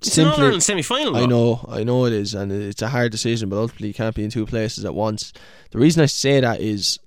It's 0.00 0.12
Simply, 0.12 0.54
an 0.54 0.60
semi-final. 0.60 1.16
I 1.16 1.24
know, 1.24 1.64
I 1.68 1.82
know 1.82 2.04
it 2.04 2.12
is, 2.12 2.34
and 2.34 2.52
it's 2.52 2.82
a 2.82 2.88
hard 2.88 3.10
decision, 3.10 3.48
but 3.48 3.56
ultimately 3.56 3.88
he 3.88 3.94
can't 3.94 4.14
be 4.14 4.24
in 4.24 4.30
two 4.30 4.44
places 4.44 4.84
at 4.84 4.94
once. 4.94 5.32
The 5.70 5.78
reason 5.78 6.02
I 6.02 6.06
say 6.06 6.40
that 6.40 6.60
is, 6.60 6.98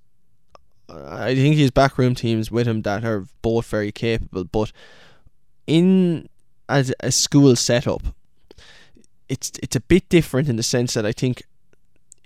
I 0.90 1.36
think 1.36 1.58
his 1.58 1.70
backroom 1.70 2.16
teams 2.16 2.50
with 2.50 2.68
him 2.68 2.82
that 2.84 3.04
are 3.04 3.26
both 3.44 3.68
very 3.68 3.92
capable, 3.92 4.46
but 4.46 4.72
in 5.68 6.28
as 6.70 6.94
a 7.02 7.12
school 7.12 7.56
setup, 7.56 8.02
it's 9.30 9.52
it's 9.62 9.76
a 9.76 9.82
bit 9.82 10.08
different 10.10 10.50
in 10.50 10.56
the 10.56 10.64
sense 10.64 10.94
that 10.96 11.06
I 11.06 11.12
think 11.12 11.44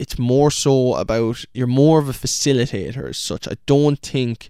it's 0.01 0.17
more 0.17 0.49
so 0.49 0.95
about 0.95 1.45
you're 1.53 1.67
more 1.67 1.99
of 1.99 2.09
a 2.09 2.11
facilitator 2.11 3.07
as 3.07 3.19
such. 3.19 3.47
I 3.47 3.55
don't 3.67 4.01
think 4.01 4.49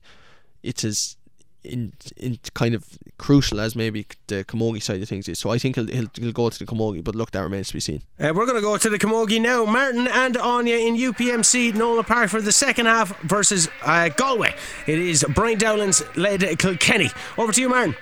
it's 0.64 0.86
as 0.86 1.18
in, 1.62 1.92
in 2.16 2.40
kind 2.54 2.74
of 2.74 2.98
crucial 3.18 3.60
as 3.60 3.76
maybe 3.76 4.08
the 4.28 4.46
Camogie 4.46 4.82
side 4.82 5.02
of 5.02 5.10
things 5.10 5.28
is. 5.28 5.40
So 5.40 5.50
I 5.50 5.58
think 5.58 5.76
he'll, 5.76 5.88
he'll, 5.88 6.08
he'll 6.16 6.32
go 6.32 6.50
to 6.50 6.58
the 6.58 6.66
Camogie, 6.66 7.04
but 7.04 7.16
look, 7.16 7.32
that 7.32 7.42
remains 7.42 7.68
to 7.68 7.74
be 7.74 7.82
seen. 7.82 8.02
Uh, 8.18 8.32
we're 8.34 8.46
going 8.46 8.56
to 8.56 8.62
go 8.62 8.78
to 8.78 8.90
the 8.90 8.98
Camogie 8.98 9.42
now. 9.42 9.66
Martin 9.66 10.08
and 10.08 10.38
Anya 10.38 10.78
in 10.78 10.96
UPMC 10.96 11.76
Nowlan 11.76 12.06
Park 12.06 12.30
for 12.30 12.42
the 12.42 12.54
second 12.54 12.86
half 12.86 13.20
versus 13.24 13.68
uh, 13.84 14.08
Galway. 14.08 14.56
It 14.88 15.00
is 15.00 15.26
Brian 15.36 15.58
Dowling's 15.58 16.02
led 16.16 16.40
Kilkenny. 16.60 17.10
Over 17.38 17.52
to 17.52 17.60
you, 17.60 17.68
Martin. 17.68 17.96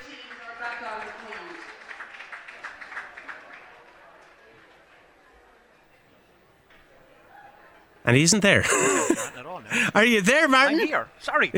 And 8.09 8.17
he 8.17 8.23
isn't 8.23 8.39
there. 8.39 8.63
Are 9.93 10.03
you 10.03 10.21
there, 10.21 10.47
Martin? 10.47 10.79
I'm 10.79 10.87
here. 10.87 11.07
Sorry. 11.19 11.51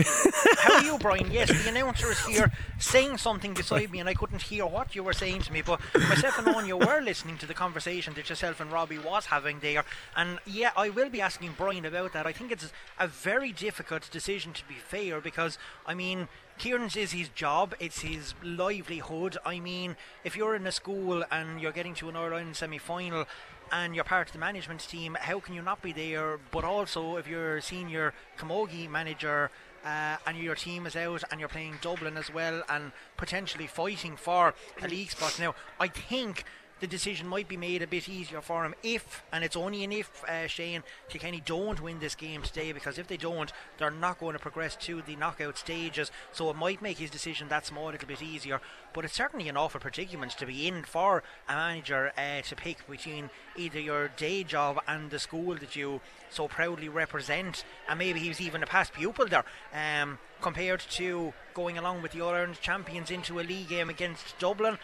How 0.57 0.79
are 0.79 0.83
you, 0.83 0.97
Brian? 0.97 1.31
Yes, 1.31 1.47
the 1.47 1.69
announcer 1.69 2.11
is 2.11 2.19
here 2.25 2.51
saying 2.77 3.19
something 3.19 3.53
beside 3.53 3.89
me, 3.89 4.01
and 4.01 4.09
I 4.09 4.15
couldn't 4.15 4.41
hear 4.41 4.65
what 4.65 4.93
you 4.93 5.01
were 5.01 5.13
saying 5.13 5.43
to 5.43 5.53
me. 5.53 5.61
But 5.61 5.79
myself 5.93 6.37
and 6.39 6.49
Anya 6.49 6.75
were 6.75 6.99
listening 6.99 7.37
to 7.37 7.45
the 7.45 7.53
conversation 7.53 8.15
that 8.15 8.27
yourself 8.27 8.59
and 8.59 8.69
Robbie 8.69 8.99
was 8.99 9.27
having 9.27 9.61
there. 9.61 9.85
And 10.17 10.39
yeah, 10.45 10.71
I 10.75 10.89
will 10.89 11.09
be 11.09 11.21
asking 11.21 11.53
Brian 11.57 11.85
about 11.85 12.11
that. 12.11 12.27
I 12.27 12.33
think 12.33 12.51
it's 12.51 12.73
a 12.99 13.07
very 13.07 13.53
difficult 13.53 14.09
decision 14.11 14.51
to 14.51 14.67
be 14.67 14.75
fair 14.75 15.21
because, 15.21 15.57
I 15.85 15.93
mean, 15.93 16.27
Kieran's 16.57 16.97
is 16.97 17.13
his 17.13 17.29
job, 17.29 17.75
it's 17.79 18.01
his 18.01 18.33
livelihood. 18.43 19.37
I 19.45 19.61
mean, 19.61 19.95
if 20.25 20.35
you're 20.35 20.55
in 20.55 20.67
a 20.67 20.71
school 20.73 21.23
and 21.31 21.61
you're 21.61 21.71
getting 21.71 21.93
to 21.95 22.09
an 22.09 22.17
All 22.17 22.25
Ireland 22.25 22.57
semi 22.57 22.77
final, 22.77 23.25
and 23.71 23.95
you're 23.95 24.03
part 24.03 24.27
of 24.27 24.33
the 24.33 24.39
management 24.39 24.81
team, 24.81 25.17
how 25.19 25.39
can 25.39 25.55
you 25.55 25.61
not 25.61 25.81
be 25.81 25.93
there? 25.93 26.39
But 26.51 26.63
also, 26.63 27.15
if 27.17 27.27
you're 27.27 27.57
a 27.57 27.61
senior 27.61 28.13
camogie 28.37 28.89
manager 28.89 29.49
uh, 29.85 30.17
and 30.27 30.37
your 30.37 30.55
team 30.55 30.85
is 30.85 30.95
out 30.95 31.23
and 31.31 31.39
you're 31.39 31.49
playing 31.49 31.79
Dublin 31.81 32.17
as 32.17 32.33
well 32.33 32.63
and 32.69 32.91
potentially 33.17 33.67
fighting 33.67 34.15
for 34.15 34.53
a 34.81 34.87
league 34.87 35.11
spot. 35.11 35.37
Now, 35.39 35.55
I 35.79 35.87
think 35.87 36.43
the 36.81 36.87
decision 36.87 37.27
might 37.27 37.47
be 37.47 37.55
made 37.55 37.81
a 37.81 37.87
bit 37.87 38.09
easier 38.09 38.41
for 38.41 38.65
him 38.65 38.73
if, 38.83 39.23
and 39.31 39.43
it's 39.43 39.55
only 39.55 39.83
an 39.83 39.91
if, 39.91 40.23
uh, 40.25 40.47
Shane, 40.47 40.83
Kilkenny 41.09 41.41
don't 41.45 41.79
win 41.79 41.99
this 41.99 42.15
game 42.15 42.41
today 42.41 42.71
because 42.71 42.97
if 42.97 43.07
they 43.07 43.17
don't, 43.17 43.53
they're 43.77 43.91
not 43.91 44.19
going 44.19 44.33
to 44.33 44.39
progress 44.39 44.75
to 44.77 45.01
the 45.03 45.15
knockout 45.15 45.57
stages. 45.57 46.11
So 46.33 46.49
it 46.49 46.55
might 46.55 46.81
make 46.81 46.97
his 46.97 47.11
decision 47.11 47.47
that 47.49 47.67
small 47.67 47.89
a 47.89 47.91
little 47.91 48.07
bit 48.07 48.21
easier. 48.21 48.59
But 48.93 49.05
it's 49.05 49.13
certainly 49.13 49.47
an 49.47 49.57
awful 49.57 49.79
predicament 49.79 50.31
to 50.31 50.45
be 50.45 50.67
in 50.67 50.83
for 50.83 51.23
a 51.47 51.53
manager 51.53 52.11
uh, 52.17 52.41
to 52.41 52.55
pick 52.55 52.89
between 52.89 53.29
either 53.55 53.79
your 53.79 54.09
day 54.09 54.43
job 54.43 54.81
and 54.87 55.11
the 55.11 55.19
school 55.19 55.55
that 55.55 55.75
you 55.75 56.01
so 56.31 56.47
proudly 56.47 56.89
represent. 56.89 57.63
And 57.87 57.99
maybe 57.99 58.19
he's 58.19 58.41
even 58.41 58.63
a 58.63 58.67
past 58.67 58.93
pupil 58.93 59.27
there. 59.27 59.45
Um, 59.73 60.17
compared 60.41 60.79
to 60.79 61.33
going 61.53 61.77
along 61.77 62.01
with 62.01 62.11
the 62.11 62.21
All 62.21 62.33
Ireland 62.33 62.59
champions 62.61 63.11
into 63.11 63.39
a 63.39 63.41
league 63.41 63.69
game 63.69 63.89
against 63.89 64.37
Dublin. 64.39 64.77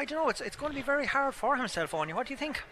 I 0.00 0.06
don't 0.06 0.24
know. 0.24 0.30
It's 0.30 0.40
it's 0.40 0.56
going 0.56 0.72
to 0.72 0.76
be 0.76 0.80
very 0.82 1.04
hard 1.04 1.34
for 1.34 1.56
himself, 1.56 1.92
Anya. 1.92 2.14
What 2.14 2.26
do 2.26 2.32
you 2.32 2.38
think? 2.38 2.62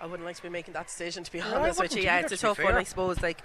I 0.00 0.06
wouldn't 0.06 0.26
like 0.26 0.34
to 0.34 0.42
be 0.42 0.48
making 0.48 0.74
that 0.74 0.88
decision, 0.88 1.22
to 1.22 1.30
be 1.30 1.38
no, 1.38 1.54
honest 1.54 1.80
with 1.80 1.94
you. 1.94 2.02
Yeah, 2.02 2.18
it's 2.18 2.32
a 2.32 2.36
tough 2.36 2.58
one, 2.58 2.74
I 2.74 2.82
suppose. 2.82 3.22
Like, 3.22 3.38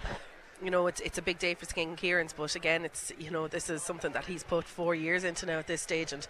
you 0.63 0.71
know, 0.71 0.87
it's 0.87 0.99
it's 1.01 1.19
a 1.19 1.21
big 1.21 1.37
day 1.37 1.53
for 1.53 1.67
King 1.67 1.95
Kieran's, 1.95 2.33
but 2.33 2.55
again, 2.55 2.83
it's 2.83 3.11
you 3.19 3.29
know, 3.29 3.47
this 3.47 3.69
is 3.69 3.83
something 3.83 4.13
that 4.13 4.25
he's 4.25 4.41
put 4.41 4.63
four 4.63 4.95
years 4.95 5.23
into 5.23 5.45
now 5.45 5.59
at 5.59 5.67
this 5.67 5.83
stage, 5.83 6.11
and 6.11 6.25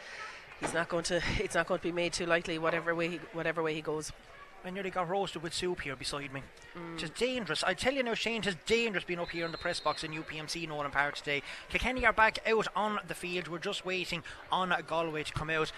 he's 0.59 0.73
not 0.73 0.89
going 0.89 1.05
to 1.05 1.21
it's 1.39 1.55
not 1.55 1.67
going 1.67 1.79
to 1.79 1.83
be 1.83 1.93
made 1.93 2.11
too 2.11 2.25
lightly, 2.25 2.57
whatever 2.57 2.93
way 2.93 3.07
he, 3.11 3.19
whatever 3.31 3.63
way 3.63 3.73
he 3.73 3.81
goes. 3.81 4.11
I 4.65 4.71
nearly 4.71 4.89
got 4.89 5.07
roasted 5.07 5.43
with 5.43 5.53
soup 5.53 5.81
here 5.81 5.95
beside 5.95 6.33
me. 6.33 6.41
Mm. 6.75 6.99
It's 6.99 7.19
dangerous. 7.19 7.63
I 7.63 7.75
tell 7.75 7.93
you 7.93 8.01
now, 8.01 8.15
Shane, 8.15 8.41
it's 8.43 8.57
dangerous 8.65 9.03
being 9.03 9.19
up 9.19 9.29
here 9.29 9.45
in 9.45 9.51
the 9.51 9.59
press 9.59 9.79
box 9.79 10.03
in 10.03 10.11
UPMC 10.11 10.67
Nowlan 10.67 10.89
Park 10.89 11.17
today. 11.17 11.43
Kilkenny 11.69 12.03
are 12.03 12.11
back 12.11 12.39
out 12.47 12.67
on 12.75 12.99
the 13.07 13.13
field. 13.13 13.47
We're 13.47 13.59
just 13.59 13.85
waiting 13.85 14.23
on 14.51 14.73
Galway 14.87 15.21
to 15.21 15.33
come 15.33 15.51
out. 15.51 15.71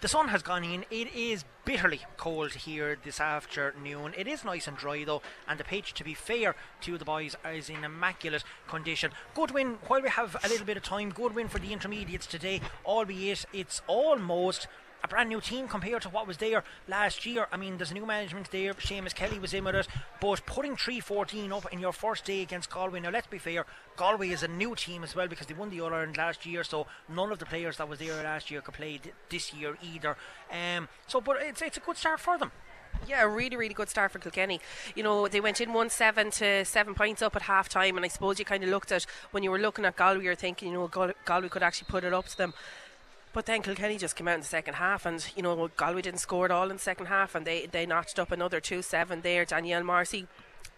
The 0.00 0.08
sun 0.08 0.28
has 0.28 0.42
gone 0.42 0.64
in. 0.64 0.86
It 0.90 1.14
is 1.14 1.44
bitterly 1.66 2.00
cold 2.16 2.52
here 2.52 2.96
this 3.04 3.20
afternoon. 3.20 4.14
It 4.16 4.26
is 4.26 4.46
nice 4.46 4.66
and 4.66 4.74
dry 4.74 5.04
though, 5.04 5.20
and 5.46 5.60
the 5.60 5.64
pitch, 5.64 5.92
to 5.92 6.04
be 6.04 6.14
fair 6.14 6.56
to 6.80 6.96
the 6.96 7.04
boys, 7.04 7.36
is 7.52 7.68
in 7.68 7.84
immaculate 7.84 8.42
condition. 8.66 9.10
Good 9.34 9.50
win 9.50 9.76
while 9.88 10.00
we 10.00 10.08
have 10.08 10.38
a 10.42 10.48
little 10.48 10.64
bit 10.64 10.78
of 10.78 10.82
time. 10.82 11.10
Good 11.10 11.34
win 11.34 11.48
for 11.48 11.58
the 11.58 11.74
intermediates 11.74 12.26
today, 12.26 12.62
albeit 12.86 13.44
it's 13.52 13.82
almost 13.86 14.68
a 15.02 15.08
brand 15.08 15.28
new 15.28 15.40
team 15.40 15.68
compared 15.68 16.02
to 16.02 16.08
what 16.08 16.26
was 16.26 16.36
there 16.38 16.62
last 16.88 17.24
year. 17.24 17.46
I 17.52 17.56
mean, 17.56 17.76
there's 17.76 17.90
a 17.90 17.94
new 17.94 18.06
management 18.06 18.50
there. 18.50 18.74
Seamus 18.74 19.14
Kelly 19.14 19.38
was 19.38 19.54
in 19.54 19.64
with 19.64 19.74
it, 19.74 19.88
but 20.20 20.44
putting 20.46 20.76
3-14 20.76 21.52
up 21.52 21.72
in 21.72 21.80
your 21.80 21.92
first 21.92 22.24
day 22.24 22.42
against 22.42 22.70
Galway. 22.70 23.00
Now, 23.00 23.10
let's 23.10 23.26
be 23.26 23.38
fair, 23.38 23.64
Galway 23.96 24.30
is 24.30 24.42
a 24.42 24.48
new 24.48 24.74
team 24.74 25.04
as 25.04 25.14
well 25.14 25.28
because 25.28 25.46
they 25.46 25.54
won 25.54 25.70
the 25.70 25.80
All 25.80 25.92
Ireland 25.92 26.16
last 26.16 26.44
year, 26.46 26.64
so 26.64 26.86
none 27.08 27.32
of 27.32 27.38
the 27.38 27.46
players 27.46 27.78
that 27.78 27.88
was 27.88 27.98
there 27.98 28.22
last 28.22 28.50
year 28.50 28.60
could 28.60 28.74
play 28.74 28.98
th- 28.98 29.14
this 29.28 29.52
year 29.54 29.76
either. 29.82 30.16
Um, 30.50 30.88
so, 31.06 31.20
but 31.20 31.38
it's 31.40 31.62
it's 31.62 31.76
a 31.76 31.80
good 31.80 31.96
start 31.96 32.20
for 32.20 32.38
them. 32.38 32.50
Yeah, 33.06 33.22
a 33.22 33.28
really, 33.28 33.56
really 33.56 33.74
good 33.74 33.88
start 33.88 34.12
for 34.12 34.18
Kilkenny. 34.18 34.60
You 34.94 35.02
know, 35.02 35.26
they 35.28 35.40
went 35.40 35.60
in 35.60 35.72
1 35.72 35.90
7 35.90 36.30
to 36.32 36.64
7 36.64 36.94
points 36.94 37.22
up 37.22 37.34
at 37.36 37.42
half 37.42 37.68
time, 37.68 37.96
and 37.96 38.04
I 38.04 38.08
suppose 38.08 38.38
you 38.38 38.44
kind 38.44 38.62
of 38.62 38.70
looked 38.70 38.92
at, 38.92 39.06
when 39.30 39.42
you 39.42 39.50
were 39.50 39.58
looking 39.58 39.84
at 39.84 39.96
Galway, 39.96 40.24
you're 40.24 40.34
thinking, 40.34 40.68
you 40.68 40.74
know, 40.74 40.88
Gal- 40.88 41.12
Galway 41.24 41.48
could 41.48 41.62
actually 41.62 41.86
put 41.88 42.04
it 42.04 42.12
up 42.12 42.26
to 42.28 42.36
them. 42.36 42.52
But 43.32 43.46
then 43.46 43.62
Kilkenny 43.62 43.96
just 43.96 44.16
came 44.16 44.26
out 44.26 44.34
in 44.34 44.40
the 44.40 44.46
second 44.46 44.74
half, 44.74 45.06
and 45.06 45.24
you 45.36 45.42
know 45.42 45.68
Galway 45.76 46.02
didn't 46.02 46.20
score 46.20 46.44
at 46.46 46.50
all 46.50 46.70
in 46.70 46.76
the 46.76 46.82
second 46.82 47.06
half, 47.06 47.34
and 47.34 47.46
they 47.46 47.66
they 47.66 47.86
notched 47.86 48.18
up 48.18 48.32
another 48.32 48.60
two 48.60 48.82
seven 48.82 49.20
there. 49.20 49.44
Danielle 49.44 49.84
Marcy 49.84 50.26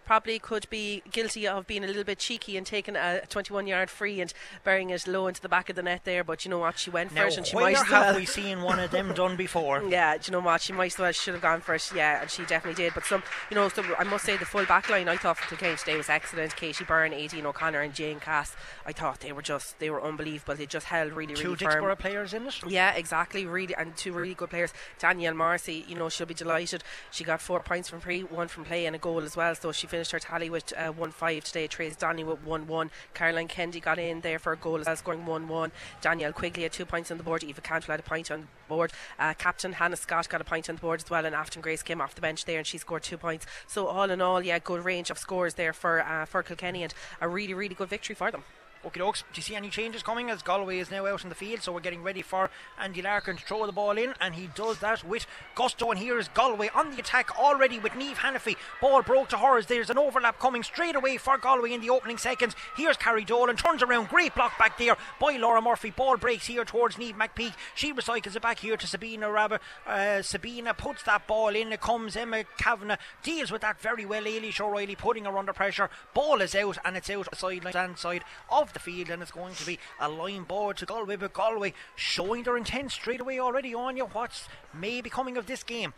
probably 0.05 0.39
could 0.39 0.69
be 0.69 1.01
guilty 1.11 1.47
of 1.47 1.67
being 1.67 1.83
a 1.83 1.87
little 1.87 2.03
bit 2.03 2.19
cheeky 2.19 2.57
and 2.57 2.65
taking 2.65 2.95
a 2.95 3.21
21 3.29 3.67
yard 3.67 3.89
free 3.89 4.21
and 4.21 4.33
burying 4.63 4.89
it 4.89 5.07
low 5.07 5.27
into 5.27 5.41
the 5.41 5.49
back 5.49 5.69
of 5.69 5.75
the 5.75 5.83
net 5.83 6.01
there. 6.03 6.23
But 6.23 6.45
you 6.45 6.51
know 6.51 6.59
what? 6.59 6.77
She 6.79 6.89
went 6.89 7.13
now, 7.13 7.23
for 7.23 7.27
it 7.27 7.37
and 7.37 7.47
she 7.47 7.55
might 7.55 7.77
have 7.77 7.89
well. 7.89 8.15
we 8.15 8.25
seen 8.25 8.61
one 8.61 8.79
of 8.79 8.91
them 8.91 9.13
done 9.13 9.35
before? 9.35 9.81
Yeah, 9.93 10.17
do 10.17 10.23
you 10.25 10.31
know 10.31 10.43
what? 10.43 10.61
She 10.61 10.73
might 10.73 10.93
as 10.93 10.97
well 10.97 11.11
should 11.11 11.35
have 11.35 11.43
gone 11.43 11.61
for 11.61 11.75
it. 11.75 11.91
Yeah, 11.95 12.21
and 12.21 12.29
she 12.29 12.43
definitely 12.45 12.81
did. 12.83 12.93
But 12.95 13.05
some, 13.05 13.21
you 13.51 13.55
know, 13.55 13.69
I 13.99 14.03
must 14.03 14.25
say 14.25 14.37
the 14.37 14.45
full 14.45 14.65
back 14.65 14.89
line 14.89 15.07
I 15.07 15.17
thought 15.17 15.37
for 15.37 15.47
Kilkenny 15.47 15.75
today 15.77 15.97
was 15.97 16.09
excellent. 16.09 16.55
Katie 16.55 16.83
Byrne, 16.83 17.11
Aideen 17.11 17.43
O'Connor, 17.43 17.81
and 17.81 17.93
Jane 17.93 18.19
Cass. 18.19 18.55
I 18.87 18.91
thought 18.91 19.19
they 19.19 19.31
were 19.31 19.43
just 19.43 19.77
they 19.79 19.89
were 19.91 20.01
unbelievable. 20.01 20.55
They 20.55 20.65
just 20.65 20.87
held 20.87 21.13
really, 21.13 21.35
Two 21.35 21.53
really 21.53 21.57
firm. 21.57 21.83
Dicksboro 21.83 21.99
players 21.99 22.33
in 22.33 22.47
it. 22.47 22.55
Yeah, 22.67 22.93
exactly. 22.93 23.45
Really, 23.45 23.75
and 23.75 23.95
two 23.95 24.13
really 24.13 24.33
good 24.33 24.49
players. 24.49 24.73
Danielle 24.97 25.35
Marcy, 25.35 25.85
you 25.87 25.95
know, 25.95 26.09
she'll 26.09 26.25
be 26.25 26.33
delighted. 26.33 26.83
She 27.11 27.23
got 27.23 27.41
four 27.41 27.59
points 27.59 27.89
from 27.89 27.99
free, 27.99 28.21
one 28.21 28.47
from 28.47 28.65
play, 28.65 28.85
and 28.85 28.95
a 28.95 28.99
goal 28.99 29.21
as 29.21 29.35
well. 29.35 29.53
So 29.53 29.71
she 29.71 29.85
finished 29.93 30.25
tally 30.25 30.49
with 30.49 30.73
uh, 30.75 30.91
one 30.91 31.11
five 31.11 31.43
today. 31.43 31.67
Trace 31.67 31.95
Donnelly 31.95 32.23
with 32.23 32.43
one 32.43 32.65
one. 32.65 32.89
Caroline 33.13 33.47
Kendi 33.47 33.79
got 33.79 33.99
in 33.99 34.21
there 34.21 34.39
for 34.39 34.51
a 34.53 34.57
goal 34.57 34.79
as 34.79 34.87
well, 34.87 34.95
scoring 34.95 35.25
one 35.27 35.47
one. 35.47 35.71
Danielle 36.01 36.33
Quigley 36.33 36.63
had 36.63 36.73
two 36.73 36.85
points 36.85 37.11
on 37.11 37.17
the 37.17 37.23
board. 37.23 37.43
Eva 37.43 37.61
Cantwell 37.61 37.93
had 37.93 37.99
a 37.99 38.09
point 38.09 38.31
on 38.31 38.41
the 38.41 38.47
board. 38.67 38.91
Uh, 39.19 39.35
Captain 39.35 39.73
Hannah 39.73 39.95
Scott 39.95 40.27
got 40.29 40.41
a 40.41 40.43
point 40.43 40.67
on 40.67 40.75
the 40.75 40.81
board 40.81 41.03
as 41.03 41.09
well, 41.11 41.25
and 41.27 41.35
Afton 41.35 41.61
Grace 41.61 41.83
came 41.83 42.01
off 42.01 42.15
the 42.15 42.21
bench 42.21 42.45
there 42.45 42.57
and 42.57 42.65
she 42.65 42.79
scored 42.79 43.03
two 43.03 43.17
points. 43.17 43.45
So 43.67 43.85
all 43.85 44.09
in 44.09 44.19
all, 44.19 44.41
yeah, 44.41 44.57
good 44.57 44.83
range 44.83 45.11
of 45.11 45.19
scores 45.19 45.53
there 45.53 45.73
for 45.73 46.01
uh, 46.01 46.25
for 46.25 46.41
Kilkenny 46.41 46.81
and 46.81 46.93
a 47.21 47.27
really 47.27 47.53
really 47.53 47.75
good 47.75 47.89
victory 47.89 48.15
for 48.15 48.31
them. 48.31 48.43
Okay, 48.85 48.99
dokes. 48.99 49.23
Do 49.31 49.37
you 49.37 49.41
see 49.43 49.55
any 49.55 49.69
changes 49.69 50.03
coming 50.03 50.29
as 50.29 50.41
Galway 50.41 50.77
is 50.77 50.91
now 50.91 51.05
out 51.05 51.23
in 51.23 51.29
the 51.29 51.35
field? 51.35 51.61
So 51.61 51.71
we're 51.71 51.79
getting 51.79 52.03
ready 52.03 52.21
for 52.21 52.49
Andy 52.77 53.01
Larkin 53.01 53.37
to 53.37 53.45
throw 53.45 53.65
the 53.65 53.71
ball 53.71 53.97
in, 53.97 54.13
and 54.19 54.35
he 54.35 54.49
does 54.55 54.79
that 54.79 55.05
with 55.05 55.25
gusto. 55.55 55.89
And 55.89 55.99
here 55.99 56.19
is 56.19 56.27
Galway 56.27 56.69
on 56.75 56.91
the 56.91 56.99
attack 56.99 57.39
already 57.39 57.79
with 57.79 57.95
Neve 57.95 58.17
Hanniffy. 58.17 58.57
Ball 58.81 59.01
broke 59.01 59.29
to 59.29 59.37
hers. 59.37 59.67
There's 59.67 59.89
an 59.89 59.97
overlap 59.97 60.37
coming 60.37 60.63
straight 60.63 60.97
away 60.97 61.15
for 61.15 61.37
Galway 61.37 61.71
in 61.71 61.79
the 61.79 61.91
opening 61.91 62.17
seconds. 62.17 62.57
Here's 62.75 62.97
Carrie 62.97 63.23
Dolan, 63.23 63.55
turns 63.55 63.81
around, 63.81 64.09
great 64.09 64.35
block 64.35 64.59
back 64.59 64.77
there 64.77 64.97
by 65.17 65.37
Laura 65.37 65.61
Murphy. 65.61 65.91
Ball 65.91 66.17
breaks 66.17 66.47
here 66.47 66.65
towards 66.65 66.97
Neve 66.97 67.15
McPeake. 67.15 67.55
She 67.75 67.93
recycles 67.93 68.35
it 68.35 68.41
back 68.41 68.59
here 68.59 68.75
to 68.75 68.85
Sabina 68.85 69.31
Rabbit. 69.31 69.61
Uh, 69.87 70.21
Sabina 70.21 70.73
puts 70.73 71.03
that 71.03 71.25
ball 71.25 71.55
in. 71.55 71.71
It 71.71 71.79
comes 71.79 72.17
Emma 72.17 72.43
Kavanagh, 72.57 72.97
deals 73.23 73.49
with 73.49 73.61
that 73.61 73.79
very 73.79 74.05
well. 74.05 74.23
Ailish 74.23 74.59
O'Reilly 74.59 74.97
putting 74.97 75.23
her 75.23 75.37
under 75.37 75.53
pressure. 75.53 75.89
Ball 76.13 76.41
is 76.41 76.53
out, 76.53 76.77
and 76.83 76.97
it's 76.97 77.09
out 77.09 77.29
sideline 77.37 77.95
side 77.95 78.25
of 78.51 78.72
the 78.73 78.79
field, 78.79 79.09
and 79.09 79.21
it's 79.21 79.31
going 79.31 79.55
to 79.55 79.65
be 79.65 79.79
a 79.99 80.09
line 80.09 80.43
ball 80.43 80.73
to 80.73 80.85
Galway. 80.85 81.15
But 81.15 81.33
Galway 81.33 81.73
showing 81.95 82.43
their 82.43 82.57
intent 82.57 82.91
straight 82.91 83.21
away 83.21 83.39
already 83.39 83.73
on 83.73 83.97
you. 83.97 84.05
What's 84.05 84.47
maybe 84.73 85.09
coming 85.09 85.37
of 85.37 85.45
this 85.45 85.63
game? 85.63 85.93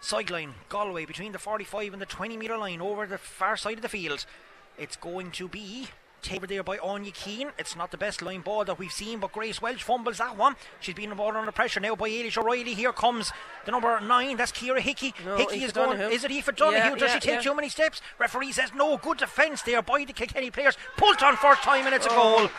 Sideline, 0.00 0.54
Galway 0.68 1.04
between 1.04 1.32
the 1.32 1.38
45 1.38 1.92
and 1.92 2.00
the 2.02 2.06
20 2.06 2.36
metre 2.36 2.56
line 2.56 2.80
over 2.80 3.06
the 3.06 3.18
far 3.18 3.56
side 3.56 3.76
of 3.76 3.82
the 3.82 3.88
field. 3.88 4.24
It's 4.78 4.96
going 4.96 5.32
to 5.32 5.48
be 5.48 5.88
taken 6.22 6.48
there 6.48 6.62
by 6.62 6.78
Anya 6.78 7.12
Keane. 7.12 7.50
It's 7.58 7.76
not 7.76 7.90
the 7.90 7.96
best 7.96 8.22
line 8.22 8.40
ball 8.40 8.64
that 8.64 8.78
we've 8.78 8.92
seen, 8.92 9.18
but 9.20 9.32
Grace 9.32 9.60
Walsh 9.60 9.82
fumbles 9.82 10.18
that 10.18 10.36
one. 10.36 10.56
She's 10.80 10.94
been 10.94 11.14
ball 11.14 11.36
under 11.36 11.52
pressure 11.52 11.80
now 11.80 11.96
by 11.96 12.08
Ailish 12.08 12.38
O'Reilly. 12.38 12.74
Here 12.74 12.92
comes 12.92 13.32
the 13.64 13.72
number 13.72 14.00
nine. 14.00 14.36
That's 14.36 14.52
Kira 14.52 14.80
Hickey. 14.80 15.14
No, 15.24 15.36
Hickey 15.36 15.56
Aoife 15.56 15.64
is 15.64 15.72
going. 15.72 16.00
Is 16.00 16.24
it 16.24 16.30
Aoife 16.30 16.56
Donoghue? 16.56 16.78
Yeah, 16.78 16.94
Does 16.94 17.02
yeah, 17.02 17.14
she 17.14 17.20
take 17.20 17.34
yeah. 17.36 17.40
too 17.40 17.54
many 17.54 17.68
steps? 17.68 18.00
Referee 18.18 18.52
says 18.52 18.72
no. 18.74 18.96
Good 18.96 19.18
defence 19.18 19.62
there 19.62 19.82
by 19.82 20.04
the 20.04 20.12
Kilkenny 20.12 20.50
players. 20.50 20.76
Pulled 20.96 21.22
on 21.22 21.36
first 21.36 21.62
time 21.62 21.86
and 21.86 21.94
it's 21.94 22.06
a 22.06 22.10
oh. 22.12 22.38
goal. 22.38 22.50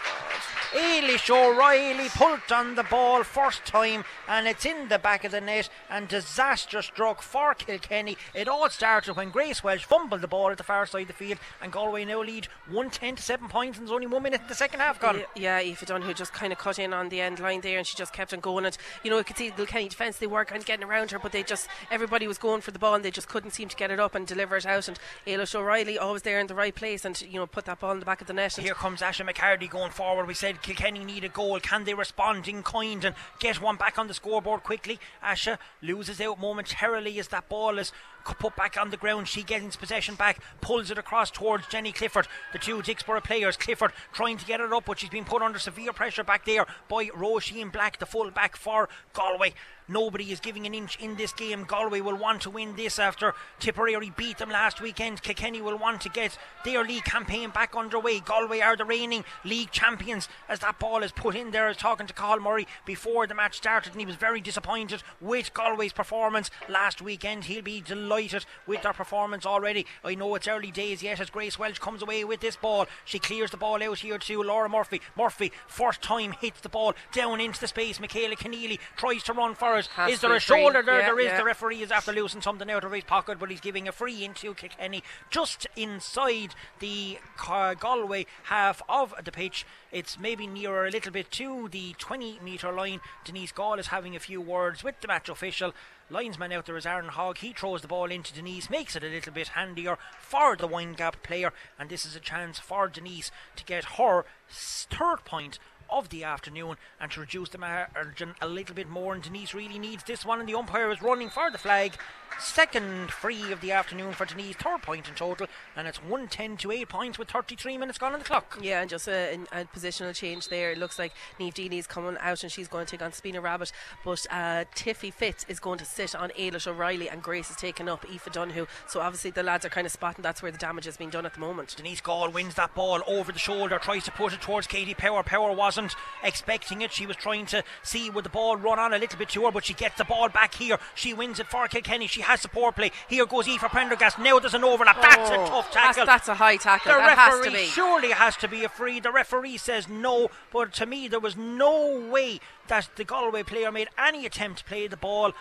Ailish 0.71 1.31
O'Reilly 1.31 2.09
pulled 2.09 2.51
on 2.51 2.75
the 2.75 2.83
ball 2.83 3.23
first 3.23 3.65
time 3.65 4.03
and 4.27 4.47
it's 4.47 4.67
in 4.67 4.87
the 4.87 4.99
back 4.99 5.23
of 5.23 5.31
the 5.31 5.41
net 5.41 5.67
and 5.89 6.07
disaster 6.07 6.83
struck 6.83 7.23
for 7.23 7.55
Kilkenny. 7.55 8.17
It 8.35 8.47
all 8.47 8.69
started 8.69 9.15
when 9.15 9.31
Grace 9.31 9.63
Walsh 9.63 9.83
fumbled 9.83 10.21
the 10.21 10.27
ball 10.27 10.51
at 10.51 10.57
the 10.57 10.63
far 10.63 10.85
side 10.85 11.01
of 11.01 11.07
the 11.07 11.13
field 11.13 11.39
and 11.59 11.71
Galway 11.71 12.05
now 12.05 12.21
lead 12.21 12.49
110 12.67 13.15
to 13.15 13.21
7 13.23 13.48
points 13.49 13.77
and 13.77 13.87
there's 13.87 13.93
only 13.93 14.07
one 14.07 14.23
minute 14.23 14.41
in 14.41 14.47
the 14.47 14.55
second 14.55 14.79
half 14.79 14.99
gone. 14.99 15.23
Yeah, 15.35 15.59
Aoife 15.59 15.87
who 15.87 16.13
just 16.13 16.33
kind 16.33 16.53
of 16.53 16.59
cut 16.59 16.79
in 16.79 16.93
on 16.93 17.09
the 17.09 17.21
end 17.21 17.39
line 17.39 17.61
there 17.61 17.77
and 17.77 17.85
she 17.87 17.95
just 17.95 18.13
kept 18.13 18.33
on 18.33 18.39
going 18.39 18.65
and 18.65 18.77
you 19.03 19.09
know 19.09 19.17
you 19.17 19.23
could 19.23 19.37
see 19.37 19.49
the 19.49 19.55
Kilkenny 19.65 19.89
defence 19.89 20.17
they 20.17 20.27
were 20.27 20.45
kind 20.45 20.61
of 20.61 20.65
getting 20.65 20.85
around 20.85 21.11
her 21.11 21.19
but 21.19 21.31
they 21.31 21.43
just 21.43 21.67
everybody 21.91 22.27
was 22.27 22.37
going 22.37 22.61
for 22.61 22.71
the 22.71 22.79
ball 22.79 22.95
and 22.95 23.03
they 23.03 23.11
just 23.11 23.27
couldn't 23.27 23.51
seem 23.51 23.67
to 23.67 23.75
get 23.75 23.91
it 23.91 23.99
up 23.99 24.15
and 24.15 24.27
deliver 24.27 24.55
it 24.55 24.65
out 24.65 24.87
and 24.87 24.99
Ailish 25.27 25.55
O'Reilly 25.55 25.97
always 25.97 26.21
there 26.21 26.39
in 26.39 26.47
the 26.47 26.55
right 26.55 26.73
place 26.75 27.05
and 27.05 27.21
you 27.21 27.39
know 27.39 27.47
put 27.47 27.65
that 27.65 27.79
ball 27.79 27.91
in 27.91 27.99
the 27.99 28.05
back 28.05 28.21
of 28.21 28.27
the 28.27 28.33
net 28.33 28.55
Here 28.55 28.73
comes 28.73 29.01
Asha 29.01 29.27
McCarty 29.27 29.69
going 29.69 29.91
forward. 29.91 30.27
We 30.27 30.33
said 30.33 30.61
Kilkenny 30.61 31.03
need 31.03 31.23
a 31.23 31.29
goal. 31.29 31.59
Can 31.59 31.83
they 31.83 31.93
respond 31.93 32.47
in 32.47 32.63
kind 32.63 33.03
and 33.05 33.15
get 33.39 33.61
one 33.61 33.75
back 33.75 33.97
on 33.97 34.07
the 34.07 34.13
scoreboard 34.13 34.63
quickly? 34.63 34.99
Asha 35.23 35.57
loses 35.81 36.21
out 36.21 36.39
momentarily 36.39 37.19
as 37.19 37.29
that 37.29 37.49
ball 37.49 37.77
is 37.77 37.91
put 38.37 38.55
back 38.55 38.77
on 38.77 38.89
the 38.89 38.97
ground. 38.97 39.27
She 39.27 39.43
gets 39.43 39.75
possession 39.75 40.15
back, 40.15 40.41
pulls 40.61 40.91
it 40.91 40.97
across 40.97 41.31
towards 41.31 41.67
Jenny 41.67 41.91
Clifford. 41.91 42.27
The 42.53 42.59
two 42.59 42.81
Dicksboro 42.81 43.23
players, 43.23 43.57
Clifford 43.57 43.93
trying 44.13 44.37
to 44.37 44.45
get 44.45 44.59
it 44.59 44.71
up, 44.71 44.85
but 44.85 44.99
she's 44.99 45.09
been 45.09 45.25
put 45.25 45.41
under 45.41 45.59
severe 45.59 45.93
pressure 45.93 46.23
back 46.23 46.45
there 46.45 46.65
by 46.87 47.05
Roisin 47.05 47.71
Black, 47.71 47.99
the 47.99 48.05
full 48.05 48.29
back 48.31 48.55
for 48.55 48.89
Galway. 49.13 49.53
Nobody 49.89 50.31
is 50.31 50.39
giving 50.39 50.67
an 50.67 50.75
inch 50.75 50.99
in 50.99 51.15
this 51.15 51.33
game. 51.33 51.63
Galway 51.63 51.99
will 51.99 52.15
want 52.15 52.43
to 52.43 52.51
win 52.51 52.75
this 52.75 52.99
after 52.99 53.33
Tipperary 53.59 54.13
beat 54.15 54.37
them 54.37 54.51
last 54.51 54.79
weekend. 54.79 55.23
Kilkenny 55.23 55.61
will 55.61 55.79
want 55.79 56.01
to 56.01 56.09
get 56.09 56.37
their 56.63 56.83
league 56.83 57.05
campaign 57.05 57.49
back 57.49 57.75
underway. 57.75 58.19
Galway 58.19 58.59
are 58.59 58.77
the 58.77 58.85
reigning 58.85 59.25
league 59.43 59.71
champions 59.71 60.29
as 60.47 60.59
that 60.59 60.77
ball 60.77 61.01
is 61.01 61.11
put 61.11 61.35
in 61.35 61.49
there. 61.49 61.65
I 61.65 61.69
was 61.69 61.77
talking 61.77 62.05
to 62.05 62.13
Cathal 62.13 62.39
Murray 62.39 62.67
before 62.85 63.25
the 63.25 63.33
match 63.33 63.57
started 63.57 63.93
and 63.93 63.99
he 63.99 64.05
was 64.05 64.15
very 64.15 64.41
disappointed 64.41 65.01
with 65.19 65.55
Galway's 65.55 65.93
performance 65.93 66.51
last 66.67 67.01
weekend. 67.01 67.45
He'll 67.45 67.63
be 67.63 67.81
delighted 67.81 68.45
with 68.67 68.83
their 68.83 68.93
performance 68.93 69.43
already. 69.43 69.87
I 70.05 70.13
know 70.13 70.35
it's 70.35 70.47
early 70.47 70.69
days 70.69 71.01
yet 71.01 71.19
as 71.19 71.31
Grace 71.31 71.57
Walsh 71.57 71.79
comes 71.79 72.03
away 72.03 72.23
with 72.23 72.41
this 72.41 72.55
ball. 72.55 72.85
She 73.05 73.17
clears 73.17 73.49
the 73.49 73.57
ball 73.57 73.81
out 73.81 73.97
here 73.97 74.19
to 74.19 74.43
Laura 74.43 74.69
Murphy. 74.69 75.01
Murphy, 75.17 75.51
first 75.67 76.03
time, 76.03 76.33
hits 76.33 76.61
the 76.61 76.69
ball 76.69 76.93
down 77.11 77.41
into 77.41 77.59
the 77.59 77.67
space. 77.67 77.99
Michaela 77.99 78.35
Keneally 78.35 78.77
tries 78.95 79.23
to 79.23 79.33
run 79.33 79.55
for 79.55 79.77
it. 79.77 79.78
Has 79.87 80.13
Is 80.13 80.21
there 80.21 80.33
a 80.35 80.39
shoulder 80.39 80.81
there? 80.81 80.99
Yeah, 80.99 81.05
there 81.05 81.19
is. 81.19 81.25
yeah. 81.25 81.37
The 81.37 81.43
referee 81.43 81.81
is 81.81 81.91
after 81.91 82.11
losing 82.11 82.41
something 82.41 82.69
out 82.69 82.83
of 82.83 82.91
his 82.91 83.03
pocket, 83.03 83.39
but 83.39 83.49
he's 83.49 83.61
giving 83.61 83.87
a 83.87 83.91
free 83.91 84.23
into 84.23 84.53
Kilkenny 84.53 85.03
just 85.29 85.67
inside 85.75 86.55
the 86.79 87.19
Car- 87.37 87.75
Galway 87.75 88.25
half 88.43 88.81
of 88.89 89.13
the 89.23 89.31
pitch. 89.31 89.65
It's 89.91 90.19
maybe 90.19 90.47
nearer 90.47 90.85
a 90.85 90.91
little 90.91 91.11
bit 91.11 91.31
to 91.31 91.67
the 91.69 91.93
20 91.97 92.39
metre 92.43 92.71
line. 92.71 93.01
Denise 93.25 93.51
Gaule 93.51 93.79
is 93.79 93.87
having 93.87 94.15
a 94.15 94.19
few 94.19 94.41
words 94.41 94.83
with 94.83 95.01
the 95.01 95.07
match 95.07 95.29
official. 95.29 95.73
Linesman 96.11 96.51
out 96.51 96.65
there 96.65 96.77
is 96.77 96.87
Aaron 96.87 97.09
Hogg. 97.09 97.37
He 97.37 97.53
throws 97.53 97.81
the 97.81 97.87
ball 97.87 98.09
into 98.09 98.33
Denise, 98.33 98.69
makes 98.69 98.95
it 98.95 99.03
a 99.03 99.07
little 99.07 99.31
bit 99.33 99.49
handier 99.49 99.97
for 100.19 100.55
the 100.55 100.67
Windgap 100.67 101.21
player, 101.21 101.53
and 101.77 101.87
this 101.89 102.03
is 102.05 102.15
a 102.15 102.19
chance 102.19 102.57
for 102.57 102.87
Denise 102.87 103.29
to 103.55 103.63
get 103.63 103.85
her 103.97 104.25
third 104.49 105.23
point 105.23 105.59
of 105.91 106.09
the 106.09 106.23
afternoon 106.23 106.77
and 106.99 107.11
to 107.11 107.19
reduce 107.19 107.49
the 107.49 107.57
margin 107.57 108.35
a 108.41 108.47
little 108.47 108.75
bit 108.75 108.89
more. 108.89 109.13
And 109.13 109.23
Denise 109.23 109.53
really 109.53 109.79
needs 109.79 110.03
this 110.03 110.25
one, 110.25 110.39
and 110.39 110.47
the 110.47 110.55
umpire 110.55 110.91
is 110.91 111.01
running 111.01 111.29
for 111.29 111.49
the 111.51 111.57
flag. 111.57 111.93
Second 112.39 113.11
free 113.11 113.51
of 113.51 113.59
the 113.59 113.71
afternoon 113.71 114.13
for 114.13 114.25
Denise, 114.25 114.55
third 114.55 114.81
point 114.81 115.09
in 115.09 115.15
total, 115.15 115.47
and 115.75 115.87
it's 115.87 116.01
110 116.01 116.57
to 116.57 116.71
8 116.71 116.87
points 116.87 117.19
with 117.19 117.29
33 117.29 117.77
minutes 117.77 117.97
gone 117.97 118.13
on 118.13 118.19
the 118.19 118.25
clock. 118.25 118.57
Yeah, 118.61 118.81
and 118.81 118.89
just 118.89 119.07
a, 119.07 119.33
a 119.51 119.65
positional 119.65 120.15
change 120.15 120.47
there. 120.47 120.71
It 120.71 120.77
looks 120.77 120.99
like 120.99 121.13
Neve 121.39 121.53
Deeney's 121.53 121.87
coming 121.87 122.17
out 122.21 122.43
and 122.43 122.51
she's 122.51 122.67
going 122.67 122.85
to 122.85 122.91
take 122.91 123.01
on 123.01 123.11
Sabina 123.11 123.41
Rabbit. 123.41 123.71
But 124.05 124.25
uh, 124.29 124.65
Tiffy 124.75 125.11
Fitz 125.11 125.45
is 125.49 125.59
going 125.59 125.79
to 125.79 125.85
sit 125.85 126.15
on 126.15 126.29
Ailish 126.31 126.67
O'Reilly 126.67 127.09
and 127.09 127.21
Grace 127.21 127.49
is 127.49 127.55
taking 127.55 127.89
up 127.89 128.05
Aoife 128.05 128.31
Donoghue. 128.31 128.67
So 128.87 129.01
obviously 129.01 129.31
the 129.31 129.43
lads 129.43 129.65
are 129.65 129.69
kind 129.69 129.85
of 129.85 129.91
spotting 129.91 130.21
that's 130.21 130.41
where 130.41 130.51
the 130.51 130.57
damage 130.57 130.85
has 130.85 130.97
been 130.97 131.09
done 131.09 131.25
at 131.25 131.33
the 131.33 131.39
moment. 131.39 131.75
Denise 131.75 132.01
Gaule 132.01 132.31
wins 132.31 132.53
that 132.55 132.75
ball 132.75 133.01
over 133.07 133.31
the 133.31 133.39
shoulder, 133.39 133.79
tries 133.79 134.03
to 134.05 134.11
put 134.11 134.33
it 134.33 134.41
towards 134.41 134.67
Katie 134.67 134.93
Power. 134.93 135.23
Power 135.23 135.51
was 135.51 135.77
wasn't 135.79 135.95
expecting 136.23 136.81
it. 136.81 136.91
She 136.91 137.05
was 137.05 137.15
trying 137.15 137.45
to 137.47 137.63
see 137.83 138.09
would 138.09 138.25
the 138.25 138.29
ball 138.29 138.57
run 138.57 138.79
on 138.79 138.93
a 138.93 138.97
little 138.97 139.17
bit 139.17 139.29
to 139.29 139.45
her, 139.45 139.51
but 139.51 139.65
she 139.65 139.73
gets 139.73 139.97
the 139.97 140.03
ball 140.03 140.29
back 140.29 140.55
here. 140.55 140.77
She 140.95 141.13
wins 141.13 141.39
it 141.39 141.47
for 141.47 141.67
Kilkenny. 141.67 142.07
She 142.07 142.21
has 142.21 142.41
support 142.41 142.75
play. 142.75 142.91
Here 143.07 143.25
goes 143.25 143.47
Aoife 143.47 143.61
Prendergast. 143.61 144.19
Now 144.19 144.39
there's 144.39 144.53
an 144.53 144.63
overlap. 144.63 144.97
Oh, 144.97 145.01
that's 145.01 145.29
a 145.29 145.35
oh, 145.35 145.45
tough 145.47 145.71
tackle. 145.71 146.05
That's, 146.05 146.27
that's 146.27 146.27
a 146.27 146.35
high 146.35 146.57
tackle. 146.57 146.91
The 146.91 146.97
that 146.97 147.17
referee 147.17 147.61
has 147.61 147.69
surely 147.69 148.11
has 148.11 148.35
to 148.37 148.47
be 148.47 148.63
a 148.63 148.69
free. 148.69 148.99
The 148.99 149.11
referee 149.11 149.57
says 149.57 149.87
no, 149.87 150.29
but 150.51 150.73
to 150.73 150.85
me 150.85 151.07
there 151.07 151.19
was 151.19 151.37
no 151.37 152.07
way 152.11 152.39
that 152.67 152.89
the 152.95 153.03
Galway 153.03 153.43
player 153.43 153.71
made 153.71 153.89
any 153.97 154.25
attempt 154.25 154.59
to 154.59 154.65
play 154.65 154.87
the 154.87 154.97
ball 154.97 155.33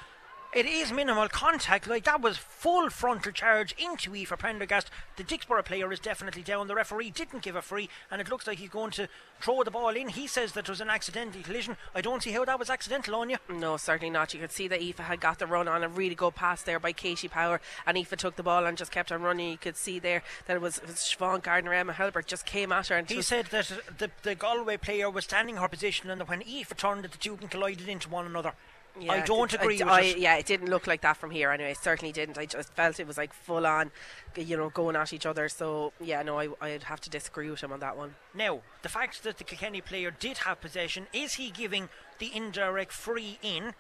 it 0.54 0.66
is 0.66 0.92
minimal 0.92 1.28
contact. 1.28 1.86
Like 1.86 2.04
that 2.04 2.22
was 2.22 2.38
full 2.38 2.90
frontal 2.90 3.32
charge 3.32 3.74
into 3.78 4.14
E 4.14 4.24
for 4.24 4.36
Prendergast. 4.36 4.90
The 5.16 5.24
Dicksboro 5.24 5.64
player 5.64 5.92
is 5.92 6.00
definitely 6.00 6.42
down. 6.42 6.68
The 6.68 6.74
referee 6.74 7.10
didn't 7.10 7.42
give 7.42 7.56
a 7.56 7.62
free, 7.62 7.88
and 8.10 8.20
it 8.20 8.30
looks 8.30 8.46
like 8.46 8.58
he's 8.58 8.70
going 8.70 8.90
to 8.92 9.08
throw 9.40 9.62
the 9.62 9.70
ball 9.70 9.90
in. 9.90 10.08
He 10.08 10.26
says 10.26 10.52
that 10.52 10.64
it 10.64 10.70
was 10.70 10.80
an 10.80 10.90
accidental 10.90 11.42
collision. 11.42 11.76
I 11.94 12.00
don't 12.00 12.22
see 12.22 12.32
how 12.32 12.44
that 12.46 12.58
was 12.58 12.70
accidental 12.70 13.14
on 13.16 13.30
you. 13.30 13.36
No, 13.48 13.76
certainly 13.76 14.10
not. 14.10 14.32
You 14.32 14.40
could 14.40 14.52
see 14.52 14.68
that 14.68 14.80
Aoife 14.82 14.98
had 14.98 15.20
got 15.20 15.38
the 15.38 15.46
run 15.46 15.68
on 15.68 15.84
a 15.84 15.88
really 15.88 16.14
good 16.14 16.34
pass 16.34 16.62
there 16.62 16.80
by 16.80 16.92
Katie 16.92 17.28
Power, 17.28 17.60
and 17.86 17.96
Aoife 17.96 18.16
took 18.16 18.36
the 18.36 18.42
ball 18.42 18.64
and 18.66 18.78
just 18.78 18.90
kept 18.90 19.12
on 19.12 19.22
running. 19.22 19.50
You 19.50 19.58
could 19.58 19.76
see 19.76 19.98
there 19.98 20.22
that 20.46 20.56
it 20.56 20.62
was, 20.62 20.78
it 20.78 20.86
was 20.86 20.96
Siobhan 20.96 21.42
Gardner, 21.42 21.74
Emma 21.74 21.92
Helebert 21.92 22.26
just 22.26 22.46
came 22.46 22.72
at 22.72 22.88
her. 22.88 22.96
And 22.96 23.08
he 23.08 23.22
said 23.22 23.46
that 23.46 23.70
the, 23.98 24.10
the 24.22 24.34
Galway 24.34 24.78
player 24.78 25.10
was 25.10 25.24
standing 25.24 25.56
her 25.56 25.68
position, 25.68 26.10
and 26.10 26.20
that 26.20 26.28
when 26.28 26.42
Aoife 26.42 26.76
turned, 26.76 27.04
the 27.04 27.08
two 27.08 27.36
collided 27.36 27.88
into 27.88 28.08
one 28.08 28.26
another. 28.26 28.54
Yeah, 29.00 29.12
I 29.12 29.20
don't 29.20 29.52
agree 29.52 29.80
I, 29.80 29.84
with 29.84 30.16
I, 30.16 30.18
Yeah, 30.18 30.36
it 30.36 30.46
didn't 30.46 30.68
look 30.68 30.86
like 30.86 31.02
that 31.02 31.16
from 31.16 31.30
here 31.30 31.50
anyway. 31.50 31.72
It 31.72 31.78
certainly 31.78 32.12
didn't. 32.12 32.38
I 32.38 32.46
just 32.46 32.72
felt 32.74 32.98
it 33.00 33.06
was 33.06 33.16
like 33.16 33.32
full 33.32 33.66
on, 33.66 33.90
you 34.36 34.56
know, 34.56 34.70
going 34.70 34.96
at 34.96 35.12
each 35.12 35.26
other. 35.26 35.48
So, 35.48 35.92
yeah, 36.00 36.22
no, 36.22 36.38
I, 36.38 36.48
I'd 36.60 36.84
have 36.84 37.00
to 37.02 37.10
disagree 37.10 37.50
with 37.50 37.60
him 37.60 37.72
on 37.72 37.80
that 37.80 37.96
one. 37.96 38.14
Now, 38.34 38.60
the 38.82 38.88
fact 38.88 39.22
that 39.24 39.38
the 39.38 39.44
Kilkenny 39.44 39.80
player 39.80 40.10
did 40.10 40.38
have 40.38 40.60
possession, 40.60 41.06
is 41.12 41.34
he 41.34 41.50
giving 41.50 41.88
the 42.18 42.34
indirect 42.34 42.92
free 42.92 43.38
in? 43.42 43.74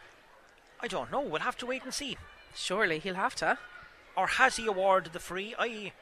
I 0.80 0.88
don't 0.88 1.10
know. 1.10 1.20
We'll 1.20 1.40
have 1.40 1.56
to 1.58 1.66
wait 1.66 1.84
and 1.84 1.92
see. 1.92 2.16
Surely 2.54 2.98
he'll 2.98 3.14
have 3.14 3.34
to. 3.36 3.58
Or 4.16 4.26
has 4.26 4.56
he 4.56 4.66
awarded 4.66 5.12
the 5.12 5.20
free? 5.20 5.54
I 5.58 5.92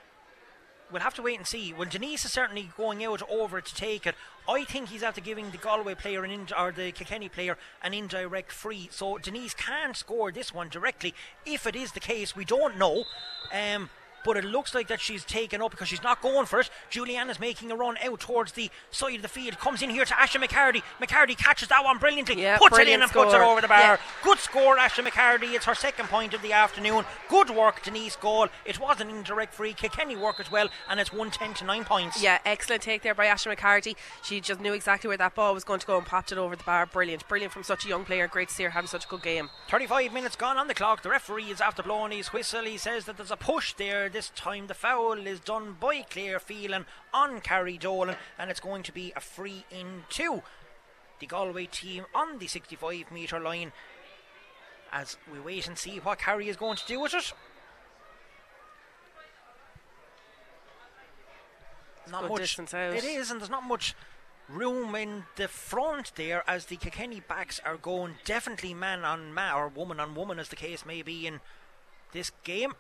we'll 0.91 1.03
have 1.03 1.14
to 1.14 1.22
wait 1.22 1.39
and 1.39 1.47
see. 1.47 1.72
Well, 1.72 1.89
Denise 1.89 2.24
is 2.24 2.32
certainly 2.32 2.70
going 2.76 3.05
out 3.05 3.22
over 3.28 3.61
to 3.61 3.74
take 3.74 4.07
it. 4.07 4.14
I 4.49 4.64
think 4.64 4.89
he's 4.89 5.03
after 5.03 5.20
giving 5.20 5.51
the 5.51 5.59
Galway 5.59 5.95
player 5.95 6.24
an 6.24 6.30
in, 6.30 6.49
or 6.59 6.72
the 6.72 6.93
Kilkenny 6.93 7.28
player 7.28 7.59
an 7.82 7.95
indirect 7.95 8.53
free. 8.53 8.89
So 8.93 9.18
Denise 9.18 9.55
can 9.55 9.95
score 9.95 10.30
this 10.30 10.55
one 10.55 10.68
directly. 10.68 11.14
If 11.45 11.66
it 11.66 11.76
is 11.76 11.93
the 11.93 12.01
case, 12.01 12.37
we 12.37 12.45
don't 12.45 12.78
know. 12.78 13.05
Um, 13.53 13.91
but 14.27 14.37
it 14.37 14.45
looks 14.45 14.74
like 14.74 14.89
that 14.89 15.01
she's 15.01 15.24
taken 15.24 15.62
up 15.62 15.70
because 15.70 15.87
she's 15.87 16.03
not 16.03 16.20
going 16.20 16.47
for 16.47 16.59
it. 16.59 16.68
Julianne 16.91 17.31
is 17.31 17.39
making 17.39 17.70
a 17.70 17.77
run 17.77 17.97
out 18.05 18.18
towards 18.18 18.53
the 18.53 18.68
side 18.91 19.14
of 19.14 19.22
the 19.22 19.29
field. 19.29 19.59
Comes 19.59 19.83
in 19.83 19.91
here 19.91 20.05
to 20.05 20.14
Asha 20.14 20.43
McCarty. 20.43 20.83
McCarty 21.01 21.39
catches 21.39 21.68
that 21.68 21.85
one 21.85 21.99
brilliantly. 21.99 22.43
Yeah, 22.43 22.59
puts 22.59 22.77
it 22.77 22.89
in 22.89 23.01
and 23.01 23.09
score. 23.09 23.24
puts 23.24 23.35
it 23.37 23.41
over 23.41 23.61
the 23.61 23.68
bar. 23.68 23.79
Yeah. 23.79 23.97
Good 24.24 24.39
score, 24.41 24.77
Asha 24.77 25.07
McCarty. 25.07 25.55
It's 25.55 25.64
her 25.66 25.77
second 25.77 26.09
point 26.09 26.35
of 26.35 26.43
the 26.43 26.53
afternoon. 26.53 27.05
Good 27.29 27.51
work, 27.51 27.85
Denise 27.85 28.16
Gaule. 28.16 28.49
It 28.64 28.81
was 28.81 29.01
an 29.01 29.11
indirect 29.11 29.55
free 29.55 29.72
kick. 29.72 29.93
Kenny 29.93 30.16
work 30.16 30.41
as 30.41 30.51
well, 30.51 30.68
and 30.91 30.99
it's 30.99 31.12
110 31.12 31.55
to 31.55 31.64
9 31.64 31.85
points. 31.85 32.20
Yeah, 32.20 32.39
excellent 32.45 32.83
take 32.83 33.03
there 33.03 33.14
by 33.14 33.27
Asha 33.27 33.57
McCarty. 33.57 33.95
She 34.22 34.41
just 34.41 34.61
knew 34.61 34.72
exactly 34.72 35.07
where 35.07 35.16
that 35.18 35.37
ball 35.37 35.55
was 35.55 35.62
going 35.62 35.79
to 35.81 35.87
go 35.87 35.97
and 35.97 36.05
popped 36.05 36.33
it 36.33 36.39
over 36.39 36.57
the 36.57 36.64
bar. 36.64 36.85
Brilliant. 36.85 37.29
Brilliant 37.29 37.53
from 37.53 37.62
such 37.62 37.85
a 37.87 37.89
young 37.89 38.05
player. 38.05 38.27
Great 38.27 38.49
to 38.49 38.55
see 38.55 38.64
her 38.64 38.70
having 38.70 38.89
such 38.89 39.05
a 39.05 39.09
good 39.09 39.22
game. 39.22 39.51
35 39.70 40.12
minutes 40.12 40.35
gone 40.35 40.59
on 40.59 40.66
the 40.66 40.74
clock. 40.74 41.03
The 41.03 41.11
referee 41.11 41.45
is 41.45 41.61
after 41.61 41.85
blowing 41.85 42.11
his 42.11 42.33
whistle. 42.33 42.64
He 42.64 42.77
says 42.77 43.05
that 43.05 43.16
there's 43.16 43.31
a 43.31 43.37
push 43.37 43.72
there 43.74 44.09
this 44.17 44.33
time. 44.35 44.67
The 44.67 44.73
foul 44.73 45.27
is 45.27 45.41
done 45.41 45.77
by 45.79 46.01
Claire 46.09 46.41
Phelan 46.41 46.87
on 47.12 47.43
Carrie 47.43 47.77
Dolan, 47.77 48.17
and 48.39 48.51
it's 48.51 48.61
going 48.61 48.83
to 48.85 48.93
be 48.93 49.12
a 49.14 49.21
free 49.21 49.67
in 49.71 50.05
two. 50.09 50.43
The 51.21 51.27
Galway 51.27 51.67
team 51.67 52.07
on 52.14 52.39
the 52.39 52.47
65 52.47 53.12
metre 53.12 53.39
line 53.39 53.73
as 54.91 55.19
we 55.31 55.39
wait 55.39 55.69
and 55.69 55.77
see 55.77 55.99
what 55.99 56.19
Carrie 56.19 56.49
is 56.49 56.57
going 56.57 56.79
to 56.79 56.87
do 56.87 56.99
with 56.99 57.12
it. 57.12 57.35
Not 62.11 62.23
much. 62.31 62.59
It 62.59 63.05
is, 63.05 63.31
and 63.31 63.39
there's 63.39 63.51
not 63.51 63.69
much 63.69 63.95
room 64.49 64.95
in 64.95 65.25
the 65.35 65.49
front 65.49 66.12
there 66.14 66.43
as 66.49 66.67
the 66.67 66.77
Kilkenny 66.77 67.21
backs 67.21 67.61
are 67.67 67.77
going 67.77 68.14
definitely 68.25 68.73
man 68.73 69.05
on 69.05 69.35
man 69.35 69.57
or 69.57 69.69
woman 69.69 70.01
on 70.01 70.14
woman 70.14 70.39
as 70.39 70.49
the 70.49 70.57
case 70.57 70.87
may 70.87 71.03
be 71.03 71.27
in 71.27 71.41
this 72.12 72.31
game. 72.45 72.73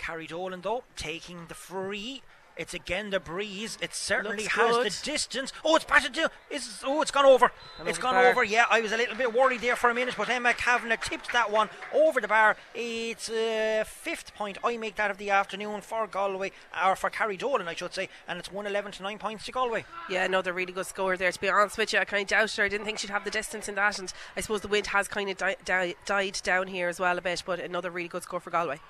Carrie 0.00 0.26
Dolan, 0.26 0.62
though, 0.62 0.82
taking 0.96 1.46
the 1.46 1.54
free. 1.54 2.22
It's 2.56 2.74
again 2.74 3.10
the 3.10 3.20
breeze. 3.20 3.78
It 3.80 3.94
certainly 3.94 4.44
Looks 4.44 4.54
has 4.54 4.76
good. 4.76 4.86
the 4.92 5.04
distance. 5.12 5.52
Oh, 5.64 5.76
it's 5.76 5.84
batted 5.84 6.14
to. 6.14 6.30
It's, 6.50 6.82
oh, 6.84 7.00
it's 7.00 7.10
gone 7.10 7.24
over. 7.24 7.52
It's 7.86 7.98
gone 7.98 8.16
over. 8.16 8.42
Yeah, 8.42 8.64
I 8.70 8.80
was 8.80 8.92
a 8.92 8.96
little 8.96 9.14
bit 9.14 9.32
worried 9.32 9.60
there 9.60 9.76
for 9.76 9.88
a 9.88 9.94
minute, 9.94 10.14
but 10.16 10.28
Emma 10.28 10.52
Kavanagh 10.52 10.96
tipped 10.96 11.32
that 11.32 11.50
one 11.50 11.68
over 11.94 12.20
the 12.20 12.28
bar. 12.28 12.56
It's 12.74 13.30
a 13.30 13.80
uh, 13.80 13.84
fifth 13.84 14.34
point. 14.34 14.58
I 14.64 14.76
make 14.78 14.96
that 14.96 15.10
of 15.10 15.18
the 15.18 15.30
afternoon 15.30 15.80
for 15.82 16.06
Galway, 16.06 16.52
or 16.84 16.96
for 16.96 17.08
Carrie 17.08 17.36
Dolan, 17.36 17.68
I 17.68 17.74
should 17.74 17.94
say, 17.94 18.08
and 18.26 18.38
it's 18.38 18.50
111 18.50 18.92
to 18.92 19.02
9 19.02 19.18
points 19.18 19.44
to 19.46 19.52
Galway. 19.52 19.84
Yeah, 20.10 20.24
another 20.24 20.52
really 20.52 20.72
good 20.72 20.86
score 20.86 21.16
there. 21.16 21.32
To 21.32 21.40
be 21.40 21.48
honest 21.48 21.78
with 21.78 21.92
you, 21.92 21.98
I 21.98 22.04
kind 22.04 22.22
of 22.22 22.28
doubted 22.28 22.56
her. 22.56 22.64
I 22.64 22.68
didn't 22.68 22.84
think 22.86 22.98
she'd 22.98 23.10
have 23.10 23.24
the 23.24 23.30
distance 23.30 23.68
in 23.68 23.74
that, 23.76 23.98
and 23.98 24.12
I 24.36 24.40
suppose 24.40 24.62
the 24.62 24.68
wind 24.68 24.88
has 24.88 25.08
kind 25.08 25.30
of 25.30 25.36
di- 25.36 25.56
di- 25.64 25.94
died 26.04 26.40
down 26.42 26.66
here 26.66 26.88
as 26.88 26.98
well 27.00 27.16
a 27.16 27.22
bit, 27.22 27.42
but 27.46 27.60
another 27.60 27.90
really 27.90 28.08
good 28.08 28.24
score 28.24 28.40
for 28.40 28.50
Galway. 28.50 28.80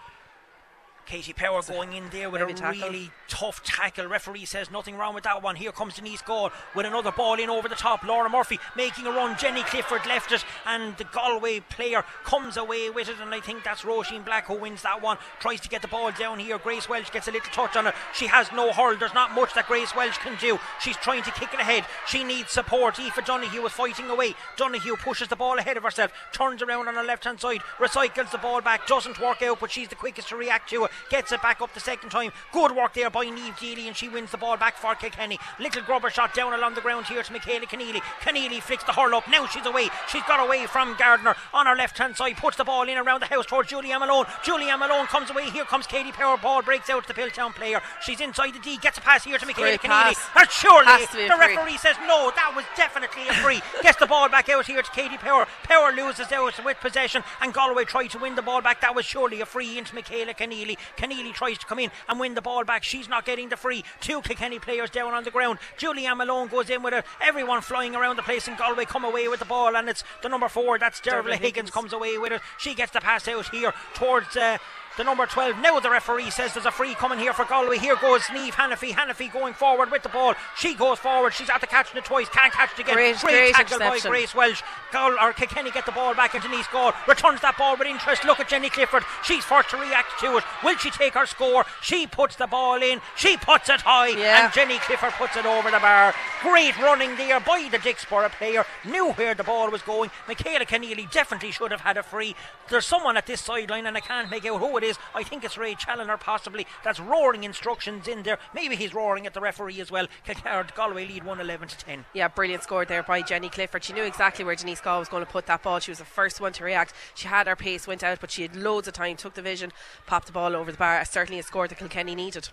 Katie 1.07 1.33
Power 1.33 1.61
going 1.63 1.93
in 1.93 2.09
there 2.11 2.31
with 2.31 2.41
a 2.43 2.53
tackle. 2.53 2.89
really 2.89 3.11
tough 3.29 3.63
tackle. 3.65 4.07
Referee 4.07 4.45
says 4.45 4.71
nothing 4.71 4.97
wrong 4.97 5.15
with 5.15 5.25
that 5.25 5.43
one. 5.43 5.57
Here 5.57 5.73
comes 5.73 5.95
Denise 5.95 6.23
Gaule 6.23 6.51
with 6.75 6.87
another 6.87 7.11
ball 7.11 7.35
in 7.35 7.51
over 7.51 7.69
the 7.69 7.75
top. 7.75 8.05
Laura 8.05 8.29
Murphy 8.29 8.59
making 8.77 9.07
a 9.07 9.11
run. 9.11 9.37
Jenny 9.37 9.63
Clifford 9.65 10.07
left 10.07 10.33
it, 10.33 10.45
and 10.67 10.97
the 10.99 11.05
Galway 11.05 11.61
player 11.61 12.05
comes 12.25 12.57
away 12.57 12.91
with 12.91 13.09
it. 13.09 13.17
And 13.21 13.35
I 13.35 13.41
think 13.41 13.65
that's 13.65 13.83
Roisin 13.83 14.25
Black 14.25 14.47
who 14.47 14.55
wins 14.55 14.83
that 14.83 15.03
one. 15.03 15.19
Tries 15.41 15.61
to 15.61 15.69
get 15.69 15.83
the 15.83 15.89
ball 15.89 16.13
down 16.13 16.39
here. 16.39 16.59
Grace 16.59 16.89
Walsh 16.89 17.11
gets 17.11 17.29
a 17.29 17.33
little 17.33 17.51
touch 17.51 17.77
on 17.77 17.87
it. 17.87 17.95
She 18.15 18.27
has 18.29 18.51
no 18.53 18.73
hurl. 18.73 18.97
There's 18.97 19.15
not 19.15 19.35
much 19.35 19.55
that 19.55 19.67
Grace 19.67 19.95
Walsh 19.95 20.19
can 20.19 20.37
do. 20.41 20.59
She's 20.81 20.97
trying 20.97 21.23
to 21.25 21.33
kick 21.33 21.53
it 21.53 21.61
ahead. 21.61 21.85
She 22.07 22.23
needs 22.25 22.53
support. 22.53 22.99
Aoife 22.99 23.25
Donahue 23.25 23.67
is 23.67 23.73
fighting 23.73 24.11
away. 24.11 24.35
Donahue 24.57 24.97
pushes 24.97 25.29
the 25.29 25.37
ball 25.37 25.59
ahead 25.59 25.77
of 25.77 25.83
herself, 25.83 26.13
turns 26.33 26.63
around 26.63 26.89
on 26.89 26.95
her 26.95 27.03
left 27.03 27.25
hand 27.25 27.41
side, 27.41 27.61
recycles 27.79 28.31
the 28.31 28.39
ball 28.39 28.61
back. 28.61 28.87
Doesn't 28.87 29.21
work 29.21 29.43
out, 29.43 29.61
but 29.61 29.71
she's 29.71 29.89
the 29.89 29.95
quickest 29.95 30.29
to 30.29 30.37
react 30.37 30.71
to 30.71 30.85
it 30.85 30.90
gets 31.11 31.33
it 31.33 31.43
back 31.43 31.61
up 31.61 31.73
the 31.75 31.81
second 31.81 32.11
time. 32.11 32.33
Good 32.53 32.75
work 32.75 32.95
there 32.95 33.11
by 33.11 33.25
Neve 33.25 33.57
Deely, 33.57 33.87
and 33.87 33.97
she 33.97 34.09
wins 34.09 34.31
the 34.31 34.39
ball 34.39 34.57
back 34.57 34.77
for 34.77 34.95
Kilkenny. 34.95 35.39
Little 35.59 35.83
grubber 35.83 36.11
shot 36.11 36.35
down 36.35 36.53
along 36.53 36.75
the 36.75 36.81
ground 36.81 37.07
here 37.07 37.23
to 37.23 37.33
Michaela 37.33 37.67
Keneally. 37.67 38.01
Keneally 38.21 38.61
flicks 38.61 38.85
the 38.85 38.93
hurl 38.93 39.15
up. 39.15 39.29
Now 39.29 39.47
she's 39.47 39.67
away. 39.67 39.89
She's 40.09 40.23
got 40.25 40.45
away 40.45 40.67
from 40.67 40.97
Gardner 40.99 41.35
on 41.53 41.67
her 41.67 41.77
left 41.77 41.99
hand 41.99 42.17
side. 42.17 42.37
Puts 42.37 42.57
the 42.57 42.65
ball 42.65 42.89
in 42.89 42.99
around 42.99 43.21
the 43.21 43.27
house 43.27 43.47
towards 43.47 43.71
Julianne 43.71 44.01
Malone. 44.01 44.25
Julianne 44.45 44.79
Malone 44.79 45.07
comes 45.07 45.31
away. 45.31 45.51
Here 45.51 45.65
comes 45.65 45.87
Katie 45.87 46.13
Power. 46.13 46.37
Ball 46.37 46.63
breaks 46.63 46.91
out 46.91 47.07
to 47.07 47.09
the 47.13 47.21
Piltown 47.21 47.55
player. 47.55 47.81
She's 48.03 48.21
inside 48.21 48.55
the 48.55 48.59
D. 48.59 48.79
Gets 48.79 48.99
a 48.99 49.01
pass 49.01 49.25
here 49.25 49.39
to 49.39 49.47
Michaela 49.47 49.79
Keneally. 49.79 50.17
And 50.37 50.51
surely 50.51 51.07
the 51.29 51.37
referee 51.39 51.79
says 51.79 51.97
no. 52.07 52.31
That 52.35 52.53
was 52.55 52.65
definitely 52.77 53.29
a 53.29 53.35
free. 53.35 53.61
Gets 53.83 53.99
the 53.99 54.07
ball 54.07 54.29
back 54.29 54.49
out 54.49 54.67
here 54.67 54.83
to 54.83 54.91
Katie 54.91 55.19
Power. 55.19 55.47
Power 55.65 55.93
loses 55.93 56.31
out 56.33 56.65
with 56.65 56.79
possession, 56.81 57.23
and 57.41 57.53
Galway 57.53 57.85
tried 57.85 58.09
to 58.09 58.19
win 58.19 58.35
the 58.35 58.43
ball 58.43 58.61
back. 58.61 58.81
That 58.81 58.95
was 58.95 59.05
surely 59.05 59.41
a 59.41 59.47
free 59.47 59.79
into 59.79 59.95
Michaela 59.95 60.35
Keneally. 60.35 60.77
Keneally 60.97 61.33
tries 61.33 61.59
to 61.59 61.67
come 61.67 61.79
in 61.79 61.91
and 62.09 62.21
win 62.21 62.35
the 62.35 62.43
ball 62.43 62.65
back. 62.65 62.83
She's 62.83 63.09
not 63.09 63.25
getting 63.25 63.49
the 63.49 63.57
free. 63.57 63.85
Two 64.01 64.21
Kilkenny 64.23 64.59
players 64.59 64.91
down 64.91 65.13
on 65.15 65.25
the 65.25 65.31
ground. 65.31 65.59
Julianne 65.79 66.17
Malone 66.17 66.49
goes 66.49 66.71
in 66.71 66.83
with 66.83 66.95
it. 66.95 67.05
Everyone 67.21 67.61
flying 67.61 67.95
around 67.95 68.17
the 68.17 68.23
place, 68.23 68.49
and 68.49 68.57
Galway 68.57 68.85
come 68.85 69.05
away 69.05 69.29
with 69.29 69.41
the 69.41 69.47
ball, 69.47 69.77
and 69.77 69.89
it's 69.89 70.05
the 70.23 70.29
number 70.29 70.49
four. 70.49 70.79
That's 70.79 71.01
Dervla 71.01 71.33
Higgins. 71.33 71.41
Higgins 71.41 71.71
comes 71.71 71.93
away 71.93 72.19
with 72.19 72.33
it. 72.33 72.41
She 72.59 72.75
gets 72.75 72.93
the 72.93 73.01
pass 73.01 73.29
out 73.29 73.49
here 73.49 73.73
towards. 73.95 74.37
Uh, 74.37 74.59
the 74.97 75.05
number 75.05 75.27
12. 75.27 75.59
Now 75.59 75.79
the 75.81 75.91
referee 75.91 76.31
says 76.31 76.55
there's 76.55 76.67
a 76.67 76.71
free 76.71 76.95
coming 76.95 77.19
here 77.19 77.33
for 77.33 77.45
Galway. 77.45 77.79
Here 77.79 77.97
goes 77.97 78.23
Neve 78.33 78.55
Hanniffy. 78.55 78.93
Hanniffy 78.93 79.29
going 79.33 79.55
forward 79.55 79.91
with 79.91 80.03
the 80.03 80.09
ball. 80.09 80.35
She 80.57 80.75
goes 80.75 80.99
forward. 80.99 81.33
She's 81.33 81.49
after 81.49 81.67
catching 81.67 81.99
it 81.99 82.05
twice. 82.05 82.29
Can't 82.29 82.53
catch 82.53 82.73
it 82.73 82.81
again. 82.81 82.95
Great, 82.95 83.19
great, 83.19 83.55
tackle 83.55 83.79
by 83.79 83.99
Grace 84.01 84.35
Walsh. 84.35 84.63
Gal, 84.93 85.17
or 85.21 85.33
Kilkenny 85.33 85.71
get 85.71 85.87
the 85.87 85.93
ball 85.93 86.15
back 86.15 86.35
into 86.35 86.49
Denise 86.49 86.67
Gaule. 86.67 86.93
Returns 87.07 87.41
that 87.43 87.57
ball 87.57 87.77
with 87.77 87.87
interest. 87.87 88.25
Look 88.25 88.41
at 88.41 88.49
Jenny 88.49 88.71
Clifford. 88.71 89.05
She's 89.25 89.45
first 89.45 89.71
to 89.71 89.77
react 89.77 90.19
to 90.21 90.37
it. 90.37 90.45
Will 90.65 90.77
she 90.77 90.91
take 90.91 91.15
her 91.15 91.27
score? 91.27 91.65
She 91.81 92.07
puts 92.07 92.37
the 92.37 92.47
ball 92.47 92.83
in. 92.83 93.01
She 93.17 93.37
puts 93.37 93.69
it 93.69 93.83
high. 93.83 94.09
Yeah. 94.09 94.45
And 94.45 94.53
Jenny 94.53 94.79
Clifford 94.79 95.13
puts 95.13 95.37
it 95.37 95.47
over 95.47 95.71
the 95.71 95.79
bar. 95.79 96.15
Great 96.43 96.77
running 96.79 97.17
there 97.17 97.41
by 97.41 97.69
the 97.71 97.79
Dicksboro 97.79 98.31
player. 98.33 98.65
Knew 98.85 99.13
where 99.13 99.35
the 99.35 99.45
ball 99.45 99.71
was 99.71 99.83
going. 99.83 100.11
Michaela 100.27 100.65
Keneally 100.67 101.11
definitely 101.11 101.53
should 101.53 101.71
have 101.71 101.83
had 101.83 101.97
a 101.97 102.03
free. 102.03 102.35
There's 102.69 102.87
someone 102.87 103.17
at 103.17 103.27
this 103.27 103.41
sideline 103.41 103.87
and 103.87 103.97
I 103.97 104.01
can't 104.01 104.31
make 104.31 104.45
out 104.47 104.59
who 104.59 104.80
it 104.83 104.87
is. 104.87 104.99
I 105.15 105.23
think 105.23 105.45
it's 105.45 105.59
Ray 105.59 105.75
Challoner 105.75 106.17
possibly 106.17 106.67
that's 106.85 107.01
roaring 107.01 107.45
instructions 107.45 108.09
in 108.09 108.23
there. 108.23 108.39
Maybe 108.55 108.77
he's 108.77 108.95
roaring 108.95 109.27
at 109.27 109.35
the 109.35 109.41
referee 109.41 109.81
as 109.81 109.91
well. 109.91 110.07
Kilcard 110.27 110.75
Galway 110.75 111.07
lead 111.07 111.25
111 111.25 111.69
to 111.69 111.79
10. 111.79 112.05
Yeah, 112.15 112.29
brilliant 112.29 112.63
score 112.63 112.85
there 112.85 113.03
by 113.03 113.23
Jenny 113.23 113.49
Clifford. 113.49 113.85
She 113.85 113.93
knew 113.93 114.05
exactly 114.05 114.45
where 114.45 114.55
Denise 114.55 114.81
Gaule 114.81 114.99
was 114.99 115.09
going 115.09 115.25
to 115.25 115.31
put 115.31 115.47
that 115.47 115.63
ball. 115.63 115.81
She 115.81 115.91
was 115.91 115.99
the 115.99 116.05
first 116.05 116.41
one 116.41 116.53
to 116.55 116.65
react. 116.65 116.95
She 117.15 117.29
had 117.29 117.47
her 117.47 117.57
pace, 117.57 117.87
went 117.87 118.03
out, 118.03 118.21
but 118.21 118.31
she 118.31 118.43
had 118.43 118.57
loads 118.57 118.89
of 118.89 118.95
time, 118.95 119.17
took 119.17 119.35
the 119.35 119.43
vision, 119.43 119.73
popped 120.07 120.27
the 120.27 120.33
ball 120.33 120.57
over 120.57 120.73
the 120.73 120.79
bar. 120.79 121.05
Certainly 121.05 121.41
a 121.41 121.43
score 121.43 121.69
that 121.69 121.79
Kilkenny 121.79 122.15
needed. 122.15 122.49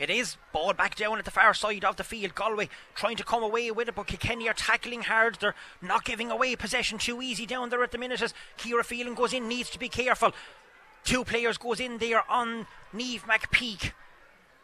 It 0.00 0.08
is 0.08 0.38
ball 0.50 0.72
back 0.72 0.96
down 0.96 1.18
at 1.18 1.26
the 1.26 1.30
far 1.30 1.52
side 1.52 1.84
of 1.84 1.96
the 1.96 2.04
field. 2.04 2.34
Galway 2.34 2.70
trying 2.94 3.16
to 3.16 3.24
come 3.24 3.42
away 3.42 3.70
with 3.70 3.86
it, 3.86 3.94
but 3.94 4.06
Kilkenny 4.06 4.48
are 4.48 4.54
tackling 4.54 5.02
hard. 5.02 5.36
They're 5.38 5.54
not 5.82 6.06
giving 6.06 6.30
away 6.30 6.56
possession 6.56 6.96
too 6.96 7.20
easy 7.20 7.44
down 7.44 7.68
there 7.68 7.84
at 7.84 7.92
the 7.92 7.98
minute 7.98 8.22
as 8.22 8.32
Kira 8.56 8.82
Phelan 8.82 9.14
goes 9.14 9.34
in, 9.34 9.46
needs 9.46 9.68
to 9.68 9.78
be 9.78 9.90
careful. 9.90 10.32
Two 11.04 11.24
players 11.24 11.58
goes 11.58 11.80
in 11.80 11.98
there 11.98 12.22
on 12.30 12.66
Neve 12.92 13.24
McPeake. 13.26 13.92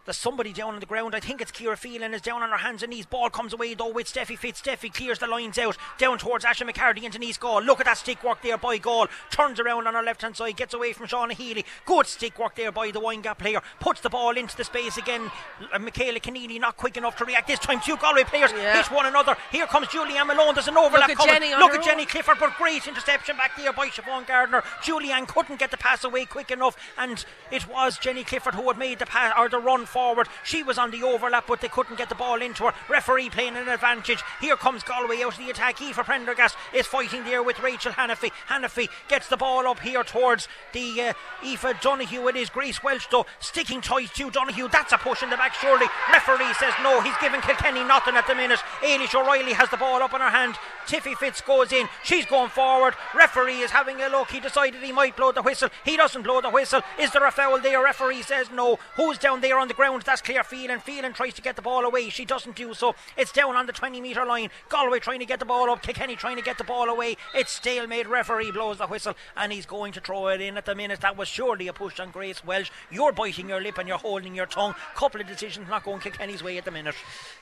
There's 0.07 0.17
somebody 0.17 0.53
down 0.53 0.75
on 0.75 0.81
the 0.81 0.87
ground. 0.87 1.17
I 1.17 1.21
think 1.21 1.41
it's 1.41 1.51
Kira 1.51 1.77
Phelan 1.77 2.15
is 2.15 2.23
down 2.23 2.41
on 2.41 2.51
her 2.51 2.57
hands 2.59 2.85
and 2.85 2.91
knees. 2.91 3.07
Ball 3.07 3.29
comes 3.29 3.53
away 3.53 3.75
though 3.75 3.91
with 3.91 4.07
Steffi 4.07 4.39
Fitz. 4.39 4.63
Steffi 4.63 4.93
clears 4.95 5.19
the 5.19 5.27
lines 5.27 5.59
out 5.59 5.77
down 5.99 6.17
towards 6.19 6.45
Asha 6.45 6.69
McCarty 6.69 7.03
into 7.03 7.19
Denise 7.19 7.39
Gaule. 7.39 7.61
Look 7.61 7.81
at 7.81 7.87
that 7.87 7.99
stick 7.99 8.23
work 8.23 8.41
there 8.41 8.57
by 8.57 8.79
Gaule. 8.79 9.09
Turns 9.31 9.59
around 9.59 9.89
on 9.89 9.95
her 9.95 10.03
left 10.05 10.23
hand 10.23 10.37
side, 10.37 10.57
gets 10.57 10.75
away 10.75 10.93
from 10.93 11.09
Shauna 11.09 11.33
Healy. 11.33 11.65
Good 11.87 12.07
stick 12.07 12.39
work 12.39 12.55
there 12.55 12.71
by 12.71 12.93
the 12.93 13.01
Windgap 13.01 13.39
player. 13.39 13.61
Puts 13.81 14.01
the 14.01 14.09
ball 14.09 14.37
into 14.37 14.57
the 14.57 14.63
space 14.63 14.97
again. 14.97 15.29
Uh, 15.73 15.79
Michaela 15.81 16.21
Keneally 16.21 16.61
not 16.61 16.77
quick 16.77 16.97
enough 16.97 17.17
to 17.17 17.25
react. 17.25 17.49
This 17.49 17.59
time 17.59 17.81
two 17.81 17.97
Galway 17.97 18.23
players 18.25 18.53
Yeah. 18.53 18.77
hit 18.77 18.87
one 18.93 19.07
another. 19.07 19.37
Here 19.51 19.67
comes 19.67 19.89
Julianne 19.89 20.29
Malone. 20.29 20.55
There's 20.55 20.69
an 20.69 20.77
overlap 20.79 21.11
at 21.11 21.17
coming. 21.17 21.35
Jenny 21.35 21.51
Look 21.57 21.75
at 21.75 21.83
Jenny 21.83 22.03
own. 22.03 22.09
Clifford, 22.09 22.37
but 22.39 22.57
great 22.57 22.87
interception 22.87 23.37
back 23.37 23.57
there 23.57 23.73
by 23.73 23.89
Siobhan 23.89 24.25
Gardner. 24.27 24.63
Julianne 24.83 25.27
couldn't 25.27 25.59
get 25.59 25.73
the 25.73 25.77
pass 25.77 26.05
away 26.05 26.27
quick 26.27 26.53
enough, 26.53 26.77
and 26.97 27.25
it 27.51 27.67
was 27.69 27.99
Jenny 27.99 28.23
Clifford 28.23 28.55
who 28.55 28.69
had 28.69 28.79
made 28.79 29.01
the 29.01 29.07
pass 29.07 29.33
or 29.37 29.49
the 29.49 29.59
run 29.59 29.85
forward. 29.97 30.29
She 30.45 30.63
was 30.63 30.77
on 30.77 30.91
the 30.91 31.03
overlap, 31.03 31.47
but 31.47 31.63
they 31.63 31.69
couldn't 31.69 31.97
get 31.97 32.11
the 32.11 32.15
ball 32.15 32.43
into 32.43 32.65
her. 32.65 32.75
Referee 32.87 33.31
playing 33.31 33.57
an 33.57 33.67
advantage. 33.67 34.23
Here 34.43 34.55
comes 34.55 34.83
Galway 34.83 35.23
out 35.23 35.33
of 35.33 35.39
the 35.39 35.49
attack. 35.49 35.81
Aoife 35.81 36.05
Prendergast 36.05 36.55
is 36.75 36.87
fighting 36.87 37.25
there 37.25 37.43
with 37.43 37.61
Rachel 37.61 37.93
Hanniffy. 37.93 38.31
Hanniffy 38.51 38.91
gets 39.09 39.29
the 39.29 39.39
ball 39.39 39.67
up 39.67 39.81
here 39.81 40.05
towards 40.05 40.49
the 40.75 41.01
uh, 41.01 41.13
Aoife 41.43 41.81
Donahue. 41.81 42.29
It 42.29 42.37
is 42.37 42.51
Grace 42.51 42.83
Walsh 42.83 43.07
though, 43.11 43.25
sticking 43.41 43.81
tight 43.81 44.13
to 44.17 44.31
Donahue. 44.31 44.69
That's 44.69 44.93
a 44.93 44.99
push 44.99 45.23
in 45.23 45.31
the 45.31 45.39
back, 45.39 45.55
surely. 45.55 45.87
Referee 46.13 46.53
says 46.61 46.75
no. 46.83 47.01
He's 47.01 47.17
giving 47.19 47.41
Kilkenny 47.41 47.83
nothing 47.83 48.17
at 48.17 48.27
the 48.27 48.35
minute. 48.35 48.61
Ailish 48.83 49.15
O'Reilly 49.15 49.55
has 49.55 49.71
the 49.71 49.79
ball 49.79 50.03
up 50.03 50.13
in 50.13 50.21
her 50.21 50.29
hand. 50.29 50.57
Tiffy 50.87 51.15
Fitz 51.17 51.41
goes 51.41 51.73
in. 51.73 51.89
She's 52.05 52.27
going 52.27 52.51
forward. 52.51 52.95
Referee 53.15 53.61
is 53.61 53.71
having 53.71 54.03
a 54.03 54.11
look. 54.11 54.31
He 54.31 54.41
decided 54.41 54.83
he 54.83 54.93
might 54.93 55.17
blow 55.17 55.33
the 55.33 55.41
whistle. 55.41 55.71
He 55.87 55.97
doesn't 55.97 56.23
blow 56.23 56.43
the 56.43 56.51
whistle. 56.51 56.83
Is 57.01 57.13
there 57.13 57.27
a 57.27 57.33
foul 57.33 57.61
there? 57.61 57.83
Referee 57.83 58.23
says 58.23 58.51
no. 58.51 58.79
Who's 58.97 59.17
down 59.17 59.41
there 59.41 59.59
on 59.59 59.69
the 59.69 59.75
ground? 59.75 59.86
That's 60.05 60.21
Claire 60.21 60.43
Phelan. 60.45 60.81
Phelan 60.81 61.13
tries 61.13 61.35
to 61.35 61.43
get 61.43 61.57
the 61.57 61.63
ball 61.63 61.85
away. 61.85 62.09
She 62.09 62.25
doesn't 62.25 62.57
do 62.57 62.75
so. 62.75 62.95
It's 63.17 63.33
down 63.33 63.55
on 63.57 63.67
the 63.67 63.73
20 63.73 64.01
metre 64.01 64.25
line. 64.25 64.51
Galway 64.69 64.99
trying 64.99 65.21
to 65.21 65.27
get 65.27 65.39
the 65.39 65.45
ball 65.45 65.71
up. 65.71 65.83
Kilkenny 65.83 66.17
trying 66.17 66.37
to 66.37 66.43
get 66.43 66.59
the 66.59 66.65
ball 66.65 66.89
away. 66.89 67.17
It's 67.35 67.53
stalemate. 67.53 68.09
Referee 68.09 68.51
blows 68.51 68.79
the 68.79 68.87
whistle 68.87 69.15
and 69.37 69.53
he's 69.53 69.67
going 69.67 69.93
to 69.93 70.01
throw 70.01 70.29
it 70.29 70.41
in 70.41 70.57
at 70.57 70.65
the 70.67 70.75
minute. 70.75 71.01
That 71.01 71.17
was 71.17 71.29
surely 71.29 71.69
a 71.69 71.73
push 71.73 72.01
on 72.01 72.11
Grace 72.11 72.45
Walsh. 72.45 72.71
You're 72.91 73.13
biting 73.13 73.49
your 73.49 73.61
lip 73.61 73.79
and 73.79 73.89
you're 73.89 73.99
holding 73.99 74.35
your 74.35 74.47
tongue. 74.47 74.75
Couple 74.95 75.21
of 75.21 75.27
decisions 75.27 75.69
not 75.69 75.85
going 75.85 76.01
Kilkenny's 76.01 76.43
way 76.43 76.59
at 76.59 76.65
the 76.65 76.71
minute. 76.71 76.95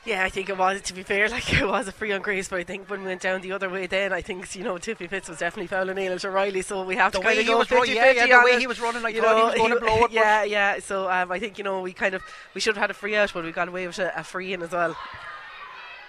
Yeah, 0.05 0.23
I 0.25 0.29
think 0.29 0.49
it 0.49 0.59
was. 0.59 0.81
To 0.83 0.93
be 0.95 1.03
fair, 1.03 1.29
like 1.31 1.53
it 1.53 1.67
was 1.67 1.89
a 1.89 1.93
free 1.93 2.13
on 2.13 2.21
Grace, 2.23 2.49
but 2.49 2.59
I 2.61 2.65
think 2.65 2.91
when 2.91 3.01
we 3.01 3.07
went 3.07 3.23
down 3.23 3.41
the 3.41 3.53
other 3.53 3.69
way, 3.71 3.87
then 3.87 4.13
I 4.13 4.21
think 4.21 4.55
you 4.55 4.65
know 4.65 4.75
Tiffy 4.77 5.09
Fitz 5.09 5.29
was 5.29 5.39
definitely 5.39 5.69
fouling 5.69 5.97
Ailish 5.97 6.25
O'Reilly, 6.25 6.63
so 6.63 6.85
we 6.85 6.97
have 6.97 7.13
The 7.13 7.19
to 7.19 7.25
kind 7.25 7.39
of 7.39 7.47
go 7.47 7.59
was 7.59 7.71
running- 7.71 7.95
50 7.95 7.95
yeah, 7.95 8.11
yeah, 8.27 8.39
the 8.41 8.45
way 8.45 8.53
it. 8.53 8.61
he 8.61 8.67
was 8.67 8.81
running, 8.81 9.05
I 9.05 9.09
You 9.09 9.23
thought 9.23 9.37
he 9.55 9.61
was 9.61 9.71
gonna 9.71 9.81
blow 9.81 10.05
it, 10.05 10.11
Yeah, 10.13 10.43
yeah. 10.45 10.79
So 10.81 11.11
um, 11.11 11.31
I 11.33 11.39
think 11.39 11.59
you 11.59 11.65
know 11.65 11.81
we 11.81 11.93
kind 11.93 12.15
of 12.15 12.23
we 12.55 12.61
should 12.61 12.75
have 12.77 12.81
had 12.81 12.91
a 12.91 12.95
free 12.95 13.17
out, 13.17 13.33
but 13.33 13.45
we 13.45 13.53
got 13.53 13.69
away 13.69 13.87
with 13.87 13.99
a, 13.99 14.13
a 14.17 14.25
free 14.25 14.53
in 14.53 14.63
as 14.63 14.73
well. 14.73 14.97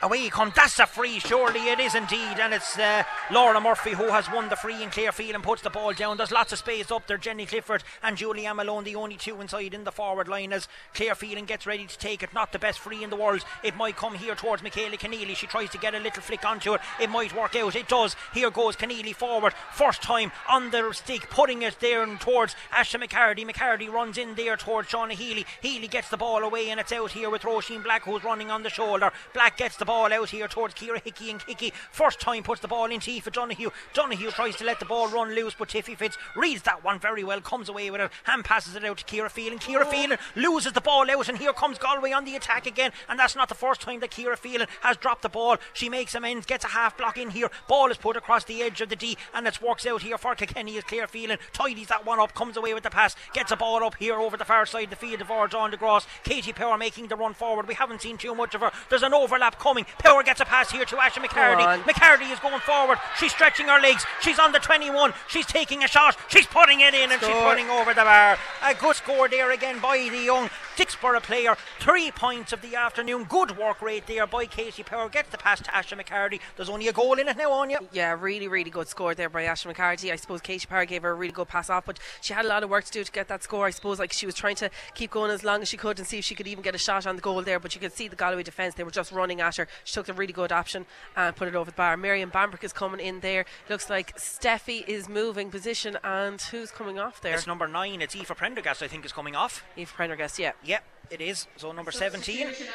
Away 0.06 0.30
comes. 0.30 0.53
That's 0.53 0.78
a 0.78 0.86
free, 0.86 1.18
surely 1.18 1.62
it 1.62 1.80
is 1.80 1.95
indeed. 1.95 2.38
And 2.39 2.53
it's 2.53 2.78
uh, 2.78 3.01
Laura 3.32 3.60
Murphy 3.60 3.93
who 3.93 4.10
has 4.10 4.32
won 4.32 4.49
the 4.49 4.56
free 4.56 4.84
in 4.84 4.91
Claire 4.91 5.12
Phelan 5.12 5.34
and 5.34 5.43
puts 5.43 5.64
the 5.64 5.72
ball 5.72 5.93
down. 5.93 6.18
There's 6.18 6.32
lots 6.32 6.53
of 6.53 6.60
space 6.60 6.91
up 6.91 7.08
there. 7.08 7.18
Jenny 7.18 7.47
Clifford 7.47 7.84
and 8.03 8.16
Julianne 8.16 8.56
Malone, 8.56 8.84
the 8.84 8.95
only 8.95 9.16
two 9.16 9.41
inside 9.41 9.74
in 9.74 9.84
the 9.84 9.91
forward 9.91 10.28
line 10.28 10.53
as 10.53 10.68
Claire 10.93 11.16
Phelan 11.16 11.45
gets 11.45 11.66
ready 11.66 11.88
to 11.88 11.97
take 11.97 12.22
it. 12.22 12.36
Not 12.36 12.51
the 12.51 12.60
best 12.60 12.78
free 12.78 13.03
in 13.03 13.10
the 13.10 13.16
world. 13.16 13.43
It 13.64 13.76
might 13.76 13.95
come 13.95 14.14
here 14.14 14.36
towards 14.36 14.62
Michaela 14.62 14.95
Keneally. 14.95 15.36
She 15.36 15.47
tries 15.47 15.72
to 15.72 15.80
get 15.80 15.95
a 15.95 15.99
little 15.99 16.22
flick 16.22 16.45
onto 16.45 16.76
it. 16.76 16.82
It 17.01 17.10
might 17.10 17.36
work 17.36 17.56
out. 17.56 17.76
It 17.76 17.88
does. 17.88 18.16
Here 18.32 18.51
goes 18.51 18.76
Keneally 18.76 19.16
forward. 19.16 19.53
First 19.74 20.03
time 20.03 20.32
on 20.47 20.70
the 20.70 20.93
stick, 20.93 21.32
putting 21.32 21.64
it 21.64 21.80
there 21.80 22.03
and 22.03 22.20
towards 22.20 22.56
Asha 22.72 23.03
McCarty. 23.03 23.43
McCarty 23.43 23.91
runs 23.91 24.20
in 24.20 24.36
there 24.36 24.56
towards 24.56 24.89
Shauna 24.89 25.14
Healy. 25.14 25.47
Healy 25.64 25.88
gets 25.88 26.10
the 26.10 26.18
ball 26.18 26.43
away 26.43 26.70
and 26.70 26.80
it's 26.80 26.91
out 26.91 27.14
here 27.14 27.32
with 27.32 27.41
Roisin 27.41 27.84
Black 27.84 28.03
who's 28.03 28.24
running 28.24 28.51
on 28.51 28.62
the 28.62 28.70
shoulder. 28.70 29.12
Black 29.34 29.58
gets 29.58 29.78
the 29.78 29.86
ball 29.86 29.95
out 29.96 30.30
here 30.30 30.48
towards 30.48 30.76
Kira 30.76 31.02
Hickey 31.02 31.32
and 31.32 31.41
Hickey. 31.41 31.72
First 31.91 32.20
time 32.20 32.43
puts 32.43 32.62
the 32.62 32.68
ball 32.68 32.91
into 32.91 33.12
Aoife 33.12 33.32
Donahue. 33.32 33.70
Donahue 33.93 34.30
tries 34.32 34.56
to 34.58 34.66
let 34.66 34.80
the 34.80 34.86
ball 34.86 35.08
run 35.08 35.34
loose, 35.34 35.56
but 35.58 35.70
Tiffy 35.70 35.98
Fitz 35.98 36.18
reads 36.36 36.64
that 36.64 36.84
one 36.84 37.00
very 37.00 37.24
well, 37.24 37.41
comes 37.41 37.70
away 37.70 37.89
with 37.89 38.02
it, 38.02 38.12
hand 38.24 38.43
passes 38.43 38.76
it 38.76 38.84
out 38.84 38.98
to 38.98 39.06
Kira 39.06 39.32
Phelan. 39.32 39.60
Kira 39.60 39.89
Phelan 39.89 40.20
loses 40.36 40.74
the 40.74 40.82
ball 40.82 41.10
out, 41.10 41.30
and 41.30 41.38
here 41.38 41.54
comes 41.54 41.78
Galway 41.78 42.12
on 42.12 42.26
the 42.26 42.36
attack 42.36 42.66
again. 42.66 42.91
And 43.10 43.18
that's 43.18 43.36
not 43.36 43.50
the 43.50 43.56
first 43.56 43.82
time 43.82 44.02
that 44.02 44.12
Kira 44.12 44.38
Phelan 44.38 44.68
has 44.82 44.98
dropped 44.98 45.22
the 45.22 45.30
ball. 45.30 45.58
She 45.74 45.89
makes 45.89 46.14
amends, 46.14 46.46
gets 46.46 46.66
a 46.66 46.70
half 46.70 46.98
block 46.98 47.18
in 47.18 47.30
here. 47.30 47.50
Ball 47.68 47.89
is 47.89 47.98
put 47.98 48.18
across 48.18 48.43
the 48.43 48.62
edge 48.62 48.82
of 48.82 48.89
the 48.89 48.96
D, 48.96 49.18
and 49.34 49.48
it 49.48 49.62
works 49.62 49.86
out 49.86 50.02
here 50.02 50.18
for 50.18 50.36
Kilkenny 50.36 50.78
as 50.78 50.84
Claire 50.84 51.08
Phelan 51.08 51.39
tidies 51.54 51.88
that 51.88 52.06
one 52.06 52.20
up, 52.20 52.34
comes 52.34 52.58
away 52.58 52.74
with 52.74 52.84
the 52.84 52.89
pass, 52.89 53.16
gets 53.34 53.52
a 53.52 53.56
ball 53.56 53.84
up 53.84 53.96
here 53.96 54.16
over 54.16 54.38
the 54.38 54.46
far 54.46 54.66
side 54.66 54.86
of 54.86 54.89
the 54.91 54.96
field 54.96 55.22
of 55.22 55.32
our 55.32 55.48
John 55.48 55.72
DeGross. 55.72 56.06
Katie 56.24 56.54
Power 56.54 56.78
making 56.78 57.08
the 57.08 57.16
run 57.16 57.34
forward. 57.34 57.68
We 57.68 57.74
haven't 57.74 58.02
seen 58.02 58.18
too 58.18 58.34
much 58.34 58.56
of 58.56 58.62
her. 58.62 58.72
There's 58.89 59.04
an 59.04 59.14
overlap 59.14 59.60
coming. 59.60 59.74
Power 59.84 60.23
gets 60.23 60.41
a 60.41 60.45
pass 60.45 60.71
here 60.71 60.86
to 60.86 60.95
Asha. 60.95 61.23
McCarty. 61.23 61.82
McCarty 61.84 62.32
is 62.32 62.39
going 62.39 62.59
forward. 62.61 62.97
She's 63.19 63.32
stretching 63.32 63.67
her 63.67 63.80
legs. 63.80 64.05
She's 64.21 64.39
on 64.39 64.51
the 64.51 64.59
21. 64.59 65.13
She's 65.28 65.45
taking 65.45 65.84
a 65.84 65.88
shot. 65.88 66.17
She's 66.28 66.47
putting 66.47 66.82
it 66.82 66.93
in 66.93 67.11
and 67.11 67.19
she's 67.19 67.30
Score. 67.30 67.43
running 67.43 67.69
over 67.69 67.93
the 67.93 68.01
bar. 68.01 68.38
A 68.63 68.73
good 68.73 68.95
score 68.95 69.28
there 69.28 69.51
again 69.51 69.80
by 69.80 69.97
the 69.97 70.17
young 70.17 70.49
Dicksboro 70.76 71.23
player. 71.23 71.55
Three 71.80 72.11
points 72.11 72.51
of 72.51 72.61
the 72.61 72.76
afternoon. 72.76 73.23
Good 73.23 73.57
work 73.57 73.82
rate 73.82 74.07
there 74.07 74.28
by 74.28 74.45
Katie 74.45 74.84
Power. 74.84 75.07
Gets 75.07 75.30
the 75.30 75.38
pass 75.38 75.61
to 75.61 75.71
Asha 75.71 75.97
McCarty. 75.97 76.41
There's 76.57 76.69
only 76.69 76.89
a 76.89 76.93
goal 76.93 77.17
in 77.17 77.30
it 77.30 77.38
now, 77.38 77.51
Anya. 77.53 77.80
Yeah, 77.93 78.17
really, 78.19 78.49
really 78.49 78.69
good 78.69 78.89
score 78.89 79.15
there 79.15 79.30
by 79.30 79.43
Ashley 79.43 79.69
McCarthy. 79.69 80.11
I 80.11 80.17
suppose 80.17 80.41
Katie 80.41 80.67
Power 80.67 80.86
gave 80.86 81.03
her 81.03 81.11
a 81.11 81.13
really 81.13 81.32
good 81.32 81.47
pass 81.47 81.69
off, 81.69 81.86
but 81.86 81.99
she 82.19 82.34
had 82.34 82.43
a 82.43 82.47
lot 82.47 82.63
of 82.63 82.69
work 82.69 82.84
to 82.86 82.91
do 82.91 83.03
to 83.03 83.11
get 83.11 83.28
that 83.30 83.43
score. 83.43 83.67
I 83.67 83.69
suppose 83.69 83.99
like 83.99 84.11
she 84.11 84.26
was 84.26 84.36
trying 84.36 84.55
to 84.55 84.69
keep 84.95 85.11
going 85.11 85.32
as 85.32 85.43
long 85.43 85.61
as 85.61 85.69
she 85.69 85.78
could 85.78 85.97
and 85.97 86.07
see 86.07 86.17
if 86.17 86.26
she 86.26 86.36
could 86.36 86.47
even 86.47 86.61
get 86.61 86.76
a 86.76 86.78
shot 86.78 87.07
on 87.07 87.15
the 87.15 87.21
goal 87.21 87.41
there. 87.41 87.59
But 87.59 87.73
you 87.73 87.80
could 87.80 87.93
see 87.93 88.09
the 88.09 88.15
Galway 88.17 88.43
defence; 88.43 88.76
they 88.76 88.84
were 88.84 88.91
just 88.91 89.11
running 89.13 89.39
at 89.39 89.55
her. 89.55 89.67
She 89.86 89.93
took 89.93 90.09
a 90.09 90.13
really 90.13 90.34
good 90.34 90.51
option 90.51 90.86
and 91.15 91.36
put 91.36 91.47
it 91.47 91.55
over 91.55 91.71
the 91.71 91.76
bar. 91.76 91.95
Miriam 91.95 92.32
Bambrick 92.32 92.63
is 92.63 92.73
coming 92.73 92.99
in 92.99 93.21
there. 93.21 93.45
Looks 93.69 93.89
like 93.89 94.17
Steffi 94.17 94.86
is 94.88 95.07
moving 95.07 95.49
position, 95.49 95.97
and 96.03 96.41
who's 96.41 96.71
coming 96.71 96.99
off 96.99 97.21
there? 97.21 97.36
It's 97.36 97.47
number 97.47 97.67
nine. 97.67 98.01
It's 98.01 98.15
Aoife 98.15 98.36
Prendergast, 98.36 98.84
I 98.84 98.88
think, 98.88 99.05
is 99.05 99.13
coming 99.13 99.36
off. 99.36 99.63
Eve 99.78 99.93
Prendergast, 99.95 100.38
yeah. 100.39 100.51
Yep, 100.66 100.84
it 101.11 101.22
is. 101.22 101.47
So 101.57 101.72
number 101.72 101.91
17. 101.91 102.47
On 102.47 102.49
the 102.49 102.55
team. 102.55 102.66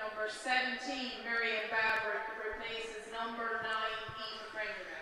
Number 0.00 0.32
17, 0.32 1.10
Miriam 1.24 1.68
Bambrick, 1.68 2.24
replaces 2.40 3.12
number 3.12 3.60
9, 3.62 3.70
Eva 4.16 4.56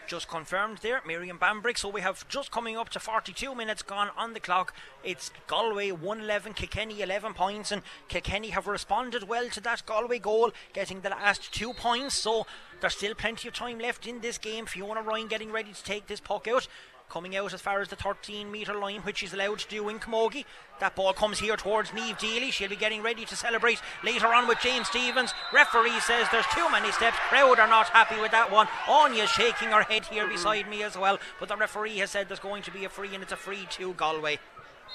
just 0.07 0.29
confirmed 0.29 0.79
there, 0.79 1.01
Miriam 1.07 1.39
Bambrick. 1.39 1.79
So 1.79 1.89
we 1.89 2.01
have 2.01 2.27
just 2.29 2.51
coming 2.51 2.77
up 2.77 2.89
to 2.91 3.01
42 3.01 3.55
minutes 3.55 3.83
gone 3.83 4.11
on 4.17 4.35
the 4.35 4.41
clock. 4.41 4.75
It's 5.03 5.31
Galway 5.47 5.93
111, 5.93 6.55
Kilkenny 6.55 7.01
11 7.01 7.35
points, 7.35 7.71
and 7.73 7.83
Kilkenny 8.09 8.51
have 8.51 8.67
responded 8.67 9.29
well 9.29 9.49
to 9.51 9.61
that 9.61 9.87
Galway 9.87 10.19
goal, 10.19 10.51
getting 10.73 11.01
the 11.01 11.11
last 11.11 11.53
two 11.53 11.73
points. 11.73 12.17
So 12.17 12.47
there's 12.81 12.97
still 12.97 13.15
plenty 13.15 13.49
of 13.49 13.55
time 13.55 13.79
left 13.79 14.07
in 14.07 14.21
this 14.21 14.39
game. 14.39 14.67
Fiona 14.67 15.03
Ryan 15.03 15.29
getting 15.29 15.53
ready 15.53 15.73
to 15.73 15.85
take 15.85 16.07
this 16.07 16.21
puck 16.21 16.49
out. 16.49 16.69
Coming 17.15 17.37
out 17.37 17.55
as 17.55 17.61
far 17.61 17.81
as 17.81 17.87
the 17.87 17.95
13 17.95 18.51
metre 18.51 18.75
line, 18.75 19.03
which 19.03 19.19
she's 19.19 19.33
allowed 19.33 19.61
to 19.61 19.69
do 19.69 19.89
in 19.89 20.01
Camogie. 20.01 20.45
That 20.81 20.97
ball 20.97 21.13
comes 21.13 21.39
here 21.39 21.57
towards 21.57 21.95
Neve 21.95 22.19
Deely. 22.19 22.51
She'll 22.51 22.69
be 22.69 22.75
getting 22.75 23.03
ready 23.03 23.25
to 23.25 23.37
celebrate 23.37 23.81
later 24.03 24.35
on 24.35 24.49
with 24.49 24.59
James 24.59 24.89
Stevens. 24.89 25.33
Referee 25.53 26.01
says 26.01 26.27
there's 26.33 26.45
too 26.53 26.69
many 26.73 26.91
steps. 26.91 27.17
Crowd 27.29 27.61
are 27.61 27.69
not 27.69 27.87
happy 27.87 28.21
with 28.21 28.33
that 28.33 28.51
one. 28.51 28.67
Anya's 28.89 29.31
shaking 29.31 29.69
her 29.69 29.85
head 29.85 30.05
here 30.07 30.27
beside 30.27 30.69
me 30.69 30.83
as 30.83 30.99
well. 30.99 31.21
But 31.39 31.49
the 31.49 31.57
referee 31.57 31.99
has 31.99 32.11
said 32.11 32.27
there's 32.27 32.41
going 32.41 32.65
to 32.65 32.73
be 32.73 32.85
a 32.85 32.89
free, 32.89 33.15
and 33.15 33.23
it's 33.23 33.31
a 33.31 33.37
free 33.37 33.69
to 33.71 33.95
Galway. 33.95 34.41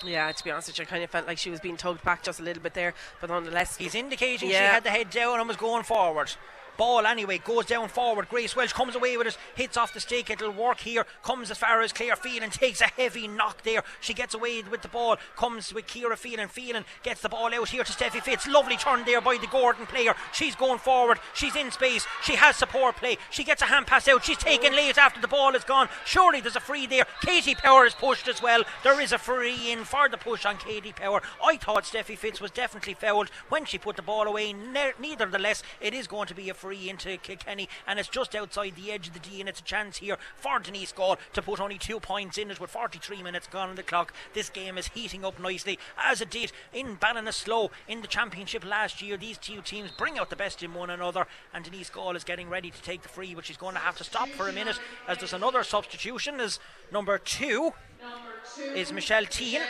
Yeah, 0.03 0.29
to 0.29 0.43
be 0.43 0.51
honest 0.51 0.67
with 0.67 0.79
you, 0.79 0.83
I 0.83 0.87
kind 0.87 1.03
of 1.05 1.09
felt 1.09 1.25
like 1.25 1.37
she 1.37 1.49
was 1.49 1.61
being 1.61 1.77
tugged 1.77 2.03
back 2.03 2.23
just 2.23 2.41
a 2.41 2.43
little 2.43 2.61
bit 2.61 2.73
there, 2.73 2.95
but 3.21 3.29
nonetheless, 3.29 3.77
He's 3.77 3.95
indicating 3.95 4.49
she 4.49 4.55
had 4.55 4.83
the 4.83 4.89
head 4.89 5.09
down 5.09 5.39
and 5.39 5.47
was 5.47 5.55
going 5.57 5.83
forward. 5.83 6.33
Ball 6.79 7.05
anyway 7.05 7.39
goes 7.39 7.65
down 7.65 7.89
forward. 7.89 8.29
Grace 8.29 8.55
Walsh 8.55 8.71
comes 8.71 8.95
away 8.95 9.17
with 9.17 9.27
it, 9.27 9.37
hits 9.53 9.75
off 9.75 9.93
the 9.93 9.99
stake. 9.99 10.29
It'll 10.29 10.49
work 10.49 10.79
here. 10.79 11.05
Comes 11.23 11.51
as 11.51 11.57
far 11.57 11.81
as 11.81 11.91
Claire 11.91 12.15
Phelan, 12.15 12.51
takes 12.51 12.79
a 12.79 12.85
heavy 12.85 13.27
knock 13.27 13.63
there. 13.63 13.83
She 13.99 14.13
gets 14.13 14.33
away 14.33 14.63
with 14.63 14.81
the 14.81 14.87
ball. 14.87 15.17
Comes 15.35 15.73
with 15.73 15.87
Kira 15.87 16.17
Phelan. 16.17 16.47
Phelan 16.47 16.85
gets 17.03 17.19
the 17.19 17.27
ball 17.27 17.53
out 17.53 17.67
here 17.67 17.83
to 17.83 17.91
Steffi 17.91 18.21
Fitz. 18.21 18.47
Lovely 18.47 18.77
turn 18.77 19.03
there 19.03 19.19
by 19.19 19.35
the 19.35 19.47
Gordon 19.47 19.87
player. 19.87 20.13
She's 20.31 20.55
going 20.55 20.79
forward. 20.79 21.19
She's 21.33 21.53
in 21.57 21.69
space. 21.69 22.07
She 22.23 22.35
has 22.35 22.55
support 22.55 22.95
play. 22.95 23.17
She 23.29 23.43
gets 23.43 23.61
a 23.61 23.65
hand 23.65 23.85
pass 23.85 24.07
out. 24.07 24.23
She's 24.23 24.37
taken 24.37 24.73
late 24.73 24.97
after 24.97 25.19
the 25.19 25.27
ball 25.27 25.55
is 25.55 25.65
gone. 25.65 25.89
Surely 26.05 26.39
there's 26.39 26.55
a 26.55 26.61
free 26.61 26.87
there. 26.87 27.07
Katie 27.25 27.55
Power 27.55 27.87
is 27.87 27.93
pushed 27.93 28.29
as 28.29 28.41
well. 28.41 28.63
There 28.85 29.01
is 29.01 29.11
a 29.11 29.17
free 29.17 29.69
in 29.69 29.83
for 29.83 30.07
the 30.07 30.15
push 30.15 30.45
on 30.45 30.55
Katie 30.55 30.93
Power. 30.93 31.21
I 31.43 31.57
thought 31.57 31.83
Steffi 31.83 32.17
Fitz 32.17 32.39
was 32.39 32.51
definitely 32.51 32.93
fouled 32.93 33.31
when 33.49 33.65
she 33.65 33.77
put 33.77 33.97
the 33.97 34.01
ball 34.01 34.27
away. 34.27 34.53
Ne- 34.53 34.93
nevertheless, 34.97 35.61
it 35.81 35.93
is 35.93 36.07
going 36.07 36.27
to 36.27 36.35
be 36.35 36.49
a 36.49 36.53
free 36.53 36.68
free 36.69 36.87
into 36.87 37.17
Kilkenny, 37.17 37.67
and 37.87 37.97
it's 37.97 38.07
just 38.07 38.35
outside 38.35 38.75
the 38.75 38.91
edge 38.91 39.07
of 39.07 39.15
the 39.15 39.19
D, 39.19 39.39
and 39.39 39.49
it's 39.49 39.59
a 39.59 39.63
chance 39.63 39.97
here 39.97 40.17
for 40.35 40.59
Denise 40.59 40.91
Gaule 40.91 41.17
to 41.33 41.41
put 41.41 41.59
only 41.59 41.79
two 41.79 41.99
points 41.99 42.37
in 42.37 42.51
it 42.51 42.59
with 42.59 42.69
43 42.69 43.23
minutes 43.23 43.47
gone 43.47 43.69
on 43.69 43.75
the 43.75 43.81
clock. 43.81 44.13
This 44.35 44.51
game 44.51 44.77
is 44.77 44.89
heating 44.89 45.25
up 45.25 45.39
nicely, 45.39 45.79
as 45.97 46.21
it 46.21 46.29
did 46.29 46.51
in 46.71 46.97
Ballinasloe 46.97 47.71
in 47.87 48.01
the 48.01 48.07
championship 48.07 48.63
last 48.63 49.01
year. 49.01 49.17
These 49.17 49.39
two 49.39 49.61
teams 49.61 49.89
bring 49.89 50.19
out 50.19 50.29
the 50.29 50.35
best 50.35 50.61
in 50.61 50.75
one 50.75 50.91
another, 50.91 51.25
and 51.55 51.65
Denise 51.65 51.89
Gaule 51.89 52.15
is 52.15 52.23
getting 52.23 52.49
ready 52.49 52.69
to 52.69 52.81
take 52.83 53.01
the 53.01 53.09
free, 53.09 53.33
but 53.33 53.47
she's 53.47 53.57
going 53.57 53.73
to 53.73 53.81
have 53.81 53.97
to 53.97 54.03
stop 54.03 54.29
for 54.29 54.47
a 54.47 54.53
minute 54.53 54.79
as 55.07 55.17
there's 55.17 55.33
another 55.33 55.63
substitution. 55.63 56.39
As 56.39 56.59
number 56.91 57.17
two 57.17 57.73
Number 57.99 58.29
two 58.55 58.79
is 58.79 58.93
Michelle 58.93 59.25
Teen 59.25 59.61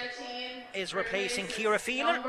is 0.75 0.93
replacing 0.93 1.45
Kira 1.45 1.79
Phelan. 1.79 2.21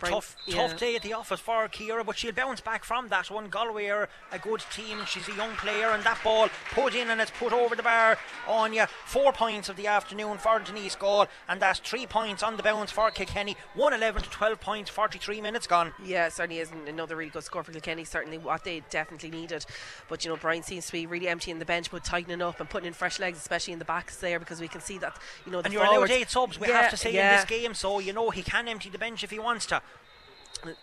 Number 0.00 0.10
four, 0.10 0.20
Kira 0.20 0.20
Phelan. 0.20 0.20
Brian- 0.20 0.20
Tough, 0.20 0.36
yeah. 0.46 0.68
tough 0.68 0.78
day 0.78 0.96
at 0.96 1.02
the 1.02 1.12
office 1.12 1.40
for 1.40 1.68
Kira, 1.68 2.04
but 2.04 2.16
she'll 2.18 2.32
bounce 2.32 2.60
back 2.60 2.84
from 2.84 3.08
that 3.08 3.30
one. 3.30 3.48
Galway 3.48 3.86
are 3.88 4.08
a 4.32 4.38
good 4.38 4.62
team. 4.72 5.04
She's 5.06 5.28
a 5.28 5.32
young 5.34 5.54
player, 5.56 5.90
and 5.90 6.02
that 6.04 6.18
ball 6.22 6.48
put 6.72 6.94
in 6.94 7.10
and 7.10 7.20
it's 7.20 7.30
put 7.30 7.52
over 7.52 7.74
the 7.74 7.82
bar 7.82 8.18
on 8.46 8.72
you. 8.72 8.84
Four 9.06 9.32
points 9.32 9.68
of 9.68 9.76
the 9.76 9.86
afternoon 9.86 10.38
for 10.38 10.58
Denise 10.60 10.96
Gaule, 10.96 11.26
and 11.48 11.60
that's 11.60 11.78
three 11.80 12.06
points 12.06 12.42
on 12.42 12.56
the 12.56 12.62
bounce 12.62 12.90
for 12.90 13.10
Kilkenny. 13.10 13.56
111 13.74 14.22
to 14.22 14.30
12 14.30 14.60
points, 14.60 14.90
43 14.90 15.40
minutes 15.40 15.66
gone. 15.66 15.92
Yeah, 16.04 16.28
certainly 16.28 16.60
is 16.60 16.70
and 16.70 16.88
another 16.88 17.16
really 17.16 17.30
good 17.30 17.44
score 17.44 17.62
for 17.62 17.72
Kilkenny. 17.72 18.04
Certainly 18.04 18.38
what 18.38 18.64
they 18.64 18.82
definitely 18.90 19.30
needed. 19.30 19.64
But 20.08 20.24
you 20.24 20.30
know, 20.30 20.36
Brian 20.36 20.62
seems 20.62 20.86
to 20.86 20.92
be 20.92 21.06
really 21.06 21.28
emptying 21.28 21.58
the 21.58 21.64
bench, 21.64 21.90
but 21.90 22.04
tightening 22.04 22.42
up 22.42 22.60
and 22.60 22.68
putting 22.68 22.86
in 22.88 22.92
fresh 22.92 23.18
legs, 23.18 23.38
especially 23.38 23.72
in 23.72 23.78
the 23.78 23.84
backs 23.84 24.16
there, 24.18 24.38
because 24.38 24.60
we 24.60 24.68
can 24.68 24.80
see 24.80 24.98
that 24.98 25.16
you 25.44 25.52
know 25.52 25.60
the 25.60 25.66
And 25.66 25.74
you're 25.74 25.84
allowed 25.84 26.10
eight 26.10 26.30
subs, 26.30 26.58
we 26.60 26.68
Yeah, 26.68 26.82
have 26.82 26.90
to 26.90 26.96
say, 26.96 27.12
yeah. 27.12 27.30
in 27.32 27.36
this 27.36 27.44
game, 27.46 27.74
so 27.74 27.98
you 27.98 28.12
know 28.12 28.30
he 28.30 28.42
can 28.42 28.68
empty 28.68 28.88
the 28.88 28.98
bench 28.98 29.24
if 29.24 29.30
he 29.30 29.38
wants 29.38 29.66
to. 29.66 29.80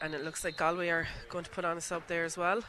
And 0.01 0.13
it 0.13 0.23
looks 0.23 0.43
like 0.43 0.57
Galway 0.57 0.89
are 0.89 1.07
going 1.29 1.43
to 1.43 1.49
put 1.49 1.65
on 1.65 1.77
a 1.77 1.81
sub 1.81 2.03
there 2.07 2.25
as 2.25 2.37
well. 2.37 2.63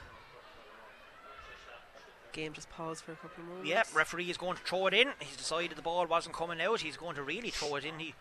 Game 2.33 2.53
just 2.53 2.69
paused 2.71 3.05
for 3.05 3.13
a 3.13 3.17
couple 3.17 3.43
of 3.43 3.49
moments. 3.49 3.69
Yep, 3.69 3.87
referee 3.95 4.31
is 4.31 4.37
going 4.37 4.57
to 4.57 4.63
throw 4.63 4.89
it 4.89 4.95
in. 4.95 5.09
He's 5.21 5.37
decided 5.37 5.77
the 5.77 5.83
ball 5.83 6.07
wasn't 6.07 6.35
coming 6.35 6.61
out. 6.61 6.81
He's 6.81 6.97
going 6.97 7.15
to 7.15 7.23
really 7.23 7.51
throw 7.51 7.77
it 7.77 7.85
in. 7.85 7.99
He, 8.01 8.15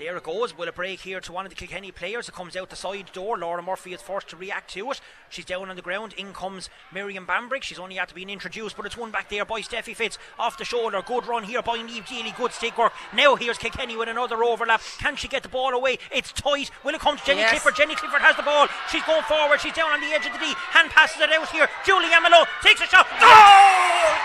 there 0.00 0.16
it 0.16 0.22
goes. 0.22 0.56
Will 0.56 0.66
it 0.66 0.74
break 0.74 1.00
here 1.00 1.20
to 1.20 1.30
one 1.30 1.44
of 1.44 1.50
the 1.50 1.56
Kilkenny 1.56 1.92
players? 1.92 2.26
It 2.28 2.34
comes 2.34 2.56
out 2.56 2.70
the 2.70 2.76
side 2.76 3.10
door. 3.12 3.36
Laura 3.36 3.62
Murphy 3.62 3.92
is 3.92 4.00
forced 4.00 4.28
to 4.28 4.36
react 4.36 4.70
to 4.70 4.90
it. 4.90 5.00
She's 5.28 5.44
down 5.44 5.68
on 5.68 5.76
the 5.76 5.82
ground. 5.82 6.14
In 6.14 6.32
comes 6.32 6.70
Miriam 6.92 7.26
Bambrick. 7.26 7.62
She's 7.62 7.78
only 7.78 7.96
had 7.96 8.08
to 8.08 8.14
be 8.14 8.22
introduced, 8.22 8.76
but 8.76 8.86
it's 8.86 8.96
one 8.96 9.10
back 9.10 9.28
there 9.28 9.44
by 9.44 9.60
Steffi 9.60 9.94
Fitz 9.94 10.18
off 10.38 10.56
the 10.56 10.64
shoulder. 10.64 11.02
Good 11.06 11.26
run 11.26 11.44
here 11.44 11.60
by 11.62 11.82
Neve 11.82 12.06
Deely. 12.06 12.34
Good 12.36 12.52
stick 12.52 12.78
work. 12.78 12.92
Now 13.14 13.36
here's 13.36 13.58
Kilkenny 13.58 13.96
with 13.96 14.08
another 14.08 14.42
overlap. 14.42 14.80
Can 14.98 15.16
she 15.16 15.28
get 15.28 15.42
the 15.42 15.50
ball 15.50 15.74
away? 15.74 15.98
It's 16.10 16.32
tight. 16.32 16.70
Will 16.82 16.94
it 16.94 17.00
come 17.00 17.18
to 17.18 17.24
Jenny 17.24 17.40
Yes. 17.40 17.50
Clifford? 17.50 17.76
Jenny 17.76 17.94
Clifford 17.94 18.22
has 18.22 18.36
the 18.36 18.42
ball. 18.42 18.68
She's 18.90 19.04
going 19.04 19.22
forward. 19.24 19.60
She's 19.60 19.74
down 19.74 19.92
on 19.92 20.00
the 20.00 20.08
edge 20.08 20.24
of 20.24 20.32
the 20.32 20.38
D. 20.38 20.46
Hand 20.72 20.90
passes 20.90 21.20
it 21.20 21.30
out 21.30 21.48
here. 21.50 21.68
Julie 21.84 22.08
Malone 22.08 22.46
takes 22.62 22.80
a 22.80 22.86
shot. 22.86 23.06
Goal! 23.20 23.28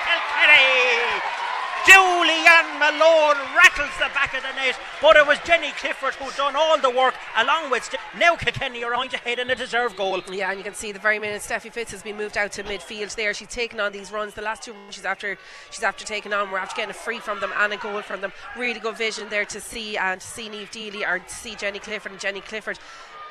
Kilkenny! 0.07 1.44
Julianne 1.85 2.79
Malone 2.79 3.37
rattles 3.55 3.89
the 3.99 4.09
back 4.13 4.33
of 4.35 4.41
the 4.41 4.51
net, 4.55 4.77
but 5.01 5.15
it 5.15 5.25
was 5.27 5.37
Jenny 5.45 5.71
Clifford 5.71 6.15
who 6.15 6.31
done 6.35 6.55
all 6.55 6.77
the 6.79 6.89
work 6.89 7.13
along 7.37 7.69
with 7.69 7.83
St- 7.83 8.01
now 8.19 8.35
Kilkenny 8.35 8.83
are 8.83 8.95
on 8.95 9.07
to 9.09 9.17
head 9.17 9.39
and 9.39 9.49
a 9.51 9.55
deserved 9.55 9.95
goal. 9.95 10.19
Yeah, 10.31 10.49
and 10.49 10.57
you 10.57 10.63
can 10.63 10.73
see 10.73 10.91
the 10.91 10.99
very 10.99 11.19
minute 11.19 11.41
Steffi 11.41 11.71
Fitz 11.71 11.91
has 11.91 12.01
been 12.01 12.17
moved 12.17 12.37
out 12.37 12.51
to 12.53 12.63
midfield 12.63 13.13
there. 13.15 13.33
She's 13.33 13.49
taken 13.49 13.79
on 13.79 13.91
these 13.91 14.11
runs. 14.11 14.33
The 14.33 14.41
last 14.41 14.63
two 14.63 14.73
runs 14.73 14.95
she's 14.95 15.05
after 15.05 15.37
she's 15.69 15.83
after 15.83 16.05
taking 16.05 16.33
on. 16.33 16.51
We're 16.51 16.57
after 16.57 16.75
getting 16.75 16.91
a 16.91 16.93
free 16.93 17.19
from 17.19 17.39
them 17.39 17.51
and 17.55 17.71
a 17.73 17.77
goal 17.77 18.01
from 18.01 18.21
them. 18.21 18.31
Really 18.57 18.79
good 18.79 18.97
vision 18.97 19.29
there 19.29 19.45
to 19.45 19.61
see 19.61 19.95
and 19.97 20.19
to 20.19 20.25
see 20.27 20.49
Neve 20.49 20.71
Deely 20.71 21.05
or 21.05 21.19
to 21.19 21.29
see 21.33 21.55
Jenny 21.55 21.79
Clifford 21.79 22.11
and 22.13 22.19
Jenny 22.21 22.41
Clifford. 22.41 22.79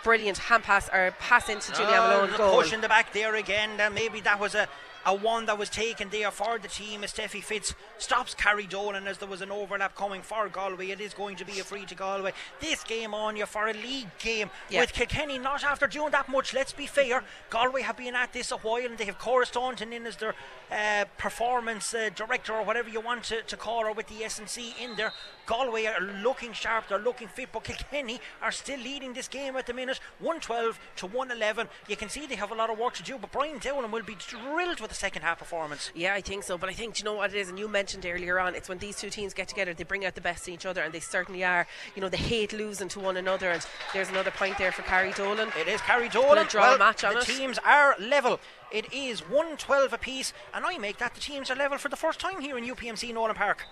Brilliant 0.04 0.38
hand 0.38 0.62
pass 0.64 0.88
or 0.92 1.12
pass 1.18 1.48
into 1.48 1.72
Julianne 1.72 1.98
Oh, 1.98 2.08
Malone 2.16 2.30
the 2.32 2.36
goal. 2.36 2.54
push 2.60 2.72
in 2.72 2.82
the 2.82 2.88
back 2.88 3.12
there 3.12 3.34
again. 3.36 3.80
Uh, 3.80 3.90
maybe 3.90 4.20
that 4.20 4.38
was 4.38 4.54
a, 4.54 4.68
a 5.06 5.14
one 5.14 5.46
that 5.46 5.58
was 5.58 5.68
taken 5.68 6.08
there 6.10 6.30
for 6.30 6.58
the 6.58 6.68
team 6.68 7.04
as 7.04 7.12
Steffi 7.12 7.42
Fitz 7.42 7.74
stops 7.98 8.34
Carrie 8.34 8.66
Dolan 8.66 9.06
as 9.06 9.18
there 9.18 9.28
was 9.28 9.42
an 9.42 9.50
overlap 9.50 9.94
coming 9.94 10.22
for 10.22 10.48
Galway. 10.48 10.90
It 10.90 11.00
is 11.00 11.12
going 11.14 11.36
to 11.36 11.44
be 11.44 11.60
a 11.60 11.64
free 11.64 11.84
to 11.86 11.94
Galway. 11.94 12.32
This 12.60 12.82
game 12.84 13.12
on 13.14 13.36
you 13.36 13.46
for 13.46 13.68
a 13.68 13.72
league 13.74 14.08
game 14.18 14.50
Yeah. 14.70 14.80
with 14.80 14.92
Kilkenny 14.92 15.38
not 15.38 15.62
after 15.64 15.86
doing 15.86 16.10
that 16.12 16.28
much. 16.28 16.54
Let's 16.54 16.72
be 16.72 16.86
fair. 16.86 17.22
Galway 17.50 17.82
have 17.82 17.96
been 17.96 18.14
at 18.14 18.32
this 18.32 18.50
a 18.50 18.56
while 18.58 18.84
and 18.84 18.96
they 18.98 19.04
have 19.04 19.18
Cora 19.18 19.46
Staunton 19.46 19.92
in 19.92 20.06
as 20.06 20.16
their 20.16 20.34
uh, 20.72 21.04
performance 21.18 21.92
uh, 21.94 22.10
director 22.14 22.52
or 22.54 22.64
whatever 22.64 22.88
you 22.88 23.00
want 23.00 23.24
to, 23.24 23.42
to 23.42 23.56
call 23.56 23.84
her 23.84 23.92
with 23.92 24.06
the 24.08 24.24
SNC 24.24 24.80
in 24.82 24.96
there. 24.96 25.12
Galway 25.46 25.84
are 25.84 26.00
looking 26.00 26.52
sharp, 26.54 26.88
they're 26.88 26.98
looking 26.98 27.28
fit, 27.28 27.50
but 27.52 27.64
Kilkenny 27.64 28.18
are 28.40 28.50
still 28.52 28.80
leading 28.80 29.12
this 29.12 29.28
game 29.28 29.56
at 29.56 29.66
the 29.66 29.74
minute 29.74 30.00
112 30.20 30.78
to 30.96 31.06
111. 31.06 31.68
You 31.86 31.96
can 31.96 32.08
see 32.08 32.26
they 32.26 32.36
have 32.36 32.50
a 32.50 32.54
lot 32.54 32.70
of 32.70 32.78
work 32.78 32.94
to 32.94 33.02
do, 33.02 33.18
but 33.18 33.30
Brian 33.30 33.58
Dowling 33.58 33.90
will 33.90 34.02
be 34.02 34.14
thrilled 34.18 34.80
with 34.80 34.93
the 34.94 35.00
second 35.00 35.22
half 35.22 35.38
performance. 35.38 35.90
Yeah, 35.94 36.14
I 36.14 36.20
think 36.20 36.44
so. 36.44 36.56
But 36.56 36.70
I 36.70 36.72
think 36.72 36.94
do 36.94 37.00
you 37.00 37.04
know 37.04 37.14
what 37.14 37.34
it 37.34 37.36
is, 37.36 37.48
and 37.48 37.58
you 37.58 37.68
mentioned 37.68 38.06
earlier 38.06 38.38
on, 38.38 38.54
it's 38.54 38.68
when 38.68 38.78
these 38.78 38.96
two 38.96 39.10
teams 39.10 39.34
get 39.34 39.48
together, 39.48 39.74
they 39.74 39.84
bring 39.84 40.04
out 40.04 40.14
the 40.14 40.20
best 40.20 40.46
in 40.48 40.54
each 40.54 40.66
other, 40.66 40.82
and 40.82 40.92
they 40.92 41.00
certainly 41.00 41.44
are. 41.44 41.66
You 41.94 42.02
know, 42.02 42.08
they 42.08 42.16
hate 42.16 42.52
losing 42.52 42.88
to 42.88 43.00
one 43.00 43.16
another. 43.16 43.50
And 43.50 43.66
there's 43.92 44.08
another 44.08 44.30
point 44.30 44.56
there 44.58 44.72
for 44.72 44.82
Carrie 44.82 45.12
Dolan. 45.12 45.50
It 45.58 45.68
is 45.68 45.80
Carrie 45.80 46.08
Dolan. 46.08 46.46
draw 46.46 46.70
well, 46.70 46.78
match 46.78 47.04
on 47.04 47.14
the 47.14 47.20
it. 47.20 47.26
teams 47.26 47.58
are 47.64 47.96
level. 47.98 48.40
It 48.70 48.92
is 48.92 49.20
112 49.20 49.92
apiece, 49.92 50.32
and 50.52 50.64
I 50.64 50.78
make 50.78 50.98
that 50.98 51.14
the 51.14 51.20
teams 51.20 51.50
are 51.50 51.56
level 51.56 51.78
for 51.78 51.88
the 51.88 51.96
first 51.96 52.18
time 52.18 52.40
here 52.40 52.56
in 52.58 52.64
UPMC 52.64 53.12
Nowlan 53.12 53.34
Park. 53.34 53.66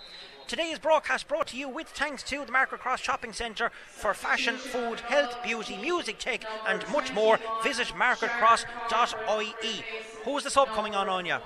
Today's 0.53 0.79
broadcast 0.79 1.29
brought 1.29 1.47
to 1.47 1.57
you 1.57 1.67
with 1.67 1.89
thanks 1.89 2.23
to 2.25 2.45
the 2.45 2.53
Market 2.53 2.81
Cross 2.81 3.01
Shopping 3.01 3.33
Centre 3.33 3.71
for 3.89 4.13
fashion, 4.13 4.57
food, 4.57 5.01
health, 5.01 5.43
beauty, 5.43 5.79
music, 5.79 6.19
tech, 6.19 6.45
and 6.69 6.87
much 6.93 7.11
more. 7.15 7.39
Visit 7.65 7.87
marketcross.ie. 7.87 9.85
Who's 10.27 10.45
the 10.45 10.51
sub 10.51 10.69
coming 10.69 10.95
on 10.95 11.09
on 11.09 11.25
you? 11.25 11.39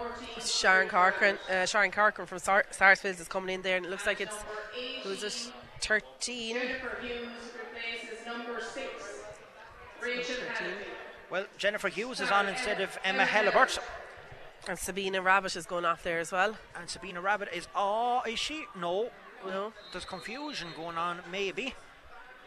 Sharon 0.44 0.88
Corcoran, 0.88 1.38
uh, 1.48 1.66
Sharon 1.66 1.92
Corcoran 1.92 2.26
from 2.26 2.40
Sar- 2.40 2.66
Sarsfields 2.72 3.20
is 3.20 3.28
coming 3.28 3.54
in 3.54 3.62
there, 3.62 3.76
and 3.76 3.86
it 3.86 3.90
looks 3.90 4.06
like 4.06 4.20
it's 4.20 4.34
who's 5.04 5.22
it? 5.22 5.52
Thirteen. 5.80 6.56
Jennifer 6.56 6.98
Hughes 7.00 7.28
replaces 7.60 8.26
number 8.26 8.60
six, 8.60 9.20
Rachel 10.02 10.34
Well, 11.30 11.44
Jennifer 11.58 11.86
Hughes 11.86 12.18
is 12.18 12.32
on 12.32 12.48
instead 12.48 12.80
of 12.80 12.98
Emma 13.04 13.22
Helebert. 13.22 13.78
And 14.68 14.78
Sabina 14.78 15.22
Rabbit 15.22 15.54
is 15.54 15.64
going 15.64 15.84
off 15.84 16.02
there 16.02 16.18
as 16.18 16.32
well. 16.32 16.56
And 16.74 16.88
Sabina 16.88 17.20
Rabbit 17.20 17.48
is. 17.54 17.68
Oh, 17.74 18.22
is 18.26 18.38
she? 18.38 18.64
No. 18.78 19.10
No. 19.46 19.72
There's 19.92 20.04
confusion 20.04 20.68
going 20.76 20.98
on, 20.98 21.20
maybe. 21.30 21.74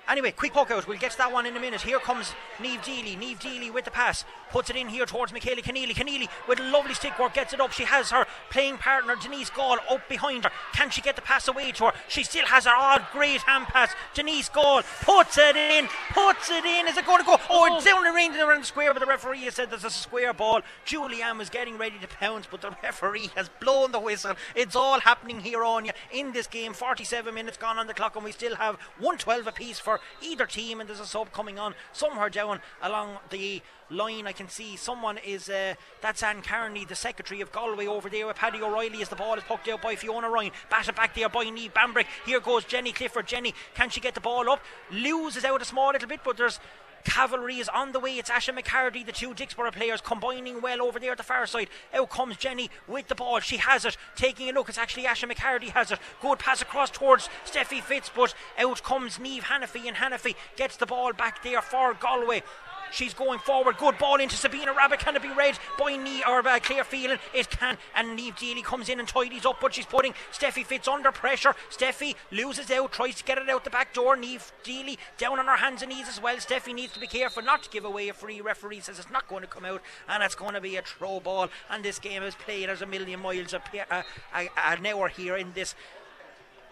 Anyway, 0.10 0.32
quick 0.32 0.54
poke 0.54 0.72
out. 0.72 0.88
We'll 0.88 0.98
get 0.98 1.12
to 1.12 1.18
that 1.20 1.32
one 1.32 1.46
in 1.46 1.56
a 1.56 1.60
minute. 1.60 1.82
Here 1.82 2.00
comes 2.00 2.34
Niamh 2.58 2.84
Deely. 2.84 3.16
Niamh 3.16 3.40
Deely 3.40 3.72
with 3.72 3.86
the 3.86 3.92
pass. 3.92 4.26
Puts 4.50 4.72
it 4.72 4.76
in 4.76 4.90
here 4.90 5.06
towards 5.06 5.32
Michaela 5.32 5.62
Keneally. 5.62 5.94
Keneally 5.94 6.28
with 6.48 6.60
lovely 6.60 6.96
stick 6.96 7.20
work 7.20 7.36
gets 7.36 7.54
it 7.54 7.62
up. 7.62 7.72
She 7.72 7.84
has 7.84 8.10
her 8.10 8.26
playing 8.50 8.78
partner 8.78 9.16
Denise 9.16 9.52
Gaule 9.52 9.78
up 9.88 10.10
behind 10.10 10.46
her. 10.46 10.52
Can 10.74 10.90
she 10.90 11.02
get 11.02 11.16
the 11.16 11.22
pass 11.22 11.48
away 11.48 11.72
to 11.74 11.86
her? 11.86 11.94
She 12.08 12.24
still 12.24 12.48
has 12.48 12.66
her 12.66 12.74
odd 12.76 13.06
great 13.12 13.42
hand 13.42 13.68
pass. 13.68 13.94
Denise 14.16 14.50
Gaule 14.50 14.82
puts 15.04 15.38
it 15.38 15.56
in. 15.56 15.88
Puts 16.12 16.50
it 16.50 16.66
in. 16.66 16.88
Is 16.88 16.98
it 16.98 17.06
going 17.06 17.20
to 17.20 17.26
go? 17.26 17.38
Oh, 17.48 17.78
it's 17.78 17.86
range 18.16 18.34
and 18.34 18.50
around 18.50 18.62
the 18.62 18.66
square, 18.66 18.92
but 18.94 19.02
the 19.02 19.06
referee 19.06 19.42
has 19.42 19.54
said 19.56 19.70
there's 19.70 19.84
a 19.84 19.92
square 19.92 20.34
ball. 20.34 20.62
Julianne 20.86 21.38
was 21.38 21.50
getting 21.50 21.78
ready 21.78 22.00
to 22.00 22.08
pounce, 22.08 22.48
but 22.50 22.62
the 22.62 22.76
referee 22.84 23.30
has 23.36 23.50
blown 23.60 23.92
the 23.92 24.00
whistle. 24.00 24.34
It's 24.56 24.76
all 24.76 25.00
happening 25.02 25.42
here 25.42 25.64
on 25.64 25.86
you 25.86 25.92
in 26.12 26.32
this 26.32 26.48
game. 26.48 26.74
47 26.74 27.34
minutes 27.34 27.58
gone 27.58 27.78
on 27.78 27.86
the 27.86 27.94
clock, 27.94 28.16
and 28.16 28.26
we 28.26 28.32
still 28.32 28.56
have 28.56 28.76
112 28.98 29.46
apiece 29.46 29.80
for 29.80 29.99
either 30.22 30.46
team. 30.46 30.80
And 30.80 30.90
there's 30.90 31.00
a 31.00 31.06
sub 31.06 31.32
coming 31.34 31.60
on 31.60 31.76
somewhere 31.94 32.30
down 32.30 32.62
along 32.82 33.18
the 33.30 33.62
line. 33.90 34.28
I 34.28 34.32
can 34.32 34.50
see 34.50 34.76
someone 34.76 35.18
is 35.18 35.50
uh, 35.50 35.76
that's 36.02 36.24
Anne 36.24 36.42
Carney, 36.42 36.86
the 36.86 36.96
secretary 36.96 37.42
of 37.42 37.52
Galway, 37.52 37.88
over 37.88 38.10
there 38.10 38.28
with 38.28 38.36
Paddy 38.36 38.62
O'Reilly 38.62 39.02
as 39.02 39.10
the 39.10 39.16
ball 39.16 39.36
is 39.36 39.44
poked 39.44 39.68
out 39.68 39.82
by 39.82 39.96
Fiona 39.96 40.30
Ryan. 40.30 40.52
Batted 40.70 40.96
back 40.96 41.16
there 41.16 41.30
by 41.30 41.50
Neve 41.50 41.74
Bambrick. 41.74 42.06
Here 42.26 42.40
goes 42.40 42.66
Jenny 42.66 42.92
Clifford. 42.92 43.28
Jenny, 43.28 43.54
can 43.74 43.90
she 43.90 44.00
get 44.00 44.16
the 44.16 44.22
ball 44.22 44.50
up? 44.50 44.64
Loses 44.92 45.46
out 45.46 45.62
a 45.62 45.66
small 45.66 45.92
little 45.92 46.08
bit, 46.08 46.22
but 46.24 46.38
there's 46.38 46.60
Cavalry 47.04 47.58
is 47.58 47.70
on 47.70 47.92
the 47.92 48.00
way. 48.00 48.18
It's 48.18 48.30
Asha 48.30 48.58
McCarty, 48.58 49.06
the 49.06 49.12
two 49.12 49.34
Dicksboro 49.34 49.72
players, 49.72 50.02
combining 50.02 50.62
well 50.62 50.82
over 50.82 51.00
there 51.00 51.12
at 51.12 51.18
the 51.18 51.24
far 51.24 51.46
side. 51.46 51.70
Out 51.94 52.10
comes 52.10 52.38
Jenny 52.38 52.70
with 52.88 53.08
the 53.08 53.16
ball. 53.16 53.40
She 53.40 53.58
has 53.58 53.86
it. 53.86 53.98
Taking 54.16 54.50
a 54.50 54.54
look, 54.54 54.70
it's 54.70 54.78
actually 54.78 55.04
Asha 55.04 55.32
McCarty 55.32 55.70
has 55.70 55.92
it. 55.92 56.00
Good 56.22 56.40
pass 56.40 56.62
across 56.62 56.90
towards 56.90 57.30
Steffi 57.46 57.82
Fitz, 57.82 58.12
but 58.16 58.34
out 58.58 58.84
comes 58.84 59.18
Niamh 59.18 59.44
Hanniffy, 59.44 59.88
and 59.88 59.98
Hanniffy 59.98 60.36
gets 60.56 60.78
the 60.78 60.86
ball 60.86 61.14
back 61.14 61.44
there 61.44 61.62
for 61.62 61.94
Galway. 61.94 62.44
She's 62.92 63.14
going 63.14 63.40
forward. 63.40 63.78
Good 63.78 63.98
ball 63.98 64.20
into 64.20 64.36
Sabina 64.36 64.74
Rabbit. 64.74 65.00
Can 65.00 65.16
it 65.16 65.22
be 65.22 65.30
read 65.30 65.58
by 65.78 65.96
knee 65.96 66.24
or 66.28 66.46
uh, 66.48 66.60
Claire 66.60 66.84
Phelan? 66.84 67.20
It 67.34 67.50
can. 67.50 67.78
And 67.96 68.18
Niamh 68.18 68.38
Deely 68.38 68.64
comes 68.64 68.90
in 68.90 69.00
and 69.00 69.08
tidies 69.08 69.46
up, 69.46 69.60
but 69.62 69.74
she's 69.74 69.86
putting 69.86 70.14
Steffi 70.32 70.66
Fitz 70.66 70.88
under 70.88 71.12
pressure. 71.12 71.56
Steffi 71.70 72.16
loses 72.32 72.72
out, 72.72 72.92
tries 72.92 73.16
to 73.16 73.24
get 73.24 73.38
it 73.38 73.50
out 73.50 73.64
the 73.64 73.70
back 73.70 73.94
door. 73.94 74.16
Niamh 74.16 74.52
Deely 74.64 74.98
down 75.18 75.40
on 75.40 75.46
her 75.46 75.58
hands 75.58 75.82
and 75.82 75.92
knees 75.92 76.08
as 76.08 76.22
well. 76.22 76.38
Steffi 76.38 76.74
needs 76.74 76.94
to 76.94 77.00
be 77.00 77.08
careful 77.08 77.44
not 77.44 77.64
to 77.64 77.70
give 77.70 77.86
away 77.86 78.10
a 78.10 78.14
free. 78.14 78.42
Referee 78.42 78.82
says 78.82 79.00
it's 79.00 79.12
not 79.12 79.28
going 79.28 79.42
to 79.42 79.48
come 79.48 79.66
out, 79.66 79.82
and 80.08 80.24
it's 80.24 80.36
going 80.36 80.54
to 80.54 80.62
be 80.62 80.76
a 80.76 80.82
throw 80.82 81.20
ball. 81.20 81.50
And 81.70 81.84
this 81.84 82.00
game 82.00 82.24
is 82.24 82.36
played 82.36 82.70
as 82.70 82.82
a 82.82 82.86
million 82.86 83.20
miles 83.20 83.54
a, 83.54 83.62
uh, 83.94 84.04
a, 84.36 84.50
an 84.66 84.86
hour 84.86 85.08
here 85.08 85.38
in 85.38 85.54
this 85.54 85.76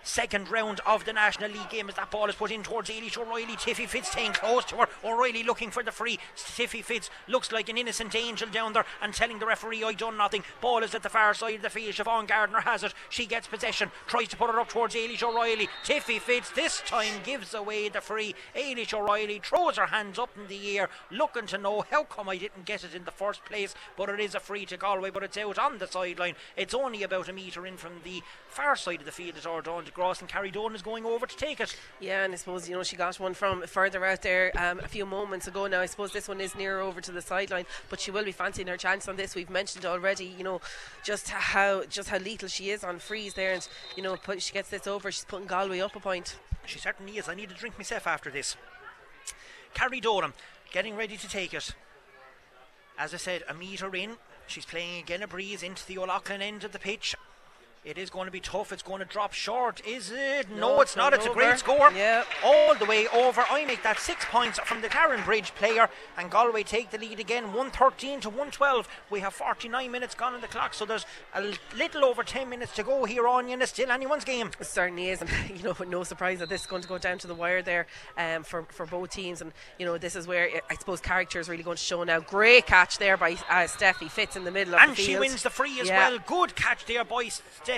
second 0.04 0.50
round 0.50 0.80
of 0.86 1.06
the 1.06 1.14
National 1.14 1.52
League 1.52 1.70
game 1.70 1.90
as 1.90 1.96
that 1.96 2.12
ball 2.12 2.30
is 2.30 2.36
put 2.36 2.52
in 2.52 2.64
towards 2.64 2.90
Ailish 2.90 3.18
O'Reilly. 3.18 3.56
Tiffy 3.56 3.88
Fitz 3.88 4.12
staying 4.12 4.34
close 4.34 4.66
to 4.66 4.78
her. 4.78 4.88
O'Reilly 5.04 5.44
looking 5.44 5.72
for 5.72 5.84
the 5.84 5.92
free. 5.92 6.20
Tiffy 6.36 6.84
Fitz 6.84 7.10
looks 7.28 7.52
like 7.52 7.70
an 7.70 7.78
innocent 7.78 8.16
angel 8.16 8.48
down 8.50 8.74
there 8.74 8.86
and 9.02 9.14
telling 9.14 9.40
the 9.40 9.46
referee, 9.46 9.84
I 9.84 9.94
done 9.94 10.18
nothing. 10.18 10.44
Ball 10.62 10.84
is 10.84 10.96
at 10.96 11.04
the 11.04 11.10
far 11.10 11.34
side 11.34 11.56
of 11.56 11.62
the 11.62 11.70
field. 11.70 11.96
Siobhan 11.96 12.28
Gardner 12.28 12.62
has 12.62 12.84
it. 12.84 12.94
She 13.10 13.26
gets 13.26 13.48
possession, 13.48 13.92
tries 14.08 14.30
to 14.30 14.38
put 14.38 14.50
it 14.50 14.56
up 14.56 14.70
towards 14.70 14.96
Ailish 14.96 15.24
O'Reilly. 15.24 15.70
Tiffy 15.84 16.20
Fitz 16.20 16.50
this 16.52 16.82
time 16.86 17.22
gives 17.24 17.54
away 17.54 17.90
the 17.90 18.02
free. 18.02 18.36
Ailish 18.56 18.94
O'Reilly 18.94 19.40
throws 19.44 19.78
her 19.78 19.88
hands 19.88 20.20
up 20.20 20.30
in 20.38 20.48
the 20.48 20.78
air, 20.78 20.90
looking 21.12 21.48
to 21.48 21.58
know 21.58 21.84
how 21.90 22.04
come 22.04 22.30
I 22.30 22.38
didn't 22.38 22.66
get 22.66 22.84
it 22.84 22.96
in 22.96 23.04
the 23.04 23.12
first 23.12 23.44
place. 23.46 23.76
But 23.96 24.10
it 24.10 24.20
is 24.20 24.36
a 24.36 24.40
free 24.40 24.66
to 24.68 24.78
Galway, 24.78 25.10
but 25.10 25.24
it's 25.24 25.38
out 25.38 25.58
on 25.58 25.78
the 25.78 25.88
sideline. 25.88 26.36
It's 26.56 26.74
only 26.74 27.04
about 27.04 27.30
a 27.30 27.34
metre 27.34 27.66
in 27.66 27.78
from 27.78 27.94
the 28.04 28.22
far 28.58 28.76
side 28.76 29.00
of 29.00 29.06
the 29.06 29.12
field 29.12 29.38
at 29.38 29.46
Ardon 29.46 29.84
de 29.84 29.92
Gross, 29.92 30.20
and 30.20 30.28
Carrie 30.28 30.50
Dolan 30.50 30.74
is 30.74 30.82
going 30.82 31.06
over 31.06 31.28
to 31.28 31.38
take 31.38 31.60
it. 31.60 31.78
Yeah, 32.00 32.24
and 32.24 32.34
I 32.34 32.38
suppose 32.38 32.68
you 32.68 32.76
know 32.76 32.82
she 32.82 32.96
got 32.96 33.20
one 33.20 33.36
from 33.36 33.62
further 33.68 34.04
out 34.04 34.24
there 34.24 34.52
um, 34.58 34.80
a 34.80 34.88
few 34.88 35.06
moments 35.06 35.48
ago. 35.48 35.68
Now 35.68 35.82
I 35.82 35.86
suppose 35.86 36.12
this 36.12 36.28
one 36.28 36.42
is 36.42 36.56
nearer 36.56 36.82
over 36.82 37.00
to 37.00 37.12
the 37.12 37.22
sideline, 37.22 37.68
but 37.92 38.00
she 38.00 38.10
will 38.10 38.24
be 38.24 38.32
fancying 38.32 38.68
her 38.68 38.76
chance 38.76 39.08
on 39.08 39.16
this. 39.16 39.36
We've 39.36 39.52
mentioned 39.52 39.86
already, 39.86 40.26
you 40.26 40.44
know, 40.44 40.60
just 41.04 41.30
how 41.30 41.84
just 41.84 42.10
how 42.10 42.18
lethal 42.18 42.50
she 42.50 42.72
is 42.72 42.84
on 42.84 42.98
freeze 42.98 43.36
there, 43.36 43.54
and 43.54 43.68
you 43.96 44.02
know, 44.02 44.16
put, 44.16 44.42
she 44.42 44.54
gets 44.54 44.70
this 44.70 44.88
over. 44.88 45.12
She's 45.12 45.26
putting 45.26 45.46
Galway 45.46 45.80
up 45.80 45.96
a 45.96 46.00
point. 46.00 46.38
She 46.66 46.80
certainly 46.80 47.20
is. 47.20 47.30
I 47.30 47.36
need 47.36 47.52
a 47.52 47.54
drink 47.54 47.78
myself 47.78 48.08
after 48.08 48.32
this. 48.32 48.58
Carrie 49.76 50.02
Dolan 50.02 50.34
getting 50.72 50.96
ready 50.96 51.16
to 51.16 51.30
take 51.30 51.54
it. 51.54 51.76
As 52.98 53.14
I 53.14 53.18
said, 53.18 53.44
a 53.48 53.54
metre 53.54 53.96
in. 53.96 54.14
She's 54.48 54.66
playing 54.66 55.00
again 55.00 55.22
a 55.22 55.28
breeze 55.28 55.62
into 55.62 55.86
the 55.86 56.00
O'Loughlin 56.00 56.42
end 56.42 56.64
of 56.64 56.72
the 56.72 56.80
pitch. 56.80 57.16
It 57.88 57.98
is 57.98 58.10
going 58.10 58.26
to 58.26 58.32
be 58.32 58.42
tough. 58.42 58.74
It's 58.74 58.84
going 58.84 59.00
to 59.00 59.06
drop 59.06 59.32
short, 59.32 59.82
is 59.88 60.12
it? 60.12 60.50
No, 60.52 60.76
No, 60.76 60.82
it's 60.82 60.98
not. 60.98 61.14
it's 61.14 61.26
It's 61.26 61.32
a 61.32 61.34
great 61.34 61.58
score. 61.58 61.90
Yeah. 61.96 62.26
All 62.44 62.76
the 62.76 62.84
way 62.84 63.08
over. 63.08 63.46
I 63.50 63.64
make 63.64 63.82
that 63.84 63.98
six 63.98 64.26
points 64.26 64.60
from 64.60 64.82
the 64.82 64.90
Karen 64.90 65.24
Bridge 65.24 65.56
player, 65.56 65.90
and 66.18 66.30
Galway 66.30 66.64
take 66.64 66.90
the 66.92 66.98
lead 66.98 67.22
again 67.22 67.46
113 67.54 68.20
to 68.22 68.30
112. 68.30 68.90
We 69.10 69.22
have 69.22 69.34
49 69.34 69.90
minutes 69.90 70.16
gone 70.16 70.34
on 70.34 70.42
the 70.42 70.48
clock, 70.48 70.74
so 70.74 70.84
there's 70.84 71.06
a 71.34 71.54
little 71.78 72.04
over 72.04 72.24
10 72.24 72.50
minutes 72.50 72.76
to 72.76 72.84
go 72.84 73.06
here 73.06 73.26
on, 73.26 73.48
and 73.50 73.62
it's 73.62 73.72
still 73.72 73.90
anyone's 73.90 74.26
game. 74.26 74.52
It 74.60 74.66
certainly 74.66 75.10
is, 75.10 75.22
and 75.22 75.30
you 75.56 75.64
know, 75.64 75.76
no 75.88 76.04
surprise 76.04 76.40
that 76.40 76.50
this 76.50 76.62
is 76.62 76.68
going 76.68 76.82
to 76.82 76.90
go 76.90 76.98
down 76.98 77.20
to 77.20 77.28
the 77.28 77.36
wire 77.36 77.62
there 77.62 77.88
um, 78.18 78.44
for 78.44 78.64
for 78.64 78.86
both 78.86 79.12
teams. 79.12 79.40
And 79.40 79.54
you 79.80 79.86
know, 79.86 79.98
this 79.98 80.18
is 80.18 80.28
where 80.28 80.50
I 80.70 80.76
suppose 80.76 81.00
character 81.00 81.40
is 81.40 81.48
really 81.48 81.64
going 81.64 81.78
to 81.78 81.84
show 81.84 82.04
now. 82.04 82.20
Great 82.20 82.66
catch 82.66 82.98
there 82.98 83.16
by 83.16 83.32
uh, 83.50 83.64
Steffi 83.64 84.12
Fitz 84.12 84.36
in 84.36 84.44
the 84.44 84.52
middle 84.52 84.76
of 84.76 84.82
and 84.82 84.92
the 84.92 85.02
she 85.02 85.18
wins 85.18 85.42
the 85.44 85.50
free 85.50 85.80
as 85.80 85.88
Yeah. 85.88 86.10
well. 86.10 86.20
Good 86.28 86.54
catch 86.58 86.86
there 86.86 87.06
by 87.06 87.26
Steffi. 87.26 87.77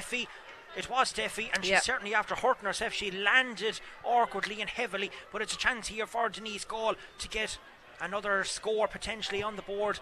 It 0.76 0.90
was 0.90 1.12
Steffi, 1.12 1.50
and 1.54 1.66
she 1.66 1.72
Yeah. 1.72 1.80
certainly 1.80 2.14
after 2.14 2.36
hurting 2.36 2.66
herself. 2.66 2.94
She 2.94 3.10
landed 3.12 3.82
awkwardly 4.04 4.62
and 4.62 4.70
heavily, 4.70 5.12
but 5.32 5.42
it's 5.42 5.54
a 5.54 5.58
chance 5.58 5.88
here 5.88 6.06
for 6.06 6.30
Denise 6.30 6.64
Gaule 6.64 6.96
to 7.18 7.28
get 7.28 7.58
another 8.00 8.44
score 8.44 8.88
potentially 8.88 9.42
on 9.42 9.56
the 9.56 9.62
board. 9.62 10.00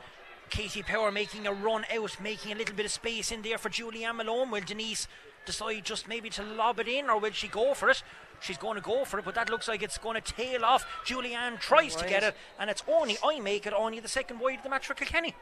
Katie 0.49 0.83
Power 0.83 1.11
making 1.11 1.47
a 1.47 1.53
run 1.53 1.85
out, 1.91 2.19
making 2.19 2.51
a 2.51 2.55
little 2.55 2.75
bit 2.75 2.85
of 2.85 2.91
space 2.91 3.31
in 3.31 3.41
there 3.41 3.57
for 3.57 3.69
Julianne 3.69 4.15
Malone. 4.17 4.51
Will 4.51 4.61
Denise 4.61 5.07
decide 5.45 5.85
just 5.85 6.07
maybe 6.07 6.29
to 6.31 6.43
lob 6.43 6.79
it 6.79 6.87
in, 6.87 7.09
or 7.09 7.17
will 7.17 7.31
she 7.31 7.47
go 7.47 7.73
for 7.73 7.89
it? 7.89 8.03
She's 8.39 8.57
going 8.57 8.75
to 8.75 8.81
go 8.81 9.03
for 9.03 9.19
it, 9.19 9.25
but 9.25 9.35
that 9.35 9.49
looks 9.49 9.67
like 9.67 9.81
it's 9.81 9.97
going 9.97 10.21
to 10.21 10.33
tail 10.33 10.63
off. 10.63 10.85
Julianne 11.05 11.59
tries 11.59 11.95
to 11.95 12.07
get 12.07 12.23
it, 12.23 12.35
and 12.59 12.69
it's 12.69 12.83
only 12.87 13.17
I 13.23 13.39
make 13.39 13.65
it 13.65 13.73
only 13.73 13.99
the 13.99 14.07
second 14.07 14.39
wide 14.39 14.57
of 14.59 14.63
the 14.63 14.69
match 14.69 14.85
for 14.85 14.93
Kilkenny. 14.93 15.33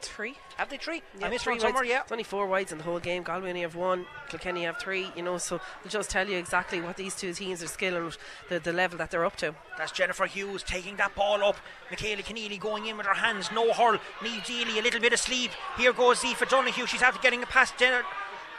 Three. 0.00 0.36
Have 0.56 0.70
they 0.70 0.76
three? 0.76 0.98
I 0.98 1.02
Yeah, 1.20 1.28
missed 1.28 1.44
three 1.44 1.54
one 1.54 1.60
somewhere, 1.60 1.84
yeah. 1.84 2.02
It's 2.02 2.12
only 2.12 2.24
four 2.24 2.46
wides 2.46 2.70
in 2.70 2.78
the 2.78 2.84
whole 2.84 3.00
game. 3.00 3.22
Galway 3.24 3.48
only 3.48 3.62
have 3.62 3.74
one. 3.74 4.06
Kilkenny 4.28 4.62
have 4.64 4.78
three. 4.80 5.10
You 5.16 5.22
know, 5.22 5.38
so 5.38 5.56
it'll 5.80 5.90
just 5.90 6.08
tell 6.10 6.28
you 6.28 6.36
exactly 6.38 6.80
what 6.80 6.96
these 6.96 7.14
two 7.16 7.32
teams 7.32 7.62
are 7.62 7.66
skill 7.66 7.96
and 7.96 8.16
the, 8.48 8.60
the 8.60 8.72
level 8.72 8.96
that 8.98 9.10
they're 9.10 9.24
up 9.24 9.36
to. 9.36 9.54
That's 9.76 9.90
Jennifer 9.92 10.26
Hughes 10.26 10.62
taking 10.62 10.96
that 10.96 11.14
ball 11.14 11.42
up. 11.42 11.56
Michaela 11.90 12.22
Keneally 12.22 12.60
going 12.60 12.86
in 12.86 12.96
with 12.96 13.06
her 13.06 13.14
hands, 13.14 13.50
no 13.52 13.72
hurl. 13.72 13.98
Niamh 14.20 14.44
Deely, 14.44 14.78
a 14.78 14.82
little 14.82 15.00
bit 15.00 15.12
of 15.12 15.18
sleep. 15.18 15.50
Here 15.76 15.92
goes 15.92 16.24
Aoife 16.24 16.48
Donoghue. 16.48 16.86
She's 16.86 17.02
after 17.02 17.20
getting 17.20 17.42
it 17.42 17.48
past 17.48 17.76
Jenner 17.76 18.02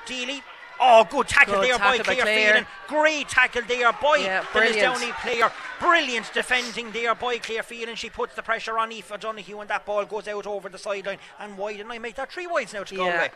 Deely. 0.05 0.41
Oh, 0.81 1.05
good 1.09 1.27
tackle 1.27 1.55
Good 1.55 1.65
there 1.65 1.77
tackle 1.77 2.03
by 2.05 2.15
Claire. 2.15 2.53
Phelan. 2.53 2.67
Great 2.87 3.27
tackle 3.27 3.61
there 3.67 3.91
by 3.91 4.17
Yeah, 4.21 4.45
the. 4.53 4.59
Lisdowney 4.59 5.11
player. 5.21 5.51
Brilliant 5.79 6.31
defending 6.33 6.91
there 6.91 7.13
by 7.15 7.37
Claire 7.37 7.63
Phelan. 7.63 7.95
She 7.95 8.09
puts 8.09 8.35
the 8.35 8.41
pressure 8.43 8.77
on 8.79 8.91
Aoife 8.91 9.19
Donoghue 9.19 9.59
and 9.59 9.69
that 9.69 9.85
ball 9.85 10.05
goes 10.05 10.27
out 10.27 10.47
over 10.47 10.69
the 10.69 10.77
sideline 10.77 11.17
and 11.39 11.57
wide. 11.57 11.79
And 11.81 11.91
I 11.91 11.97
make 11.99 12.15
that 12.15 12.31
three 12.31 12.47
wides 12.47 12.73
now 12.73 12.83
to 12.83 12.95
Yeah. 12.95 13.27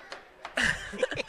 Galway. 0.56 0.66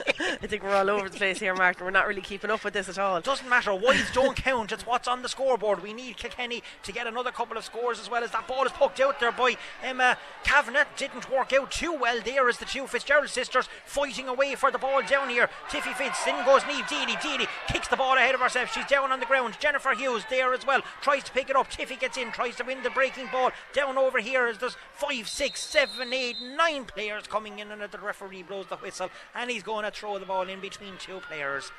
I 0.43 0.47
think 0.47 0.63
we're 0.63 0.75
all 0.75 0.89
over 0.91 1.09
the 1.09 1.17
place 1.17 1.39
here, 1.39 1.55
Mark. 1.55 1.77
and 1.77 1.87
We're 1.87 1.91
not 1.91 2.07
really 2.07 2.21
keeping 2.21 2.51
up 2.51 2.65
with 2.65 2.75
this 2.75 2.89
at 2.89 2.99
all. 2.99 3.21
Doesn't 3.21 3.49
matter. 3.49 3.75
Wides 3.75 4.11
don't 4.13 4.37
count. 4.37 4.73
It's 4.73 4.87
what's 4.87 5.09
on 5.09 5.23
the 5.23 5.29
scoreboard. 5.29 5.83
We 5.83 5.93
need 5.93 6.17
Kilkenny 6.17 6.63
to 6.85 6.93
get 6.93 7.07
another 7.07 7.31
couple 7.31 7.57
of 7.57 7.65
scores 7.65 8.01
as 8.01 8.11
well 8.11 8.25
as 8.25 8.31
that 8.31 8.49
ball 8.49 8.65
is 8.65 8.73
poked 8.73 9.01
out 9.01 9.21
there 9.21 9.33
by 9.33 9.57
Emma 9.83 10.17
Kavanagh. 10.45 10.87
Didn't 10.97 11.31
work 11.31 11.53
out 11.53 11.71
too 11.71 11.93
well 11.93 12.21
there 12.25 12.49
as 12.49 12.59
the 12.59 12.65
two 12.65 12.87
Fitzgerald 12.87 13.29
sisters 13.29 13.69
fighting 13.85 14.29
away 14.29 14.55
for 14.55 14.71
the 14.71 14.79
ball 14.79 15.03
down 15.03 15.29
here. 15.29 15.51
Tiffy 15.69 15.95
Fitz, 15.95 16.27
in 16.27 16.45
goes 16.45 16.63
Niamh 16.63 16.89
Deely. 16.89 17.21
Deely 17.21 17.47
kicks 17.69 17.89
the 17.89 17.97
ball 17.97 18.17
ahead 18.17 18.35
of 18.35 18.41
herself. 18.41 18.73
She's 18.73 18.87
down 18.87 19.13
on 19.13 19.21
the 19.21 19.27
ground. 19.27 19.57
Jennifer 19.61 19.95
Hughes 19.95 20.25
there 20.31 20.55
as 20.55 20.67
well. 20.67 20.81
Tries 21.03 21.25
to 21.25 21.33
pick 21.33 21.51
it 21.51 21.57
up. 21.57 21.71
Tiffy 21.71 21.99
gets 21.99 22.17
in, 22.17 22.33
tries 22.33 22.57
to 22.57 22.65
win 22.65 22.83
the 22.83 22.91
breaking 22.91 23.29
ball. 23.31 23.51
Down 23.73 23.99
over 23.99 24.21
here 24.21 24.47
as 24.47 24.59
there's 24.59 24.77
five, 24.93 25.29
six, 25.29 25.61
seven, 25.61 26.13
eight, 26.13 26.37
nine 26.41 26.85
players 26.85 27.27
coming 27.27 27.59
in 27.59 27.71
and 27.71 27.83
the 27.83 27.99
referee 27.99 28.43
blows 28.43 28.67
the 28.67 28.77
whistle 28.77 29.11
and 29.35 29.51
he's 29.51 29.63
going 29.63 29.85
to 29.85 29.91
throw 29.91 30.14
the 30.19 30.27
ball 30.27 30.49
in 30.49 30.61
between 30.61 30.95
two 30.99 31.21
players. 31.21 31.71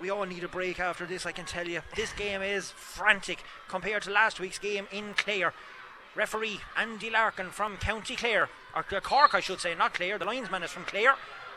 We 0.00 0.08
all 0.10 0.24
need 0.24 0.44
a 0.44 0.48
break 0.48 0.80
after 0.80 1.04
this, 1.04 1.26
I 1.26 1.32
can 1.32 1.44
tell 1.44 1.68
you. 1.68 1.82
This 1.94 2.12
game 2.14 2.40
is 2.40 2.70
frantic 2.70 3.44
compared 3.68 4.02
to 4.04 4.10
last 4.10 4.40
week's 4.40 4.58
game 4.58 4.86
in 4.90 5.12
Clare. 5.14 5.52
Referee 6.14 6.60
Andy 6.76 7.10
Larkin 7.10 7.50
from 7.50 7.76
County 7.76 8.16
Clare, 8.16 8.48
or 8.74 8.82
Cork, 8.82 9.34
I 9.34 9.40
should 9.40 9.60
say, 9.60 9.74
not 9.74 9.94
Clare. 9.94 10.18
The 10.18 10.24
linesman 10.24 10.62
is 10.62 10.70
from 10.70 10.84
Clare. 10.84 11.14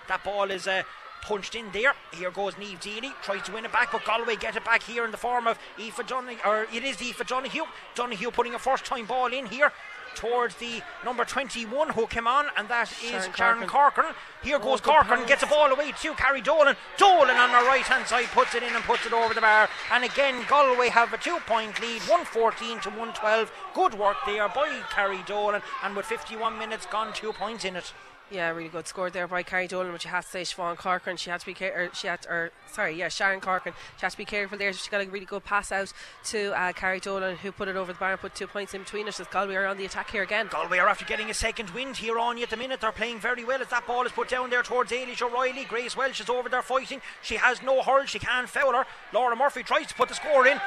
That 0.07 0.23
ball 0.23 0.51
is 0.51 0.67
uh, 0.67 0.83
punched 1.21 1.55
in 1.55 1.71
there. 1.71 1.93
Here 2.13 2.31
goes 2.31 2.55
Niamh 2.55 2.81
Deely, 2.81 3.13
tries 3.23 3.43
to 3.43 3.53
win 3.53 3.65
it 3.65 3.71
back, 3.71 3.91
but 3.93 4.05
Galway 4.05 4.35
get 4.35 4.57
it 4.57 4.65
back 4.65 4.83
here 4.83 5.05
in 5.05 5.11
the 5.11 5.17
form 5.17 5.47
of 5.47 5.57
Aoife 5.79 6.05
Donoghue, 6.05 6.37
or 6.45 6.67
it 6.73 6.83
is 6.83 7.01
Aoife 7.01 7.25
Donoghue. 7.25 7.63
Donoghue 7.95 8.31
putting 8.31 8.53
a 8.53 8.59
first 8.59 8.85
time 8.85 9.05
ball 9.05 9.27
in 9.27 9.45
here 9.45 9.71
towards 10.15 10.55
the 10.55 10.81
number 11.03 11.25
21 11.25 11.89
who 11.89 12.07
came 12.07 12.27
on, 12.27 12.45
and 12.57 12.67
that 12.69 12.91
is 12.91 12.97
Sharon 13.09 13.33
Sharon 13.33 13.67
Corcoran. 13.67 14.13
Here 14.43 14.57
Oh, 14.57 14.59
goes 14.59 14.81
Corcoran, 14.81 15.19
pass. 15.21 15.27
gets 15.29 15.43
a 15.43 15.47
ball 15.47 15.71
away 15.71 15.91
to 16.01 16.13
Carrie 16.15 16.41
Dolan. 16.41 16.75
Dolan 16.97 17.35
on 17.37 17.49
the 17.51 17.67
right 17.67 17.83
hand 17.83 18.07
side 18.07 18.25
puts 18.33 18.53
it 18.55 18.63
in 18.63 18.73
and 18.75 18.83
puts 18.83 19.05
it 19.05 19.13
over 19.13 19.33
the 19.33 19.41
bar. 19.41 19.69
And 19.91 20.03
again, 20.03 20.43
Galway 20.49 20.89
have 20.89 21.13
a 21.13 21.17
two 21.17 21.37
point 21.47 21.79
lead, 21.81 22.01
114 22.03 22.79
to 22.81 22.89
112. 22.89 23.51
Good 23.73 23.93
work 23.95 24.17
there 24.25 24.47
by 24.49 24.81
Carrie 24.91 25.23
Dolan, 25.25 25.61
and 25.83 25.95
with 25.95 26.05
51 26.05 26.57
minutes 26.57 26.85
gone, 26.85 27.13
two 27.13 27.31
points 27.33 27.63
in 27.65 27.75
it. 27.75 27.93
Yeah, 28.31 28.49
really 28.49 28.69
good 28.69 28.87
score 28.87 29.11
there 29.11 29.27
by 29.27 29.43
Carrie 29.43 29.67
Dolan, 29.67 29.91
but 29.91 30.03
you 30.03 30.09
have 30.09 30.25
to 30.25 30.31
say 30.31 30.41
Siobhan 30.41 30.75
Corcoran. 30.75 31.17
She 31.17 31.29
had 31.29 31.41
to 31.41 31.45
be 31.45 31.53
care- 31.53 31.79
or 31.79 31.93
she 31.93 32.07
had, 32.07 32.25
or 32.27 32.51
sorry, 32.71 32.95
yeah, 32.95 33.07
Sharon 33.07 33.39
Corcoran. 33.41 33.75
She 33.97 34.01
had 34.05 34.11
to 34.11 34.17
be 34.17 34.25
careful 34.25 34.57
there. 34.57 34.73
She 34.73 34.89
got 34.89 35.05
a 35.05 35.09
really 35.09 35.25
good 35.25 35.43
pass 35.43 35.71
out 35.71 35.93
to 36.25 36.57
uh, 36.59 36.71
Carrie 36.73 36.99
Dolan, 36.99 37.37
who 37.37 37.51
put 37.51 37.67
it 37.67 37.75
over 37.75 37.93
the 37.93 37.99
bar 37.99 38.13
and 38.13 38.19
put 38.19 38.33
two 38.33 38.47
points 38.47 38.73
in 38.73 38.81
between 38.81 39.07
us. 39.07 39.21
Galway 39.29 39.55
are 39.55 39.67
on 39.67 39.77
the 39.77 39.85
attack 39.85 40.09
here 40.09 40.23
again. 40.23 40.47
Galway 40.49 40.79
are 40.79 40.89
after 40.89 41.05
getting 41.05 41.29
a 41.29 41.33
second 41.33 41.69
wind 41.71 41.97
here 41.97 42.17
on 42.17 42.37
you 42.37 42.43
at 42.43 42.49
the 42.49 42.57
minute. 42.57 42.81
They're 42.81 42.91
playing 42.91 43.19
very 43.19 43.43
well 43.43 43.61
as 43.61 43.67
that 43.67 43.85
ball 43.85 44.05
is 44.05 44.11
put 44.11 44.29
down 44.29 44.49
there 44.49 44.63
towards 44.63 44.91
Ailish 44.91 45.21
O'Reilly. 45.21 45.65
Grace 45.65 45.95
Walsh 45.95 46.19
is 46.19 46.29
over 46.29 46.49
there 46.49 46.63
fighting. 46.63 47.01
She 47.21 47.35
has 47.35 47.61
no 47.61 47.83
hurl. 47.83 48.05
She 48.05 48.17
can't 48.19 48.49
foul 48.49 48.73
her. 48.73 48.85
Laura 49.13 49.35
Murphy 49.35 49.61
tries 49.61 49.87
to 49.87 49.93
put 49.93 50.09
the 50.09 50.15
score 50.15 50.47
in. 50.47 50.59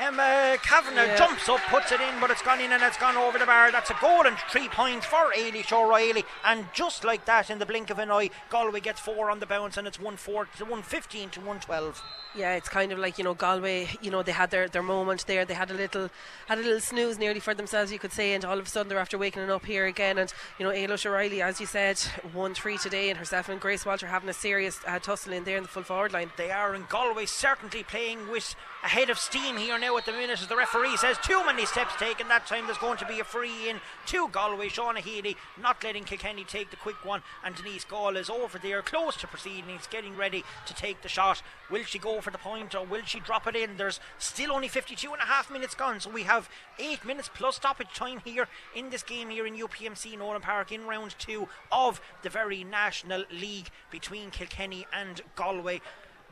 Um, 0.00 0.18
uh, 0.18 0.22
Emma 0.22 0.58
Kavanagh 0.62 1.06
Yeah. 1.06 1.16
jumps 1.16 1.48
up, 1.48 1.60
puts 1.68 1.92
it 1.92 2.00
in, 2.00 2.20
but 2.20 2.30
it's 2.30 2.42
gone 2.42 2.60
in 2.60 2.72
and 2.72 2.82
it's 2.82 2.96
gone 2.96 3.16
over 3.16 3.38
the 3.38 3.46
bar. 3.46 3.70
That's 3.70 3.90
a 3.90 3.96
goal 4.00 4.26
and 4.26 4.36
three 4.50 4.68
points 4.68 5.06
for 5.06 5.32
Ailish 5.36 5.72
O'Reilly. 5.72 6.24
And 6.44 6.66
just 6.72 7.04
like 7.04 7.26
that, 7.26 7.50
in 7.50 7.58
the 7.58 7.66
blink 7.66 7.90
of 7.90 7.98
an 7.98 8.10
eye, 8.10 8.30
Galway 8.48 8.80
gets 8.80 9.00
four 9.00 9.30
on 9.30 9.40
the 9.40 9.46
bounce 9.46 9.76
and 9.76 9.86
it's 9.86 9.98
1-4 9.98 10.46
to 10.56 10.64
115 10.64 11.30
to 11.30 11.40
112. 11.40 12.02
Yeah, 12.36 12.54
it's 12.54 12.68
kind 12.68 12.92
of 12.92 12.98
like 13.00 13.18
you 13.18 13.24
know 13.24 13.34
Galway. 13.34 13.88
You 14.00 14.12
know 14.12 14.22
they 14.22 14.30
had 14.30 14.52
their, 14.52 14.68
their 14.68 14.84
moment 14.84 15.26
there. 15.26 15.44
They 15.44 15.54
had 15.54 15.72
a 15.72 15.74
little 15.74 16.10
had 16.46 16.58
a 16.58 16.62
little 16.62 16.78
snooze 16.78 17.18
nearly 17.18 17.40
for 17.40 17.54
themselves, 17.54 17.90
you 17.90 17.98
could 17.98 18.12
say, 18.12 18.34
and 18.34 18.44
all 18.44 18.56
of 18.56 18.66
a 18.66 18.68
sudden 18.68 18.88
they're 18.88 18.98
after 18.98 19.18
waking 19.18 19.50
up 19.50 19.66
here 19.66 19.86
again. 19.86 20.16
And 20.16 20.32
you 20.56 20.64
know 20.64 20.72
Ailish 20.72 21.06
O'Reilly, 21.06 21.42
as 21.42 21.60
you 21.60 21.66
said, 21.66 22.00
won 22.32 22.54
three 22.54 22.78
today, 22.78 23.10
and 23.10 23.18
herself 23.18 23.48
and 23.48 23.60
Grace 23.60 23.84
Walter 23.84 24.06
having 24.06 24.28
a 24.28 24.32
serious 24.32 24.78
uh, 24.86 25.00
tussle 25.00 25.32
in 25.32 25.42
there 25.42 25.56
in 25.56 25.64
the 25.64 25.68
full 25.68 25.82
forward 25.82 26.12
line. 26.12 26.30
They 26.36 26.52
are 26.52 26.72
in 26.72 26.84
Galway 26.88 27.26
certainly 27.26 27.82
playing 27.82 28.30
with 28.30 28.54
a 28.82 28.88
head 28.88 29.10
of 29.10 29.18
steam 29.18 29.58
here 29.58 29.78
now 29.78 29.96
at 29.98 30.06
the 30.06 30.12
minute 30.12 30.40
as 30.40 30.46
the 30.46 30.56
referee 30.56 30.96
says 30.96 31.18
too 31.18 31.44
many 31.44 31.66
steps 31.66 31.94
taken 31.96 32.28
that 32.28 32.46
time 32.46 32.64
there's 32.64 32.78
going 32.78 32.96
to 32.96 33.04
be 33.04 33.20
a 33.20 33.24
free 33.24 33.68
in 33.68 33.78
to 34.06 34.26
Galway 34.28 34.68
Shauna 34.68 34.98
Healy 34.98 35.36
not 35.60 35.84
letting 35.84 36.04
Kilkenny 36.04 36.44
take 36.44 36.70
the 36.70 36.76
quick 36.76 37.04
one 37.04 37.22
and 37.44 37.54
Denise 37.54 37.84
Gaule 37.84 38.16
is 38.16 38.30
over 38.30 38.58
there 38.58 38.80
close 38.80 39.16
to 39.16 39.26
proceeding 39.26 39.64
he's 39.68 39.86
getting 39.86 40.16
ready 40.16 40.44
to 40.66 40.74
take 40.74 41.02
the 41.02 41.08
shot 41.10 41.42
will 41.70 41.84
she 41.84 41.98
go 41.98 42.19
for 42.20 42.30
the 42.30 42.38
point 42.38 42.74
or 42.74 42.84
will 42.84 43.04
she 43.04 43.20
drop 43.20 43.46
it 43.46 43.56
in? 43.56 43.76
There's 43.76 44.00
still 44.18 44.52
only 44.52 44.68
52 44.68 45.12
and 45.12 45.22
a 45.22 45.26
half 45.26 45.50
minutes 45.50 45.74
gone, 45.74 46.00
so 46.00 46.10
we 46.10 46.24
have 46.24 46.48
eight 46.78 47.04
minutes 47.04 47.30
plus 47.32 47.56
stoppage 47.56 47.92
time 47.94 48.20
here 48.24 48.48
in 48.74 48.90
this 48.90 49.02
game 49.02 49.30
here 49.30 49.46
in 49.46 49.56
UPMC 49.56 50.18
Nowlan 50.18 50.42
Park 50.42 50.72
in 50.72 50.86
round 50.86 51.14
two 51.18 51.48
of 51.70 52.00
the 52.22 52.30
very 52.30 52.64
National 52.64 53.24
League 53.30 53.70
between 53.90 54.30
Kilkenny 54.30 54.86
and 54.92 55.22
Galway. 55.36 55.80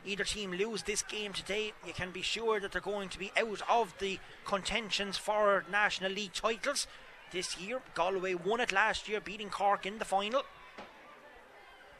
Either 0.05 0.23
team 0.23 0.51
lose 0.51 0.83
this 0.83 1.01
game 1.01 1.33
today, 1.33 1.73
you 1.85 1.93
can 1.93 2.11
be 2.11 2.21
sure 2.21 2.59
that 2.59 2.71
they're 2.71 2.81
going 2.81 3.09
to 3.09 3.19
be 3.19 3.31
out 3.37 3.61
of 3.69 3.93
the 3.99 4.19
contentions 4.45 5.17
for 5.17 5.65
National 5.69 6.11
League 6.11 6.33
titles 6.33 6.87
this 7.31 7.59
year. 7.59 7.81
Galway 7.95 8.33
won 8.33 8.61
it 8.61 8.71
last 8.71 9.09
year, 9.09 9.19
beating 9.19 9.49
Cork 9.49 9.85
in 9.85 9.99
the 9.99 10.05
final. 10.05 10.43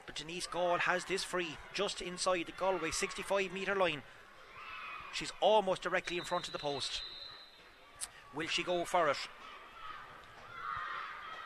But 0.10 0.16
Denise 0.16 0.48
Gaule 0.48 0.80
has 0.80 1.06
this 1.06 1.24
free 1.24 1.56
just 1.72 2.02
inside 2.02 2.48
the 2.48 2.52
Galway 2.54 2.90
65 2.90 3.54
metre 3.54 3.76
line. 3.76 4.02
She's 5.14 5.32
almost 5.40 5.84
directly 5.84 6.18
in 6.18 6.24
front 6.24 6.48
of 6.48 6.52
the 6.52 6.58
post. 6.58 7.04
Will 8.34 8.48
she 8.48 8.64
go 8.64 8.86
for 8.86 9.08
it? 9.10 9.18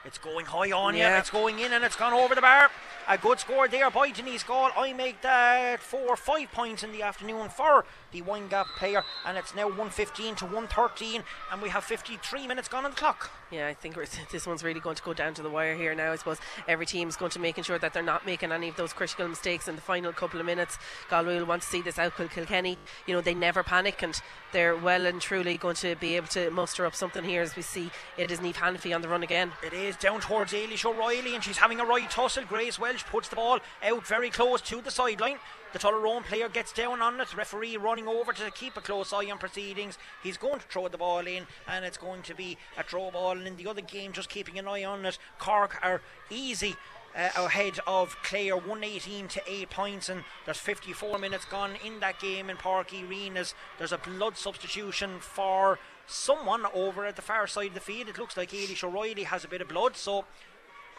It's 0.06 0.18
going 0.18 0.46
high 0.46 0.72
on 0.72 0.96
Yeah. 0.96 1.12
you. 1.12 1.18
It's 1.18 1.30
going 1.30 1.60
in 1.60 1.74
and 1.74 1.84
it's 1.84 1.98
gone 1.98 2.14
over 2.14 2.36
the 2.36 2.42
bar. 2.42 2.72
A 3.10 3.18
good 3.18 3.42
score 3.42 3.68
there 3.68 3.90
by 3.90 4.12
Denise 4.12 4.44
Gaule. 4.44 4.72
I 4.78 4.94
make 4.94 5.20
that 5.24 5.82
four, 5.82 6.16
five 6.16 6.50
points 6.54 6.84
in 6.84 6.94
the 6.94 7.04
afternoon 7.04 7.50
for 7.50 7.84
the 8.14 8.22
Windgap 8.22 8.68
player, 8.78 9.04
and 9.26 9.38
it's 9.38 9.54
now 9.54 9.66
115 9.68 10.36
to 10.36 10.46
113, 10.46 11.24
and 11.52 11.62
we 11.62 11.70
have 11.70 11.84
53 11.84 12.48
minutes 12.48 12.70
gone 12.70 12.86
on 12.86 12.92
the 12.92 12.98
clock. 12.98 13.32
Yeah, 13.52 13.68
I 13.68 13.74
think 13.74 13.96
this 14.32 14.48
one's 14.48 14.64
really 14.64 14.80
going 14.80 14.96
to 14.96 15.04
go 15.04 15.14
down 15.14 15.34
to 15.34 15.42
the 15.42 15.50
wire 15.50 15.76
here 15.76 15.94
now. 15.94 16.12
I 16.12 16.16
suppose 16.16 16.40
every 16.68 16.86
team's 16.86 17.18
going 17.18 17.32
to 17.32 17.40
making 17.40 17.66
sure 17.66 17.78
that 17.80 17.94
they're 17.94 18.02
not 18.02 18.26
making 18.26 18.52
any 18.52 18.70
of 18.70 18.76
those 18.78 18.94
critical 18.94 19.28
mistakes 19.28 19.68
in 19.68 19.76
the 19.76 19.82
final 19.82 20.14
couple 20.14 20.40
of 20.40 20.46
minutes. 20.46 20.78
Galway 21.10 21.38
will 21.38 21.46
want 21.46 21.64
to 21.64 21.68
see 21.68 21.82
this 21.82 22.00
out. 22.00 22.16
Kil- 22.16 22.30
Kilkenny, 22.30 22.78
you 23.06 23.14
know, 23.14 23.22
they 23.22 23.34
never 23.34 23.64
panic 23.64 24.02
and 24.02 24.20
they're 24.52 24.76
well 24.76 25.06
and 25.06 25.20
truly 25.20 25.58
going 25.58 25.76
to 25.76 25.96
be 25.96 26.16
able 26.16 26.28
to 26.28 26.50
muster 26.52 26.86
up 26.86 26.96
something 26.96 27.24
here 27.24 27.42
as 27.42 27.56
we 27.56 27.62
see 27.62 27.92
it 28.18 28.32
is 28.32 28.40
Niamh 28.40 28.56
Hanniffy 28.56 28.94
on 28.94 29.02
the 29.02 29.10
run 29.10 29.24
again. 29.24 29.52
It 29.66 29.74
is 29.74 29.96
down 29.96 30.22
towards 30.22 30.54
Ailish 30.54 30.86
O'Reilly, 30.86 31.36
and 31.36 31.44
she's 31.44 31.58
having 31.58 31.80
a 31.80 31.86
right 31.86 32.10
tussle. 32.10 32.44
Grace 32.46 32.80
Walsh 32.80 33.04
puts 33.06 33.30
the 33.30 33.36
ball 33.36 33.60
out 33.84 34.08
very 34.08 34.30
close 34.30 34.62
to 34.62 34.82
the 34.82 34.92
sideline. 34.92 35.38
The 35.74 35.80
Tullaroan 35.80 36.24
player 36.24 36.50
gets 36.50 36.72
down 36.72 37.02
on 37.02 37.20
it. 37.20 37.36
Referee 37.36 37.78
running 37.78 38.08
over 38.08 38.32
to 38.32 38.52
keep 38.52 38.78
a 38.78 38.82
close 38.82 39.12
eye 39.12 39.32
on 39.32 39.40
proceedings. 39.40 39.98
He's 40.22 40.38
going 40.38 40.60
to 40.60 40.68
throw 40.68 40.88
the 40.88 41.00
ball 41.00 41.26
in, 41.26 41.48
and 41.68 41.84
it's 41.84 41.98
going 41.98 42.22
to 42.24 42.36
be 42.36 42.60
a 42.78 42.84
throw 42.84 43.10
ball. 43.10 43.32
And 43.32 43.48
in 43.48 43.56
the 43.56 43.66
other 43.66 43.82
game, 43.82 44.12
just 44.12 44.30
keeping 44.30 44.60
an 44.60 44.68
eye 44.68 44.84
on 44.84 45.04
it, 45.04 45.18
Cork 45.40 45.80
are 45.82 46.02
easy. 46.30 46.76
Uh, 47.16 47.30
ahead 47.36 47.80
of 47.86 48.16
Clare 48.24 48.56
118 48.56 49.28
to 49.28 49.42
8 49.48 49.70
points 49.70 50.10
and 50.10 50.24
there's 50.46 50.58
54 50.58 51.20
minutes 51.20 51.46
gone 51.46 51.74
in 51.86 52.00
that 52.00 52.20
game 52.20 52.50
in 52.50 52.58
Park 52.58 52.88
Arenas 52.92 53.54
there's 53.78 53.92
a 53.92 54.00
blood 54.00 54.36
substitution 54.36 55.20
for 55.20 55.78
someone 56.08 56.66
over 56.74 57.06
at 57.06 57.16
the 57.16 57.22
far 57.22 57.46
side 57.46 57.68
of 57.68 57.74
the 57.76 57.80
field 57.80 58.10
it 58.10 58.18
looks 58.18 58.36
like 58.36 58.50
Ailish 58.50 58.84
O'Reilly 58.84 59.26
has 59.26 59.46
a 59.46 59.48
bit 59.48 59.62
of 59.62 59.68
blood 59.68 59.96
so 59.96 60.26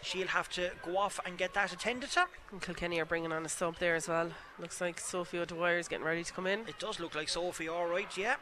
she'll 0.05 0.29
have 0.29 0.49
to 0.51 0.71
go 0.85 0.97
off 0.97 1.19
and 1.25 1.39
get 1.39 1.55
that 1.55 1.73
attended 1.73 2.11
to 2.11 2.27
And 2.53 2.61
Kilkenny 2.61 3.01
are 3.01 3.05
bringing 3.05 3.33
on 3.33 3.45
a 3.45 3.49
sub 3.49 3.79
there 3.79 3.95
as 3.95 4.09
well. 4.09 4.31
Looks 4.59 4.81
like 4.81 5.01
Sophie 5.01 5.39
O'Dwyer 5.39 5.79
is 5.79 5.89
getting 5.89 6.05
ready 6.05 6.25
to 6.25 6.33
come 6.33 6.47
in. 6.47 6.61
It 6.61 6.79
does 6.79 7.01
look 7.01 7.15
like 7.15 7.29
Sophie, 7.29 7.69
all 7.69 7.87
right, 7.87 8.17
yeah. 8.17 8.37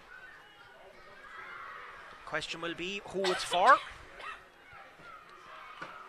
Question 2.27 2.61
will 2.61 2.75
be 2.75 3.01
who 3.09 3.23
it's 3.25 3.45
for. 3.45 3.77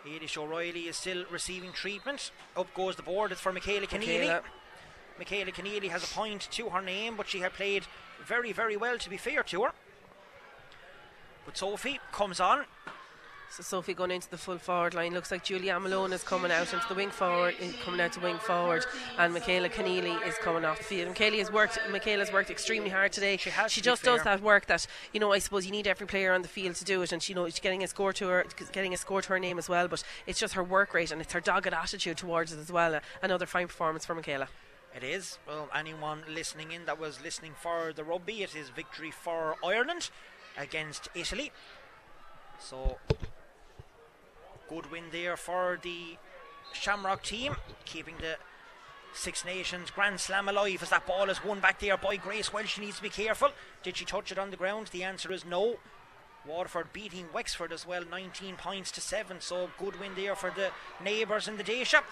Ailish 0.06 0.36
O'Reilly 0.36 0.82
is 0.88 0.96
still 0.96 1.24
receiving 1.30 1.72
treatment. 1.72 2.30
Up 2.56 2.72
goes 2.74 2.96
the 2.96 3.02
board. 3.02 3.32
It's 3.32 3.40
for 3.40 3.52
Michaela 3.52 3.86
Keneally. 3.86 4.20
Michaela. 4.20 4.42
Michaela 5.18 5.52
Keneally 5.52 5.88
has 5.88 6.04
a 6.04 6.14
point 6.14 6.48
to 6.50 6.70
her 6.70 6.82
name, 6.82 7.16
but 7.16 7.28
she 7.28 7.40
had 7.40 7.52
played 7.52 7.84
very, 8.24 8.52
very 8.52 8.76
well, 8.76 8.98
to 8.98 9.10
be 9.10 9.16
fair 9.16 9.42
to 9.44 9.62
her. 9.62 9.72
But 11.44 11.56
Sophie 11.56 12.00
comes 12.12 12.40
on. 12.40 12.64
So 13.54 13.62
Sophie 13.62 13.94
going 13.94 14.10
into 14.10 14.28
the 14.28 14.36
full 14.36 14.58
forward 14.58 14.94
line. 14.94 15.14
Looks 15.14 15.30
like 15.30 15.44
Julia 15.44 15.78
Malone 15.78 16.12
is 16.12 16.24
coming 16.24 16.50
out 16.50 16.74
into 16.74 16.84
the 16.88 16.94
wing 16.96 17.10
forward, 17.10 17.54
coming 17.84 18.00
out 18.00 18.12
to 18.14 18.18
wing 18.18 18.36
forward, 18.38 18.84
and 19.16 19.32
Michaela 19.32 19.68
Keneally 19.68 20.26
is 20.26 20.34
coming 20.38 20.64
off 20.64 20.78
the 20.78 20.82
field. 20.82 21.10
Michaela 21.10 21.36
has 21.36 21.52
worked. 21.52 21.78
Michaela's 21.92 22.32
worked 22.32 22.50
extremely 22.50 22.90
hard 22.90 23.12
today. 23.12 23.36
She 23.36 23.50
has, 23.50 23.70
She 23.70 23.80
just 23.80 24.02
does 24.02 24.24
that 24.24 24.42
work 24.42 24.66
that 24.66 24.88
you 25.12 25.20
know. 25.20 25.32
I 25.32 25.38
suppose 25.38 25.66
you 25.66 25.70
need 25.70 25.86
every 25.86 26.04
player 26.04 26.32
on 26.32 26.42
the 26.42 26.48
field 26.48 26.74
to 26.74 26.84
do 26.84 27.00
it, 27.02 27.12
and 27.12 27.22
she, 27.22 27.32
you 27.32 27.36
know 27.36 27.46
she's 27.46 27.60
getting 27.60 27.84
a 27.84 27.86
score 27.86 28.12
to 28.14 28.26
her, 28.26 28.44
getting 28.72 28.92
a 28.92 28.96
score 28.96 29.22
to 29.22 29.28
her 29.28 29.38
name 29.38 29.56
as 29.56 29.68
well. 29.68 29.86
But 29.86 30.02
it's 30.26 30.40
just 30.40 30.54
her 30.54 30.64
work 30.64 30.92
rate 30.92 31.12
and 31.12 31.20
it's 31.20 31.32
her 31.32 31.40
dogged 31.40 31.68
attitude 31.68 32.16
towards 32.16 32.52
it 32.52 32.58
as 32.58 32.72
well. 32.72 32.98
Another 33.22 33.46
fine 33.46 33.68
performance 33.68 34.04
for 34.04 34.16
Michaela. 34.16 34.48
It 34.96 35.04
is. 35.04 35.38
Well, 35.46 35.68
anyone 35.72 36.24
listening 36.28 36.72
in 36.72 36.86
that 36.86 36.98
was 36.98 37.22
listening 37.22 37.52
for 37.56 37.92
the 37.94 38.02
rugby, 38.02 38.42
it 38.42 38.56
is 38.56 38.70
victory 38.70 39.12
for 39.12 39.54
Ireland 39.64 40.10
against 40.58 41.08
Italy. 41.14 41.52
So, 42.58 42.98
good 44.74 44.90
win 44.90 45.04
there 45.12 45.36
for 45.36 45.78
the 45.82 46.16
Shamrock 46.72 47.22
team, 47.22 47.54
keeping 47.84 48.16
the 48.18 48.36
Six 49.12 49.44
Nations 49.44 49.92
Grand 49.92 50.18
Slam 50.18 50.48
alive 50.48 50.82
as 50.82 50.90
that 50.90 51.06
ball 51.06 51.30
is 51.30 51.44
won 51.44 51.60
back 51.60 51.78
there 51.78 51.96
by 51.96 52.16
Grace 52.16 52.52
Walsh. 52.52 52.74
She 52.74 52.80
needs 52.80 52.96
to 52.96 53.02
be 53.02 53.08
careful. 53.08 53.50
Did 53.84 53.96
she 53.96 54.04
touch 54.04 54.32
it 54.32 54.38
on 54.38 54.50
the 54.50 54.56
ground? 54.56 54.88
The 54.88 55.04
answer 55.04 55.32
is 55.32 55.44
no. 55.44 55.76
Waterford 56.44 56.92
beating 56.92 57.26
Wexford 57.32 57.72
as 57.72 57.86
well, 57.86 58.04
19 58.04 58.56
points 58.56 58.90
to 58.92 59.00
7. 59.00 59.40
So, 59.40 59.70
good 59.78 59.98
win 60.00 60.12
there 60.16 60.34
for 60.34 60.50
the 60.50 60.70
neighbours 61.02 61.46
in 61.46 61.56
the 61.56 61.64
Déise. 61.64 62.02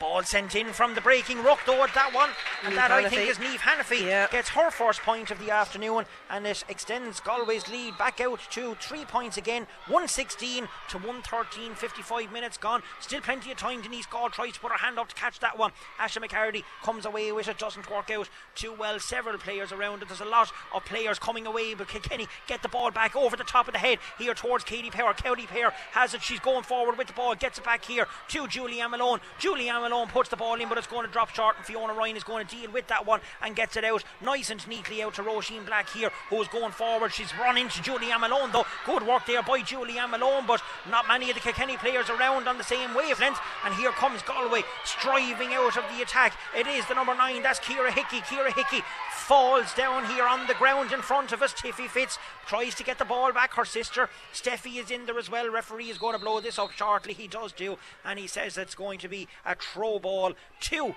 Ball 0.00 0.22
sent 0.24 0.54
in 0.54 0.72
from 0.72 0.94
the 0.94 1.00
breaking 1.00 1.42
though 1.42 1.82
at 1.82 1.94
that 1.94 2.12
one, 2.12 2.30
and 2.64 2.72
Niamh 2.72 2.76
that 2.76 2.90
I 2.90 3.08
think 3.08 3.30
is 3.30 3.38
Niamh 3.38 3.58
Hanniffy 3.58 4.04
Yeah. 4.04 4.26
gets 4.28 4.50
her 4.50 4.70
first 4.70 5.00
point 5.02 5.30
of 5.30 5.38
the 5.38 5.50
afternoon, 5.50 6.04
and 6.28 6.46
it 6.46 6.64
extends 6.68 7.20
Galway's 7.20 7.68
lead 7.68 7.96
back 7.96 8.20
out 8.20 8.40
to 8.50 8.74
three 8.76 9.04
points 9.04 9.36
again, 9.36 9.66
116 9.86 10.68
to 10.88 10.98
113, 10.98 11.74
55 11.74 12.32
minutes 12.32 12.56
gone. 12.56 12.82
Still 13.00 13.20
plenty 13.20 13.50
of 13.52 13.56
time. 13.56 13.82
Denise 13.82 14.06
Gaule 14.06 14.30
tries 14.30 14.54
to 14.54 14.60
put 14.60 14.72
her 14.72 14.78
hand 14.78 14.98
up 14.98 15.08
to 15.08 15.14
catch 15.14 15.38
that 15.40 15.58
one. 15.58 15.72
Asha 15.98 16.22
McCarty 16.22 16.64
comes 16.82 17.06
away 17.06 17.30
with 17.32 17.48
it, 17.48 17.58
doesn't 17.58 17.90
work 17.90 18.10
out 18.10 18.28
too 18.54 18.72
well. 18.72 18.98
Several 18.98 19.38
players 19.38 19.72
around 19.72 20.02
it. 20.02 20.08
There's 20.08 20.20
a 20.20 20.24
lot 20.24 20.50
of 20.74 20.84
players 20.84 21.18
coming 21.18 21.46
away, 21.46 21.74
but 21.74 21.88
Kenny 21.88 22.26
get 22.46 22.62
the 22.62 22.68
ball 22.68 22.90
back 22.90 23.14
over 23.16 23.36
the 23.36 23.44
top 23.44 23.68
of 23.68 23.72
the 23.72 23.78
head 23.78 23.98
here 24.18 24.34
towards 24.34 24.64
Katie 24.64 24.90
Power. 24.90 25.14
Katie 25.14 25.46
Power 25.46 25.72
has 25.92 26.14
it. 26.14 26.22
She's 26.22 26.40
going 26.40 26.64
forward 26.64 26.98
with 26.98 27.06
the 27.06 27.12
ball, 27.12 27.34
gets 27.34 27.58
it 27.58 27.64
back 27.64 27.84
here 27.84 28.06
to 28.28 28.46
Julianne 28.46 28.90
Malone. 28.90 29.20
Julianne 29.40 29.82
Malone 29.82 29.93
puts 30.08 30.28
the 30.28 30.36
ball 30.36 30.60
in, 30.60 30.68
but 30.68 30.78
it's 30.78 30.86
going 30.86 31.06
to 31.06 31.12
drop 31.12 31.30
short, 31.30 31.56
and 31.56 31.64
Fiona 31.64 31.94
Ryan 31.94 32.16
is 32.16 32.24
going 32.24 32.46
to 32.46 32.56
deal 32.56 32.70
with 32.70 32.88
that 32.88 33.06
one 33.06 33.20
and 33.42 33.56
gets 33.56 33.76
it 33.76 33.84
out 33.84 34.04
nice 34.20 34.50
and 34.50 34.66
neatly 34.68 35.02
out 35.02 35.14
to 35.14 35.22
Roisin 35.22 35.64
Black 35.66 35.88
here, 35.90 36.10
who's 36.28 36.48
going 36.48 36.72
forward. 36.72 37.12
She's 37.12 37.36
run 37.38 37.56
into 37.56 37.80
Julianne 37.82 38.20
Malone 38.20 38.50
though. 38.52 38.66
Good 38.84 39.06
work 39.06 39.26
there 39.26 39.42
by 39.42 39.60
Julianne 39.60 40.10
Malone, 40.10 40.44
but 40.46 40.62
not 40.90 41.08
many 41.08 41.30
of 41.30 41.34
the 41.34 41.40
Kilkenny 41.40 41.76
players 41.76 42.10
around 42.10 42.48
on 42.48 42.58
the 42.58 42.64
same 42.64 42.94
wavelength. 42.94 43.38
And 43.64 43.74
here 43.74 43.92
comes 43.92 44.22
Galway 44.22 44.62
striving 44.84 45.54
out 45.54 45.76
of 45.76 45.84
the 45.94 46.02
attack. 46.02 46.36
It 46.56 46.66
is 46.66 46.86
the 46.86 46.94
number 46.94 47.14
nine, 47.14 47.42
that's 47.42 47.60
Kira 47.60 47.90
Hickey. 47.90 48.20
Kira 48.20 48.52
Hickey 48.52 48.84
falls 49.12 49.72
down 49.72 50.04
here 50.06 50.26
on 50.26 50.46
the 50.46 50.54
ground 50.54 50.92
in 50.92 51.00
front 51.00 51.32
of 51.32 51.40
us. 51.40 51.54
Tiffy 51.54 51.88
Fitz 51.88 52.18
tries 52.46 52.74
to 52.74 52.84
get 52.84 52.98
the 52.98 53.04
ball 53.04 53.32
back. 53.32 53.54
Her 53.54 53.64
sister 53.64 54.10
Steffi 54.34 54.76
is 54.78 54.90
in 54.90 55.06
there 55.06 55.18
as 55.18 55.30
well. 55.30 55.50
Referee 55.50 55.88
is 55.88 55.98
going 55.98 56.12
to 56.12 56.22
blow 56.22 56.40
this 56.40 56.58
up 56.58 56.72
shortly. 56.72 57.14
He 57.14 57.26
does 57.26 57.52
do, 57.52 57.78
and 58.04 58.18
he 58.18 58.26
says 58.26 58.58
it's 58.58 58.74
going 58.74 58.98
to 58.98 59.08
be 59.08 59.28
a 59.46 59.54
throw 59.74 59.98
ball 59.98 60.32
two 60.60 60.94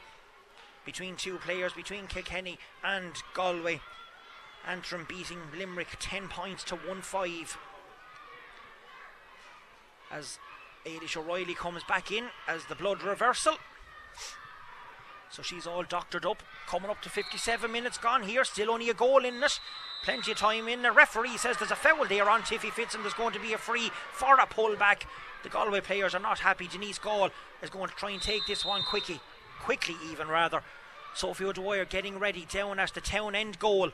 between 0.85 1.15
two 1.15 1.37
players 1.37 1.73
between 1.73 2.05
Kilkenny 2.05 2.59
and 2.83 3.11
Galway. 3.33 3.81
Antrim 4.67 5.05
beating 5.09 5.39
Limerick 5.57 5.97
10 5.99 6.27
points 6.27 6.63
to 6.65 6.75
1 6.75 7.01
5 7.01 7.57
as 10.11 10.39
Ailish 10.85 11.17
O'Reilly 11.17 11.55
comes 11.55 11.83
back 11.83 12.11
in 12.11 12.25
as 12.47 12.65
the 12.65 12.75
blood 12.75 13.01
reversal. 13.01 13.55
So 15.29 15.41
she's 15.41 15.67
all 15.67 15.83
doctored 15.83 16.25
up, 16.25 16.41
coming 16.67 16.89
up 16.89 17.01
to 17.01 17.09
57 17.09 17.69
minutes 17.69 17.97
gone 17.97 18.23
here, 18.23 18.45
still 18.45 18.71
only 18.71 18.89
a 18.89 18.93
goal 18.93 19.25
in 19.25 19.43
it. 19.43 19.59
Plenty 20.03 20.31
of 20.31 20.37
time 20.37 20.67
in. 20.67 20.83
The 20.83 20.91
referee 20.91 21.37
says 21.37 21.57
there's 21.57 21.71
a 21.71 21.75
foul 21.75 22.05
there 22.05 22.29
on 22.29 22.43
Tiffy 22.43 22.71
Fitz 22.71 22.95
and 22.95 23.03
there's 23.03 23.13
going 23.13 23.33
to 23.33 23.39
be 23.39 23.53
a 23.53 23.57
free 23.57 23.91
for 24.13 24.35
a 24.35 24.45
pullback. 24.45 25.01
The 25.43 25.49
Galway 25.49 25.81
players 25.81 26.15
are 26.15 26.19
not 26.19 26.39
happy. 26.39 26.67
Denise 26.67 26.99
Gaule 26.99 27.31
is 27.61 27.69
going 27.69 27.89
to 27.89 27.95
try 27.95 28.11
and 28.11 28.21
take 28.21 28.45
this 28.47 28.65
one 28.65 28.83
quickly, 28.83 29.19
quickly 29.61 29.95
even 30.11 30.27
rather. 30.27 30.63
Sophie 31.13 31.45
O'Dwyer 31.45 31.85
getting 31.85 32.19
ready 32.19 32.45
down 32.51 32.79
at 32.79 32.93
the 32.93 33.01
town 33.01 33.35
end 33.35 33.59
goal. 33.59 33.91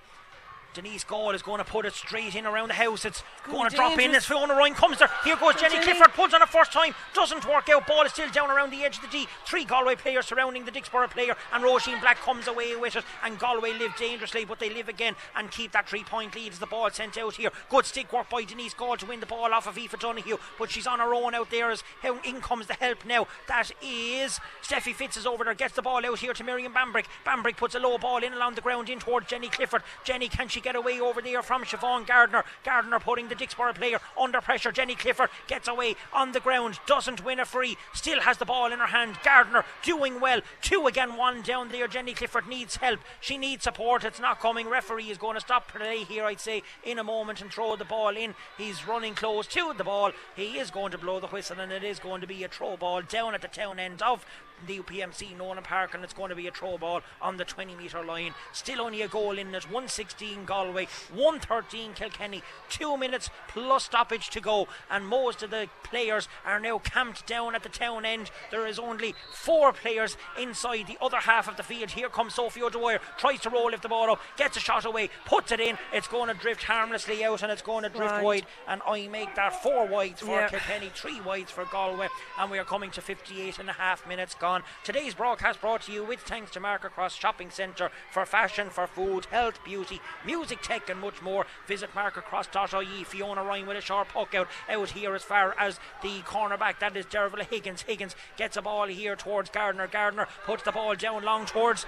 Denise 0.74 1.04
Gaule 1.04 1.32
is 1.32 1.42
going 1.42 1.60
to 1.60 1.64
put 1.64 1.86
it 1.86 1.94
straight 1.94 2.36
in 2.36 2.46
around 2.46 2.70
the 2.70 2.74
house. 2.74 3.06
It's 3.06 3.24
Good, 3.46 3.54
going 3.54 3.70
to 3.70 3.76
drop 3.76 4.00
in 4.00 4.12
as 4.16 4.26
Fiona 4.26 4.54
Ryan 4.54 4.74
comes 4.74 5.00
there. 5.00 5.10
Here 5.24 5.36
goes 5.36 5.56
Jenny 5.56 5.76
Jenny. 5.76 5.86
Clifford, 5.86 6.14
pulls 6.14 6.34
on 6.34 6.42
it 6.42 6.50
first 6.50 6.72
time, 6.72 6.94
doesn't 7.14 7.48
work 7.48 7.70
out. 7.70 7.88
Ball 7.88 8.06
is 8.06 8.12
still 8.12 8.30
down 8.32 8.50
around 8.50 8.72
the 8.72 8.84
edge 8.84 8.98
of 8.98 9.04
the 9.04 9.08
D. 9.08 9.28
Three 9.46 9.66
Galway 9.66 9.96
players 9.96 10.26
surrounding 10.26 10.66
the 10.66 10.72
Dicksboro 10.72 11.10
player, 11.10 11.36
and 11.52 11.64
Roisin 11.64 12.00
Black 12.02 12.18
comes 12.18 12.48
away 12.48 12.76
with 12.76 12.96
it. 12.96 13.04
And 13.24 13.40
Galway 13.40 13.74
live 13.74 13.96
dangerously, 13.98 14.46
but 14.46 14.60
they 14.60 14.70
live 14.70 14.90
again 14.90 15.16
and 15.36 15.52
keep 15.52 15.72
that 15.74 15.88
three 15.88 16.04
point 16.04 16.36
lead 16.36 16.52
as 16.52 16.60
the 16.60 16.66
ball 16.66 16.90
sent 16.90 17.18
out 17.18 17.36
here. 17.36 17.52
Good 17.70 17.86
stick 17.86 18.12
work 18.12 18.30
by 18.30 18.44
Denise 18.44 18.74
Gaule 18.74 18.98
to 18.98 19.06
win 19.06 19.20
the 19.20 19.26
ball 19.26 19.54
off 19.54 19.68
of 19.68 19.78
Aoife 19.78 20.00
Donoghue, 20.00 20.38
but 20.58 20.72
she's 20.72 20.88
on 20.88 21.00
her 21.00 21.14
own 21.14 21.36
out 21.36 21.52
there 21.52 21.72
as 21.72 21.84
how 22.02 22.20
in 22.24 22.42
comes 22.42 22.68
the 22.68 22.74
help 22.74 23.06
now. 23.06 23.28
That 23.48 23.72
is 23.82 24.40
Steffi 24.62 24.94
Fitz 24.94 25.18
is 25.18 25.26
over 25.26 25.44
there, 25.44 25.54
gets 25.54 25.76
the 25.76 25.82
ball 25.82 26.06
out 26.06 26.20
here 26.20 26.34
to 26.34 26.44
Miriam 26.44 26.74
Bambrick. 26.74 27.06
Bambrick 27.26 27.58
puts 27.58 27.76
a 27.76 27.80
low 27.80 27.98
ball 27.98 28.24
in 28.24 28.34
along 28.34 28.56
the 28.56 28.62
ground 28.62 28.90
in 28.90 29.00
towards 29.00 29.28
Jenny 29.28 29.50
Clifford. 29.50 29.84
Jenny, 30.04 30.30
can 30.30 30.48
she 30.48 30.62
get 30.64 30.76
away 30.76 31.00
over 31.00 31.22
there 31.22 31.42
from 31.42 31.64
Siobhan 31.64 32.08
Gardner? 32.08 32.44
Gardner 32.64 33.00
putting 33.00 33.28
the 33.28 33.36
Dicksboro 33.36 33.76
player 33.76 34.00
under 34.20 34.42
pressure. 34.42 34.72
Jenny 34.72 34.96
Clifford 34.96 35.30
gets 35.48 35.68
away 35.68 35.96
on 36.12 36.32
the 36.32 36.40
ground, 36.40 36.80
doesn't 36.88 37.24
win 37.24 37.40
a 37.40 37.46
free, 37.46 37.78
still 37.94 38.22
has 38.22 38.38
the 38.38 38.46
ball 38.46 38.72
in 38.72 38.80
her 38.80 38.88
hand. 38.88 39.18
Gardner 39.24 39.66
doing 39.84 40.20
well. 40.20 40.42
Two 40.62 40.88
again, 40.88 41.18
one 41.18 41.42
down 41.42 41.70
there. 41.70 41.88
Jenny 41.88 42.14
Clifford 42.14 42.48
needs 42.48 42.78
help. 42.78 43.00
She 43.20 43.38
needs 43.38 43.64
support. 43.64 44.04
It's 44.04 44.20
not 44.20 44.40
coming. 44.40 44.68
Referee 44.70 45.12
is 45.12 45.18
going 45.18 45.36
to 45.36 45.42
stop 45.42 45.68
play 45.68 46.04
here, 46.04 46.26
I'd 46.26 46.40
say, 46.40 46.64
in 46.84 46.98
a 47.00 47.04
moment 47.04 47.42
and 47.42 47.52
throw 47.52 47.76
the 47.76 47.86
ball 47.86 48.16
in. 48.16 48.36
He's 48.58 48.88
running 48.88 49.16
close 49.16 49.48
to 49.48 49.74
the 49.78 49.84
ball. 49.84 50.12
He 50.36 50.58
is 50.58 50.72
going 50.72 50.92
to 50.92 50.98
blow 50.98 51.20
the 51.20 51.28
whistle, 51.28 51.60
and 51.60 51.72
it 51.72 51.84
is 51.84 52.00
going 52.00 52.22
to 52.22 52.28
be 52.28 52.44
a 52.44 52.48
throw 52.48 52.78
ball 52.78 53.02
down 53.02 53.34
at 53.34 53.42
the 53.42 53.48
town 53.48 53.80
end 53.80 54.02
of 54.02 54.26
the 54.68 54.80
UPMC 54.80 55.38
Nowlan 55.38 55.64
Park, 55.64 55.94
and 55.94 56.04
it's 56.04 56.14
going 56.14 56.30
to 56.30 56.36
be 56.36 56.48
a 56.48 56.52
throw 56.52 56.78
ball 56.78 57.02
on 57.22 57.38
the 57.38 57.46
20 57.46 57.76
metre 57.76 58.04
line. 58.04 58.34
Still 58.52 58.82
only 58.82 59.02
a 59.02 59.08
goal 59.08 59.38
in 59.38 59.48
it. 59.56 59.64
116 59.66 60.46
Galway, 60.46 60.88
113 61.14 61.94
Kilkenny. 61.94 62.42
Two 62.70 62.98
minutes 62.98 63.30
plus 63.48 63.84
stoppage 63.86 64.30
to 64.30 64.40
go, 64.42 64.68
and 64.90 65.08
most 65.08 65.44
of 65.44 65.50
the 65.50 65.68
players 65.84 66.28
are 66.46 66.60
now 66.60 66.80
camped 66.80 67.26
down 67.28 67.56
at 67.56 67.64
the 67.64 67.70
town 67.70 68.06
end. 68.06 68.32
There 68.52 68.68
is 68.68 68.80
only 68.80 69.16
four 69.34 69.74
players 69.74 70.18
inside 70.40 70.88
the 70.88 70.98
other 71.02 71.18
half 71.18 71.48
of 71.48 71.58
the 71.58 71.64
field. 71.64 71.92
Here 71.92 72.10
comes 72.10 72.36
Sophie 72.36 72.62
O'Dwyer, 72.64 73.00
tries 73.18 73.40
to 73.42 73.50
roll, 73.50 73.74
if 73.74 73.82
the 73.82 73.90
ball 73.90 74.12
up, 74.12 74.22
gets 74.38 74.58
a 74.58 74.60
shot 74.60 74.86
away, 74.86 75.10
puts 75.26 75.52
it 75.52 75.60
in. 75.60 75.78
It's 75.92 76.08
going 76.08 76.30
to 76.34 76.40
drift 76.40 76.64
harmlessly 76.64 77.24
out, 77.24 77.42
and 77.44 77.52
it's 77.52 77.62
going 77.62 77.84
to 77.84 77.90
drift 77.90 78.12
Right. 78.12 78.24
wide. 78.24 78.46
And 78.68 78.82
I 78.88 79.08
make 79.08 79.36
that 79.36 79.64
four 79.64 79.86
wides 79.88 80.22
for. 80.22 80.48
Kilkenny, 80.48 80.92
three 80.94 81.22
wides 81.22 81.52
for 81.52 81.66
Galway, 81.66 82.08
and 82.40 82.52
we 82.52 82.60
are 82.60 82.64
coming 82.66 82.92
to 82.92 83.02
58 83.02 83.60
and 83.60 83.70
a 83.70 83.74
half 83.74 84.08
minutes 84.08 84.36
gone. 84.36 84.53
Today's 84.84 85.16
broadcast 85.16 85.62
brought 85.62 85.82
to 85.84 85.92
you 85.92 86.04
with 86.04 86.20
thanks 86.20 86.52
to 86.52 86.60
Market 86.60 86.94
Cross 86.94 87.16
Shopping 87.16 87.50
Centre 87.50 87.90
for 88.12 88.26
fashion, 88.26 88.70
for 88.70 88.86
food, 88.86 89.26
health, 89.26 89.64
beauty, 89.64 90.00
music, 90.26 90.62
tech, 90.62 90.90
and 90.90 91.00
much 91.00 91.22
more. 91.22 91.46
Visit 91.68 91.94
marketcross.ie. 91.96 93.04
Fiona 93.04 93.44
Ryan 93.44 93.68
with 93.68 93.78
a 93.78 93.82
sharp 93.82 94.10
puck 94.10 94.36
out, 94.36 94.48
out 94.70 94.92
here 94.92 95.16
as 95.16 95.24
far 95.24 95.56
as 95.58 95.80
the 96.02 96.20
cornerback. 96.22 96.80
That 96.80 96.96
is 96.96 97.06
Derville 97.06 97.46
Higgins. 97.46 97.84
Higgins 97.84 98.16
gets 98.38 98.58
a 98.58 98.62
ball 98.62 98.88
here 98.88 99.16
towards 99.16 99.50
Gardner. 99.50 99.88
Gardner 99.88 100.28
puts 100.46 100.64
the 100.64 100.72
ball 100.72 100.96
down 100.96 101.24
long 101.24 101.46
towards 101.46 101.86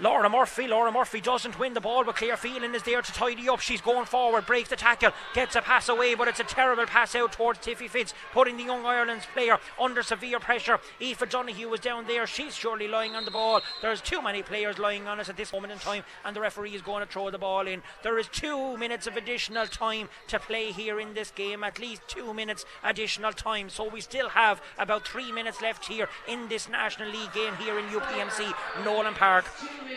Laura 0.00 0.28
Murphy. 0.30 0.68
Laura 0.68 0.92
Murphy 0.92 1.20
doesn't 1.20 1.58
win 1.58 1.74
the 1.74 1.80
ball, 1.80 2.04
but 2.04 2.16
Claire 2.16 2.36
Phelan 2.36 2.74
is 2.74 2.84
there 2.84 3.02
to 3.02 3.12
tidy 3.12 3.48
up. 3.48 3.60
She's 3.60 3.80
going 3.80 4.06
forward, 4.06 4.46
breaks 4.46 4.68
the 4.68 4.76
tackle, 4.76 5.10
gets 5.34 5.56
a 5.56 5.60
pass 5.60 5.88
away, 5.88 6.14
but 6.14 6.28
it's 6.28 6.40
a 6.40 6.44
terrible 6.44 6.86
pass 6.86 7.14
out 7.14 7.32
towards 7.32 7.58
Tiffy 7.58 7.88
Fitz, 7.88 8.14
putting 8.32 8.56
the 8.56 8.64
Young 8.64 8.86
Ireland's 8.86 9.26
player 9.26 9.58
under 9.80 10.02
severe 10.02 10.38
pressure. 10.38 10.78
Aoife 11.00 11.28
Donoghue 11.28 11.68
was 11.68 11.80
down 11.80 12.06
there. 12.06 12.26
She's 12.26 12.54
surely 12.54 12.86
lying 12.86 13.14
on 13.14 13.24
the 13.24 13.30
ball. 13.30 13.60
There's 13.82 14.00
too 14.00 14.22
many 14.22 14.42
players 14.42 14.78
lying 14.78 15.08
on 15.08 15.18
us 15.18 15.28
at 15.28 15.36
this 15.36 15.52
moment 15.52 15.72
in 15.72 15.78
time, 15.78 16.04
and 16.24 16.36
the 16.36 16.40
referee 16.40 16.74
is 16.74 16.82
going 16.82 17.04
to 17.04 17.12
throw 17.12 17.30
the 17.30 17.38
ball 17.38 17.66
in. 17.66 17.82
There 18.02 18.18
is 18.18 18.28
two 18.28 18.76
minutes 18.76 19.06
of 19.06 19.16
additional 19.16 19.66
time 19.66 20.08
to 20.28 20.38
play 20.38 20.70
here 20.70 21.00
in 21.00 21.14
this 21.14 21.30
game, 21.32 21.64
at 21.64 21.78
least 21.80 22.02
two 22.06 22.32
minutes 22.32 22.64
additional 22.84 23.32
time. 23.32 23.68
So 23.68 23.88
we 23.88 24.00
still 24.00 24.28
have 24.30 24.62
about 24.78 25.06
three 25.06 25.32
minutes 25.32 25.60
left 25.60 25.86
here 25.86 26.08
in 26.28 26.48
this 26.48 26.68
National 26.68 27.10
League 27.10 27.32
game 27.32 27.54
here 27.56 27.78
in 27.78 27.86
UPMC 27.86 28.52
Nowlan 28.84 29.14
Park. 29.14 29.44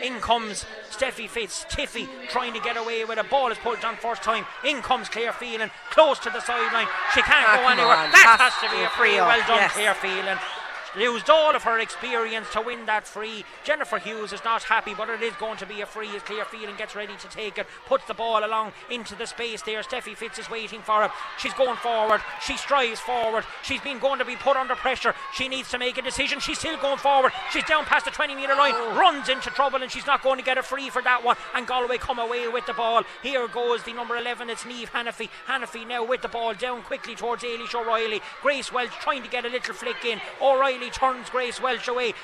In 0.00 0.20
comes 0.20 0.64
Steffi 0.90 1.28
Fitz, 1.28 1.64
Tiffy 1.68 2.08
trying 2.30 2.54
to 2.54 2.60
get 2.60 2.76
away 2.76 3.04
with 3.04 3.18
a 3.18 3.24
ball 3.24 3.50
is 3.50 3.58
pulled 3.58 3.84
on 3.84 3.96
first 3.96 4.22
time. 4.22 4.44
In 4.64 4.80
comes 4.82 5.08
Claire 5.08 5.32
Phelan, 5.32 5.70
close 5.90 6.18
to 6.20 6.30
the 6.30 6.40
sideline. 6.40 6.86
She 7.14 7.22
can't 7.22 7.46
Ah, 7.48 7.56
go 7.62 7.68
anywhere. 7.68 7.96
on. 7.96 8.10
That 8.10 8.36
Has 8.40 8.52
has 8.52 8.70
to 8.70 8.76
be 8.76 8.82
a 8.82 8.88
free 8.90 9.16
Well 9.20 9.38
done, 9.46 9.58
yes. 9.58 9.72
Claire 9.72 9.94
Phelan. 9.94 10.38
Used 10.98 11.30
all 11.30 11.56
of 11.56 11.62
her 11.62 11.78
experience 11.78 12.48
to 12.52 12.60
win 12.60 12.84
that 12.86 13.06
free. 13.06 13.44
Jennifer 13.64 13.98
Hughes 13.98 14.32
is 14.32 14.44
not 14.44 14.62
happy, 14.64 14.92
but 14.94 15.08
it 15.08 15.22
is 15.22 15.34
going 15.36 15.56
to 15.58 15.66
be 15.66 15.80
a 15.80 15.86
free 15.86 16.14
as 16.14 16.22
Claire 16.22 16.44
Phelan 16.44 16.76
gets 16.76 16.94
ready 16.94 17.14
to 17.16 17.28
take 17.28 17.56
it. 17.56 17.66
Puts 17.86 18.04
the 18.06 18.14
ball 18.14 18.44
along 18.44 18.72
into 18.90 19.14
the 19.14 19.26
space 19.26 19.62
there. 19.62 19.82
Steffi 19.82 20.14
Fitz 20.14 20.38
is 20.38 20.50
waiting 20.50 20.82
for 20.82 21.04
it. 21.04 21.10
She's 21.38 21.54
going 21.54 21.76
forward. 21.76 22.20
She 22.44 22.56
strives 22.58 23.00
forward. 23.00 23.44
She's 23.62 23.80
been 23.80 23.98
going 23.98 24.18
to 24.18 24.24
be 24.24 24.36
put 24.36 24.56
under 24.56 24.74
pressure. 24.74 25.14
She 25.32 25.48
needs 25.48 25.70
to 25.70 25.78
make 25.78 25.96
a 25.96 26.02
decision. 26.02 26.40
She's 26.40 26.58
still 26.58 26.76
going 26.76 26.98
forward. 26.98 27.32
She's 27.52 27.64
down 27.64 27.84
past 27.86 28.04
the 28.04 28.10
20 28.10 28.34
metre 28.34 28.54
line, 28.54 28.74
runs 28.96 29.28
into 29.30 29.48
trouble, 29.50 29.82
and 29.82 29.90
she's 29.90 30.06
not 30.06 30.22
going 30.22 30.38
to 30.38 30.44
get 30.44 30.58
a 30.58 30.62
free 30.62 30.90
for 30.90 31.00
that 31.02 31.24
one. 31.24 31.36
And 31.54 31.66
Galway 31.66 31.98
come 31.98 32.18
away 32.18 32.48
with 32.48 32.66
the 32.66 32.74
ball. 32.74 33.02
Here 33.22 33.48
goes 33.48 33.82
the 33.82 33.94
number 33.94 34.16
11. 34.16 34.50
It's 34.50 34.64
Niamh 34.64 34.88
Hanniffy. 34.88 35.30
Hanniffy 35.46 35.86
now 35.86 36.04
with 36.04 36.20
the 36.20 36.28
ball 36.28 36.52
down 36.54 36.82
quickly 36.82 37.14
towards 37.14 37.42
Ailish 37.42 37.74
O'Reilly. 37.74 38.20
Grace 38.42 38.70
Walsh 38.72 38.94
trying 39.00 39.22
to 39.22 39.30
get 39.30 39.46
a 39.46 39.48
little 39.48 39.74
flick 39.74 40.04
in. 40.04 40.20
O'Reilly 40.40 40.81
turns 40.90 41.30
Grace 41.30 41.60
Walsh 41.60 41.88
away. 41.88 42.14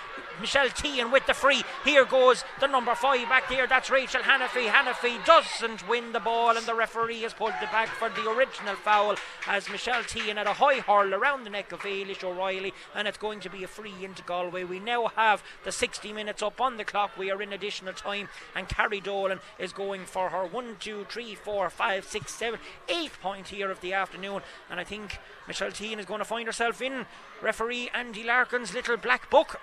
Michelle 0.40 0.68
Teehan 0.68 1.10
with 1.10 1.26
the 1.26 1.34
free. 1.34 1.62
Here 1.84 2.04
goes 2.04 2.44
the 2.60 2.68
number 2.68 2.94
five 2.94 3.28
back 3.28 3.48
there. 3.48 3.66
That's 3.66 3.90
Rachel 3.90 4.22
Hanniffy. 4.22 4.66
Hanniffy 4.66 5.18
doesn't 5.24 5.88
win 5.88 6.12
the 6.12 6.20
ball, 6.20 6.56
and 6.56 6.64
the 6.64 6.74
referee 6.74 7.22
has 7.22 7.34
pulled 7.34 7.54
it 7.60 7.72
back 7.72 7.88
for 7.88 8.08
the 8.08 8.30
original 8.30 8.76
foul 8.76 9.16
as 9.46 9.68
Michelle 9.68 10.02
Teehan 10.02 10.36
had 10.36 10.46
a 10.46 10.54
high 10.54 10.78
hurl 10.80 11.14
around 11.14 11.44
the 11.44 11.50
neck 11.50 11.72
of 11.72 11.80
Ailish 11.80 12.22
O'Reilly, 12.22 12.72
and 12.94 13.08
it's 13.08 13.18
going 13.18 13.40
to 13.40 13.50
be 13.50 13.64
a 13.64 13.68
free 13.68 13.94
into 14.02 14.22
Galway. 14.22 14.64
We 14.64 14.78
now 14.78 15.08
have 15.16 15.42
the 15.64 15.72
60 15.72 16.12
minutes 16.12 16.42
up 16.42 16.60
on 16.60 16.76
the 16.76 16.84
clock. 16.84 17.16
We 17.18 17.30
are 17.30 17.42
in 17.42 17.52
additional 17.52 17.94
time, 17.94 18.28
and 18.54 18.68
Carrie 18.68 19.00
Dolan 19.00 19.40
is 19.58 19.72
going 19.72 20.04
for 20.04 20.28
her 20.30 20.46
one, 20.46 20.76
two, 20.78 21.06
three, 21.08 21.34
four, 21.34 21.68
five, 21.70 22.04
six, 22.04 22.32
seven, 22.32 22.60
eighth 22.88 23.20
point 23.20 23.48
here 23.48 23.70
of 23.70 23.80
the 23.80 23.92
afternoon, 23.92 24.42
and 24.70 24.78
I 24.78 24.84
think 24.84 25.18
Michelle 25.48 25.70
Teehan 25.70 25.98
is 25.98 26.04
going 26.04 26.18
to 26.18 26.26
find 26.26 26.46
herself 26.46 26.82
in 26.82 27.06
referee 27.40 27.90
Andy 27.94 28.22
Larkin's 28.22 28.74
little 28.74 28.98
black 28.98 29.30
book. 29.30 29.58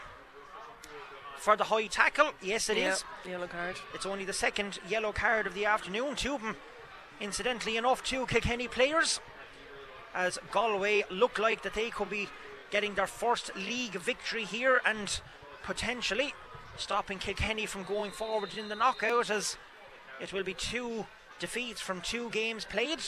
For 1.37 1.55
the 1.55 1.65
high 1.65 1.85
tackle, 1.85 2.31
yes, 2.41 2.69
it 2.69 2.77
is. 2.77 3.03
Yellow 3.23 3.45
card. 3.45 3.75
It's 3.93 4.05
only 4.05 4.25
the 4.25 4.33
second 4.33 4.79
yellow 4.89 5.11
card 5.11 5.45
of 5.45 5.53
the 5.53 5.65
afternoon. 5.65 6.15
Two 6.15 6.35
of 6.35 6.41
them, 6.41 6.55
incidentally 7.21 7.77
enough, 7.77 8.03
two 8.03 8.25
Kilkenny 8.25 8.67
players. 8.67 9.19
As 10.15 10.39
Galway 10.51 11.03
look 11.11 11.37
like 11.37 11.61
that 11.61 11.75
they 11.75 11.91
could 11.91 12.09
be 12.09 12.29
getting 12.71 12.95
their 12.95 13.05
first 13.05 13.55
league 13.55 13.93
victory 13.93 14.43
here 14.43 14.81
and 14.85 15.21
potentially 15.61 16.33
stopping 16.77 17.19
Kilkenny 17.19 17.67
from 17.67 17.83
going 17.83 18.11
forward 18.11 18.57
in 18.57 18.69
the 18.69 18.75
knockout 18.75 19.29
as 19.29 19.57
it 20.19 20.33
will 20.33 20.43
be 20.43 20.53
two 20.55 21.05
defeats 21.37 21.79
from 21.79 22.01
two 22.01 22.29
games 22.31 22.65
played. 22.65 22.99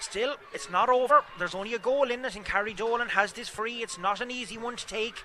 Still, 0.00 0.36
it's 0.52 0.70
not 0.70 0.88
over. 0.88 1.22
There's 1.38 1.54
only 1.54 1.74
a 1.74 1.78
goal 1.78 2.10
in 2.10 2.24
it, 2.24 2.36
and 2.36 2.44
Carrie 2.44 2.74
Dolan 2.74 3.08
has 3.10 3.32
this 3.32 3.48
free. 3.48 3.82
It's 3.82 3.98
not 3.98 4.20
an 4.20 4.30
easy 4.30 4.58
one 4.58 4.76
to 4.76 4.86
take. 4.86 5.22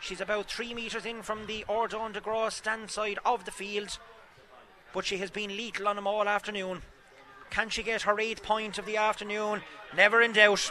She's 0.00 0.20
about 0.20 0.50
three 0.50 0.72
metres 0.74 1.04
in 1.04 1.22
from 1.22 1.46
the 1.46 1.64
Ordon 1.68 2.12
de 2.12 2.20
Gros 2.20 2.54
stand 2.54 2.90
side 2.90 3.18
of 3.24 3.44
the 3.44 3.50
field, 3.50 3.98
but 4.92 5.04
she 5.04 5.18
has 5.18 5.30
been 5.30 5.56
lethal 5.56 5.88
on 5.88 5.96
them 5.96 6.06
all 6.06 6.28
afternoon. 6.28 6.82
Can 7.50 7.68
she 7.68 7.82
get 7.82 8.02
her 8.02 8.18
eighth 8.20 8.42
point 8.42 8.78
of 8.78 8.86
the 8.86 8.96
afternoon? 8.96 9.62
Never 9.94 10.22
in 10.22 10.32
doubt. 10.32 10.70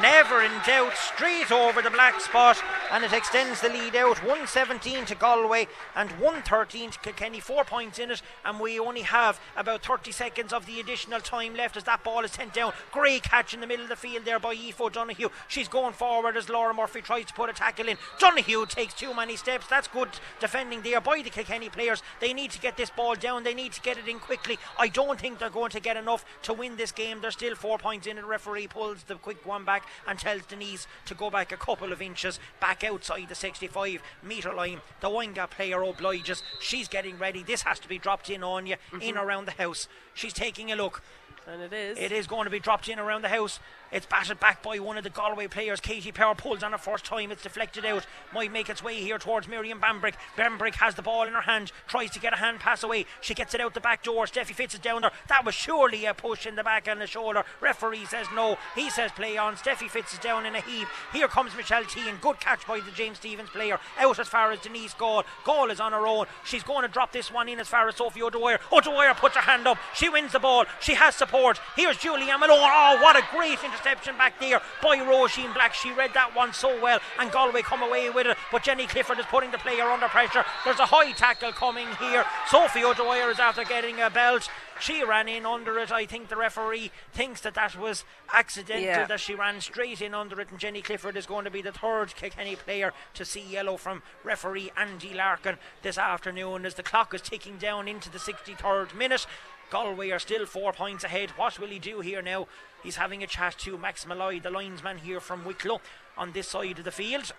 Never 0.00 0.42
in 0.42 0.52
doubt. 0.66 0.94
Straight 0.96 1.50
over 1.50 1.80
the 1.80 1.90
black 1.90 2.20
spot, 2.20 2.62
and 2.90 3.04
it 3.04 3.12
extends 3.12 3.60
the 3.60 3.68
lead 3.68 3.94
out 3.94 4.18
117 4.18 5.04
to 5.06 5.14
Galway 5.14 5.68
and 5.94 6.10
113 6.12 6.90
to 6.90 6.98
Kilkenny. 6.98 7.40
Four 7.40 7.64
points 7.64 7.98
in 7.98 8.10
it, 8.10 8.22
and 8.44 8.58
we 8.58 8.78
only 8.78 9.02
have 9.02 9.40
about 9.56 9.84
30 9.84 10.10
seconds 10.12 10.52
of 10.52 10.66
the 10.66 10.80
additional 10.80 11.20
time 11.20 11.54
left 11.54 11.76
as 11.76 11.84
that 11.84 12.02
ball 12.02 12.24
is 12.24 12.32
sent 12.32 12.52
down. 12.52 12.72
Great 12.90 13.22
catch 13.22 13.54
in 13.54 13.60
the 13.60 13.66
middle 13.66 13.84
of 13.84 13.90
the 13.90 13.96
field 13.96 14.24
there 14.24 14.40
by 14.40 14.54
Aoife 14.54 14.92
Donoghue. 14.92 15.28
She's 15.48 15.68
going 15.68 15.92
forward 15.92 16.36
as 16.36 16.48
Laura 16.48 16.74
Murphy 16.74 17.00
tries 17.00 17.26
to 17.26 17.34
put 17.34 17.50
a 17.50 17.52
tackle 17.52 17.88
in. 17.88 17.96
Donoghue 18.18 18.66
takes 18.66 18.94
too 18.94 19.14
many 19.14 19.36
steps. 19.36 19.66
That's 19.68 19.88
good 19.88 20.08
defending 20.40 20.82
there 20.82 21.00
by 21.00 21.22
the 21.22 21.30
Kilkenny 21.30 21.68
players. 21.68 22.02
They 22.20 22.32
need 22.32 22.50
to 22.52 22.60
get 22.60 22.76
this 22.76 22.90
ball 22.90 23.14
down. 23.14 23.44
They 23.44 23.54
need 23.54 23.72
to 23.72 23.80
get 23.80 23.98
it 23.98 24.08
in 24.08 24.18
quickly. 24.18 24.58
I 24.78 24.88
don't 24.88 25.20
think 25.20 25.38
they're 25.38 25.50
going 25.50 25.70
to 25.70 25.80
get 25.80 25.96
enough 25.96 26.24
to 26.42 26.52
win 26.52 26.76
this 26.76 26.92
game. 26.92 27.20
There's 27.20 27.34
still 27.34 27.54
four 27.54 27.78
points 27.78 28.06
in 28.06 28.18
it. 28.18 28.24
Referee 28.24 28.66
pulls 28.66 29.04
the 29.04 29.14
quick 29.14 29.46
one 29.46 29.64
back 29.64 29.86
and 30.08 30.18
tells 30.18 30.42
Denise 30.46 30.86
to 31.06 31.14
go 31.14 31.30
back 31.30 31.52
a 31.52 31.56
couple 31.56 31.92
of 31.92 32.02
inches 32.02 32.38
back 32.60 32.79
outside 32.84 33.28
the 33.28 33.34
65 33.34 34.02
metre 34.22 34.52
line. 34.52 34.80
The 35.00 35.08
Windgap 35.08 35.50
player 35.50 35.82
obliges. 35.82 36.42
She's 36.60 36.88
getting 36.88 37.18
ready. 37.18 37.42
This 37.42 37.62
has 37.62 37.78
to 37.80 37.88
be 37.88 37.98
dropped 37.98 38.30
in 38.30 38.42
on 38.42 38.66
you, 38.66 38.76
in 38.92 39.00
mm-hmm. 39.00 39.18
around 39.18 39.46
the 39.46 39.52
house. 39.52 39.88
She's 40.14 40.32
taking 40.32 40.70
a 40.72 40.76
look. 40.76 41.02
And 41.46 41.62
it 41.62 41.72
is. 41.72 41.98
It 41.98 42.12
is 42.12 42.26
going 42.26 42.44
to 42.44 42.50
be 42.50 42.60
dropped 42.60 42.88
in 42.88 42.98
around 42.98 43.22
the 43.22 43.28
house. 43.28 43.58
It's 43.92 44.06
batted 44.06 44.38
back 44.38 44.62
by 44.62 44.78
one 44.78 44.96
of 44.96 45.02
the 45.02 45.10
Galway 45.10 45.48
players. 45.48 45.80
Katie 45.80 46.12
Power 46.12 46.36
pulls 46.36 46.62
on 46.62 46.72
it 46.72 46.80
first 46.80 47.04
time. 47.04 47.32
It's 47.32 47.42
deflected 47.42 47.84
out. 47.84 48.06
Might 48.32 48.52
make 48.52 48.68
its 48.68 48.84
way 48.84 48.94
here 48.94 49.18
towards 49.18 49.48
Miriam 49.48 49.80
Bambrick. 49.80 50.14
Bambrick 50.36 50.76
has 50.76 50.94
the 50.94 51.02
ball 51.02 51.24
in 51.24 51.32
her 51.32 51.40
hand. 51.40 51.72
Tries 51.88 52.10
to 52.10 52.20
get 52.20 52.32
a 52.32 52.36
hand 52.36 52.60
pass 52.60 52.84
away. 52.84 53.06
She 53.20 53.34
gets 53.34 53.52
it 53.52 53.60
out 53.60 53.74
the 53.74 53.80
back 53.80 54.04
door. 54.04 54.26
Steffi 54.26 54.54
Fitz 54.54 54.74
is 54.74 54.80
down 54.80 55.02
there. 55.02 55.10
That 55.28 55.44
was 55.44 55.56
surely 55.56 56.04
a 56.04 56.14
push 56.14 56.46
in 56.46 56.54
the 56.54 56.62
back 56.62 56.86
and 56.86 57.00
the 57.00 57.08
shoulder. 57.08 57.42
Referee 57.60 58.04
says 58.04 58.28
no. 58.32 58.58
He 58.76 58.90
says 58.90 59.10
play 59.10 59.36
on. 59.36 59.56
Steffi 59.56 59.90
Fitz 59.90 60.12
is 60.12 60.18
down 60.20 60.46
in 60.46 60.54
a 60.54 60.60
heap. 60.60 60.86
Here 61.12 61.26
comes 61.26 61.56
Michelle 61.56 61.84
T. 61.84 62.08
And 62.08 62.20
good 62.20 62.38
catch 62.38 62.64
by 62.68 62.78
the 62.78 62.92
James 62.92 63.18
Stephens 63.18 63.50
player. 63.50 63.80
Out 63.98 64.20
as 64.20 64.28
far 64.28 64.52
as 64.52 64.60
Denise 64.60 64.94
Gaule. 64.94 65.24
Gaule 65.44 65.70
is 65.70 65.80
on 65.80 65.90
her 65.90 66.06
own. 66.06 66.26
She's 66.44 66.62
going 66.62 66.82
to 66.82 66.88
drop 66.88 67.10
this 67.10 67.32
one 67.32 67.48
in 67.48 67.58
as 67.58 67.66
far 67.66 67.88
as 67.88 67.96
Sophie 67.96 68.22
O'Dwyer. 68.22 68.60
O'Dwyer 68.72 69.14
puts 69.14 69.34
her 69.34 69.42
hand 69.42 69.66
up. 69.66 69.78
She 69.96 70.08
wins 70.08 70.30
the 70.30 70.38
ball. 70.38 70.66
She 70.80 70.94
has 70.94 71.16
support. 71.16 71.58
Here's 71.74 71.96
Julie 71.96 72.26
Malone. 72.26 72.60
Oh, 72.60 72.98
what 73.02 73.16
a 73.16 73.22
great 73.32 73.58
interception 73.64 73.79
back 73.84 74.38
there 74.40 74.60
by 74.82 74.96
Roisin 74.98 75.52
Black. 75.54 75.74
She 75.74 75.92
read 75.92 76.12
that 76.14 76.34
one 76.34 76.52
so 76.52 76.80
well, 76.80 77.00
and 77.18 77.30
Galway 77.30 77.62
come 77.62 77.82
away 77.82 78.10
with 78.10 78.26
it. 78.26 78.36
But 78.52 78.62
Jenny 78.62 78.86
Clifford 78.86 79.18
is 79.18 79.26
putting 79.26 79.50
the 79.50 79.58
player 79.58 79.84
under 79.84 80.08
pressure. 80.08 80.44
There's 80.64 80.78
a 80.80 80.86
high 80.86 81.12
tackle 81.12 81.52
coming 81.52 81.88
here. 81.98 82.24
Sophie 82.48 82.84
O'Dwyer 82.84 83.30
is 83.30 83.38
after 83.38 83.64
getting 83.64 84.00
a 84.00 84.10
belt. 84.10 84.48
She 84.80 85.04
ran 85.04 85.28
in 85.28 85.44
under 85.44 85.78
it. 85.78 85.92
I 85.92 86.06
think 86.06 86.28
the 86.28 86.36
referee 86.36 86.90
thinks 87.12 87.42
that 87.42 87.54
that 87.54 87.76
was 87.76 88.04
accidental, 88.32 88.82
Yeah. 88.84 89.04
that 89.06 89.20
she 89.20 89.34
ran 89.34 89.60
straight 89.60 90.00
in 90.00 90.14
under 90.14 90.40
it. 90.40 90.50
And 90.50 90.58
Jenny 90.58 90.80
Clifford 90.80 91.16
is 91.16 91.26
going 91.26 91.44
to 91.44 91.50
be 91.50 91.60
the 91.60 91.72
third 91.72 92.14
Kilkenny 92.16 92.56
player 92.56 92.92
to 93.14 93.24
see 93.24 93.40
yellow 93.42 93.76
from 93.76 94.02
referee 94.24 94.70
Andy 94.76 95.12
Larkin 95.12 95.58
this 95.82 95.98
afternoon 95.98 96.64
as 96.64 96.74
the 96.74 96.82
clock 96.82 97.12
is 97.12 97.20
ticking 97.20 97.58
down 97.58 97.88
into 97.88 98.10
the 98.10 98.18
63rd 98.18 98.94
minute. 98.94 99.26
Galway 99.70 100.10
are 100.10 100.18
still 100.18 100.46
four 100.46 100.72
points 100.72 101.04
ahead. 101.04 101.30
What 101.36 101.58
will 101.60 101.68
he 101.68 101.78
do 101.78 102.00
here 102.00 102.22
now? 102.22 102.48
He's 102.82 102.96
having 102.96 103.22
a 103.22 103.26
chat 103.26 103.56
to 103.60 103.76
Max 103.76 104.06
Malloy, 104.06 104.40
the 104.40 104.50
linesman 104.50 104.98
here 104.98 105.20
from 105.20 105.44
Wicklow, 105.44 105.80
on 106.16 106.32
this 106.32 106.48
side 106.48 106.78
of 106.78 106.84
the 106.84 106.90
field. 106.90 107.32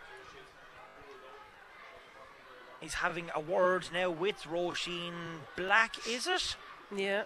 He's 2.80 2.96
having 2.96 3.30
a 3.36 3.40
word 3.40 3.90
now 3.94 4.10
with 4.10 4.44
Roisin 4.44 5.14
Black, 5.56 6.08
is 6.08 6.28
it? 6.28 6.56
Yeah. 6.96 7.24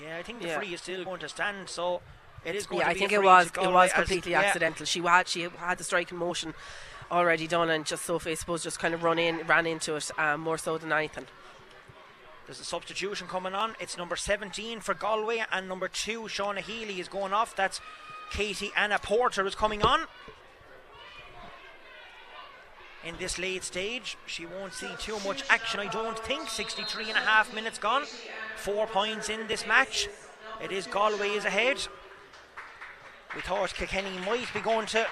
Yeah, 0.00 0.16
I 0.16 0.22
think 0.22 0.40
the 0.40 0.48
Yeah. 0.48 0.58
free 0.58 0.74
is 0.74 0.80
still 0.82 1.04
going 1.04 1.20
to 1.20 1.28
stand, 1.28 1.68
so 1.68 2.02
it 2.44 2.54
is 2.54 2.66
going 2.66 2.80
Yeah, 2.80 2.84
to 2.86 2.90
I 2.90 2.94
think 2.94 3.10
a 3.12 3.16
it 3.16 3.22
was 3.22 3.46
it 3.48 3.56
was 3.72 3.90
as- 3.90 3.94
completely 3.94 4.32
yeah. 4.32 4.42
accidental. 4.42 4.86
She 4.86 5.00
had 5.00 5.26
she 5.28 5.42
had 5.42 5.78
the 5.78 5.84
strike 5.84 6.12
in 6.12 6.18
motion 6.18 6.54
already 7.10 7.46
done, 7.48 7.68
and 7.70 7.84
just 7.84 8.04
Sophie, 8.04 8.32
I 8.32 8.34
suppose, 8.34 8.62
just 8.62 8.78
kind 8.78 8.94
of 8.94 9.02
run 9.02 9.18
in, 9.18 9.44
ran 9.46 9.66
into 9.66 9.96
it 9.96 10.10
um, 10.18 10.40
more 10.40 10.58
so 10.58 10.78
than 10.78 10.92
anything. 10.92 11.26
There's 12.48 12.60
a 12.60 12.64
substitution 12.64 13.26
coming 13.28 13.52
on. 13.52 13.76
It's 13.78 13.98
number 13.98 14.16
17 14.16 14.80
for 14.80 14.94
Galway, 14.94 15.44
and 15.52 15.68
number 15.68 15.86
2, 15.86 16.22
Shauna 16.22 16.60
Healy, 16.60 16.98
is 16.98 17.06
going 17.06 17.34
off. 17.34 17.54
That's 17.54 17.78
Katie 18.30 18.72
Anna 18.74 18.98
Porter 18.98 19.46
is 19.46 19.54
coming 19.54 19.82
on. 19.82 20.06
In 23.04 23.16
this 23.18 23.38
late 23.38 23.64
stage, 23.64 24.16
she 24.24 24.46
won't 24.46 24.72
see 24.72 24.88
too 24.98 25.18
much 25.26 25.44
action, 25.50 25.78
I 25.78 25.88
don't 25.88 26.18
think. 26.18 26.48
63 26.48 27.10
and 27.10 27.18
a 27.18 27.20
half 27.20 27.54
minutes 27.54 27.78
gone. 27.78 28.04
Four 28.56 28.86
points 28.86 29.28
in 29.28 29.46
this 29.46 29.66
match. 29.66 30.08
It 30.64 30.72
is 30.72 30.86
Galway 30.86 31.28
is 31.28 31.44
ahead. 31.44 31.76
We 33.36 33.42
thought 33.42 33.74
Kilkenny 33.74 34.18
might 34.24 34.52
be 34.54 34.60
going 34.60 34.86
to 34.86 35.06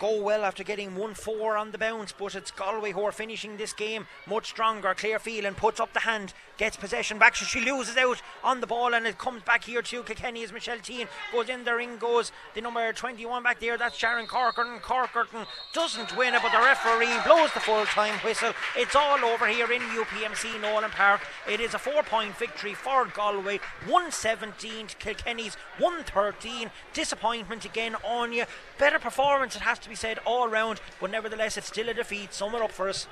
go 0.00 0.20
well 0.20 0.44
after 0.44 0.64
getting 0.64 0.96
1 0.96 1.14
4 1.14 1.56
on 1.58 1.70
the 1.70 1.78
bounce, 1.78 2.12
but 2.12 2.34
it's 2.34 2.50
Galway 2.50 2.92
who 2.92 3.04
are 3.04 3.12
finishing 3.12 3.58
this 3.58 3.74
game 3.74 4.06
much 4.26 4.48
stronger. 4.48 4.94
Claire 4.94 5.18
Phelan 5.18 5.54
puts 5.54 5.78
up 5.78 5.92
the 5.92 6.00
hand, 6.00 6.32
gets 6.56 6.76
possession 6.76 7.18
back, 7.18 7.36
so 7.36 7.44
she 7.44 7.60
loses 7.60 7.98
out 7.98 8.22
on 8.42 8.60
the 8.60 8.66
ball, 8.66 8.94
and 8.94 9.06
it 9.06 9.18
comes 9.18 9.42
back 9.42 9.64
here 9.64 9.82
to 9.82 10.02
Kilkenny 10.02 10.42
as 10.42 10.52
Michelle 10.52 10.78
Teen 10.78 11.06
goes 11.30 11.50
in 11.50 11.64
there. 11.64 11.78
In 11.78 11.98
goes 11.98 12.32
the 12.54 12.62
number 12.62 12.92
21 12.92 13.42
back 13.42 13.60
there, 13.60 13.76
that's 13.76 13.96
Sharon 13.96 14.26
Corcoran. 14.26 14.80
Corcoran 14.80 15.46
doesn't 15.74 16.16
win 16.16 16.34
it, 16.34 16.42
but 16.42 16.52
the 16.52 16.58
referee 16.58 17.20
blows 17.26 17.52
the 17.52 17.60
full 17.60 17.84
time 17.84 18.14
whistle. 18.20 18.54
It's 18.76 18.96
all 18.96 19.22
over 19.22 19.46
here 19.48 19.70
in 19.70 19.82
UPMC 19.82 20.62
Nowlan 20.62 20.90
Park. 20.90 21.20
It 21.46 21.60
is 21.60 21.74
a 21.74 21.78
four 21.78 22.02
point 22.02 22.36
victory 22.36 22.72
for 22.72 23.04
Galway, 23.04 23.60
117 23.84 24.86
to 24.86 24.96
Kilkenny's 24.96 25.56
113. 25.78 26.70
Disappointment 26.94 27.66
again 27.66 27.96
on 28.02 28.32
you. 28.32 28.44
Better 28.78 28.98
performance, 28.98 29.54
it 29.56 29.62
has 29.62 29.78
to 29.80 29.89
be 29.90 29.96
said, 29.96 30.18
all 30.24 30.48
round, 30.48 30.80
but 31.00 31.10
nevertheless, 31.10 31.58
it's 31.58 31.66
still 31.66 31.88
a 31.88 31.94
defeat. 31.94 32.32
Sum 32.32 32.54
it 32.54 32.62
up 32.62 32.70
for 32.70 32.88
us. 32.88 33.06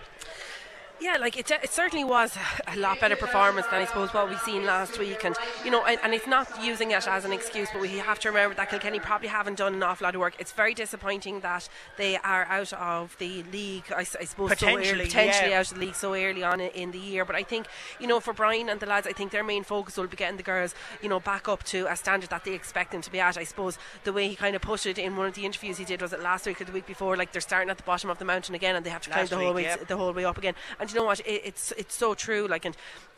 Yeah, 1.01 1.17
like 1.19 1.37
it, 1.37 1.49
it 1.51 1.71
certainly 1.71 2.03
was 2.05 2.37
a 2.67 2.77
lot 2.77 2.99
better 3.01 3.15
performance 3.15 3.67
than 3.69 3.81
I 3.81 3.85
suppose 3.85 4.13
what 4.13 4.29
we've 4.29 4.41
seen 4.41 4.67
last 4.67 4.99
week, 4.99 5.25
and 5.25 5.37
you 5.65 5.71
know, 5.71 5.85
and, 5.85 5.99
and 6.03 6.13
it's 6.13 6.27
not 6.27 6.49
using 6.63 6.91
it 6.91 7.07
as 7.07 7.25
an 7.25 7.33
excuse, 7.33 7.69
but 7.73 7.81
we 7.81 7.99
have 7.99 8.19
to 8.21 8.29
remember 8.29 8.57
that 8.57 8.69
Kilkenny 8.71 8.99
probably 8.99 9.29
haven't 9.29 9.59
done 9.59 9.75
an 9.75 9.83
awful 9.83 10.07
lot 10.07 10.17
of 10.17 10.21
work. 10.21 10.35
It's 10.41 10.51
very 10.51 10.75
disappointing 10.75 11.41
that 11.41 11.69
they 11.99 12.17
are 12.17 12.45
out 12.47 12.73
of 12.73 13.17
the 13.19 13.45
league. 13.53 13.85
I 13.97 14.03
suppose 14.03 14.59
so 14.59 14.67
early- 14.67 14.79
Potentially, 14.79 15.05
potentially 15.05 15.51
yeah. 15.51 15.61
out 15.61 15.71
of 15.71 15.79
the 15.79 15.85
league 15.87 15.95
so 15.95 16.15
early 16.15 16.43
on 16.43 16.61
in, 16.61 16.91
the 16.91 16.99
year. 16.99 17.25
But 17.25 17.37
I 17.37 17.45
think 17.45 17.67
you 18.01 18.09
know, 18.09 18.19
for 18.19 18.33
Brian 18.33 18.69
and 18.69 18.81
the 18.81 18.87
lads, 18.87 19.07
I 19.07 19.13
think 19.13 19.31
their 19.31 19.45
main 19.45 19.63
focus 19.63 19.97
will 19.97 20.09
be 20.09 20.17
getting 20.17 20.37
the 20.37 20.43
girls, 20.43 20.75
you 21.01 21.09
know, 21.09 21.21
back 21.21 21.49
up 21.49 21.63
to 21.65 21.87
a 21.87 21.95
standard 21.95 22.31
that 22.31 22.45
they 22.45 22.55
expect 22.55 22.91
them 22.91 23.03
to 23.03 23.13
be 23.13 23.21
at. 23.21 23.37
I 23.39 23.45
suppose 23.45 23.79
the 24.03 24.13
way 24.13 24.27
he 24.29 24.35
kind 24.35 24.57
of 24.57 24.63
put 24.63 24.85
it 24.85 24.99
in 24.99 25.17
one 25.17 25.27
of 25.27 25.35
the 25.35 25.45
interviews 25.47 25.79
he 25.79 25.85
did 25.85 26.03
was 26.03 26.13
it 26.13 26.21
last 26.21 26.45
week 26.47 26.61
or 26.61 26.65
the 26.65 26.73
week 26.73 26.87
before, 26.87 27.17
like 27.17 27.31
they're 27.31 27.41
starting 27.41 27.71
at 27.71 27.77
the 27.77 27.83
bottom 27.85 28.11
of 28.11 28.19
the 28.19 28.25
mountain 28.25 28.57
again, 28.57 28.75
and 28.75 28.85
they 28.85 28.91
have 28.91 29.03
to 29.03 29.11
climb 29.11 29.27
the 29.27 29.37
whole 29.37 29.55
week, 29.55 29.67
way 29.67 29.77
the 29.87 29.97
whole 29.97 30.13
way 30.13 30.25
up 30.25 30.39
again. 30.39 30.55
And 30.81 30.88
you 30.93 30.99
know 31.01 31.07
what? 31.07 31.21
It, 31.21 31.43
it's 31.45 31.73
it's 31.73 31.95
so 31.95 32.15
true. 32.15 32.47
Like 32.47 32.65
and. 32.65 32.77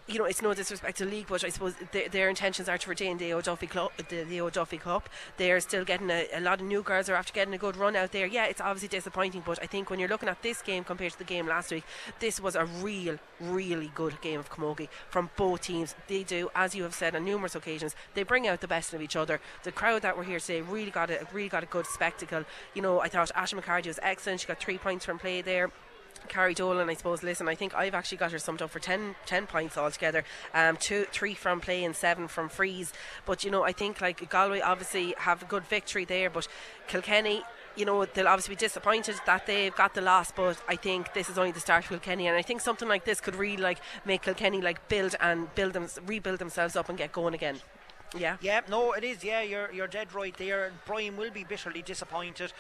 You 0.09 0.19
know, 0.19 0.25
it's 0.25 0.43
no 0.43 0.53
disrespect 0.55 0.99
to 0.99 1.05
league, 1.05 1.27
but 1.29 1.45
I 1.45 1.51
suppose 1.51 1.75
their, 1.93 2.09
their 2.09 2.29
intentions 2.29 2.69
are 2.69 2.77
to 2.77 2.91
retain 2.91 3.19
the 3.19 3.33
O'Duffy 3.33 3.69
Club. 3.69 3.93
The, 4.09 4.25
the 4.25 4.41
O'Duffy 4.41 4.79
Cup. 4.79 5.09
They're 5.37 5.61
still 5.61 5.85
getting 5.85 6.11
a, 6.11 6.27
a 6.35 6.41
lot 6.41 6.61
of 6.61 6.67
new 6.67 6.83
girls 6.83 7.09
are 7.09 7.15
after 7.15 7.33
getting 7.33 7.55
a 7.55 7.59
good 7.59 7.77
run 7.77 7.95
out 7.95 8.11
there. 8.11 8.27
Yeah, 8.27 8.47
it's 8.47 8.61
obviously 8.61 8.89
disappointing, 8.89 9.45
but 9.47 9.61
I 9.63 9.67
think 9.67 9.89
when 9.89 10.01
you're 10.01 10.09
looking 10.09 10.29
at 10.29 10.43
this 10.43 10.63
game 10.63 10.83
compared 10.83 11.13
to 11.13 11.19
the 11.19 11.25
game 11.25 11.47
last 11.47 11.71
week, 11.71 11.85
this 12.19 12.41
was 12.41 12.57
a 12.57 12.65
real, 12.65 13.19
really 13.39 13.93
good 13.95 14.21
game 14.21 14.41
of 14.41 14.51
camogie 14.51 14.89
from 15.11 15.31
both 15.37 15.61
teams. 15.61 15.95
They 16.09 16.25
do, 16.25 16.51
as 16.57 16.75
you 16.75 16.83
have 16.83 16.95
said 16.95 17.15
on 17.15 17.25
numerous 17.25 17.55
occasions, 17.55 17.95
they 18.15 18.25
bring 18.25 18.49
out 18.49 18.63
the 18.63 18.69
best 18.69 18.93
of 18.93 19.03
each 19.03 19.15
other. 19.15 19.41
The 19.63 19.71
crowd 19.71 20.03
that 20.03 20.17
were 20.17 20.25
here 20.25 20.41
today 20.41 20.63
really 20.63 20.91
got 20.91 21.11
a 21.11 21.25
really 21.33 21.51
got 21.51 21.63
a 21.63 21.67
good 21.67 21.87
spectacle. 21.87 22.45
You 22.75 22.83
know, 22.83 22.99
I 23.01 23.07
thought 23.09 23.31
Asha 23.37 23.61
McCarty 23.61 23.87
was 23.87 24.01
excellent. 24.03 24.41
She 24.41 24.49
got 24.49 24.59
three 24.59 24.79
points 24.79 25.05
from 25.05 25.21
play 25.21 25.41
there. 25.41 25.71
Carrie 26.29 26.55
Dolan, 26.55 26.89
I 26.89 26.95
suppose. 26.95 27.23
Listen, 27.23 27.49
I 27.49 27.55
think 27.55 27.75
I've 27.75 27.95
actually 27.95 28.19
got 28.19 28.33
her 28.33 28.39
summed 28.39 28.63
up 28.63 28.71
for 28.71 28.79
10, 28.79 29.15
10 29.27 29.47
points 29.47 29.77
altogether. 29.77 30.25
Um, 30.55 30.77
two, 30.77 31.07
three 31.13 31.35
from 31.35 31.61
play 31.61 31.85
and 31.85 31.95
seven 31.95 32.29
from 32.29 32.49
freeze. 32.49 32.93
But 33.27 33.45
you 33.45 33.51
know, 33.51 33.65
I 33.65 33.73
think 33.73 34.01
like 34.01 34.29
Galway 34.31 34.61
obviously 34.61 35.15
have 35.19 35.43
a 35.43 35.47
good 35.47 35.65
victory 35.65 36.05
there, 36.05 36.31
but 36.31 36.49
Kilkenny. 36.87 37.43
You 37.77 37.85
know 37.85 38.05
they'll 38.05 38.27
obviously 38.27 38.57
be 38.57 38.59
disappointed 38.59 39.15
that 39.27 39.47
they've 39.47 39.75
got 39.75 39.95
the 39.95 40.01
loss, 40.01 40.33
but 40.33 40.61
I 40.69 40.75
think 40.75 41.15
this 41.15 41.31
is 41.31 41.39
only 41.39 41.53
the 41.53 41.61
start 41.61 41.85
for 41.85 41.91
Kilkenny, 41.91 42.27
and 42.27 42.37
I 42.37 42.43
think 42.43 42.61
something 42.61 42.89
like 42.89 43.05
this 43.05 43.21
could 43.21 43.37
really 43.37 43.63
like 43.63 43.79
make 44.05 44.23
Kilkenny 44.23 44.61
like 44.61 44.89
build 44.89 45.15
and 45.21 45.55
build 45.55 45.75
them, 45.75 45.87
rebuild 46.05 46.41
themselves 46.41 46.75
up 46.75 46.89
and 46.89 46.99
get 46.99 47.13
going 47.13 47.33
again. 47.33 47.61
Yeah. 48.17 48.37
Yeah, 48.41 48.63
no, 48.69 48.93
it 48.93 49.05
is. 49.05 49.23
Yeah, 49.23 49.43
you're 49.43 49.71
you're 49.73 49.87
dead 49.87 50.13
right 50.15 50.37
there. 50.37 50.73
Brian 50.85 51.17
will 51.17 51.31
be 51.31 51.45
bitterly 51.45 51.83
disappointed. 51.83 52.53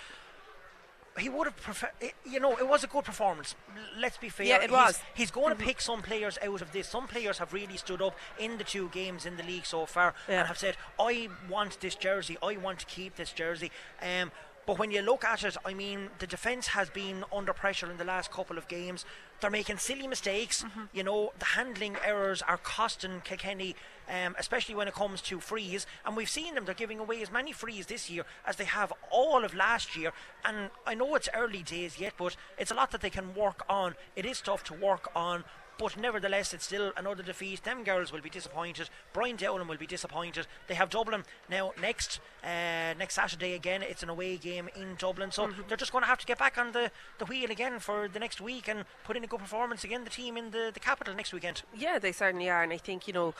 He 1.18 1.28
would 1.28 1.46
have 1.46 1.56
preferred, 1.56 1.90
you 2.24 2.38
know, 2.38 2.56
it 2.56 2.66
was 2.68 2.84
a 2.84 2.86
good 2.86 3.04
performance. 3.04 3.56
Let's 3.98 4.16
be 4.16 4.28
fair. 4.28 4.46
Yeah, 4.46 4.56
it 4.62 4.70
He's- 4.70 4.72
was. 4.72 5.02
He's 5.14 5.30
going 5.32 5.48
to 5.56 5.62
pick 5.62 5.80
some 5.80 6.02
players 6.02 6.38
out 6.42 6.62
of 6.62 6.70
this. 6.72 6.88
Some 6.88 7.08
players 7.08 7.38
have 7.38 7.52
really 7.52 7.76
stood 7.76 8.00
up 8.00 8.14
in 8.38 8.58
the 8.58 8.64
two 8.64 8.88
games 8.90 9.26
in 9.26 9.36
the 9.36 9.42
league 9.42 9.66
so 9.66 9.86
far 9.86 10.14
Yeah. 10.28 10.38
and 10.40 10.48
have 10.48 10.56
said, 10.58 10.76
"I 11.00 11.28
want 11.48 11.80
this 11.80 11.96
jersey. 11.96 12.38
I 12.42 12.56
want 12.56 12.78
to 12.80 12.86
keep 12.86 13.16
this 13.16 13.32
jersey." 13.32 13.72
Um, 14.00 14.30
but 14.66 14.78
when 14.78 14.90
you 14.90 15.02
look 15.02 15.24
at 15.24 15.42
it, 15.42 15.56
I 15.64 15.74
mean, 15.74 16.10
the 16.18 16.26
defence 16.26 16.68
has 16.68 16.90
been 16.90 17.24
under 17.34 17.52
pressure 17.52 17.90
in 17.90 17.96
the 17.96 18.04
last 18.04 18.30
couple 18.30 18.58
of 18.58 18.68
games. 18.68 19.04
They're 19.40 19.50
making 19.50 19.78
silly 19.78 20.06
mistakes. 20.06 20.64
You 20.92 21.02
know, 21.02 21.32
the 21.38 21.46
handling 21.46 21.96
errors 22.04 22.42
are 22.42 22.58
costing 22.58 23.22
Kilkenny, 23.24 23.74
um, 24.08 24.36
especially 24.38 24.74
when 24.74 24.86
it 24.86 24.94
comes 24.94 25.22
to 25.22 25.40
frees. 25.40 25.86
And 26.04 26.16
we've 26.16 26.28
seen 26.28 26.54
them, 26.54 26.66
they're 26.66 26.74
giving 26.74 26.98
away 26.98 27.22
as 27.22 27.32
many 27.32 27.52
frees 27.52 27.86
this 27.86 28.10
year 28.10 28.24
as 28.46 28.56
they 28.56 28.64
have 28.64 28.92
all 29.10 29.44
of 29.44 29.54
last 29.54 29.96
year. 29.96 30.12
And 30.44 30.70
I 30.86 30.94
know 30.94 31.14
it's 31.14 31.28
early 31.34 31.62
days 31.62 31.98
yet, 31.98 32.12
but 32.18 32.36
it's 32.58 32.70
a 32.70 32.74
lot 32.74 32.90
that 32.90 33.00
they 33.00 33.10
can 33.10 33.34
work 33.34 33.64
on. 33.68 33.94
It 34.14 34.26
is 34.26 34.40
tough 34.40 34.62
to 34.64 34.74
work 34.74 35.10
on. 35.16 35.44
But 35.78 35.96
nevertheless, 35.96 36.52
it's 36.52 36.66
still 36.66 36.92
another 36.94 37.22
defeat. 37.22 37.64
Them 37.64 37.84
girls 37.84 38.12
will 38.12 38.20
be 38.20 38.28
disappointed. 38.28 38.90
Brian 39.14 39.36
Dowling 39.36 39.66
will 39.66 39.78
be 39.78 39.86
disappointed. 39.86 40.46
They 40.68 40.74
have 40.74 40.90
Dublin 40.90 41.24
now 41.48 41.72
next 41.80 42.20
uh, 42.42 42.94
next 42.98 43.14
Saturday 43.14 43.54
again. 43.54 43.82
It's 43.82 44.02
an 44.02 44.08
away 44.08 44.36
game 44.36 44.68
in 44.76 44.94
Dublin, 44.98 45.30
so 45.30 45.50
they're 45.68 45.76
just 45.76 45.92
going 45.92 46.02
to 46.02 46.08
have 46.08 46.18
to 46.18 46.26
get 46.26 46.38
back 46.38 46.58
on 46.58 46.72
the, 46.72 46.90
the 47.18 47.24
wheel 47.24 47.50
again 47.50 47.78
for 47.78 48.08
the 48.08 48.18
next 48.18 48.40
week 48.40 48.68
and 48.68 48.84
put 49.04 49.16
in 49.16 49.24
a 49.24 49.26
good 49.26 49.40
performance 49.40 49.84
again. 49.84 50.04
The 50.04 50.10
team 50.10 50.36
in 50.36 50.50
the, 50.50 50.70
the 50.72 50.80
capital 50.80 51.14
next 51.14 51.32
weekend. 51.32 51.62
Yeah, 51.76 51.98
they 51.98 52.12
certainly 52.12 52.48
are, 52.50 52.62
and 52.62 52.72
I 52.72 52.78
think 52.78 53.06
you 53.06 53.12
know, 53.12 53.34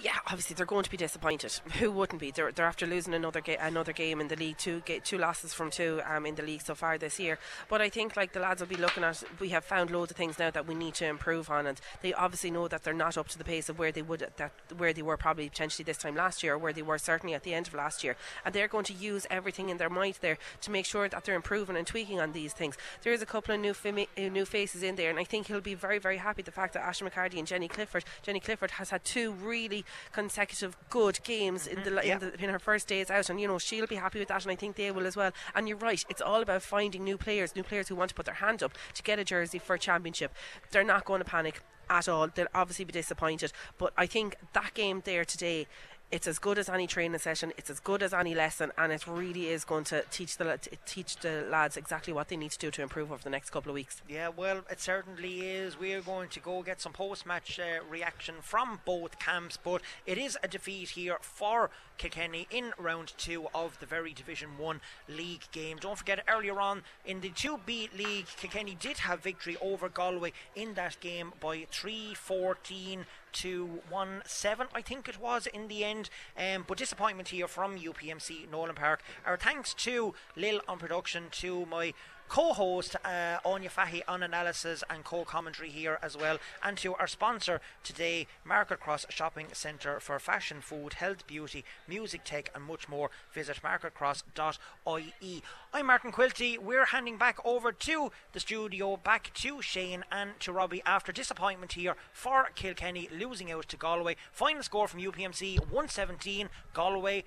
Yeah, 0.00 0.16
obviously 0.26 0.54
they're 0.54 0.66
going 0.66 0.84
to 0.84 0.90
be 0.90 0.96
disappointed. 0.96 1.52
Who 1.78 1.90
wouldn't 1.92 2.20
be? 2.20 2.30
They're, 2.30 2.50
they're 2.52 2.66
after 2.66 2.86
losing 2.86 3.14
another 3.14 3.40
ga- 3.40 3.58
another 3.60 3.92
game 3.92 4.20
in 4.20 4.28
the 4.28 4.36
league, 4.36 4.56
two 4.58 4.82
ga- 4.86 5.00
two 5.00 5.18
losses 5.18 5.52
from 5.52 5.70
two 5.70 6.00
um, 6.08 6.24
in 6.26 6.34
the 6.34 6.42
league 6.42 6.62
so 6.62 6.74
far 6.74 6.96
this 6.98 7.20
year. 7.20 7.38
But 7.68 7.80
I 7.82 7.88
think 7.90 8.16
like 8.16 8.32
the 8.32 8.40
lads 8.40 8.60
will 8.60 8.68
be 8.68 8.76
looking 8.76 9.04
at. 9.04 9.22
We 9.38 9.50
have 9.50 9.64
found 9.64 9.90
loads 9.90 10.10
of 10.10 10.16
things 10.16 10.38
now 10.38 10.50
that 10.50 10.66
we 10.66 10.74
need 10.74 10.94
to 10.94 11.06
improve 11.06 11.50
on, 11.50 11.66
and 11.66 11.80
they 12.00 12.14
obviously 12.14 12.50
know 12.50 12.68
that 12.68 12.84
they're 12.84 12.94
not 12.94 13.18
up 13.18 13.28
to 13.28 13.38
the 13.38 13.44
pace 13.44 13.68
of 13.68 13.78
where 13.78 13.92
they 13.92 14.02
would 14.02 14.26
that 14.36 14.52
where 14.76 14.92
they 14.94 15.02
were 15.02 15.16
probably 15.18 15.48
potentially 15.48 15.84
this 15.84 15.98
time 15.98 16.16
last 16.16 16.42
year, 16.42 16.54
or 16.54 16.58
where 16.58 16.72
they 16.72 16.82
were 16.82 16.98
certainly 16.98 17.34
at 17.34 17.42
the 17.42 17.52
end 17.54 17.68
of 17.68 17.74
last 17.74 18.02
year. 18.02 18.16
And 18.44 18.54
they're 18.54 18.68
going 18.68 18.84
to 18.86 18.92
use 18.92 19.26
everything 19.30 19.68
in 19.68 19.76
their 19.76 19.90
might 19.90 20.20
there 20.20 20.38
to 20.62 20.70
make 20.70 20.86
sure 20.86 21.08
that 21.08 21.24
they're 21.24 21.34
improving 21.34 21.76
and 21.76 21.86
tweaking 21.86 22.20
on 22.20 22.32
these 22.32 22.52
things. 22.52 22.76
There 23.02 23.12
is 23.12 23.22
a 23.22 23.26
couple 23.26 23.54
of 23.54 23.60
new 23.60 23.72
fami- 23.72 24.08
uh, 24.18 24.28
new 24.28 24.44
faces 24.44 24.82
in 24.82 24.96
there, 24.96 25.10
and 25.10 25.18
I 25.18 25.24
think 25.24 25.46
he'll 25.46 25.60
be 25.60 25.74
very 25.74 25.98
very 25.98 26.18
happy 26.18 26.42
the 26.42 26.50
fact 26.50 26.74
that 26.74 26.82
Ashley 26.82 27.08
McCarty 27.08 27.38
and 27.38 27.46
Jenny 27.46 27.68
Clifford. 27.68 28.04
Jenny 28.22 28.40
Clifford 28.40 28.72
has 28.72 28.90
had 28.90 29.04
two 29.04 29.32
really 29.32 29.84
consecutive 30.12 30.76
good 30.90 31.20
games 31.24 31.66
in 31.66 31.82
the, 31.82 32.00
yeah. 32.04 32.14
in 32.14 32.18
the 32.20 32.44
in 32.44 32.50
her 32.50 32.58
first 32.58 32.88
days 32.88 33.10
out, 33.10 33.30
and 33.30 33.40
you 33.40 33.48
know 33.48 33.58
she'll 33.58 33.86
be 33.86 33.96
happy 33.96 34.18
with 34.18 34.28
that, 34.28 34.42
and 34.42 34.52
I 34.52 34.56
think 34.56 34.76
they 34.76 34.90
will 34.90 35.06
as 35.06 35.16
well. 35.16 35.32
And 35.54 35.68
you're 35.68 35.78
right, 35.78 36.04
it's 36.08 36.22
all 36.22 36.42
about 36.42 36.62
finding 36.62 37.04
new 37.04 37.16
players, 37.16 37.54
new 37.54 37.62
players 37.62 37.88
who 37.88 37.96
want 37.96 38.10
to 38.10 38.14
put 38.14 38.26
their 38.26 38.34
hand 38.34 38.62
up 38.62 38.72
to 38.94 39.02
get 39.02 39.18
a 39.18 39.24
jersey 39.24 39.58
for 39.58 39.74
a 39.74 39.78
championship. 39.78 40.32
They're 40.70 40.84
not 40.84 41.04
going 41.04 41.20
to 41.20 41.24
panic 41.24 41.60
at 41.90 42.08
all. 42.08 42.28
They'll 42.28 42.46
obviously 42.54 42.84
be 42.84 42.92
disappointed, 42.92 43.52
but 43.78 43.92
I 43.96 44.06
think 44.06 44.36
that 44.52 44.74
game 44.74 45.02
there 45.04 45.24
today. 45.24 45.66
It's 46.12 46.28
as 46.28 46.38
good 46.38 46.58
as 46.58 46.68
any 46.68 46.86
training 46.86 47.18
session. 47.20 47.54
It's 47.56 47.70
as 47.70 47.80
good 47.80 48.02
as 48.02 48.12
any 48.12 48.34
lesson, 48.34 48.70
and 48.76 48.92
it 48.92 49.06
really 49.06 49.48
is 49.48 49.64
going 49.64 49.84
to 49.84 50.04
teach 50.10 50.36
the 50.36 50.58
teach 50.84 51.16
the 51.16 51.46
lads 51.50 51.78
exactly 51.78 52.12
what 52.12 52.28
they 52.28 52.36
need 52.36 52.50
to 52.50 52.58
do 52.58 52.70
to 52.70 52.82
improve 52.82 53.10
over 53.10 53.22
the 53.22 53.30
next 53.30 53.48
couple 53.48 53.70
of 53.70 53.74
weeks. 53.74 54.02
Yeah, 54.06 54.28
well, 54.28 54.60
it 54.70 54.78
certainly 54.78 55.40
is. 55.40 55.80
We're 55.80 56.02
going 56.02 56.28
to 56.28 56.40
go 56.40 56.62
get 56.62 56.82
some 56.82 56.92
post 56.92 57.24
match 57.24 57.58
uh, 57.58 57.82
reaction 57.88 58.34
from 58.42 58.80
both 58.84 59.18
camps, 59.18 59.56
but 59.56 59.80
it 60.04 60.18
is 60.18 60.36
a 60.42 60.48
defeat 60.48 60.90
here 60.90 61.16
for 61.22 61.70
Kilkenny 61.96 62.46
in 62.50 62.74
round 62.76 63.14
two 63.16 63.46
of 63.54 63.78
the 63.80 63.86
very 63.86 64.12
Division 64.12 64.58
1 64.58 64.80
league 65.08 65.44
game. 65.50 65.78
Don't 65.80 65.96
forget, 65.96 66.22
earlier 66.28 66.60
on 66.60 66.82
in 67.06 67.22
the 67.22 67.30
2B 67.30 67.96
league, 67.96 68.26
Kilkenny 68.36 68.76
did 68.78 68.98
have 68.98 69.20
victory 69.20 69.56
over 69.62 69.88
Galway 69.88 70.32
in 70.54 70.74
that 70.74 71.00
game 71.00 71.32
by 71.40 71.66
3 71.70 72.12
14 72.12 73.06
to 73.32 73.80
1 73.88 74.22
7, 74.24 74.66
I 74.74 74.82
think 74.82 75.08
it 75.08 75.20
was 75.20 75.46
in 75.46 75.68
the 75.68 75.84
end. 75.84 76.10
Um, 76.36 76.64
but 76.66 76.78
disappointment 76.78 77.28
here 77.28 77.48
from 77.48 77.78
UPMC 77.78 78.50
Nowlan 78.50 78.74
Park. 78.74 79.02
Our 79.26 79.36
thanks 79.36 79.74
to 79.74 80.14
Lil 80.36 80.60
on 80.68 80.78
production, 80.78 81.24
to 81.32 81.66
my 81.66 81.94
co-host 82.32 82.96
uh, 83.04 83.36
Anya 83.44 83.68
Fahy 83.68 84.00
on 84.08 84.22
analysis 84.22 84.82
and 84.88 85.04
co-commentary 85.04 85.68
here 85.68 85.98
as 86.02 86.16
well, 86.16 86.38
and 86.62 86.78
to 86.78 86.94
our 86.94 87.06
sponsor 87.06 87.60
today, 87.84 88.26
Market 88.42 88.80
Cross 88.80 89.04
Shopping 89.10 89.48
Centre 89.52 90.00
for 90.00 90.18
fashion, 90.18 90.62
food, 90.62 90.94
health, 90.94 91.26
beauty, 91.26 91.62
music, 91.86 92.24
tech, 92.24 92.50
and 92.54 92.64
much 92.64 92.88
more. 92.88 93.10
Visit 93.34 93.58
marketcross.ie. 93.62 95.42
I'm 95.74 95.86
Martin 95.86 96.10
Quilty. 96.10 96.56
We're 96.56 96.86
handing 96.86 97.18
back 97.18 97.36
over 97.44 97.70
to 97.70 98.10
the 98.32 98.40
studio, 98.40 98.96
back 98.96 99.30
to 99.34 99.60
Shane 99.60 100.02
and 100.10 100.30
to 100.40 100.52
Robbie 100.52 100.82
after 100.86 101.12
disappointment 101.12 101.74
here 101.74 101.96
for 102.14 102.48
Kilkenny 102.54 103.10
losing 103.14 103.52
out 103.52 103.68
to 103.68 103.76
Galway. 103.76 104.16
Final 104.32 104.62
score 104.62 104.88
from 104.88 105.00
UPMC 105.00 105.58
117 105.58 106.48
Galway 106.72 107.24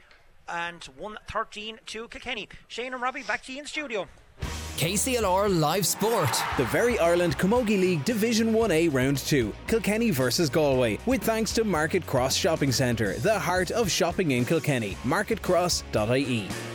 and 0.49 0.83
113 0.97 1.77
to 1.85 2.07
Kilkenny. 2.07 2.49
Shane 2.67 2.93
and 2.93 3.03
Robbie, 3.03 3.21
back 3.21 3.43
to 3.43 3.53
you 3.53 3.59
in 3.59 3.67
studio. 3.67 4.07
KCLR 4.77 5.57
Live 5.57 5.85
Sport. 5.85 6.37
The 6.57 6.65
Very 6.65 6.99
Ireland 6.99 7.37
Camogie 7.37 7.79
League 7.79 8.03
Division 8.03 8.51
1A 8.51 8.93
Round 8.93 9.17
2. 9.17 9.53
Kilkenny 9.67 10.09
versus 10.09 10.49
Galway. 10.49 10.99
With 11.05 11.23
thanks 11.23 11.53
to 11.53 11.63
Market 11.63 12.05
Cross 12.05 12.35
Shopping 12.35 12.73
Centre, 12.73 13.13
the 13.19 13.39
heart 13.39 13.71
of 13.71 13.89
shopping 13.89 14.31
in 14.31 14.43
Kilkenny. 14.43 14.97
MarketCross.ie. 15.05 16.74